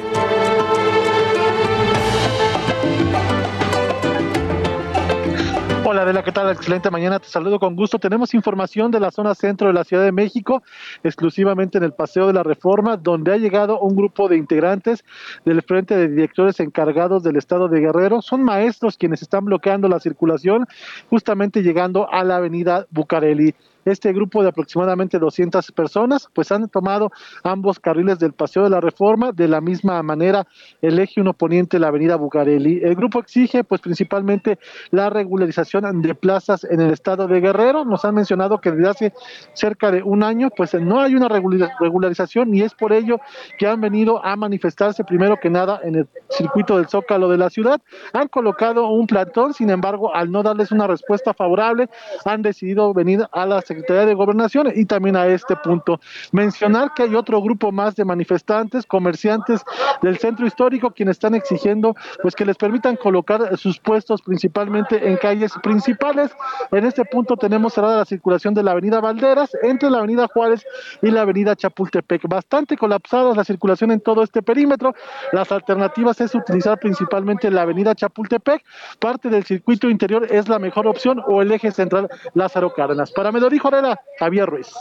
Hola 5.92 6.04
Adela, 6.04 6.24
¿qué 6.24 6.32
tal? 6.32 6.50
Excelente 6.50 6.90
mañana, 6.90 7.18
te 7.18 7.28
saludo 7.28 7.58
con 7.58 7.76
gusto. 7.76 7.98
Tenemos 7.98 8.32
información 8.32 8.90
de 8.90 8.98
la 8.98 9.10
zona 9.10 9.34
centro 9.34 9.66
de 9.66 9.74
la 9.74 9.84
Ciudad 9.84 10.02
de 10.02 10.10
México, 10.10 10.62
exclusivamente 11.02 11.76
en 11.76 11.84
el 11.84 11.92
Paseo 11.92 12.28
de 12.28 12.32
la 12.32 12.42
Reforma, 12.42 12.96
donde 12.96 13.30
ha 13.30 13.36
llegado 13.36 13.78
un 13.78 13.94
grupo 13.94 14.26
de 14.26 14.38
integrantes 14.38 15.04
del 15.44 15.60
Frente 15.60 15.94
de 15.94 16.08
Directores 16.08 16.60
Encargados 16.60 17.22
del 17.22 17.36
Estado 17.36 17.68
de 17.68 17.80
Guerrero. 17.80 18.22
Son 18.22 18.42
maestros 18.42 18.96
quienes 18.96 19.20
están 19.20 19.44
bloqueando 19.44 19.86
la 19.86 20.00
circulación, 20.00 20.66
justamente 21.10 21.62
llegando 21.62 22.10
a 22.10 22.24
la 22.24 22.36
avenida 22.36 22.86
Bucareli. 22.90 23.54
Este 23.84 24.12
grupo 24.12 24.42
de 24.42 24.48
aproximadamente 24.50 25.18
200 25.18 25.72
personas, 25.72 26.28
pues 26.32 26.52
han 26.52 26.68
tomado 26.68 27.10
ambos 27.42 27.80
carriles 27.80 28.18
del 28.18 28.32
Paseo 28.32 28.64
de 28.64 28.70
la 28.70 28.80
Reforma, 28.80 29.32
de 29.32 29.48
la 29.48 29.60
misma 29.60 30.02
manera 30.02 30.46
el 30.80 30.98
eje 30.98 31.20
1 31.20 31.32
poniente 31.34 31.78
la 31.78 31.88
avenida 31.88 32.16
Bucareli. 32.16 32.80
El 32.82 32.94
grupo 32.94 33.18
exige, 33.18 33.64
pues 33.64 33.80
principalmente 33.80 34.58
la 34.90 35.10
regularización 35.10 36.00
de 36.02 36.14
plazas 36.14 36.64
en 36.64 36.80
el 36.80 36.92
estado 36.92 37.26
de 37.26 37.40
Guerrero. 37.40 37.84
Nos 37.84 38.04
han 38.04 38.14
mencionado 38.14 38.60
que 38.60 38.70
desde 38.70 38.88
hace 38.88 39.12
cerca 39.54 39.90
de 39.90 40.02
un 40.02 40.22
año, 40.22 40.48
pues 40.56 40.74
no 40.74 41.00
hay 41.00 41.14
una 41.14 41.28
regula- 41.28 41.70
regularización 41.80 42.54
y 42.54 42.62
es 42.62 42.74
por 42.74 42.92
ello 42.92 43.16
que 43.58 43.66
han 43.66 43.80
venido 43.80 44.24
a 44.24 44.36
manifestarse 44.36 45.04
primero 45.04 45.36
que 45.40 45.50
nada 45.50 45.80
en 45.82 45.96
el 45.96 46.08
circuito 46.30 46.76
del 46.76 46.88
Zócalo 46.88 47.28
de 47.28 47.38
la 47.38 47.50
ciudad. 47.50 47.80
Han 48.12 48.28
colocado 48.28 48.88
un 48.88 49.06
plantón, 49.06 49.54
sin 49.54 49.70
embargo, 49.70 50.14
al 50.14 50.30
no 50.30 50.42
darles 50.42 50.70
una 50.72 50.86
respuesta 50.86 51.34
favorable, 51.34 51.88
han 52.24 52.42
decidido 52.42 52.92
venir 52.94 53.26
a 53.32 53.46
la 53.46 53.60
Secretaría 53.72 54.06
de 54.06 54.14
Gobernación 54.14 54.72
y 54.74 54.84
también 54.84 55.16
a 55.16 55.26
este 55.26 55.56
punto. 55.56 56.00
Mencionar 56.30 56.92
que 56.94 57.04
hay 57.04 57.14
otro 57.14 57.40
grupo 57.40 57.72
más 57.72 57.96
de 57.96 58.04
manifestantes, 58.04 58.86
comerciantes 58.86 59.62
del 60.02 60.18
centro 60.18 60.46
histórico, 60.46 60.90
quienes 60.90 61.16
están 61.16 61.34
exigiendo 61.34 61.94
pues 62.22 62.34
que 62.34 62.44
les 62.44 62.56
permitan 62.56 62.96
colocar 62.96 63.56
sus 63.56 63.78
puestos 63.78 64.22
principalmente 64.22 65.08
en 65.08 65.16
calles 65.16 65.52
principales. 65.62 66.30
En 66.70 66.84
este 66.84 67.04
punto 67.04 67.36
tenemos 67.36 67.74
cerrada 67.74 67.98
la 67.98 68.04
circulación 68.04 68.54
de 68.54 68.62
la 68.62 68.72
avenida 68.72 69.00
Valderas 69.00 69.50
entre 69.62 69.90
la 69.90 69.98
avenida 69.98 70.26
Juárez 70.32 70.64
y 71.00 71.10
la 71.10 71.22
avenida 71.22 71.56
Chapultepec. 71.56 72.28
Bastante 72.28 72.76
colapsada 72.76 73.34
la 73.34 73.44
circulación 73.44 73.90
en 73.90 74.00
todo 74.00 74.22
este 74.22 74.42
perímetro. 74.42 74.94
Las 75.32 75.50
alternativas 75.52 76.20
es 76.20 76.34
utilizar 76.34 76.78
principalmente 76.78 77.50
la 77.50 77.62
avenida 77.62 77.94
Chapultepec. 77.94 78.64
Parte 78.98 79.28
del 79.28 79.44
circuito 79.44 79.88
interior 79.88 80.26
es 80.30 80.48
la 80.48 80.58
mejor 80.58 80.86
opción 80.86 81.22
o 81.26 81.42
el 81.42 81.52
eje 81.52 81.70
central 81.70 82.08
Lázaro 82.34 82.72
Cárdenas. 82.72 83.12
Para 83.12 83.32
me 83.32 83.40
Arela, 83.68 83.98
Javier 84.18 84.48
Ruiz. 84.48 84.72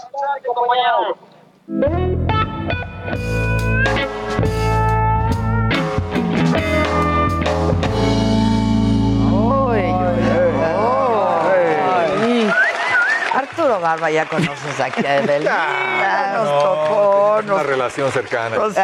Arturo 13.42 13.80
Barba, 13.80 14.12
ya 14.12 14.28
conoces 14.28 14.80
aquí 14.80 15.04
a 15.06 15.18
Edelmira, 15.18 16.34
nos 16.38 16.64
tocó, 16.64 17.42
nos 17.44 17.56
Una 17.56 17.64
relación 17.64 18.12
cercana. 18.12 18.56
Pues 18.56 18.76
sí. 18.76 18.82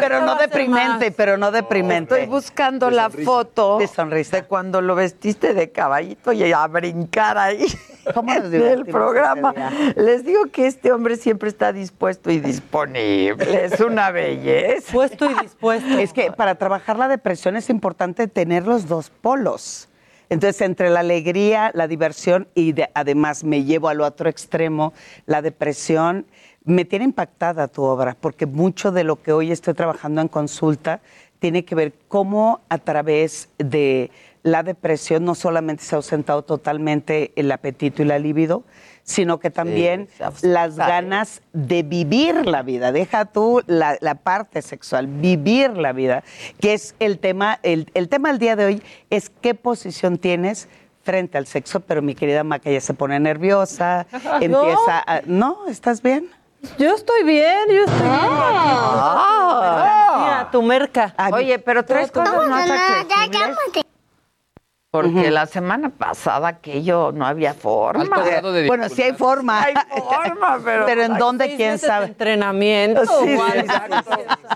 pero 0.00 0.22
no 0.22 0.36
deprimente, 0.36 1.10
pero 1.10 1.36
no 1.36 1.50
deprimente. 1.50 2.14
Estoy 2.14 2.28
buscando 2.28 2.90
la 2.90 3.10
foto 3.10 3.78
de, 3.78 4.42
cuando 4.44 4.80
lo 4.80 4.94
vestiste 4.94 5.52
de 5.52 5.70
caballito 5.70 6.32
y 6.32 6.50
a 6.52 6.66
brincar 6.68 7.36
ahí 7.36 7.66
nos 8.14 8.50
del 8.50 8.86
programa. 8.86 9.52
Les 9.94 10.24
digo 10.24 10.46
que 10.46 10.66
este 10.66 10.90
hombre 10.90 11.16
siempre 11.16 11.50
está 11.50 11.72
dispuesto 11.72 12.30
y 12.30 12.40
disponible. 12.40 13.64
Es 13.66 13.78
una 13.80 14.10
belleza. 14.10 14.92
Puesto 14.92 15.30
y 15.30 15.34
dispuesto. 15.34 15.98
Es 15.98 16.12
que 16.12 16.32
para 16.32 16.54
trabajar 16.54 16.96
la 16.96 17.08
depresión 17.08 17.56
es 17.56 17.68
importante 17.68 18.26
tener 18.26 18.66
los 18.66 18.88
dos 18.88 19.10
polos. 19.10 19.88
Entonces, 20.28 20.60
entre 20.62 20.90
la 20.90 21.00
alegría, 21.00 21.70
la 21.74 21.86
diversión 21.88 22.48
y 22.54 22.72
de- 22.72 22.90
además 22.94 23.44
me 23.44 23.64
llevo 23.64 23.88
al 23.88 24.00
otro 24.00 24.28
extremo, 24.28 24.92
la 25.26 25.42
depresión, 25.42 26.26
me 26.64 26.84
tiene 26.84 27.04
impactada 27.04 27.68
tu 27.68 27.82
obra, 27.84 28.16
porque 28.20 28.44
mucho 28.46 28.90
de 28.90 29.04
lo 29.04 29.22
que 29.22 29.32
hoy 29.32 29.52
estoy 29.52 29.74
trabajando 29.74 30.20
en 30.20 30.28
consulta 30.28 31.00
tiene 31.38 31.64
que 31.64 31.74
ver 31.76 31.92
cómo 32.08 32.60
a 32.68 32.78
través 32.78 33.50
de 33.58 34.10
la 34.42 34.62
depresión 34.62 35.24
no 35.24 35.34
solamente 35.34 35.84
se 35.84 35.94
ha 35.94 35.98
ausentado 35.98 36.42
totalmente 36.42 37.32
el 37.36 37.52
apetito 37.52 38.02
y 38.02 38.06
la 38.06 38.18
libido, 38.18 38.64
sino 39.06 39.38
que 39.38 39.50
también 39.50 40.08
las 40.42 40.76
ganas 40.76 41.40
de 41.52 41.84
vivir 41.84 42.44
la 42.44 42.62
vida. 42.62 42.92
Deja 42.92 43.24
tú 43.24 43.62
la, 43.66 43.96
la 44.00 44.16
parte 44.16 44.60
sexual, 44.62 45.06
vivir 45.06 45.78
la 45.78 45.92
vida, 45.92 46.24
que 46.60 46.74
es 46.74 46.94
el 46.98 47.20
tema, 47.20 47.58
el, 47.62 47.88
el 47.94 48.08
tema 48.08 48.30
del 48.30 48.38
día 48.38 48.56
de 48.56 48.64
hoy 48.66 48.82
es 49.08 49.30
qué 49.30 49.54
posición 49.54 50.18
tienes 50.18 50.68
frente 51.04 51.38
al 51.38 51.46
sexo, 51.46 51.78
pero 51.80 52.02
mi 52.02 52.16
querida 52.16 52.42
Maca 52.42 52.68
ya 52.68 52.80
se 52.80 52.92
pone 52.92 53.18
nerviosa, 53.20 54.06
empieza 54.40 55.02
a... 55.06 55.22
¿No? 55.24 55.68
¿Estás 55.68 56.02
bien? 56.02 56.28
Yo 56.78 56.92
estoy 56.96 57.22
bien, 57.22 57.68
yo 57.68 57.84
estoy 57.84 58.00
bien. 58.00 58.10
Ah. 58.12 60.16
Mira, 60.18 60.48
tu 60.50 60.62
merca. 60.62 61.14
Oye, 61.32 61.60
pero 61.60 61.84
tres 61.84 62.10
cosas 62.10 62.48
más 62.48 62.68
accesibles. 62.68 63.85
Porque 65.02 65.30
la 65.30 65.46
semana 65.46 65.90
pasada 65.90 66.48
aquello 66.48 67.12
no 67.12 67.26
había 67.26 67.54
forma. 67.54 68.22
De 68.22 68.66
Bueno, 68.66 68.88
sí 68.88 69.02
hay 69.02 69.12
forma. 69.14 69.62
Hay 69.62 69.74
forma, 69.98 70.58
pero. 70.64 70.86
Pero 70.86 71.02
en 71.02 71.18
dónde, 71.18 71.44
Seis 71.46 71.56
quién 71.56 71.70
meses 71.72 71.82
de 71.82 71.86
sabe. 71.88 72.06
entrenamiento. 72.06 73.02
Sí, 73.04 73.36
sí. 73.36 73.38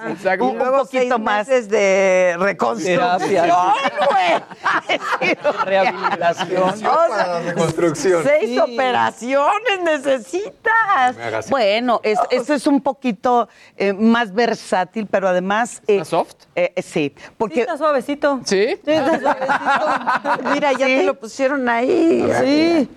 Exacto. 0.09 0.45
Un 0.47 0.59
luego 0.59 0.79
poquito 0.79 1.01
seis 1.01 1.19
más. 1.19 1.49
meses 1.49 1.69
de 1.69 2.37
reconstrucción, 2.39 3.19
güey. 4.11 5.41
Rehabilitación. 5.65 6.63
O 6.63 6.77
sea, 6.77 6.91
para 7.09 7.27
la 7.27 7.41
reconstrucción. 7.41 8.23
Seis 8.25 8.59
operaciones 8.61 9.81
necesitas. 9.85 11.17
Me 11.17 11.25
hagas- 11.25 11.51
Bueno, 11.51 12.01
es- 12.03 12.19
esto 12.31 12.55
es 12.55 12.67
un 12.67 12.81
poquito 12.81 13.49
eh, 13.77 13.93
más 13.93 14.33
versátil, 14.33 15.07
pero 15.11 15.29
además... 15.29 15.83
eh, 15.87 15.99
¿Más 15.99 16.09
soft? 16.09 16.35
eh, 16.55 16.73
sí, 16.79 17.01
Sí, 17.01 17.15
porque... 17.39 17.61
está 17.63 17.77
suavecito. 17.79 18.41
¿Sí? 18.45 18.67
Sí, 18.85 18.91
está 18.91 19.21
suavecito. 19.21 19.55
Mira, 20.53 20.73
ya 20.73 20.87
te 20.87 21.03
lo 21.05 21.15
pusieron 21.15 21.69
ahí. 21.69 22.29
Sí. 22.41 22.89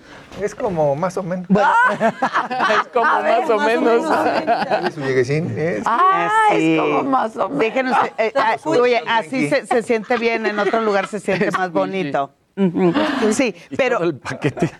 Es 0.42 0.54
como 0.54 0.96
más 0.96 1.16
o 1.16 1.22
menos. 1.22 1.46
Es 1.50 2.88
como 2.92 3.06
A 3.06 3.20
ver, 3.20 3.40
más 3.42 3.50
o 3.50 3.56
más 3.56 3.76
o 3.76 3.80
menos. 3.80 4.94
Su 4.94 5.00
lleguesín. 5.00 5.56
Es- 5.58 5.82
Ah, 5.86 6.48
Sí. 6.50 6.74
es 6.74 6.80
como 6.80 7.02
más 7.04 7.36
o 7.36 7.48
menos. 7.48 7.58
Déjenos, 7.60 7.96
eh, 8.18 8.32
ah, 8.36 8.56
oye, 8.64 9.00
así 9.06 9.48
se, 9.48 9.66
se 9.66 9.82
siente 9.82 10.16
bien, 10.18 10.44
en 10.46 10.58
otro 10.58 10.80
lugar 10.80 11.06
se 11.06 11.20
siente 11.20 11.50
más 11.52 11.70
bonito. 11.72 12.32
Sí, 13.32 13.54
pero 13.76 14.02
el 14.02 14.16
paquete. 14.16 14.70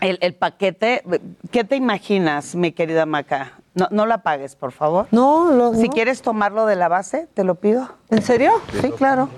el, 0.00 0.18
el 0.20 0.34
paquete, 0.34 1.02
¿qué 1.50 1.62
te 1.64 1.76
imaginas, 1.76 2.54
mi 2.54 2.72
querida 2.72 3.06
Maca? 3.06 3.52
No, 3.74 3.86
no 3.92 4.06
la 4.06 4.22
pagues, 4.22 4.56
por 4.56 4.72
favor. 4.72 5.06
No, 5.12 5.50
lo, 5.52 5.74
Si 5.74 5.86
no. 5.88 5.92
quieres 5.92 6.22
tomarlo 6.22 6.66
de 6.66 6.74
la 6.74 6.88
base, 6.88 7.28
te 7.34 7.44
lo 7.44 7.54
pido. 7.56 7.88
¿En 8.10 8.22
serio? 8.22 8.52
Sí, 8.80 8.90
claro. 8.90 9.28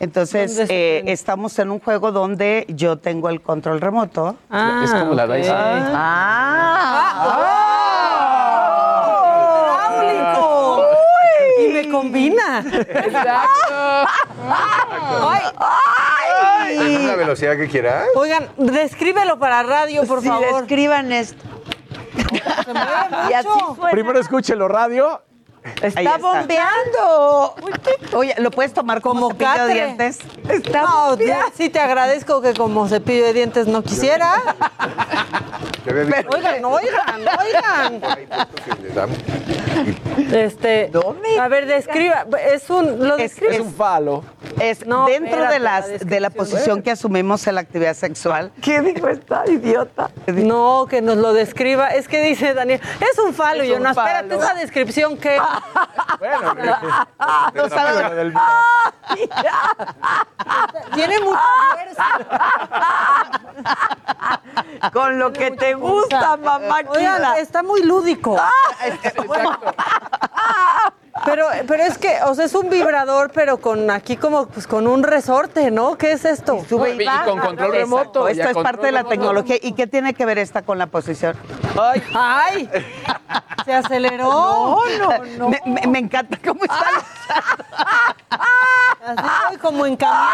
Entonces, 0.00 0.54
¿Dónde 0.56 0.66
se 0.66 0.98
eh, 0.98 1.04
estamos 1.12 1.58
en 1.58 1.70
un 1.70 1.80
juego 1.80 2.12
donde 2.12 2.66
yo 2.68 2.98
tengo 2.98 3.30
el 3.30 3.40
control 3.40 3.80
remoto. 3.80 4.36
Ah, 4.50 4.82
Es 4.84 4.92
como 4.92 5.14
la 5.14 5.24
ok. 5.24 5.30
Dyson. 5.32 5.56
Ah. 5.56 6.80
¡Hidráulico! 10.02 10.82
Y 11.60 11.68
me 11.72 11.88
combina. 11.90 12.64
Exacto. 12.66 14.08
¿Es 16.70 17.04
la 17.04 17.16
velocidad 17.16 17.56
que 17.56 17.68
quieras? 17.68 18.04
Oigan, 18.16 18.48
descríbelo 18.56 19.38
para 19.38 19.62
radio, 19.62 20.04
por 20.04 20.20
Si 20.20 20.26
le 20.28 20.32
favor. 20.34 20.62
escriban 20.62 21.12
esto. 21.12 21.42
Se 22.64 22.72
mueve 22.72 22.90
Y 23.30 23.32
así 23.32 23.48
mucho. 23.48 23.74
suena. 23.76 23.90
Primero 23.90 24.20
escúchelo 24.20 24.68
radio. 24.68 25.22
Está 25.82 26.00
está. 26.00 26.18
bombeando. 26.18 27.54
Oye, 28.14 28.34
¿lo 28.38 28.50
puedes 28.50 28.72
tomar 28.74 29.00
como, 29.00 29.28
Como 29.28 29.30
cepillo 29.32 29.66
de 29.66 29.74
dientes? 29.74 30.18
Está 30.48 30.82
No, 30.82 31.06
bombeando. 31.10 31.46
sí 31.56 31.70
te 31.70 31.80
agradezco 31.80 32.40
que 32.42 32.52
como 32.54 32.86
cepillo 32.88 33.24
de 33.24 33.32
dientes 33.32 33.66
no 33.66 33.82
quisiera. 33.82 34.34
Ya 35.84 35.90
había 35.92 36.04
visto 36.04 36.28
Oigan, 36.34 36.64
oigan, 36.64 38.00
oigan. 38.00 39.10
Este, 40.32 40.88
¿Dónde? 40.92 41.38
a 41.38 41.48
ver, 41.48 41.66
describa. 41.66 42.26
Es 42.52 42.68
un, 42.70 43.06
lo 43.06 43.16
Es- 43.16 43.36
un 43.60 43.72
falo. 43.74 44.24
Es 44.60 44.86
No, 44.86 45.06
dentro 45.06 45.30
espérate, 45.44 45.54
de, 45.54 45.58
la 45.60 45.80
las, 45.80 46.06
de 46.06 46.20
la 46.20 46.30
posición 46.30 46.82
que 46.82 46.92
asumimos 46.92 47.46
en 47.46 47.56
la 47.56 47.60
actividad 47.62 47.94
sexual. 47.94 48.52
¿Qué 48.62 48.80
dijo 48.80 49.08
esta 49.08 49.42
idiota? 49.48 50.10
No, 50.28 50.86
que 50.88 51.02
nos 51.02 51.16
lo 51.16 51.32
describa. 51.32 51.88
Es 51.88 52.06
que 52.06 52.22
dice 52.22 52.54
Daniel, 52.54 52.80
es 53.00 53.18
un 53.18 53.34
falo. 53.34 53.62
Es 53.62 53.68
y 53.68 53.70
yo, 53.72 53.76
un 53.78 53.82
no, 53.82 53.90
espérate, 53.90 54.28
falo. 54.28 54.42
esa 54.42 54.54
descripción 54.54 55.16
que. 55.18 55.36
Bueno, 56.18 56.54
No 57.54 57.68
sabes- 57.68 57.94
Bueno, 57.94 58.10
del- 58.14 58.34
Tiene 60.94 61.20
mucha 61.20 61.40
fuerza. 61.72 62.04
Con 64.92 65.18
lo 65.18 65.32
que 65.32 65.50
te 65.52 65.72
gusta, 65.74 66.36
mamá. 66.36 66.80
Oigan, 66.88 67.36
está 67.38 67.62
muy 67.62 67.82
lúdico. 67.82 68.36
Pero, 71.24 71.46
pero 71.66 71.82
es 71.82 71.98
que, 71.98 72.18
o 72.26 72.34
sea, 72.34 72.44
es 72.44 72.54
un 72.54 72.68
vibrador, 72.70 73.30
pero 73.32 73.58
con 73.58 73.90
aquí 73.90 74.16
como 74.16 74.46
pues 74.46 74.66
con 74.66 74.86
un 74.86 75.02
resorte, 75.02 75.70
¿no? 75.70 75.96
¿Qué 75.96 76.12
es 76.12 76.24
esto? 76.24 76.64
Sube 76.68 76.94
Y 77.02 77.06
con 77.24 77.38
control 77.40 77.72
remoto. 77.72 78.28
Esto 78.28 78.48
es 78.48 78.56
parte 78.56 78.86
de 78.86 78.92
la 78.92 78.98
remoto. 79.00 79.10
tecnología. 79.10 79.56
¿Y 79.60 79.72
qué 79.72 79.86
tiene 79.86 80.14
que 80.14 80.24
ver 80.26 80.38
esta 80.38 80.62
con 80.62 80.78
la 80.78 80.86
posición? 80.86 81.36
¡Ay! 81.80 82.02
¡Ay! 82.14 82.70
Se 83.64 83.72
aceleró. 83.74 84.24
No, 84.24 84.78
no, 84.98 85.08
no. 85.38 85.48
Me, 85.48 85.60
me- 85.66 85.86
me 85.86 85.98
encanta 86.00 86.38
cómo 86.44 86.60
está. 86.64 86.84
Así 89.06 89.22
voy 89.48 89.58
como 89.58 89.86
en 89.86 89.96
camión. 89.96 90.28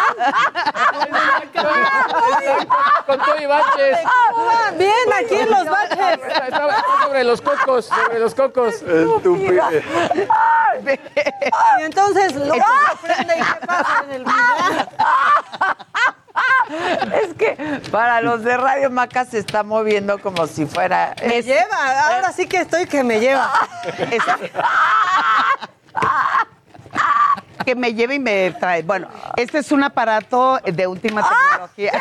Con 3.06 3.18
todo 3.18 3.40
y 3.40 3.46
baches. 3.46 3.98
Bien, 4.78 4.92
aquí 5.18 5.34
en 5.34 5.50
los 5.50 5.64
baches. 5.66 5.98
Está, 5.98 6.46
está- 6.46 6.68
está 6.68 7.02
sobre 7.04 7.24
los 7.24 7.40
cocos, 7.40 7.86
sobre 7.86 8.18
los 8.20 8.34
cocos. 8.34 8.74
Y 11.78 11.82
entonces 11.82 12.34
lo 12.34 12.52
que 12.54 12.60
se 12.60 13.06
prende 13.06 13.34
y 13.38 13.42
qué 13.42 13.66
pasa 13.66 14.04
en 14.04 14.10
el 14.12 14.24
video. 14.24 14.88
Es 17.22 17.34
que 17.34 17.80
para 17.90 18.20
los 18.20 18.44
de 18.44 18.56
Radio 18.56 18.90
Maca 18.90 19.24
se 19.24 19.38
está 19.38 19.62
moviendo 19.62 20.18
como 20.20 20.46
si 20.46 20.66
fuera. 20.66 21.14
Me 21.26 21.42
lleva, 21.42 22.06
ahora 22.14 22.32
sí 22.32 22.46
que 22.46 22.58
estoy 22.58 22.86
que 22.86 23.02
me 23.02 23.18
lleva. 23.20 23.50
Es- 24.10 24.22
que 27.64 27.74
me 27.74 27.92
lleve 27.92 28.14
y 28.14 28.18
me 28.18 28.50
trae. 28.52 28.82
Bueno, 28.82 29.08
este 29.36 29.58
es 29.58 29.70
un 29.70 29.84
aparato 29.84 30.58
de 30.64 30.86
última 30.86 31.28
tecnología. 31.28 31.92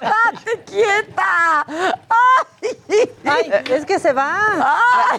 ¡Estate 0.00 0.64
quieta! 0.66 1.64
Ay, 3.24 3.52
es 3.70 3.86
que 3.86 3.98
se 4.00 4.12
va. 4.12 4.40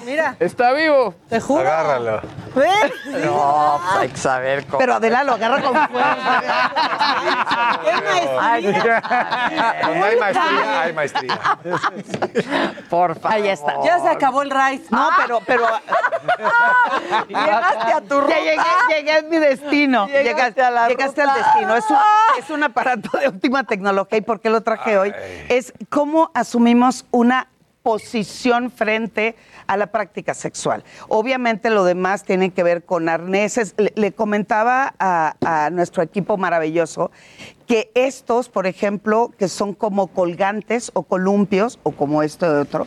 Mira, 0.04 0.36
Está 0.40 0.74
vivo. 0.74 1.16
te 1.30 1.40
juro. 1.40 1.62
Agárralo. 1.62 2.22
No, 2.56 3.82
pues 3.84 3.96
hay 4.00 4.10
que 4.10 4.18
saber 4.18 4.66
cómo. 4.66 4.78
Pero 4.80 4.96
Adela 4.96 5.24
lo 5.24 5.34
agarra 5.34 5.62
con 5.62 5.74
fuerza. 5.90 6.42
¡Qué 7.84 8.36
maestría! 8.36 9.02
Cuando 9.82 10.06
hay 10.06 10.16
maestría, 10.18 10.82
hay 10.82 10.94
maestría. 10.94 11.40
Por 12.90 13.16
favor. 13.20 13.34
Ahí 13.38 13.48
está. 13.48 13.76
Ya 13.84 14.00
se 14.00 14.10
acabó 14.10 14.42
el 14.42 14.50
rice. 14.52 14.86
No, 14.90 15.10
pero, 15.18 15.42
pero 15.46 15.66
Llegaste 17.28 17.94
a 17.94 18.02
tu 18.02 18.22
ruta. 18.22 18.36
ya 18.36 18.44
llegué, 18.44 18.64
llegué 18.98 19.12
a 19.18 19.22
mi 19.24 19.38
destino. 19.38 20.08
Llegaste 20.08 20.24
Llegaste, 20.30 20.62
a 20.64 20.72
la 20.72 20.88
llegaste 20.88 21.22
ruta. 21.22 21.34
al 21.34 21.44
destino. 21.44 21.76
Es 21.76 21.90
un, 21.90 21.98
es 22.40 22.50
un 22.50 22.64
aparato 22.64 23.18
de 23.18 23.28
última 23.30 23.64
tecnología. 23.64 24.18
¿Y 24.18 24.22
por 24.22 24.40
qué 24.40 24.50
lo 24.50 24.62
traje 24.62 24.98
hoy? 24.98 25.14
Es 25.50 25.74
cómo 25.90 26.32
asumimos 26.34 27.06
una 27.12 27.48
posición 27.84 28.72
frente 28.72 29.36
a 29.68 29.78
la 29.78 29.88
práctica 29.88 30.34
sexual. 30.34 30.84
Obviamente 31.08 31.70
lo 31.70 31.84
demás 31.84 32.24
tiene 32.24 32.52
que 32.52 32.64
ver 32.64 32.84
con 32.84 33.10
arneses. 33.10 33.76
Le, 33.78 34.12
comentaba 34.12 34.94
a, 35.00 35.36
a 35.46 35.70
nuestro 35.70 36.04
equipo 36.04 36.38
maravilloso 36.38 37.12
que 37.68 37.92
estos, 37.94 38.50
por 38.50 38.68
ejemplo, 38.68 39.32
que 39.38 39.48
son 39.48 39.74
como 39.74 40.08
colgantes 40.08 40.92
o 40.94 41.04
columpios 41.04 41.80
o 41.84 41.92
como 41.92 42.24
esto 42.24 42.52
de 42.52 42.62
otro, 42.62 42.86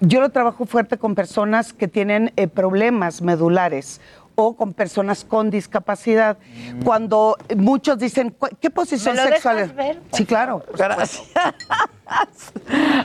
yo 0.00 0.20
lo 0.20 0.30
trabajo 0.30 0.66
fuerte 0.66 0.98
con 0.98 1.14
personas 1.14 1.72
que 1.72 1.88
tienen 1.88 2.32
eh, 2.36 2.48
problemas 2.48 3.22
medulares 3.22 4.00
o 4.36 4.56
con 4.56 4.72
personas 4.72 5.24
con 5.24 5.50
discapacidad. 5.50 6.38
Cuando 6.84 7.36
muchos 7.56 7.98
dicen, 7.98 8.30
"¿Cu- 8.30 8.48
¿qué 8.60 8.70
posición 8.70 9.16
¿Me 9.16 9.22
lo 9.24 9.28
sexual 9.30 9.56
dejas 9.56 9.70
es?" 9.70 9.76
ver? 9.76 10.00
Sí, 10.12 10.24
claro. 10.26 10.64
Gracias. 10.76 11.22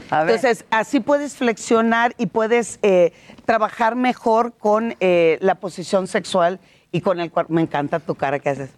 A 0.10 0.24
ver. 0.24 0.36
entonces, 0.36 0.66
así 0.70 1.00
puedes 1.00 1.36
flexionar 1.36 2.14
y 2.18 2.26
puedes 2.28 2.80
eh, 2.82 3.14
trabajar 3.46 3.96
mejor 3.96 4.54
con 4.58 4.96
eh, 5.00 5.38
la 5.42 5.56
posición 5.56 6.08
sexual 6.08 6.60
y 6.92 7.02
con 7.02 7.20
el 7.20 7.32
cuerpo. 7.32 7.54
Me 7.54 7.62
encanta 7.62 8.00
tu 8.00 8.16
cara 8.16 8.40
que 8.40 8.50
haces. 8.50 8.72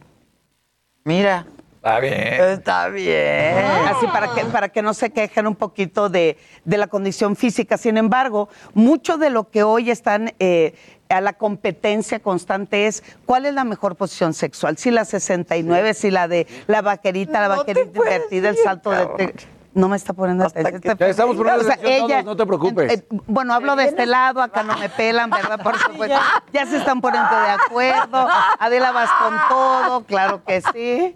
Mira, 1.04 1.48
Está 1.78 2.00
bien. 2.00 2.34
está 2.52 2.88
bien. 2.90 3.66
Así 3.88 4.06
para 4.08 4.32
que, 4.36 4.46
para 4.46 4.70
que 4.70 4.84
no 4.84 4.94
se 4.94 5.10
quejen 5.10 5.48
un 5.48 5.56
poquito 5.56 6.10
de, 6.10 6.38
de 6.64 6.78
la 6.78 6.86
condición 6.86 7.36
física. 7.36 7.76
Sin 7.78 7.98
embargo, 7.98 8.50
mucho 8.76 9.18
de 9.18 9.32
lo 9.32 9.50
que 9.50 9.64
hoy 9.64 9.90
están 9.90 10.34
eh, 10.38 10.76
a 11.12 11.22
la 11.22 11.34
competencia 11.34 12.20
constante 12.20 12.88
es 12.88 13.04
cuál 13.26 13.46
es 13.46 13.54
la 13.54 13.64
mejor 13.64 13.96
posición 13.96 14.34
sexual. 14.34 14.78
Si 14.78 14.92
la 14.92 15.06
69, 15.06 15.94
si 15.94 16.12
la 16.12 16.28
de 16.28 16.48
la 16.68 16.82
vaquerita, 16.82 17.42
la 17.42 17.50
No 17.50 17.58
vaquerita 17.58 17.98
invertida, 17.98 18.50
el 18.50 18.56
ir, 18.56 18.64
salto 18.64 18.92
de... 18.92 19.34
No 19.74 19.88
me 19.88 19.96
está 19.96 20.12
poniendo 20.12 20.46
Hasta 20.46 20.60
atención. 20.60 20.98
Ya 20.98 21.08
estamos 21.08 21.38
poniendo 21.38 21.62
atención 21.72 22.08
todos, 22.10 22.26
no 22.26 22.36
te 22.36 22.46
preocupes. 22.46 22.92
Eh, 22.92 23.06
bueno, 23.28 23.54
hablo 23.54 23.78
de 23.78 23.86
este 23.86 24.06
lado, 24.06 24.42
acá 24.42 24.64
no 24.64 24.76
me 24.78 24.90
pelan, 24.90 25.30
¿verdad? 25.30 25.62
Por 25.64 25.78
supuesto. 25.80 26.20
Ya 26.52 26.66
se 26.66 26.76
están 26.78 27.00
poniendo 27.00 27.30
de 27.40 27.50
acuerdo. 27.52 28.28
Adela 28.60 28.92
vas 28.92 29.10
con 29.22 29.34
todo, 29.48 30.04
claro 30.04 30.44
que 30.46 30.62
sí. 30.74 31.16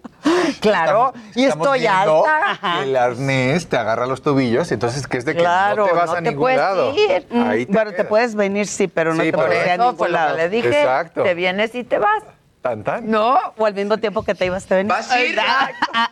Claro, 0.60 1.12
y 1.34 1.44
Estamos 1.44 1.66
estoy 1.66 1.86
alta. 1.86 2.58
El 2.82 2.96
arnés 2.96 3.68
te 3.68 3.76
agarra 3.76 4.06
los 4.06 4.22
tobillos, 4.22 4.72
entonces 4.72 5.06
que 5.06 5.18
es 5.18 5.24
de 5.26 5.34
que 5.34 5.40
Claro, 5.40 5.84
no 5.84 5.88
te 5.90 5.94
vas 5.94 6.06
no 6.06 6.12
a 6.12 6.14
te 6.16 6.22
ningún 6.22 6.40
puedes 6.40 6.58
lado. 6.58 6.94
ir. 6.94 7.26
Ahí 7.46 7.66
Bueno, 7.66 7.92
te 7.92 8.04
puedes 8.04 8.34
venir, 8.34 8.66
sí, 8.66 8.88
pero 8.88 9.12
no 9.14 9.22
Sí, 9.22 9.32
te 9.32 9.36
puedes 9.36 9.66
ir 9.66 9.72
a 9.72 9.76
ningún 9.76 10.12
lado. 10.12 10.36
le 10.36 10.48
dije. 10.48 10.80
Exacto. 10.80 11.22
Te 11.22 11.34
vienes 11.34 11.74
y 11.74 11.84
te 11.84 11.98
vas. 11.98 12.22
Tan, 12.66 12.82
tan. 12.82 13.08
¿No? 13.08 13.38
O 13.56 13.64
al 13.64 13.74
mismo 13.74 13.96
tiempo 13.98 14.24
que 14.24 14.34
te 14.34 14.46
ibas, 14.46 14.66
te 14.66 14.74
venís. 14.74 14.88
Vas 14.88 15.08
a 15.12 15.22
ir. 15.22 15.38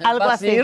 Algo 0.05 0.23
a 0.23 0.35
así. 0.35 0.61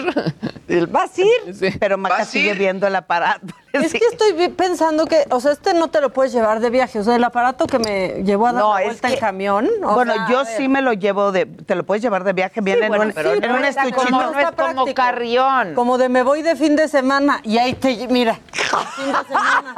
Vas 0.88 1.18
a 1.18 1.20
ir. 1.20 1.78
Pero 1.80 1.98
Maca 1.98 2.24
sigue 2.24 2.54
viendo 2.54 2.86
el 2.86 2.94
aparato. 2.94 3.48
Es 3.72 3.92
que 3.92 4.00
estoy 4.10 4.48
pensando 4.48 5.06
que, 5.06 5.24
o 5.30 5.40
sea, 5.40 5.52
este 5.52 5.74
no 5.74 5.88
te 5.88 6.00
lo 6.00 6.10
puedes 6.12 6.32
llevar 6.32 6.58
de 6.60 6.70
viaje. 6.70 6.98
O 6.98 7.04
sea, 7.04 7.14
el 7.16 7.22
aparato 7.24 7.66
que 7.66 7.78
me 7.78 8.22
llevó 8.24 8.48
a 8.48 8.52
dar 8.52 8.62
No, 8.62 8.74
la 8.78 8.84
vuelta 8.84 9.08
en 9.10 9.18
camión. 9.20 9.68
o 9.84 9.94
Bueno, 9.94 10.12
sea, 10.14 10.26
yo 10.28 10.44
sí 10.44 10.66
me 10.68 10.82
lo 10.82 10.92
llevo 10.92 11.30
de. 11.30 11.46
Te 11.46 11.74
lo 11.76 11.84
puedes 11.84 12.02
llevar 12.02 12.24
de 12.24 12.32
viaje, 12.32 12.60
viene 12.60 12.88
bueno, 12.88 13.04
en 13.04 13.08
un, 13.10 13.14
pero 13.14 13.32
en 13.34 13.40
no 13.40 13.56
un 13.56 13.64
estuchito. 13.64 13.96
como- 14.02 14.22
no 14.22 14.38
es 14.40 14.50
como 14.50 14.94
carrión. 14.94 15.74
Como 15.74 15.98
de 15.98 16.08
me 16.08 16.22
voy 16.22 16.42
de 16.42 16.56
fin 16.56 16.74
de 16.76 16.88
semana 16.88 17.40
y 17.44 17.58
ahí 17.58 17.74
te, 17.74 18.08
mira, 18.08 18.34
fin 18.52 19.06
de 19.06 19.24
semana. 19.28 19.74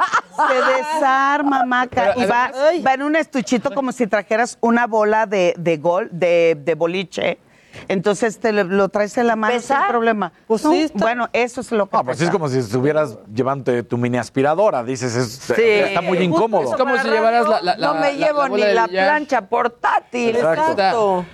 Se 0.47 0.73
desarma, 0.81 1.63
Maca. 1.65 2.13
Pero 2.15 2.21
Y 2.21 2.25
va, 2.25 2.51
va 2.85 2.93
en 2.93 3.03
un 3.03 3.15
estuchito 3.15 3.71
como 3.73 3.91
si 3.91 4.07
trajeras 4.07 4.57
una 4.61 4.87
bola 4.87 5.25
de, 5.27 5.53
de 5.57 5.77
gol, 5.77 6.09
de, 6.11 6.57
de 6.59 6.75
boliche. 6.75 7.37
Entonces 7.87 8.39
te 8.39 8.51
lo, 8.51 8.63
lo 8.63 8.89
traes 8.89 9.17
en 9.17 9.27
la 9.27 9.35
mano 9.35 9.59
sin 9.59 9.75
problema. 9.87 10.31
Pues 10.47 10.63
No, 10.63 10.71
sí, 10.71 10.81
está- 10.81 10.99
Bueno, 10.99 11.29
eso 11.33 11.61
es 11.61 11.71
lo 11.71 11.89
que. 11.89 11.97
No, 11.97 12.03
pues 12.03 12.17
sí 12.17 12.23
es 12.25 12.29
como 12.29 12.47
si 12.49 12.57
estuvieras 12.59 13.17
llevando 13.33 13.83
tu 13.85 13.97
mini 13.97 14.17
aspiradora, 14.17 14.83
dices, 14.83 15.15
es- 15.15 15.49
está 15.49 16.01
muy 16.01 16.17
incómodo. 16.19 16.71
Es 16.71 16.75
como 16.77 16.97
si 16.97 17.07
llevaras 17.09 17.47
la, 17.47 17.61
la- 17.61 17.75
no 17.75 17.93
la- 17.93 17.99
me 17.99 18.13
la- 18.13 18.27
llevo 18.27 18.47
ni 18.49 18.63
la 18.63 18.87
plancha 18.87 19.41
portátil. 19.47 20.35
Exacto. 20.35 21.25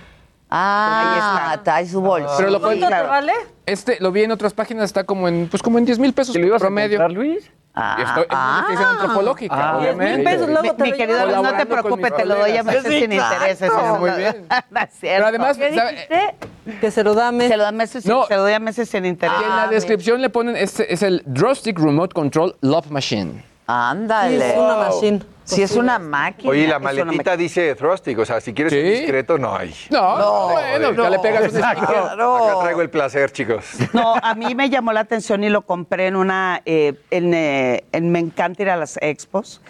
Ah, 0.52 1.60
trae 1.62 1.86
su 1.86 2.00
bolsa. 2.00 2.34
Pero 2.36 2.50
lo 2.50 2.60
¿Cuánto 2.60 2.88
te 2.88 3.02
vale? 3.02 3.32
Este, 3.66 3.98
lo 4.00 4.10
vi 4.10 4.24
en 4.24 4.32
otras 4.32 4.52
páginas, 4.52 4.84
está 4.86 5.04
como 5.04 5.28
en, 5.28 5.46
pues 5.48 5.62
como 5.62 5.78
en 5.78 5.84
10 5.84 5.98
mil 6.00 6.12
pesos 6.12 6.36
promedio. 6.58 7.08
Luis? 7.08 7.50
Estoy 7.98 8.24
en 8.24 8.36
una 8.36 8.56
investigación 8.58 8.90
antropológica, 9.00 9.54
Ah, 9.70 9.78
obviamente. 9.78 10.16
mil 10.16 10.24
pesos, 10.24 10.48
luego 10.48 10.74
te 10.74 10.82
Mi 10.84 10.92
querido. 10.92 11.24
Luis, 11.26 11.36
no 11.42 11.56
te 11.56 11.66
preocupes, 11.66 12.16
te 12.16 12.24
lo 12.24 12.34
doy 12.36 12.56
a 12.56 12.62
meses 12.62 12.84
sin 12.84 13.12
intereses. 13.12 13.62
eso 13.62 13.96
Muy 13.98 14.10
no- 14.10 14.16
bien. 14.18 14.46
no 14.70 14.80
es 14.80 14.90
cierto. 14.92 15.16
Pero 15.16 15.26
además, 15.26 15.56
¿Qué 15.58 15.74
¿sabe? 15.74 15.90
dijiste? 15.92 16.34
Que 16.80 16.90
se 16.90 17.02
lo 17.04 17.14
da 17.14 17.28
a 17.28 17.32
meses. 17.32 17.50
Se 17.50 17.56
lo 17.56 17.62
da 17.64 17.72
meses, 17.72 18.06
No. 18.06 18.26
se 18.26 18.34
lo 18.36 18.42
doy 18.42 18.52
a 18.52 18.60
meses 18.60 18.88
sin 18.88 19.04
interés. 19.06 19.36
Y 19.40 19.44
en 19.44 19.56
la 19.56 19.68
descripción 19.68 20.20
le 20.20 20.30
ponen, 20.30 20.56
este 20.56 20.92
es 20.92 21.02
el 21.02 21.22
Drawstick 21.26 21.78
Remote 21.78 22.14
Control 22.14 22.56
Love 22.60 22.90
Machine. 22.90 23.44
Ándale. 23.90 24.38
Sí, 24.38 24.44
es 24.52 24.56
una 24.58 24.76
machine. 24.76 25.20
Sí, 25.44 25.62
es 25.62 25.72
una 25.76 25.98
máquina. 25.98 26.50
Oye, 26.50 26.66
la 26.68 26.78
maletita 26.78 27.36
dice 27.36 27.74
Thrustic, 27.74 28.16
o 28.20 28.24
sea, 28.24 28.40
si 28.40 28.52
quieres 28.54 28.72
un 28.72 28.82
discreto, 28.88 29.36
no 29.36 29.54
hay. 29.56 29.74
No, 29.90 30.18
No, 30.18 30.48
bueno, 30.50 30.92
no, 30.92 31.02
ya 31.04 31.10
le 31.10 31.18
pegas 31.18 31.52
un. 31.52 31.64
Acá 31.64 32.16
traigo 32.62 32.82
el 32.82 32.90
placer, 32.90 33.32
chicos. 33.32 33.64
No, 33.92 34.14
a 34.14 34.34
mí 34.36 34.54
me 34.54 34.70
llamó 34.70 34.92
la 34.92 35.00
atención 35.00 35.42
y 35.42 35.48
lo 35.48 35.62
compré 35.62 36.06
en 36.06 36.14
una, 36.16 36.62
eh, 36.66 36.94
en, 37.10 37.34
eh, 37.34 37.84
en- 37.92 38.12
me 38.12 38.20
encanta 38.20 38.62
ir 38.62 38.70
a 38.70 38.76
las 38.76 38.96
expos 39.02 39.60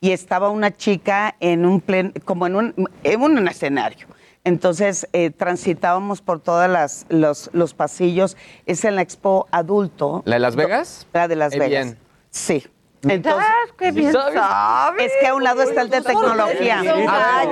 y 0.00 0.12
estaba 0.12 0.48
una 0.50 0.74
chica 0.74 1.34
en 1.40 1.66
un 1.66 1.80
plen, 1.82 2.12
como 2.24 2.46
en 2.46 2.56
un, 2.56 2.74
en 3.02 3.20
un 3.22 3.46
escenario. 3.48 4.06
Entonces 4.44 5.06
eh, 5.12 5.30
transitábamos 5.30 6.22
por 6.22 6.40
todos 6.40 6.68
las, 6.70 7.04
los, 7.10 7.50
los 7.52 7.74
pasillos. 7.74 8.36
Es 8.64 8.84
en 8.84 8.94
la 8.94 9.02
expo 9.02 9.48
adulto. 9.50 10.22
¿La 10.24 10.36
de 10.36 10.40
Las 10.40 10.56
Vegas? 10.56 11.06
La 11.12 11.28
de 11.28 11.36
Las 11.36 11.52
Eh, 11.52 11.58
Vegas. 11.58 11.84
bien. 11.84 11.98
Sí. 12.30 12.64
Entonces, 13.08 13.46
qué 13.78 13.92
bien 13.92 14.12
¿sabes? 14.12 14.34
sabes. 14.34 15.06
es 15.06 15.12
que 15.20 15.26
a 15.26 15.34
un 15.34 15.44
lado 15.44 15.62
está 15.62 15.82
el 15.82 15.90
de 15.90 16.00
tecnología. 16.00 16.82
Ah, 17.08 17.44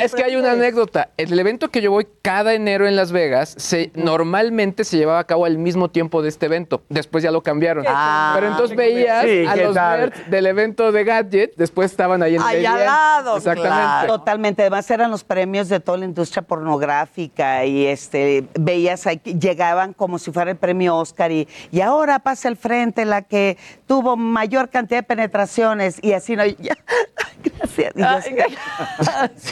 es 0.00 0.14
que 0.14 0.24
hay 0.24 0.36
una 0.36 0.52
anécdota. 0.52 1.10
El 1.16 1.38
evento 1.38 1.68
que 1.70 1.80
yo 1.80 1.90
voy 1.90 2.06
cada 2.22 2.54
enero 2.54 2.86
en 2.86 2.96
Las 2.96 3.12
Vegas, 3.12 3.54
se, 3.58 3.90
normalmente 3.94 4.84
se 4.84 4.96
llevaba 4.96 5.18
a 5.18 5.24
cabo 5.24 5.44
al 5.44 5.58
mismo 5.58 5.90
tiempo 5.90 6.22
de 6.22 6.28
este 6.28 6.46
evento. 6.46 6.82
Después 6.88 7.22
ya 7.24 7.30
lo 7.30 7.42
cambiaron. 7.42 7.84
Ah. 7.88 8.32
Pero 8.34 8.48
entonces 8.48 8.76
veías 8.76 9.24
Sí, 9.24 9.44
a 9.46 9.54
¿qué 9.54 9.64
los 9.64 9.74
nerds 9.74 10.30
del 10.30 10.46
evento 10.46 10.92
de 10.92 11.04
Gadget, 11.04 11.54
después 11.56 11.90
estaban 11.90 12.22
ahí 12.22 12.36
en 12.36 12.42
el 12.42 12.46
Ahí 12.46 12.66
al 12.66 12.84
lado, 12.84 13.36
Exactamente. 13.36 13.68
claro. 13.68 14.18
Totalmente, 14.18 14.62
además 14.62 14.90
eran 14.90 15.10
los 15.10 15.24
premios 15.24 15.68
de 15.68 15.80
toda 15.80 15.98
la 15.98 16.04
industria 16.04 16.42
pornográfica 16.42 17.64
y 17.64 17.86
este 17.86 18.44
veías 18.58 19.06
ahí 19.06 19.18
que 19.18 19.34
llegaban 19.34 19.92
como 19.92 20.18
si 20.18 20.30
fuera 20.32 20.50
el 20.50 20.56
premio 20.56 20.96
Oscar 20.96 21.30
y, 21.32 21.48
y 21.70 21.80
ahora 21.80 22.18
pasa 22.18 22.48
al 22.48 22.56
frente 22.56 23.04
la 23.04 23.22
que 23.22 23.56
tuvo 23.86 24.16
mayor 24.16 24.68
cantidad 24.70 24.93
de 24.96 25.02
penetraciones 25.02 25.98
y 26.02 26.12
así 26.12 26.36
no 26.36 26.44
ya, 26.46 26.76
gracias. 27.94 27.94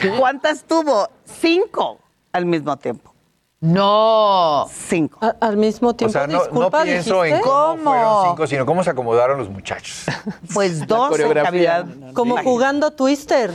Y 0.03 0.07
¿Cuántas 0.19 0.63
tuvo? 0.63 1.09
Cinco 1.25 1.99
al 2.31 2.45
mismo 2.45 2.75
tiempo. 2.77 3.13
No. 3.59 4.67
Cinco. 4.69 5.19
A- 5.21 5.35
al 5.39 5.55
mismo 5.55 5.89
O 5.89 5.95
tiempo, 5.95 6.11
sea, 6.11 6.27
no, 6.27 6.43
no 6.51 6.69
pienso 6.69 7.23
en 7.23 7.39
cómo, 7.39 7.51
¿Cómo? 7.51 7.83
fueron 7.91 8.25
cinco, 8.31 8.47
sino 8.47 8.65
cómo 8.65 8.83
se 8.83 8.89
acomodaron 8.89 9.37
los 9.37 9.49
muchachos. 9.49 10.05
Pues 10.53 10.85
dos 10.85 11.17
en 11.17 11.33
cavidad. 11.33 11.85
Como 12.13 12.37
jugando 12.43 12.91
Twister. 12.91 13.51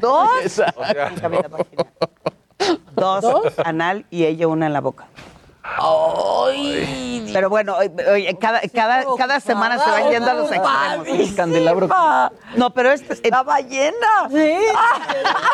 Dos 0.00 0.28
O 0.44 0.48
sea, 0.48 0.74
en 1.08 1.14
cavidad 1.20 1.50
vaginal. 1.50 1.86
Dos, 2.96 3.24
anal 3.64 4.06
y 4.10 4.24
ella 4.24 4.48
una 4.48 4.66
en 4.66 4.72
la 4.72 4.80
boca. 4.80 5.06
Ay, 5.66 7.30
Pero 7.32 7.48
bueno, 7.48 7.76
oye, 8.12 8.36
cada, 8.38 8.60
cada, 8.72 9.04
cada 9.16 9.40
semana 9.40 9.78
se 9.82 9.90
van 9.90 10.10
yendo 10.10 10.30
a 10.30 10.34
los 10.34 10.52
extremos. 10.52 11.08
El 11.08 11.34
candelabro. 11.34 11.88
No, 12.56 12.72
pero 12.74 12.92
este, 12.92 13.14
Estaba 13.14 13.60
llena. 13.60 14.28
Sí. 14.30 14.52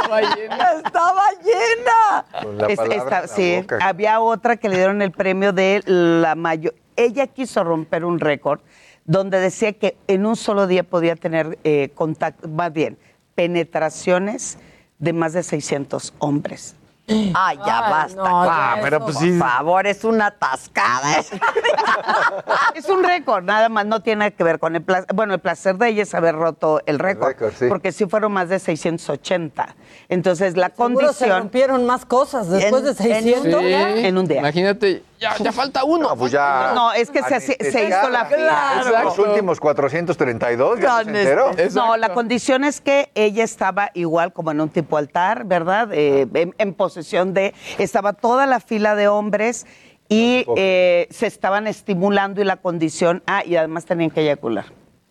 Estaba 0.02 0.20
llena. 0.34 0.72
Estaba 0.84 1.22
llena. 1.44 2.24
con 2.42 2.58
la 2.58 2.66
Es- 2.66 2.80
esta- 2.80 3.20
la 3.22 3.28
sí, 3.28 3.56
boca. 3.60 3.78
había 3.82 4.20
otra 4.20 4.56
que 4.56 4.68
le 4.68 4.76
dieron 4.76 5.00
el 5.00 5.12
premio 5.12 5.52
de 5.52 5.82
la 5.86 6.34
mayor. 6.34 6.74
Ella 6.96 7.26
quiso 7.28 7.62
romper 7.64 8.04
un 8.04 8.18
récord 8.20 8.60
donde 9.04 9.38
decía 9.40 9.72
que 9.72 9.96
en 10.08 10.26
un 10.26 10.36
solo 10.36 10.66
día 10.66 10.82
podía 10.82 11.16
tener 11.16 11.58
eh, 11.64 11.90
contacto, 11.94 12.48
más 12.48 12.72
bien, 12.72 12.98
penetraciones 13.34 14.58
de 14.98 15.12
más 15.12 15.32
de 15.32 15.42
600 15.42 16.12
hombres. 16.18 16.74
Ay, 17.34 17.58
ya 17.66 17.84
Ay, 17.86 17.90
basta. 17.90 18.16
no, 18.22 18.44
ya 18.44 18.72
Ah, 18.72 18.76
pero 18.82 18.96
eso 18.98 19.04
pues 19.06 19.18
sí. 19.18 19.30
Por 19.38 19.48
favor, 19.48 19.86
es 19.86 20.04
una 20.04 20.26
atascada. 20.26 21.16
Es 22.74 22.88
un 22.88 23.02
récord, 23.04 23.44
nada 23.44 23.68
más, 23.68 23.84
no 23.86 24.00
tiene 24.00 24.20
nada 24.20 24.30
que 24.30 24.44
ver 24.44 24.58
con 24.58 24.74
el 24.76 24.82
placer. 24.82 25.06
Bueno, 25.14 25.34
el 25.34 25.40
placer 25.40 25.76
de 25.76 25.88
ella 25.88 26.02
es 26.02 26.14
haber 26.14 26.34
roto 26.34 26.80
el 26.86 26.98
récord, 26.98 27.28
récord, 27.28 27.52
sí. 27.58 27.66
porque 27.68 27.92
sí 27.92 28.06
fueron 28.06 28.32
más 28.32 28.48
de 28.48 28.58
680. 28.58 29.74
Entonces, 30.08 30.56
la 30.56 30.68
Seguro 30.70 30.98
se 31.12 31.26
condición 31.26 31.38
rompieron 31.40 31.86
más 31.86 32.04
cosas 32.06 32.48
después 32.48 32.82
de 32.84 32.90
En- 32.90 33.12
en 33.12 33.24
600. 33.24 33.60
Sí. 33.60 34.06
en 34.06 34.18
un 34.18 34.26
día. 34.26 34.38
Imagínate, 34.40 35.02
ya, 35.20 35.36
ya 35.38 35.52
falta 35.52 35.84
uno. 35.84 36.08
No, 36.08 36.16
pues 36.16 36.32
ya. 36.32 36.72
No, 36.74 36.92
es 36.92 37.10
que 37.10 37.22
se, 37.22 37.40
se 37.40 37.84
hizo 37.86 38.08
la 38.08 38.24
fila. 38.24 38.82
Claro. 38.88 39.04
Los 39.04 39.18
últimos 39.18 39.60
432, 39.60 40.80
ya 40.80 41.02
este- 41.02 41.70
No, 41.74 41.96
la 41.96 42.12
condición 42.14 42.64
es 42.64 42.80
que 42.80 43.10
ella 43.14 43.44
estaba 43.44 43.90
igual 43.94 44.32
como 44.32 44.50
en 44.50 44.60
un 44.60 44.68
tipo 44.70 44.96
altar, 44.96 45.44
¿verdad? 45.44 45.88
Eh, 45.92 46.26
en, 46.34 46.54
en 46.58 46.74
posesión 46.74 47.34
de, 47.34 47.54
estaba 47.78 48.14
toda 48.14 48.46
la 48.46 48.60
fila 48.60 48.94
de 48.94 49.08
hombres 49.08 49.66
y 50.08 50.44
eh, 50.56 51.06
se 51.10 51.26
estaban 51.26 51.66
estimulando 51.66 52.40
y 52.40 52.44
la 52.44 52.56
condición, 52.56 53.22
ah, 53.26 53.42
y 53.44 53.56
además 53.56 53.84
tenían 53.84 54.10
que 54.10 54.22
eyacular. 54.22 54.64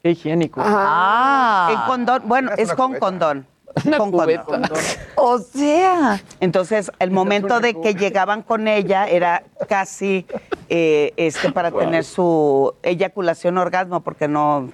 Qué 0.03 0.11
higiénico. 0.11 0.61
Ah. 0.63 1.69
En 1.71 1.79
condón, 1.87 2.23
bueno, 2.25 2.51
Es 2.57 2.73
con 2.73 2.87
cubeta. 2.87 2.99
condón. 3.05 3.47
Una 3.85 3.97
con 3.97 4.11
cubeta. 4.11 4.43
condón. 4.43 4.71
O 5.15 5.39
sea. 5.39 6.21
Entonces, 6.39 6.91
el 6.99 7.11
momento 7.11 7.59
de 7.59 7.79
que 7.79 7.93
llegaban 7.93 8.41
con 8.41 8.67
ella 8.67 9.07
era 9.07 9.43
casi 9.67 10.25
eh, 10.69 11.13
este 11.17 11.51
para 11.51 11.71
tener 11.71 12.03
su 12.03 12.73
eyaculación 12.83 13.57
orgasmo, 13.57 14.01
porque 14.01 14.27
no, 14.27 14.69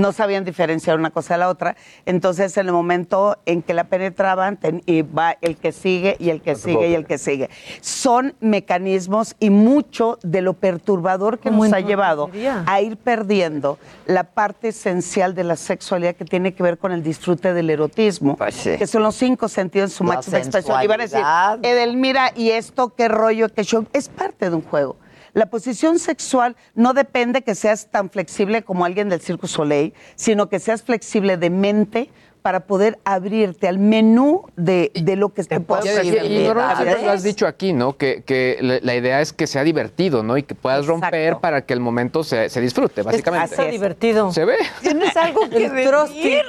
no 0.00 0.12
sabían 0.12 0.44
diferenciar 0.44 0.98
una 0.98 1.10
cosa 1.10 1.34
de 1.34 1.38
la 1.38 1.48
otra. 1.48 1.76
Entonces, 2.06 2.56
en 2.56 2.66
el 2.66 2.72
momento 2.72 3.36
en 3.46 3.62
que 3.62 3.74
la 3.74 3.84
penetraban, 3.84 4.56
ten- 4.56 4.82
y 4.86 5.02
va 5.02 5.36
el 5.40 5.56
que 5.56 5.72
sigue 5.72 6.16
y 6.18 6.30
el 6.30 6.40
que 6.40 6.56
sigue 6.56 6.88
y 6.88 6.94
el 6.94 7.06
que 7.06 7.18
sigue. 7.18 7.50
Son 7.80 8.34
mecanismos 8.40 9.36
y 9.38 9.50
mucho 9.50 10.18
de 10.22 10.40
lo 10.40 10.54
perturbador 10.54 11.38
que 11.38 11.50
nos 11.50 11.72
ha 11.72 11.80
llevado 11.80 12.30
a 12.66 12.80
ir 12.80 12.96
perdiendo 12.96 13.78
la 14.06 14.24
parte 14.24 14.68
esencial 14.68 15.34
de 15.34 15.44
la 15.44 15.56
sexualidad 15.56 16.14
que 16.14 16.24
tiene 16.24 16.54
que 16.54 16.62
ver 16.62 16.78
con 16.78 16.92
el 16.92 17.02
disfrute 17.02 17.52
del 17.52 17.70
erotismo, 17.70 18.36
Pues 18.36 18.54
sí. 18.54 18.76
que 18.76 18.86
son 18.86 19.02
los 19.02 19.14
cinco 19.14 19.48
sentidos 19.48 19.90
en 19.90 19.96
su 19.96 20.04
La 20.04 20.14
máxima 20.14 20.38
expresión. 20.38 20.82
Y 20.82 20.86
van 20.86 21.00
a 21.00 21.04
decir. 21.04 21.20
Edelmira, 21.62 22.32
¿y 22.34 22.50
esto 22.50 22.94
qué 22.96 23.08
rollo, 23.08 23.48
qué 23.48 23.64
show? 23.64 23.86
Es 23.92 24.08
parte 24.08 24.48
de 24.50 24.56
un 24.56 24.62
juego. 24.62 24.96
La 25.32 25.46
posición 25.46 25.98
sexual 25.98 26.56
no 26.74 26.92
depende 26.94 27.42
que 27.42 27.54
seas 27.54 27.90
tan 27.90 28.10
flexible 28.10 28.62
como 28.62 28.84
alguien 28.84 29.08
del 29.08 29.20
Circo 29.20 29.46
Soleil, 29.46 29.94
sino 30.16 30.48
que 30.48 30.58
seas 30.58 30.82
flexible 30.82 31.36
de 31.36 31.50
mente 31.50 32.10
para 32.42 32.60
poder 32.60 32.98
abrirte 33.04 33.68
al 33.68 33.78
menú 33.78 34.44
de, 34.56 34.90
de 34.94 35.14
lo 35.14 35.28
que 35.34 35.44
te 35.44 35.60
puede 35.60 35.84
Y, 35.84 35.88
y- 35.88 35.92
ofrecer. 36.10 36.24
y 36.32 36.44
normalmente 36.46 37.02
lo 37.04 37.10
has 37.10 37.22
dicho 37.22 37.46
aquí, 37.46 37.74
¿no? 37.74 37.98
Que, 37.98 38.22
que 38.24 38.56
la, 38.62 38.78
la 38.80 38.94
idea 38.96 39.20
es 39.20 39.34
que 39.34 39.46
sea 39.46 39.62
divertido, 39.62 40.22
¿no? 40.22 40.38
Y 40.38 40.42
que 40.42 40.54
puedas 40.54 40.86
romper 40.86 41.36
para 41.36 41.66
que 41.66 41.74
el 41.74 41.80
momento 41.80 42.24
se, 42.24 42.48
se 42.48 42.62
disfrute, 42.62 43.02
básicamente. 43.02 43.54
así 43.54 43.62
es. 43.64 43.70
divertido. 43.72 44.32
¿Se 44.32 44.46
ve? 44.46 44.56
¿Tienes 44.80 45.14
algo 45.18 45.40
que 45.50 45.68
decir? 45.68 46.42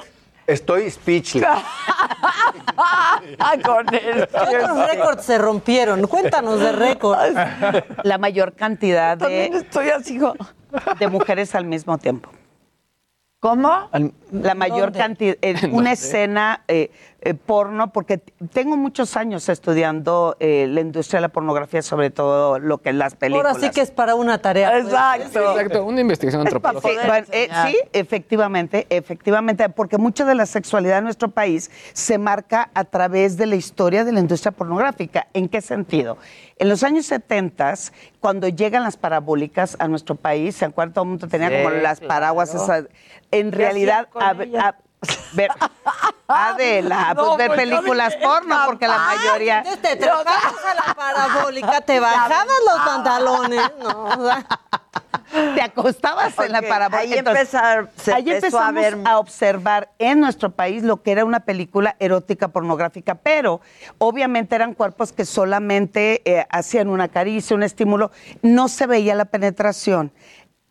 Estoy 0.47 0.89
speechless. 0.89 1.45
Con 3.65 3.93
él. 3.93 4.27
¿Qué 4.31 4.57
otros 4.57 4.89
récords 4.89 5.23
se 5.23 5.37
rompieron? 5.37 6.07
Cuéntanos 6.07 6.59
de 6.59 6.71
récords. 6.71 7.33
La 8.03 8.17
mayor 8.17 8.53
cantidad 8.53 9.17
También 9.17 9.51
de, 9.53 9.57
estoy 9.59 9.89
así. 9.89 10.19
de 10.99 11.07
mujeres 11.07 11.53
al 11.55 11.65
mismo 11.65 11.97
tiempo. 11.97 12.29
¿Cómo? 13.39 13.89
Al- 13.91 14.13
La 14.31 14.55
mayor 14.55 14.91
¿Dónde? 14.91 14.99
cantidad, 14.99 15.35
en 15.41 15.73
una 15.73 15.91
escena, 15.93 16.63
eh, 16.67 16.91
eh, 17.23 17.33
porno, 17.35 17.91
porque 17.93 18.17
tengo 18.51 18.77
muchos 18.77 19.15
años 19.15 19.47
estudiando 19.49 20.35
eh, 20.39 20.65
la 20.69 20.81
industria 20.81 21.17
de 21.19 21.21
la 21.21 21.29
pornografía, 21.29 21.81
sobre 21.83 22.09
todo 22.09 22.57
lo 22.57 22.79
que 22.79 22.89
es 22.89 22.95
las 22.95 23.15
películas. 23.15 23.53
Ahora 23.55 23.63
sí 23.67 23.71
que 23.71 23.81
es 23.81 23.91
para 23.91 24.15
una 24.15 24.39
tarea. 24.39 24.71
pues. 24.71 24.85
Exacto. 24.85 25.51
Exacto, 25.51 25.85
una 25.85 26.01
investigación 26.01 26.41
Sí, 26.41 26.47
antropológica. 26.47 27.05
bueno, 27.07 27.27
eh, 27.31 27.47
sí, 27.67 27.77
efectivamente, 27.93 28.87
efectivamente, 28.89 29.69
porque 29.69 29.97
mucha 29.97 30.25
de 30.25 30.35
la 30.35 30.45
sexualidad 30.45 30.97
en 30.97 31.03
nuestro 31.05 31.29
país 31.29 31.69
se 31.93 32.17
marca 32.17 32.69
a 32.73 32.83
través 32.85 33.37
de 33.37 33.45
la 33.45 33.55
historia 33.55 34.03
de 34.03 34.11
la 34.11 34.19
industria 34.19 34.51
pornográfica. 34.51 35.27
¿En 35.33 35.47
qué 35.47 35.61
sentido? 35.61 36.17
En 36.57 36.69
los 36.69 36.83
años 36.83 37.05
70, 37.05 37.73
cuando 38.19 38.47
llegan 38.47 38.83
las 38.83 38.97
parabólicas 38.97 39.75
a 39.79 39.87
nuestro 39.87 40.15
país, 40.15 40.55
¿se 40.55 40.65
acuerdan? 40.65 40.93
Todo 40.93 41.03
el 41.03 41.09
mundo 41.09 41.27
tenía 41.27 41.49
Sí, 41.49 41.55
como 41.63 41.69
las 41.69 41.99
paraguas 41.99 42.49
claro. 42.51 42.63
esas. 42.65 42.85
En 43.31 43.49
¿Qué 43.49 43.57
realidad, 43.57 44.07
a- 44.15 44.29
a- 44.59 44.75
ver, 45.33 45.49
Adela, 46.27 47.13
No, 47.15 47.25
pues 47.25 47.37
ver 47.37 47.47
pues, 47.47 47.59
películas 47.59 48.15
porno, 48.17 48.57
porque 48.65 48.87
la 48.87 48.97
mayoría... 48.97 49.59
entonces 49.59 49.81
Te 49.81 49.95
trepabas 49.95 50.25
a 50.65 50.87
la 50.87 50.93
parabólica, 50.95 51.81
te 51.81 51.99
bajabas 51.99 52.47
los 52.69 52.81
pantalones. 52.85 53.71
No, 53.81 54.03
o 54.05 54.25
sea, 54.25 54.45
te 55.55 55.61
acostabas 55.61 56.37
en 56.39 56.51
la 56.51 56.61
parabólica. 56.61 56.99
ahí 56.99 57.13
Entonces, 57.17 57.53
empezar- 57.53 57.89
se 57.95 58.13
ahí 58.13 58.29
empezó 58.31 58.59
a 58.59 58.69
empezamos 58.69 59.01
ver- 59.03 59.07
a 59.11 59.17
observar 59.19 59.89
en 59.97 60.19
nuestro 60.19 60.51
país 60.51 60.83
lo 60.83 61.01
que 61.01 61.11
era 61.11 61.25
una 61.25 61.41
película 61.41 61.95
erótica 61.99 62.49
pornográfica, 62.49 63.15
pero 63.15 63.61
obviamente 63.97 64.55
eran 64.55 64.73
cuerpos 64.73 65.11
que 65.13 65.25
solamente 65.25 66.21
eh, 66.25 66.45
hacían 66.49 66.89
una 66.89 67.07
caricia, 67.07 67.55
un 67.55 67.63
estímulo, 67.63 68.11
no 68.41 68.67
se 68.67 68.87
veía 68.87 69.15
la 69.15 69.25
penetración. 69.25 70.11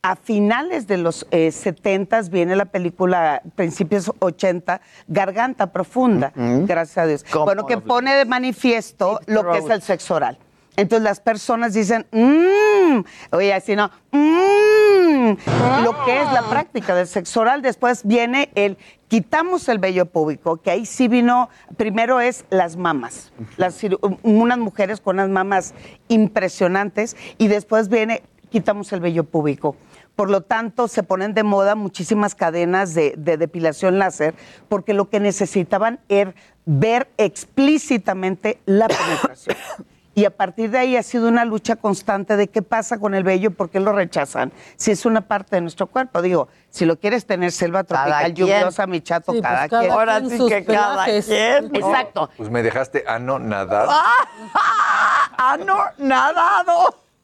A 0.03 0.17
finales 0.17 0.87
de 0.87 0.97
los 0.97 1.27
eh, 1.31 1.53
70 1.53 2.23
viene 2.31 2.57
la 2.57 2.65
película, 2.65 3.43
principios 3.55 4.11
80, 4.19 4.81
Garganta 5.09 5.73
Profunda, 5.73 6.33
gracias 6.35 6.99
a 6.99 7.07
Dios. 7.07 7.25
Bueno, 7.45 7.67
que 7.67 7.77
pone 7.77 8.15
de 8.15 8.25
manifiesto 8.25 9.21
lo 9.27 9.51
que 9.51 9.59
es 9.59 9.69
el 9.69 9.83
sexo 9.83 10.15
oral. 10.15 10.39
Entonces 10.77 11.03
las 11.03 11.21
personas 11.21 11.75
dicen, 11.75 12.07
mmm, 12.13 13.01
oye, 13.33 13.53
así 13.53 13.77
no, 13.77 13.91
mmm, 14.13 15.33
lo 15.85 16.05
que 16.07 16.23
es 16.23 16.33
la 16.33 16.45
práctica 16.49 16.95
del 16.95 17.07
sexo 17.07 17.43
oral. 17.43 17.61
Después 17.61 18.07
viene 18.07 18.51
el, 18.55 18.79
quitamos 19.09 19.69
el 19.69 19.79
vello 19.79 20.07
público, 20.07 20.57
que 20.57 20.71
ahí 20.71 20.87
sí 20.87 21.09
vino, 21.09 21.51
primero 21.77 22.21
es 22.21 22.47
las 22.49 22.77
mamas, 22.77 23.33
las, 23.59 23.79
unas 24.23 24.59
mujeres 24.59 25.03
con 25.03 25.17
unas 25.17 25.29
mamas 25.29 25.75
impresionantes, 26.09 27.17
y 27.37 27.49
después 27.49 27.91
viene, 27.91 28.23
quitamos 28.49 28.91
el 28.95 29.01
vello 29.01 29.25
público. 29.25 29.77
Por 30.21 30.29
lo 30.29 30.43
tanto, 30.43 30.87
se 30.87 31.03
ponen 31.03 31.33
de 31.33 31.45
moda 31.45 31.75
muchísimas 31.75 32.35
cadenas 32.35 32.93
de, 32.93 33.15
de 33.17 33.39
depilación 33.39 33.99
láser, 33.99 34.35
porque 34.69 34.93
lo 34.93 35.09
que 35.09 35.19
necesitaban 35.19 35.99
era 36.11 36.35
ver 36.67 37.09
explícitamente 37.17 38.61
la 38.67 38.87
penetración. 38.89 39.57
Y 40.13 40.25
a 40.27 40.31
partir 40.31 40.71
de 40.71 40.79
ahí 40.79 40.97
ha 40.97 41.03
sido 41.03 41.29
una 41.29 41.45
lucha 41.47 41.77
constante 41.77 42.37
de 42.37 42.49
qué 42.49 42.61
pasa 42.61 42.99
con 42.99 43.15
el 43.15 43.23
vello, 43.23 43.53
por 43.53 43.71
qué 43.71 43.81
lo 43.81 43.93
rechazan. 43.93 44.53
Si 44.77 44.91
es 44.91 45.07
una 45.07 45.23
parte 45.23 45.57
de 45.57 45.63
nuestro 45.63 45.87
cuerpo, 45.87 46.21
digo, 46.21 46.49
si 46.69 46.85
lo 46.85 46.99
quieres 46.99 47.25
tener 47.25 47.53
selva 47.53 47.85
tropical, 47.85 48.35
lluviosa, 48.35 48.87
mi 48.87 49.01
chato, 49.01 49.33
Sí, 49.33 49.41
pues 49.41 49.51
cada, 49.51 49.69
quien. 49.69 49.91
Ahora 49.91 50.21
sí 50.21 50.39
que 50.49 50.65
cada 50.65 51.05
quien. 51.05 51.75
Exacto. 51.75 52.29
Pues 52.37 52.51
me 52.51 52.63
dejaste 52.63 53.05
anonadado. 53.07 53.91
¡Ah, 55.39 55.57
no! 55.65 55.77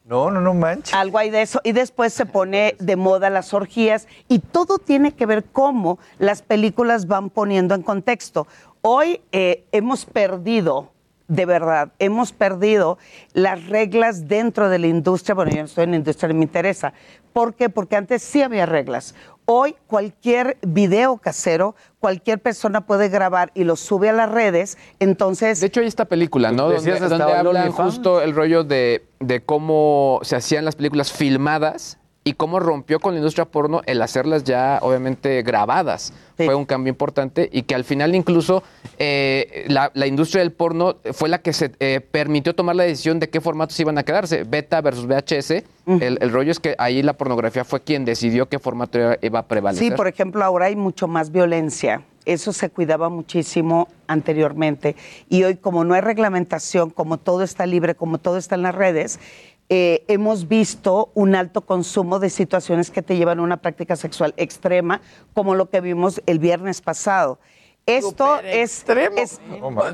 No, 0.07 0.31
no, 0.31 0.39
no 0.39 0.53
manches. 0.53 0.93
Algo 0.93 1.17
hay 1.17 1.29
de 1.29 1.41
eso. 1.41 1.59
Y 1.65 1.73
después 1.73 2.13
se 2.13 2.25
pone 2.25 2.77
de 2.79 2.95
moda 2.95 3.29
las 3.29 3.53
orgías 3.53 4.07
y 4.29 4.39
todo 4.39 4.77
tiene 4.77 5.11
que 5.11 5.25
ver 5.25 5.43
cómo 5.43 5.99
las 6.17 6.41
películas 6.41 7.07
van 7.07 7.29
poniendo 7.29 7.75
en 7.75 7.81
contexto. 7.81 8.47
Hoy 8.81 9.19
eh, 9.33 9.65
hemos 9.73 10.05
perdido, 10.05 10.93
de 11.27 11.45
verdad, 11.45 11.91
hemos 11.99 12.31
perdido 12.31 12.97
las 13.33 13.67
reglas 13.67 14.29
dentro 14.29 14.69
de 14.69 14.79
la 14.79 14.87
industria. 14.87 15.35
Bueno, 15.35 15.51
yo 15.51 15.57
no 15.57 15.65
estoy 15.65 15.83
en 15.83 15.91
la 15.91 15.97
industria, 15.97 16.33
me 16.33 16.43
interesa. 16.43 16.93
¿Por 17.37 17.53
qué? 17.53 17.69
Porque 17.69 17.95
antes 17.95 18.23
sí 18.23 18.41
había 18.41 18.65
reglas. 18.65 19.13
Hoy 19.45 19.75
cualquier 19.85 20.57
video 20.63 21.17
casero, 21.17 21.75
cualquier 21.99 22.39
persona 22.39 22.87
puede 22.87 23.09
grabar 23.09 23.51
y 23.53 23.63
lo 23.63 23.75
sube 23.75 24.09
a 24.09 24.13
las 24.13 24.31
redes. 24.31 24.75
Entonces... 24.97 25.59
De 25.59 25.67
hecho, 25.67 25.81
hay 25.81 25.85
esta 25.85 26.05
película, 26.05 26.51
¿no? 26.51 26.63
Donde, 26.63 26.77
decías, 26.77 27.07
donde 27.07 27.31
hablan 27.31 27.71
justo 27.71 28.23
el 28.23 28.33
rollo 28.33 28.63
de, 28.63 29.05
de 29.19 29.41
cómo 29.43 30.19
se 30.23 30.35
hacían 30.35 30.65
las 30.65 30.75
películas 30.75 31.11
filmadas 31.13 31.96
y 32.27 32.33
cómo 32.33 32.59
rompió 32.59 32.99
con 32.99 33.13
la 33.13 33.19
industria 33.19 33.45
porno 33.45 33.81
el 33.85 34.01
hacerlas 34.01 34.43
ya, 34.43 34.79
obviamente, 34.81 35.41
grabadas. 35.43 36.11
Fue 36.35 36.53
un 36.53 36.65
cambio 36.65 36.91
importante 36.91 37.49
y 37.51 37.63
que 37.63 37.73
al 37.73 37.83
final 37.85 38.13
incluso 38.13 38.63
eh, 38.99 39.65
la, 39.69 39.91
la 39.93 40.07
industria 40.07 40.41
del 40.43 40.51
porno 40.51 40.97
fue 41.13 41.29
la 41.29 41.39
que 41.39 41.53
se 41.53 41.71
eh, 41.79 42.01
permitió 42.01 42.53
tomar 42.53 42.75
la 42.75 42.83
decisión 42.83 43.19
de 43.19 43.29
qué 43.29 43.39
formatos 43.41 43.79
iban 43.79 43.97
a 43.97 44.03
quedarse, 44.03 44.43
beta 44.43 44.81
versus 44.81 45.07
VHS. 45.07 45.51
el, 45.87 46.17
el 46.21 46.31
rollo 46.31 46.51
es 46.51 46.59
que 46.59 46.75
ahí 46.77 47.01
la 47.01 47.13
pornografía 47.13 47.63
fue 47.63 47.79
quien 47.81 48.03
decidió 48.05 48.47
qué 48.49 48.59
formato 48.59 48.99
iba- 48.99 49.17
iba 49.21 49.39
a 49.39 49.47
prevalecer. 49.47 49.87
Sí, 49.89 49.95
por 49.95 50.07
ejemplo, 50.07 50.43
ahora 50.43 50.65
hay 50.65 50.75
mucho 50.75 51.07
más 51.07 51.31
violencia. 51.31 52.03
Eso 52.25 52.51
se 52.51 52.69
cuidaba 52.69 53.07
muchísimo 53.07 53.87
anteriormente. 54.07 54.95
Y 55.29 55.43
hoy, 55.43 55.55
como 55.55 55.85
no 55.85 55.93
hay 55.93 56.01
reglamentación, 56.01 56.89
como 56.89 57.17
todo 57.17 57.41
está 57.41 57.65
libre, 57.65 57.95
como 57.95 58.17
todo 58.17 58.37
está 58.37 58.55
en 58.55 58.63
las 58.63 58.75
redes, 58.75 59.19
eh, 59.69 60.03
hemos 60.07 60.47
visto 60.47 61.11
un 61.13 61.35
alto 61.35 61.61
consumo 61.61 62.19
de 62.19 62.29
situaciones 62.29 62.89
que 62.91 63.01
te 63.01 63.17
llevan 63.17 63.39
a 63.39 63.41
una 63.41 63.57
práctica 63.57 63.95
sexual 63.95 64.33
extrema, 64.37 65.01
como 65.33 65.55
lo 65.55 65.69
que 65.69 65.81
vimos 65.81 66.21
el 66.25 66.39
viernes 66.39 66.81
pasado. 66.81 67.39
Esto 67.85 68.39
es, 68.41 68.83
es- 69.17 69.39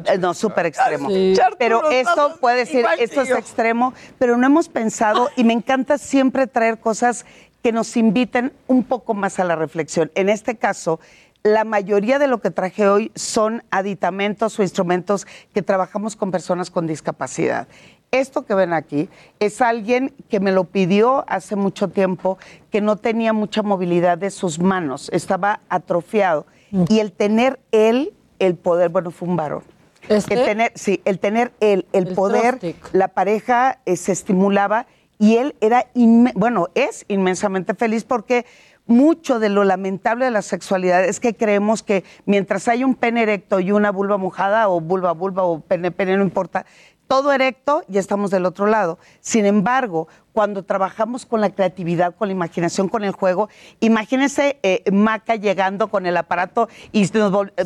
eh, 0.07 0.17
no, 0.17 0.33
súper 0.33 0.65
extremo. 0.65 1.09
Sí. 1.09 1.33
Pero 1.59 1.89
esto 1.91 2.37
puede 2.39 2.57
decir, 2.57 2.85
esto 2.99 3.21
es 3.21 3.29
extremo, 3.37 3.93
pero 4.17 4.35
no 4.37 4.47
hemos 4.47 4.67
pensado 4.67 5.29
y 5.35 5.43
me 5.43 5.53
encanta 5.53 5.97
siempre 5.99 6.47
traer 6.47 6.79
cosas 6.79 7.25
que 7.61 7.71
nos 7.71 7.95
inviten 7.95 8.51
un 8.67 8.83
poco 8.83 9.13
más 9.13 9.39
a 9.39 9.43
la 9.43 9.55
reflexión. 9.55 10.11
En 10.15 10.29
este 10.29 10.55
caso, 10.57 10.99
la 11.43 11.63
mayoría 11.65 12.19
de 12.19 12.27
lo 12.27 12.41
que 12.41 12.49
traje 12.51 12.87
hoy 12.87 13.11
son 13.15 13.63
aditamentos 13.69 14.57
o 14.57 14.63
instrumentos 14.63 15.27
que 15.53 15.61
trabajamos 15.61 16.15
con 16.15 16.31
personas 16.31 16.71
con 16.71 16.87
discapacidad. 16.87 17.67
Esto 18.13 18.45
que 18.45 18.53
ven 18.53 18.73
aquí 18.73 19.09
es 19.39 19.59
alguien 19.59 20.13
que 20.29 20.39
me 20.39 20.51
lo 20.51 20.65
pidió 20.65 21.25
hace 21.27 21.55
mucho 21.55 21.87
tiempo, 21.87 22.37
que 22.71 22.79
no 22.79 22.95
tenía 22.95 23.33
mucha 23.33 23.63
movilidad 23.63 24.19
de 24.19 24.29
sus 24.29 24.59
manos, 24.59 25.09
estaba 25.11 25.61
atrofiado. 25.67 26.45
Y 26.89 26.99
el 26.99 27.11
tener 27.11 27.59
él 27.71 28.13
el 28.37 28.55
poder, 28.55 28.89
bueno, 28.89 29.09
fue 29.09 29.27
un 29.27 29.35
varón. 29.35 29.63
¿Este? 30.09 30.35
El 30.35 30.45
tener, 30.45 30.71
sí, 30.75 31.01
el 31.05 31.17
tener 31.17 31.53
el, 31.59 31.87
el, 31.91 32.09
El 32.09 32.13
poder, 32.13 32.59
la 32.91 33.07
pareja 33.07 33.79
eh, 33.85 33.95
se 33.95 34.11
estimulaba 34.11 34.85
y 35.17 35.37
él 35.37 35.55
era, 35.59 35.87
bueno, 36.35 36.67
es 36.75 37.05
inmensamente 37.07 37.73
feliz 37.73 38.03
porque 38.03 38.45
mucho 38.85 39.39
de 39.39 39.49
lo 39.49 39.63
lamentable 39.63 40.25
de 40.25 40.31
la 40.31 40.41
sexualidad 40.41 41.05
es 41.05 41.19
que 41.19 41.35
creemos 41.35 41.83
que 41.83 42.03
mientras 42.25 42.67
hay 42.67 42.83
un 42.83 42.95
pene 42.95 43.23
erecto 43.23 43.59
y 43.59 43.71
una 43.71 43.91
vulva 43.91 44.17
mojada 44.17 44.67
o 44.67 44.81
vulva 44.81 45.13
vulva 45.13 45.43
o 45.43 45.61
pene 45.61 45.91
pene 45.91 46.17
no 46.17 46.23
importa, 46.23 46.65
todo 47.07 47.31
erecto 47.31 47.83
y 47.87 47.97
estamos 47.97 48.31
del 48.31 48.45
otro 48.45 48.65
lado. 48.65 48.97
Sin 49.19 49.45
embargo, 49.45 50.07
cuando 50.31 50.63
trabajamos 50.63 51.25
con 51.25 51.41
la 51.41 51.49
creatividad, 51.51 52.15
con 52.15 52.27
la 52.27 52.33
imaginación, 52.33 52.89
con 52.89 53.03
el 53.03 53.11
juego, 53.11 53.49
imagínense 53.79 54.59
eh, 54.63 54.83
Maca 54.91 55.35
llegando 55.35 55.89
con 55.89 56.05
el 56.05 56.17
aparato 56.17 56.69
y 56.91 57.07
nos, 57.13 57.47
eh, 57.57 57.65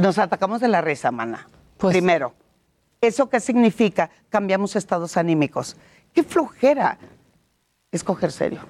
nos 0.00 0.18
atacamos 0.18 0.60
de 0.60 0.68
la 0.68 0.80
risa, 0.80 1.10
mana. 1.10 1.48
Primero. 1.78 2.34
¿Eso 3.00 3.30
qué 3.30 3.40
significa? 3.40 4.10
Cambiamos 4.28 4.76
estados 4.76 5.16
anímicos. 5.16 5.76
¡Qué 6.12 6.22
flojera! 6.22 6.98
Escoger 7.90 8.30
serio. 8.30 8.60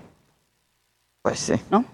Pues 1.23 1.41
sí. 1.41 1.55
¿No? 1.71 1.85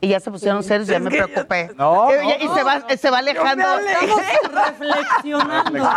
Y 0.00 0.08
ya 0.08 0.20
se 0.20 0.30
pusieron 0.30 0.62
serios, 0.62 0.86
ya 0.88 0.98
me 1.00 1.10
preocupé. 1.10 1.70
No, 1.76 2.06
no, 2.06 2.12
y 2.12 2.48
se 2.54 2.62
va, 2.62 2.84
se 2.96 3.10
va 3.10 3.18
alejando. 3.18 3.64
reflexionando. 4.52 5.90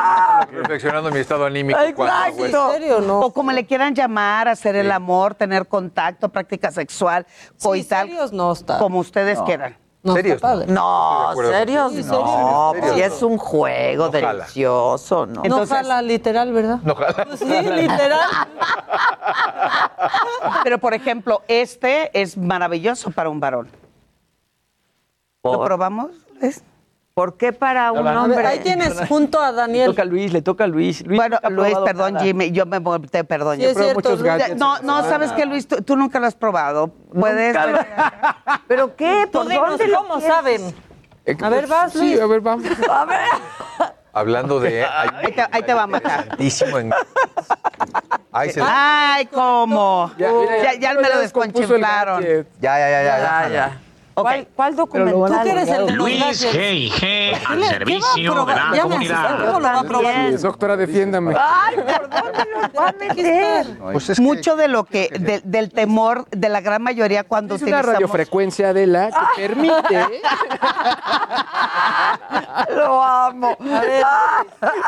Reflexionando 0.51 1.11
mi 1.11 1.19
estado 1.19 1.45
anímico. 1.45 1.79
cuando, 1.95 2.33
güey. 2.33 2.91
O 3.09 3.31
como 3.31 3.51
le 3.51 3.65
quieran 3.65 3.93
llamar, 3.93 4.47
hacer 4.47 4.75
el 4.75 4.91
amor, 4.91 5.35
tener 5.35 5.67
contacto, 5.67 6.29
práctica 6.29 6.71
sexual, 6.71 7.25
coital. 7.61 8.07
serios 8.07 8.31
no 8.33 8.51
está. 8.51 8.77
Como 8.79 8.99
ustedes 8.99 9.37
No. 9.39 9.45
quieran. 9.45 9.77
No, 10.03 10.13
¿Serios? 10.15 10.35
está 10.37 10.47
padre. 10.47 10.65
No, 10.67 11.29
acuerdo 11.29 11.51
¿serios? 11.51 11.83
contigo. 11.93 12.07
No, 12.23 12.71
serios, 12.73 12.93
si 12.95 12.99
no. 12.99 13.05
es 13.05 13.21
un 13.21 13.37
juego 13.37 14.05
No 14.07 14.11
jala. 14.11 14.33
delicioso, 14.33 15.25
¿no? 15.27 15.41
Entonces- 15.43 15.69
no 15.69 15.75
jala 15.75 16.01
literal, 16.01 16.51
¿verdad? 16.53 16.79
No, 16.83 16.93
ojalá. 16.93 17.25
Pues 17.25 17.39
sí, 17.39 17.45
literal. 17.45 18.29
Pero, 20.63 20.77
por 20.79 20.93
ejemplo, 20.95 21.41
este 21.47 22.09
es 22.19 22.35
maravilloso 22.37 23.11
para 23.11 23.29
un 23.29 23.39
varón. 23.39 23.69
¿Lo 25.43 25.63
probamos? 25.63 26.11
¿Es? 26.41 26.63
¿Por 27.13 27.35
qué 27.35 27.51
para 27.51 27.91
un 27.91 27.99
A 28.07 28.11
ver, 28.11 28.17
hombre? 28.17 28.47
ahí 28.47 28.59
tienes 28.59 28.93
junto 29.09 29.41
a 29.41 29.51
Le 29.51 29.57
Daniel. 29.57 29.89
toca 29.89 30.03
a 30.03 30.05
Luis, 30.05 30.31
le 30.31 30.41
toca 30.41 30.63
a 30.63 30.67
Luis. 30.67 31.05
Luis 31.05 31.17
Bueno, 31.17 31.37
Luis, 31.49 31.77
perdón, 31.83 32.13
nada. 32.13 32.25
Jimmy, 32.25 32.51
yo 32.51 32.65
me 32.65 32.79
volteé, 32.79 33.25
perdón. 33.25 33.57
Sí, 33.57 33.63
yo 33.63 33.67
es 33.69 33.73
probé 33.73 33.87
cierto, 33.89 34.09
muchos 34.09 34.19
Luis. 34.21 34.31
gadgets. 34.37 34.59
No, 34.59 34.79
no, 34.79 35.03
¿sabes 35.03 35.31
qué, 35.33 35.45
Luis? 35.45 35.67
Tú, 35.67 35.81
tú 35.81 35.97
nunca 35.97 36.19
lo 36.21 36.27
has 36.27 36.35
probado. 36.35 36.87
Puedes. 37.13 37.55
¿Pero 38.67 38.95
qué? 38.95 39.27
¿Por 39.31 39.47
dinos 39.49 39.69
dónde 39.69 39.87
lo 39.89 39.97
cómo 39.97 40.13
quieres? 40.19 40.33
saben. 40.35 40.75
Eh, 41.25 41.37
A 41.41 41.49
ver, 41.49 41.67
vas, 41.67 41.91
Sí, 41.91 41.99
Luis. 41.99 42.21
a 42.21 42.25
ver, 42.27 42.39
vamos. 42.41 42.65
A 42.89 43.05
ver. 43.05 43.19
Hablando 44.13 44.59
de. 44.61 44.83
Ahí 44.85 45.31
te, 45.33 45.45
ahí 45.51 45.63
te 45.63 45.73
va 45.73 45.83
a 45.83 45.87
matar. 45.87 46.27
En- 46.39 46.91
Ay, 48.31 48.49
se- 48.51 48.61
Ay, 48.63 49.25
cómo. 49.25 50.11
Ya, 50.17 50.27
Ya, 50.27 50.33
mira, 50.39 50.57
ya, 50.63 50.73
ya 50.79 50.93
me 50.93 51.09
lo 51.09 51.19
desconchiflaron. 51.19 52.23
Ya, 52.23 52.79
ya, 52.79 52.89
ya, 52.89 53.03
ya, 53.03 53.17
Ya, 53.19 53.49
ya. 53.49 53.81
¿Cuál, 54.13 54.47
cuál 54.55 54.75
documental? 54.75 55.39
Tú 55.39 55.43
que 55.43 55.49
eres 55.51 55.69
el 55.69 55.93
Luis 55.95 56.19
gadgets. 56.19 56.53
G&G 56.55 57.39
al 57.47 57.55
Dile, 57.57 57.69
servicio 57.69 58.05
¿qué 58.15 58.29
va 58.29 58.41
a 58.41 58.71
de 58.71 58.77
la 58.77 58.83
comunidad. 58.83 59.25
asustó, 59.25 59.45
¿cómo 59.45 59.59
lo 59.59 59.65
va 59.65 59.79
a 59.79 59.83
probar? 59.83 60.39
Doctora, 60.39 60.77
defiéndame. 60.77 61.35
Ay, 61.39 61.75
¿por 61.75 62.09
dónde 62.09 62.47
nos 62.53 62.71
va 62.79 62.87
a 62.89 62.91
meter? 62.93 63.67
Pues 63.93 64.19
Mucho 64.19 64.55
de 64.55 64.67
lo 64.67 64.83
que, 64.83 65.09
de- 65.19 65.41
del 65.43 65.71
temor 65.71 66.25
de 66.31 66.49
la 66.49 66.61
gran 66.61 66.81
mayoría 66.81 67.23
cuando 67.23 67.55
Es 67.55 67.61
una 67.61 67.69
utilizamos... 67.71 67.93
radiofrecuencia 67.93 68.73
de 68.73 68.87
la 68.87 69.09
que 69.35 69.41
permite. 69.47 70.21
Lo 72.75 73.01
amo. 73.03 73.57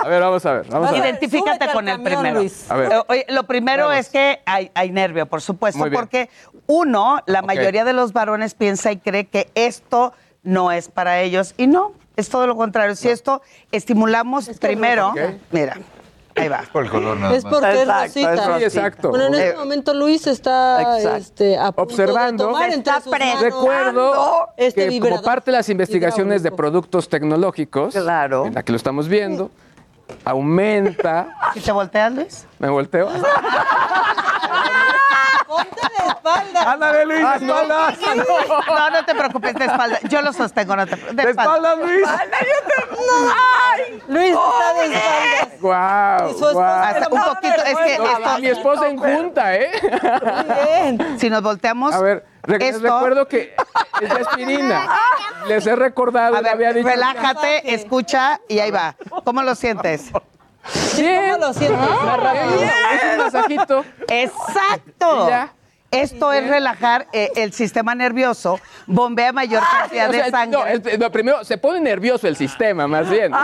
A 0.03 0.07
ver, 0.07 0.21
vamos 0.21 0.45
a 0.45 0.53
ver. 0.53 0.65
Vamos 0.69 0.89
a 0.89 0.91
ver. 0.91 1.01
Identifícate 1.01 1.71
con 1.71 1.87
al 1.87 1.95
el 1.99 2.03
camión, 2.03 2.03
primero. 2.21 2.39
Luis. 2.39 2.69
A 2.69 2.75
ver. 2.75 2.91
Eh, 2.91 3.01
oye, 3.07 3.25
lo 3.29 3.43
primero 3.43 3.83
Vamos. 3.87 3.99
es 3.99 4.09
que 4.09 4.41
hay, 4.45 4.71
hay 4.73 4.91
nervio, 4.91 5.25
por 5.25 5.41
supuesto, 5.41 5.85
porque 5.93 6.29
uno, 6.67 7.19
la 7.25 7.41
mayoría 7.41 7.83
de 7.83 7.93
los 7.93 8.13
varones 8.13 8.53
piensa 8.53 8.91
y 8.91 8.97
cree 8.97 9.12
que 9.25 9.49
esto 9.55 10.13
no 10.43 10.71
es 10.71 10.89
para 10.89 11.21
ellos 11.21 11.53
y 11.57 11.67
no, 11.67 11.93
es 12.17 12.29
todo 12.29 12.47
lo 12.47 12.55
contrario. 12.55 12.95
Si 12.95 13.09
esto 13.09 13.41
estimulamos 13.71 14.49
primero, 14.59 15.13
mira, 15.51 15.77
ahí 16.35 16.47
va. 16.49 16.63
Por 16.73 16.83
el 16.85 16.89
color 16.91 17.17
nada 17.17 17.33
Es 17.35 17.43
porque 17.45 17.73
es 17.73 17.79
Exacto, 17.81 18.01
rosita. 18.03 18.33
es 18.33 18.41
Sí, 18.57 18.63
exacto. 18.77 19.09
Bueno, 19.09 19.25
en 19.27 19.33
este 19.35 19.49
Eh, 19.51 19.55
momento 19.55 19.93
Luis 19.93 20.27
está 20.27 20.97
este, 21.17 21.57
a 21.57 21.71
punto 21.71 21.81
Observando. 21.83 22.47
de 22.47 22.51
tomar 22.53 22.69
está 22.71 23.01
Recuerdo 23.39 24.49
este 24.57 24.89
que 24.89 24.99
como 24.99 25.21
parte 25.21 25.51
de 25.51 25.57
las 25.57 25.69
investigaciones 25.69 26.43
de 26.43 26.51
productos 26.51 27.07
tecnológicos, 27.07 27.93
Claro. 27.93 28.45
en 28.47 28.55
la 28.55 28.63
que 28.63 28.71
lo 28.73 28.75
estamos 28.77 29.07
viendo, 29.07 29.49
aumenta. 30.25 31.29
¿Si 31.53 31.61
te 31.61 31.71
volteas, 31.71 32.13
Luis? 32.13 32.45
¿Me 32.59 32.69
volteo? 32.69 33.09
Ponte 35.55 35.81
de 36.03 36.07
espalda. 36.09 36.71
Ándale, 36.71 37.05
Luis, 37.05 37.19
de 37.19 37.45
espaldas. 37.45 37.99
No, 38.67 38.89
no 38.89 39.05
te 39.05 39.15
preocupes, 39.15 39.53
de 39.55 39.65
espalda. 39.65 39.99
Yo 40.09 40.21
lo 40.21 40.33
sostengo, 40.33 40.75
no 40.75 40.85
te 40.87 40.97
preocupes. 40.97 41.25
De 41.25 41.31
espaldas, 41.31 41.77
Luis. 41.77 42.07
Luis 44.07 44.29
está 44.35 44.73
de 44.73 44.85
espaldas. 44.85 45.59
¡Guau! 45.61 46.29
Y 46.29 46.31
su 46.33 46.35
esposa 46.47 46.53
guau. 46.53 46.83
Hasta 46.83 47.07
un 47.09 47.21
poquito, 47.23 47.63
es 47.65 47.77
que 47.77 47.97
No, 47.97 48.05
esto- 48.17 48.39
mi 48.39 48.47
esposa 48.47 48.87
en 48.89 48.97
junta, 48.97 49.55
¿eh? 49.55 49.71
Muy 49.81 50.97
bien. 50.97 51.19
si 51.19 51.29
nos 51.29 51.41
volteamos, 51.41 51.93
A 51.93 52.01
ver, 52.01 52.25
re- 52.43 52.59
les 52.59 52.81
recuerdo 52.81 53.27
que 53.27 53.55
es 54.01 54.09
de 54.09 54.19
aspirina. 54.21 54.89
Les 55.47 55.65
he 55.67 55.75
recordado, 55.75 56.35
a 56.37 56.41
ver, 56.41 56.51
había 56.53 56.73
dicho. 56.73 56.87
relájate, 56.87 57.73
escucha 57.73 58.39
y 58.47 58.59
ahí 58.59 58.71
va. 58.71 58.95
¿Cómo 59.23 59.41
lo 59.43 59.55
sientes? 59.55 60.11
Bien. 60.97 61.33
¿Cómo 61.33 61.47
lo 61.47 61.53
sientes? 61.53 61.79
Es 61.79 63.11
un 63.11 63.17
masajito. 63.17 63.85
Exacto. 64.07 65.25
Y 65.25 65.29
ya. 65.29 65.53
Esto 65.93 66.33
es 66.33 66.47
relajar 66.49 67.07
eh, 67.13 67.31
el 67.35 67.53
sistema 67.53 67.93
nervioso, 67.95 68.59
bombea 68.87 69.31
mayor 69.31 69.61
cantidad 69.69 70.09
O 70.09 70.13
sea, 70.13 70.23
de 70.25 70.31
sangre. 70.31 70.59
no, 70.59 70.65
el- 70.65 70.99
no, 70.99 71.11
primero 71.11 71.43
se 71.43 71.57
pone 71.57 71.79
nervioso 71.79 72.27
el 72.27 72.35
sistema, 72.35 72.87
más 72.87 73.09
bien. 73.09 73.31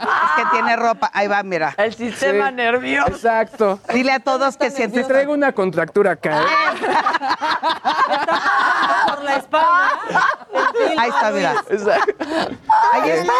Es 0.00 0.44
que 0.44 0.50
tiene 0.52 0.76
ropa. 0.76 1.10
Ahí 1.12 1.26
va, 1.28 1.42
mira. 1.42 1.74
El 1.76 1.92
sistema 1.94 2.48
Sí. 2.48 2.54
nervioso. 2.54 3.08
Exacto. 3.10 3.80
Dile 3.92 4.12
a 4.12 4.20
todos 4.20 4.56
que 4.56 4.70
Si 4.70 4.76
sientes. 4.76 5.06
traigo 5.08 5.32
una 5.32 5.52
contractura 5.52 6.12
acá. 6.12 6.40
¿eh? 6.42 6.44
Por 9.08 9.22
la 9.24 9.36
espalda. 9.36 9.90
Ahí 10.98 11.08
está, 11.08 11.30
mira. 11.32 11.54
Exacto. 11.68 12.14
Ahí 12.92 13.10
está. 13.10 13.32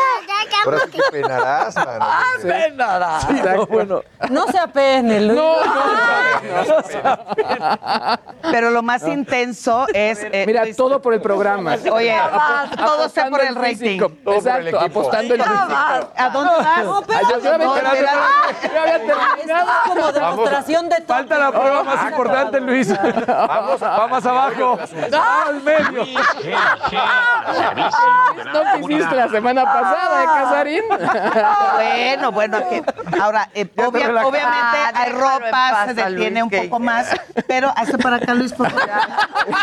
Ahora 0.64 0.78
sí 0.84 0.90
que 0.90 1.02
penarás, 1.12 1.74
mano. 1.76 2.06
Exacto. 2.36 3.66
Bueno. 3.68 4.02
No 4.28 4.46
se 4.48 4.58
apene, 4.58 5.20
Luis. 5.20 5.36
No, 5.38 5.56
no, 5.64 7.49
Pero 8.50 8.70
lo 8.70 8.82
más 8.82 9.02
intenso 9.06 9.86
es. 9.92 10.20
eh, 10.22 10.44
Mira, 10.46 10.64
Luis, 10.64 10.76
todo 10.76 11.00
por 11.02 11.14
el 11.14 11.20
programa. 11.20 11.76
Oye, 11.92 12.16
todo 12.76 13.08
sea 13.08 13.28
por 13.30 13.42
el 13.42 13.54
rating. 13.54 13.76
físico. 13.76 14.12
Todo 14.24 14.40
por 14.40 14.48
el 14.60 14.68
Exacto, 14.68 14.86
apostando 14.86 15.34
el 15.34 15.42
físico. 15.42 15.58
¿A 16.16 16.30
dónde 16.32 16.50
vas? 16.58 16.84
No, 16.84 17.02
Ay, 17.08 17.24
yo- 17.42 17.52
había 17.52 17.66
No, 17.66 17.74
terminado- 17.74 18.20
había 18.80 18.96
es 18.96 19.88
como 19.88 20.12
demostración 20.12 20.88
de 20.88 20.96
todo. 21.00 21.16
Falta 21.16 21.38
la 21.38 21.50
prueba 21.52 21.82
más 21.82 22.10
importante, 22.10 22.60
Luis. 22.60 22.88
Vamos, 23.26 23.82
va 23.82 24.06
más 24.08 24.26
abajo. 24.26 24.78
Al 25.46 25.60
medio. 25.62 26.04
G&G 26.04 26.96
al 26.96 28.36
de 28.36 28.44
la 28.44 28.52
No 28.78 28.88
hiciste 28.88 29.14
la 29.16 29.28
semana 29.28 29.64
pasada, 29.64 30.22
¿eh, 30.22 30.26
Casarín? 30.26 30.82
Bueno, 32.20 32.32
bueno, 32.32 32.68
que- 32.68 32.82
ahora, 33.20 33.48
eh, 33.54 33.66
obvia- 33.76 34.08
obviamente 34.26 34.78
Ah, 34.82 34.92
hay 34.94 35.12
ropa, 35.12 35.86
se 35.86 35.94
detiene 35.94 36.30
Luis, 36.40 36.42
un 36.44 36.50
que- 36.50 36.62
poco 36.62 36.78
más, 36.80 37.08
pero 37.46 37.72
hace 37.76 37.96
para 37.98 38.16
acá, 38.16 38.34
Luis, 38.34 38.52
por 38.52 38.70
favor. 38.70 38.88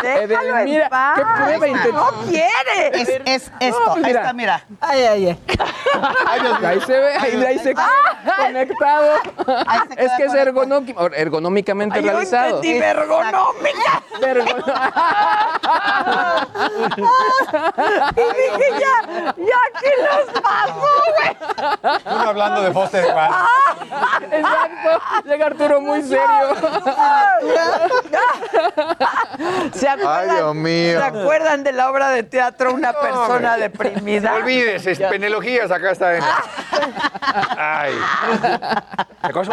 Déjalo 0.02 0.58
en 0.58 0.64
Mira, 0.64 0.88
paz. 0.88 1.18
qué 1.18 1.24
prueba 1.58 1.66
No 1.92 2.10
quiere. 2.28 2.90
Es, 2.92 3.08
es 3.24 3.52
esto, 3.60 3.80
No, 3.86 3.92
pues 3.94 4.04
ahí 4.04 4.10
mira. 4.12 4.20
está, 4.20 4.32
mira. 4.32 4.64
Ay, 4.80 5.02
ay, 5.04 5.26
ay. 5.28 5.38
Ahí 6.64 6.80
se 6.80 6.92
ve, 6.98 7.12
ahí, 7.16 7.44
ahí 7.44 7.58
se 7.58 7.74
queda 7.74 7.88
conectado. 8.36 9.12
Ahí 9.66 9.78
se 9.88 9.94
Es 9.94 9.98
queda 9.98 10.16
que 10.16 10.24
es 10.24 10.34
ergonómico- 10.34 11.10
ergonómicamente 11.14 11.98
Ay, 11.98 12.04
yo 12.04 12.10
realizado. 12.12 12.56
entendí 12.56 12.78
ergonómica. 12.78 14.02
Ergo- 14.20 14.64
Y 18.16 18.20
dije, 18.20 18.80
ya, 18.80 18.94
ya, 19.36 19.60
¿qué 19.80 19.90
nos 20.02 20.42
pasó, 20.42 20.90
güey? 21.16 21.36
Uno 22.04 22.28
hablando 22.28 22.62
de 22.62 22.72
Foster 22.72 23.04
Juan. 23.12 23.30
Exacto. 24.30 25.02
Llega 25.24 25.46
Arturo 25.46 25.80
muy 25.80 26.02
serio. 26.02 26.48
¿Se 29.72 29.88
acuerdan, 29.88 30.30
Ay, 30.30 30.36
Dios 30.36 30.54
mío. 30.54 30.98
¿Se 31.00 31.04
acuerdan 31.04 31.64
de 31.64 31.72
la 31.72 31.90
obra 31.90 32.10
de 32.10 32.22
teatro 32.22 32.74
Una 32.74 32.92
persona 32.92 33.52
hombre. 33.54 33.68
deprimida? 33.68 34.30
No 34.30 34.36
olvides, 34.36 34.86
es 34.86 34.98
Penelogías 34.98 35.70
acá 35.70 35.90
está 35.92 36.16
en. 36.16 36.22
Ay. 37.56 37.92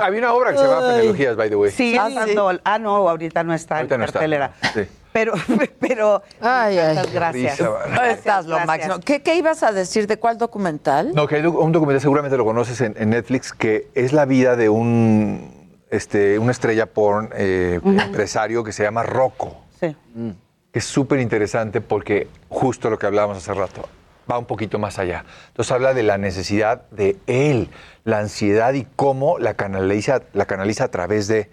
Había 0.02 0.20
una 0.20 0.34
obra 0.34 0.52
que 0.52 0.58
se 0.58 0.64
llama 0.66 0.88
Penelogías, 0.88 1.36
by 1.36 1.50
the 1.50 1.56
way. 1.56 1.70
Ah, 1.72 1.76
sí. 1.76 1.96
estando. 1.96 2.60
Ah, 2.64 2.80
no, 2.80 3.10
ahorita 3.10 3.44
no 3.44 3.54
está 3.54 3.78
Ahorita 3.78 3.96
en 3.96 4.00
no 4.00 4.06
está. 4.06 4.20
cartelera. 4.20 4.52
Sí. 4.74 4.82
Pero, 5.14 5.34
pero. 5.80 6.24
Ay, 6.42 6.76
gracias. 7.14 7.58
Risa, 7.60 8.10
estás 8.10 8.46
lo 8.46 8.56
Gracias. 8.58 8.66
máximo. 8.68 9.00
¿Qué, 9.00 9.22
¿Qué 9.22 9.36
ibas 9.36 9.64
a 9.64 9.72
decir? 9.72 10.08
¿De 10.08 10.18
cuál 10.18 10.38
documental? 10.38 11.14
No, 11.14 11.26
que 11.28 11.36
hay 11.36 11.46
un 11.46 11.72
documental, 11.72 12.02
seguramente 12.02 12.36
lo 12.38 12.44
conoces 12.44 12.82
en, 12.82 12.96
en 12.98 13.12
Netflix, 13.12 13.54
que 13.54 13.88
es 13.96 14.12
la 14.12 14.26
vida 14.26 14.56
de 14.58 14.68
un, 14.70 15.65
este, 15.90 16.40
una 16.40 16.52
estrella 16.52 16.88
porn 16.88 17.30
eh, 17.34 17.80
empresario 17.84 18.64
que 18.64 18.72
se 18.72 18.84
llama 18.84 19.04
Rocco. 19.04 19.64
Sí. 19.80 19.96
que 20.72 20.80
es 20.80 20.86
súper 20.86 21.20
interesante 21.20 21.82
porque 21.82 22.28
justo 22.48 22.90
lo 22.90 22.98
que 22.98 23.06
hablábamos 23.06 23.38
hace 23.38 23.54
rato, 23.54 23.88
va 24.30 24.38
un 24.38 24.46
poquito 24.46 24.80
más 24.80 25.00
allá. 25.00 25.26
Entonces 25.48 25.72
habla 25.72 25.94
de 25.94 26.04
la 26.04 26.18
necesidad 26.18 26.90
de 26.92 27.18
él, 27.28 27.70
la 28.04 28.20
ansiedad 28.20 28.74
y 28.74 28.86
cómo 28.96 29.38
la 29.38 29.54
canaliza, 29.54 30.22
la 30.34 30.46
canaliza 30.46 30.86
a 30.86 30.92
través 30.92 31.28
de 31.28 31.50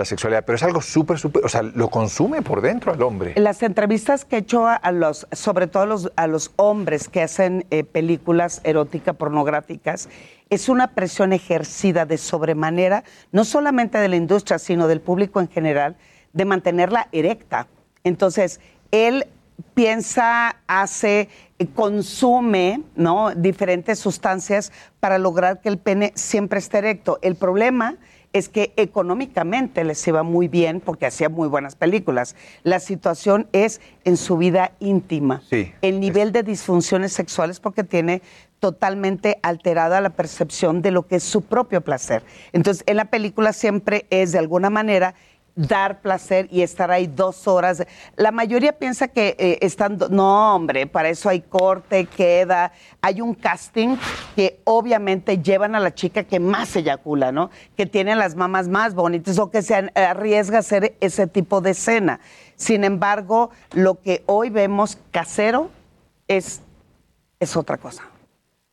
la 0.00 0.04
sexualidad. 0.06 0.44
Pero 0.44 0.56
es 0.56 0.62
algo 0.62 0.80
súper, 0.80 1.18
súper, 1.18 1.44
o 1.44 1.48
sea, 1.48 1.62
lo 1.62 1.88
consume 1.90 2.42
por 2.42 2.62
dentro 2.62 2.92
al 2.92 3.02
hombre. 3.02 3.34
Las 3.36 3.62
entrevistas 3.62 4.24
que 4.24 4.36
he 4.36 4.38
hecho 4.40 4.66
a, 4.66 4.92
los, 4.92 5.28
sobre 5.30 5.66
todo 5.66 5.82
a 5.82 5.86
los, 5.86 6.12
a 6.16 6.26
los 6.26 6.52
hombres 6.56 7.08
que 7.08 7.22
hacen 7.22 7.66
eh, 7.70 7.84
películas 7.84 8.62
eróticas, 8.64 9.14
pornográficas, 9.14 10.08
es 10.48 10.68
una 10.68 10.94
presión 10.94 11.32
ejercida 11.32 12.06
de 12.06 12.18
sobremanera, 12.18 13.04
no 13.30 13.44
solamente 13.44 13.98
de 13.98 14.08
la 14.08 14.16
industria, 14.16 14.58
sino 14.58 14.88
del 14.88 15.00
público 15.00 15.40
en 15.40 15.48
general, 15.48 15.96
de 16.32 16.44
mantenerla 16.44 17.08
erecta. 17.12 17.68
Entonces, 18.02 18.58
él 18.90 19.26
piensa, 19.74 20.56
hace, 20.66 21.28
eh, 21.58 21.66
consume 21.74 22.82
¿no? 22.96 23.34
diferentes 23.34 23.98
sustancias 23.98 24.72
para 24.98 25.18
lograr 25.18 25.60
que 25.60 25.68
el 25.68 25.76
pene 25.76 26.12
siempre 26.14 26.58
esté 26.58 26.78
erecto. 26.78 27.18
El 27.20 27.36
problema 27.36 27.96
que 28.48 28.72
económicamente 28.76 29.84
les 29.84 30.06
iba 30.06 30.22
muy 30.22 30.48
bien 30.48 30.80
porque 30.80 31.06
hacía 31.06 31.28
muy 31.28 31.48
buenas 31.48 31.74
películas. 31.74 32.36
La 32.62 32.80
situación 32.80 33.48
es 33.52 33.80
en 34.04 34.16
su 34.16 34.36
vida 34.36 34.72
íntima. 34.78 35.42
Sí. 35.48 35.72
El 35.82 36.00
nivel 36.00 36.32
de 36.32 36.42
disfunciones 36.42 37.12
sexuales 37.12 37.60
porque 37.60 37.84
tiene 37.84 38.22
totalmente 38.60 39.38
alterada 39.42 40.00
la 40.00 40.10
percepción 40.10 40.82
de 40.82 40.90
lo 40.90 41.06
que 41.06 41.16
es 41.16 41.24
su 41.24 41.42
propio 41.42 41.80
placer. 41.80 42.22
Entonces, 42.52 42.84
en 42.86 42.98
la 42.98 43.06
película 43.06 43.52
siempre 43.52 44.06
es 44.10 44.32
de 44.32 44.38
alguna 44.38 44.70
manera 44.70 45.14
dar 45.54 46.00
placer 46.00 46.48
y 46.50 46.62
estar 46.62 46.90
ahí 46.90 47.06
dos 47.06 47.46
horas. 47.48 47.84
La 48.16 48.30
mayoría 48.30 48.78
piensa 48.78 49.08
que 49.08 49.36
eh, 49.38 49.58
están, 49.60 49.98
no 50.10 50.54
hombre, 50.54 50.86
para 50.86 51.08
eso 51.08 51.28
hay 51.28 51.40
corte, 51.40 52.06
queda, 52.06 52.72
hay 53.00 53.20
un 53.20 53.34
casting 53.34 53.96
que 54.34 54.60
obviamente 54.64 55.38
llevan 55.38 55.74
a 55.74 55.80
la 55.80 55.94
chica 55.94 56.24
que 56.24 56.40
más 56.40 56.74
eyacula, 56.76 57.32
¿no? 57.32 57.50
Que 57.76 57.86
tiene 57.86 58.16
las 58.16 58.36
mamas 58.36 58.68
más 58.68 58.94
bonitas 58.94 59.38
o 59.38 59.50
que 59.50 59.62
se 59.62 59.90
arriesga 59.94 60.58
a 60.58 60.60
hacer 60.60 60.96
ese 61.00 61.26
tipo 61.26 61.60
de 61.60 61.70
escena. 61.70 62.20
Sin 62.56 62.84
embargo, 62.84 63.50
lo 63.72 64.00
que 64.00 64.22
hoy 64.26 64.50
vemos 64.50 64.98
casero 65.10 65.70
es, 66.28 66.60
es 67.38 67.56
otra 67.56 67.76
cosa. 67.76 68.04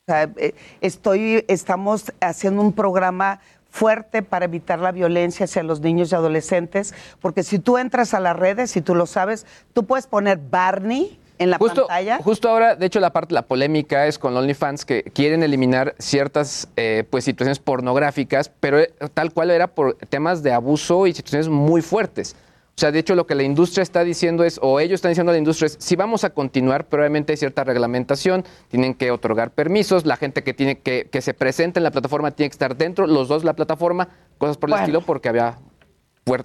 eh, 0.08 0.56
estoy, 0.82 1.44
estamos 1.48 2.14
haciendo 2.22 2.62
un 2.62 2.74
programa 2.74 3.40
fuerte 3.69 4.22
para 4.23 4.45
evitar 4.45 4.80
la 4.80 4.91
violencia 4.91 5.45
hacia 5.45 5.64
los 5.64 5.81
niños 5.81 6.11
y 6.11 6.15
adolescentes, 6.15 6.94
porque 7.22 7.44
si 7.44 7.60
tú 7.60 7.77
entras 7.77 8.14
a 8.14 8.19
las 8.19 8.35
redes, 8.35 8.72
si 8.72 8.81
tú 8.81 8.95
lo 8.95 9.06
sabes, 9.06 9.45
tú 9.73 9.85
puedes 9.85 10.07
poner 10.07 10.39
Barney 10.49 11.19
en 11.39 11.52
la 11.52 11.57
Justo, 11.60 11.85
pantalla. 11.88 12.19
justo 12.23 12.49
ahora, 12.49 12.76
de 12.76 12.85
hecho, 12.88 12.99
la 12.99 13.14
parte, 13.14 13.34
la 13.35 13.44
polémica 13.44 14.07
es 14.07 14.18
con 14.18 14.35
OnlyFans 14.35 14.85
que 14.85 15.03
quieren 15.03 15.44
eliminar 15.44 15.94
ciertas 15.99 16.68
eh, 16.76 17.03
pues, 17.10 17.26
situaciones 17.26 17.60
pornográficas, 17.60 18.49
pero 18.60 18.80
eh, 18.80 18.91
tal 19.14 19.31
cual 19.31 19.52
era 19.52 19.68
por 19.68 19.95
temas 19.95 20.41
de 20.41 20.52
abuso 20.53 21.06
y 21.06 21.14
situaciones 21.14 21.48
muy 21.48 21.81
fuertes. 21.81 22.35
O 22.78 22.80
sea, 22.80 22.91
de 22.91 22.99
hecho, 22.99 23.16
lo 23.16 23.26
que 23.26 23.34
la 23.34 23.41
industria 23.41 23.82
está 23.82 24.04
diciendo 24.04 24.44
es, 24.44 24.60
o 24.62 24.80
ellos 24.80 24.99
están 24.99 25.10
diciendo 25.10 25.32
a 25.32 25.34
la 25.34 25.40
industria 25.40 25.66
es, 25.66 25.78
si 25.80 25.95
vamos 25.95 26.24
a 26.24 26.30
continuar, 26.30 26.86
probablemente 26.86 27.34
hay 27.34 27.38
cierta 27.38 27.64
reglamentación, 27.64 28.45
tienen 28.68 28.94
que 28.94 29.10
otorgar 29.10 29.49
permisos, 29.49 30.06
la 30.06 30.16
gente 30.16 30.44
que 30.44 30.54
tiene 30.54 30.78
que, 30.78 31.10
que 31.12 31.24
se 31.24 31.34
presenta 31.34 31.80
en 31.80 31.86
la 31.86 31.90
plataforma 31.90 32.30
tiene 32.30 32.52
que 32.52 32.54
estar 32.54 32.78
dentro, 32.78 33.08
los 33.08 33.30
dos 33.30 33.44
la 33.44 33.54
plataforma, 33.54 34.10
cosas 34.38 34.58
por 34.58 34.70
el 34.70 34.74
Bueno. 34.74 34.84
estilo, 34.84 35.02
porque 35.02 35.28
había 35.30 35.58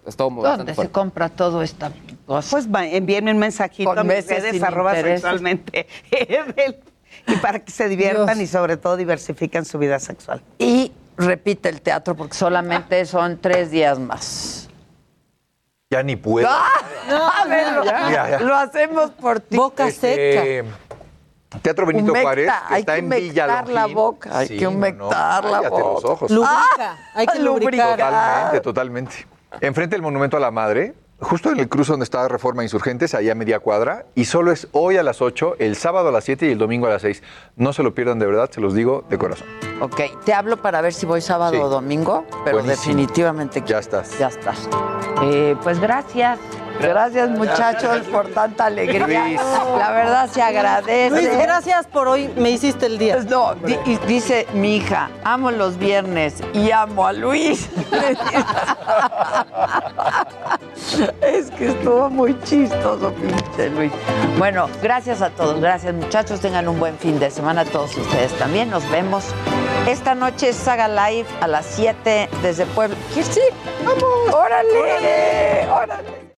estaba 0.06 0.30
bastante 0.30 0.56
¿Dónde 0.58 0.72
se 0.72 0.74
fuerte. 0.76 0.92
compra 0.92 1.28
todo 1.28 1.62
esta 1.62 1.92
cosa? 2.24 2.50
Pues 2.50 2.66
va, 2.72 2.86
envíenme 2.86 3.30
un 3.32 3.38
mensajito 3.38 3.90
Con 3.90 3.98
a 3.98 4.02
mis 4.04 4.26
redes 4.26 4.62
arroba 4.62 4.94
sexualmente 4.94 5.86
y 7.26 7.36
para 7.42 7.58
que 7.58 7.70
se 7.70 7.88
diviertan 7.90 8.40
y 8.40 8.46
sobre 8.46 8.78
todo 8.78 8.96
diversifiquen 8.96 9.66
su 9.66 9.78
vida 9.78 9.98
sexual. 9.98 10.40
Y 10.58 10.92
repite 11.18 11.68
el 11.68 11.82
teatro 11.82 12.14
porque 12.16 12.34
solamente 12.34 13.04
son 13.04 13.36
tres 13.38 13.70
días 13.70 13.98
más. 13.98 14.61
Ya 15.92 16.02
ni 16.02 16.16
puedo. 16.16 16.48
a 16.48 17.44
ver, 17.46 17.72
lo, 17.74 17.84
Ya, 17.84 18.08
ya. 18.30 18.40
lo 18.40 18.56
hacemos 18.56 19.10
por 19.10 19.40
ti. 19.40 19.58
Boca 19.58 19.88
Este, 19.88 20.64
Teatro 21.60 21.84
Benito 21.84 22.12
Humecta, 22.12 22.22
Juárez, 22.22 22.46
que 22.68 22.74
hay 22.74 22.80
está 22.80 22.92
que 22.94 22.98
en 23.00 23.04
humectar 23.04 23.66
Villa 23.66 23.72
la 23.74 23.86
boca, 23.86 24.38
hay 24.38 24.48
que 24.58 24.66
humectar 24.66 25.44
la 25.44 25.50
cállate 25.58 25.68
boca. 25.82 25.92
los 25.92 26.04
ojos. 26.06 26.30
Lubrica, 26.30 26.96
hay 27.14 27.26
que 27.26 27.38
lubricar. 27.40 27.98
Totalmente, 27.98 28.60
totalmente. 28.62 29.26
Enfrente 29.60 29.94
del 29.96 30.00
Monumento 30.02 30.38
a 30.38 30.40
la 30.40 30.50
Madre, 30.50 30.94
justo 31.22 31.50
en 31.50 31.60
el 31.60 31.68
cruce 31.68 31.92
donde 31.92 32.04
está 32.04 32.26
Reforma 32.28 32.62
Insurgentes, 32.62 33.14
ahí 33.14 33.30
a 33.30 33.34
media 33.34 33.60
cuadra, 33.60 34.04
y 34.14 34.24
solo 34.26 34.52
es 34.52 34.68
hoy 34.72 34.96
a 34.98 35.02
las 35.02 35.22
8, 35.22 35.56
el 35.58 35.76
sábado 35.76 36.08
a 36.08 36.12
las 36.12 36.24
7 36.24 36.46
y 36.46 36.50
el 36.52 36.58
domingo 36.58 36.86
a 36.86 36.90
las 36.90 37.02
6. 37.02 37.22
No 37.56 37.72
se 37.72 37.82
lo 37.82 37.94
pierdan 37.94 38.18
de 38.18 38.26
verdad, 38.26 38.50
se 38.50 38.60
los 38.60 38.74
digo 38.74 39.04
de 39.08 39.18
corazón. 39.18 39.46
Ok, 39.80 40.00
te 40.24 40.32
hablo 40.34 40.58
para 40.60 40.80
ver 40.80 40.92
si 40.92 41.06
voy 41.06 41.20
sábado 41.20 41.52
Sí. 41.52 41.58
o 41.60 41.68
domingo, 41.68 42.24
pero 42.44 42.58
Buenísimo. 42.58 42.96
definitivamente 42.96 43.62
Ya 43.66 43.78
estás. 43.78 44.18
ya 44.18 44.28
estás. 44.28 44.68
Eh, 45.22 45.56
pues 45.62 45.80
gracias. 45.80 46.38
Gracias 46.80 47.30
muchachos 47.30 48.00
por 48.10 48.28
tanta 48.30 48.66
alegría. 48.66 49.06
Luis. 49.26 49.40
La 49.78 49.90
verdad 49.92 50.28
se 50.30 50.42
agradece. 50.42 51.10
Luis, 51.10 51.30
gracias 51.38 51.86
por 51.86 52.08
hoy, 52.08 52.28
me 52.36 52.50
hiciste 52.50 52.86
el 52.86 52.98
día. 52.98 53.16
No, 53.28 53.54
di- 53.54 53.78
y 53.86 53.96
dice 54.06 54.46
mi 54.54 54.76
hija, 54.76 55.10
amo 55.24 55.50
los 55.50 55.78
viernes 55.78 56.34
y 56.52 56.70
amo 56.70 57.06
a 57.06 57.12
Luis. 57.12 57.68
es 61.20 61.50
que 61.52 61.68
estuvo 61.68 62.10
muy 62.10 62.38
chistoso, 62.40 63.12
pinche 63.14 63.70
Luis. 63.70 63.92
Bueno, 64.38 64.68
gracias 64.82 65.22
a 65.22 65.30
todos, 65.30 65.60
gracias 65.60 65.94
muchachos, 65.94 66.40
tengan 66.40 66.68
un 66.68 66.78
buen 66.78 66.96
fin 66.98 67.18
de 67.18 67.30
semana, 67.30 67.64
todos 67.64 67.96
ustedes 67.96 68.32
también. 68.38 68.70
Nos 68.70 68.88
vemos 68.90 69.24
esta 69.86 70.14
noche, 70.14 70.52
Saga 70.52 70.88
Live 70.88 71.26
a 71.40 71.48
las 71.48 71.66
7 71.66 72.28
desde 72.42 72.66
Puebla. 72.66 72.96
¿Quieres 73.12 73.36
ir? 73.36 73.42
¡Vamos! 73.84 74.34
¡Órale! 74.34 75.68
¡Órale! 75.70 76.31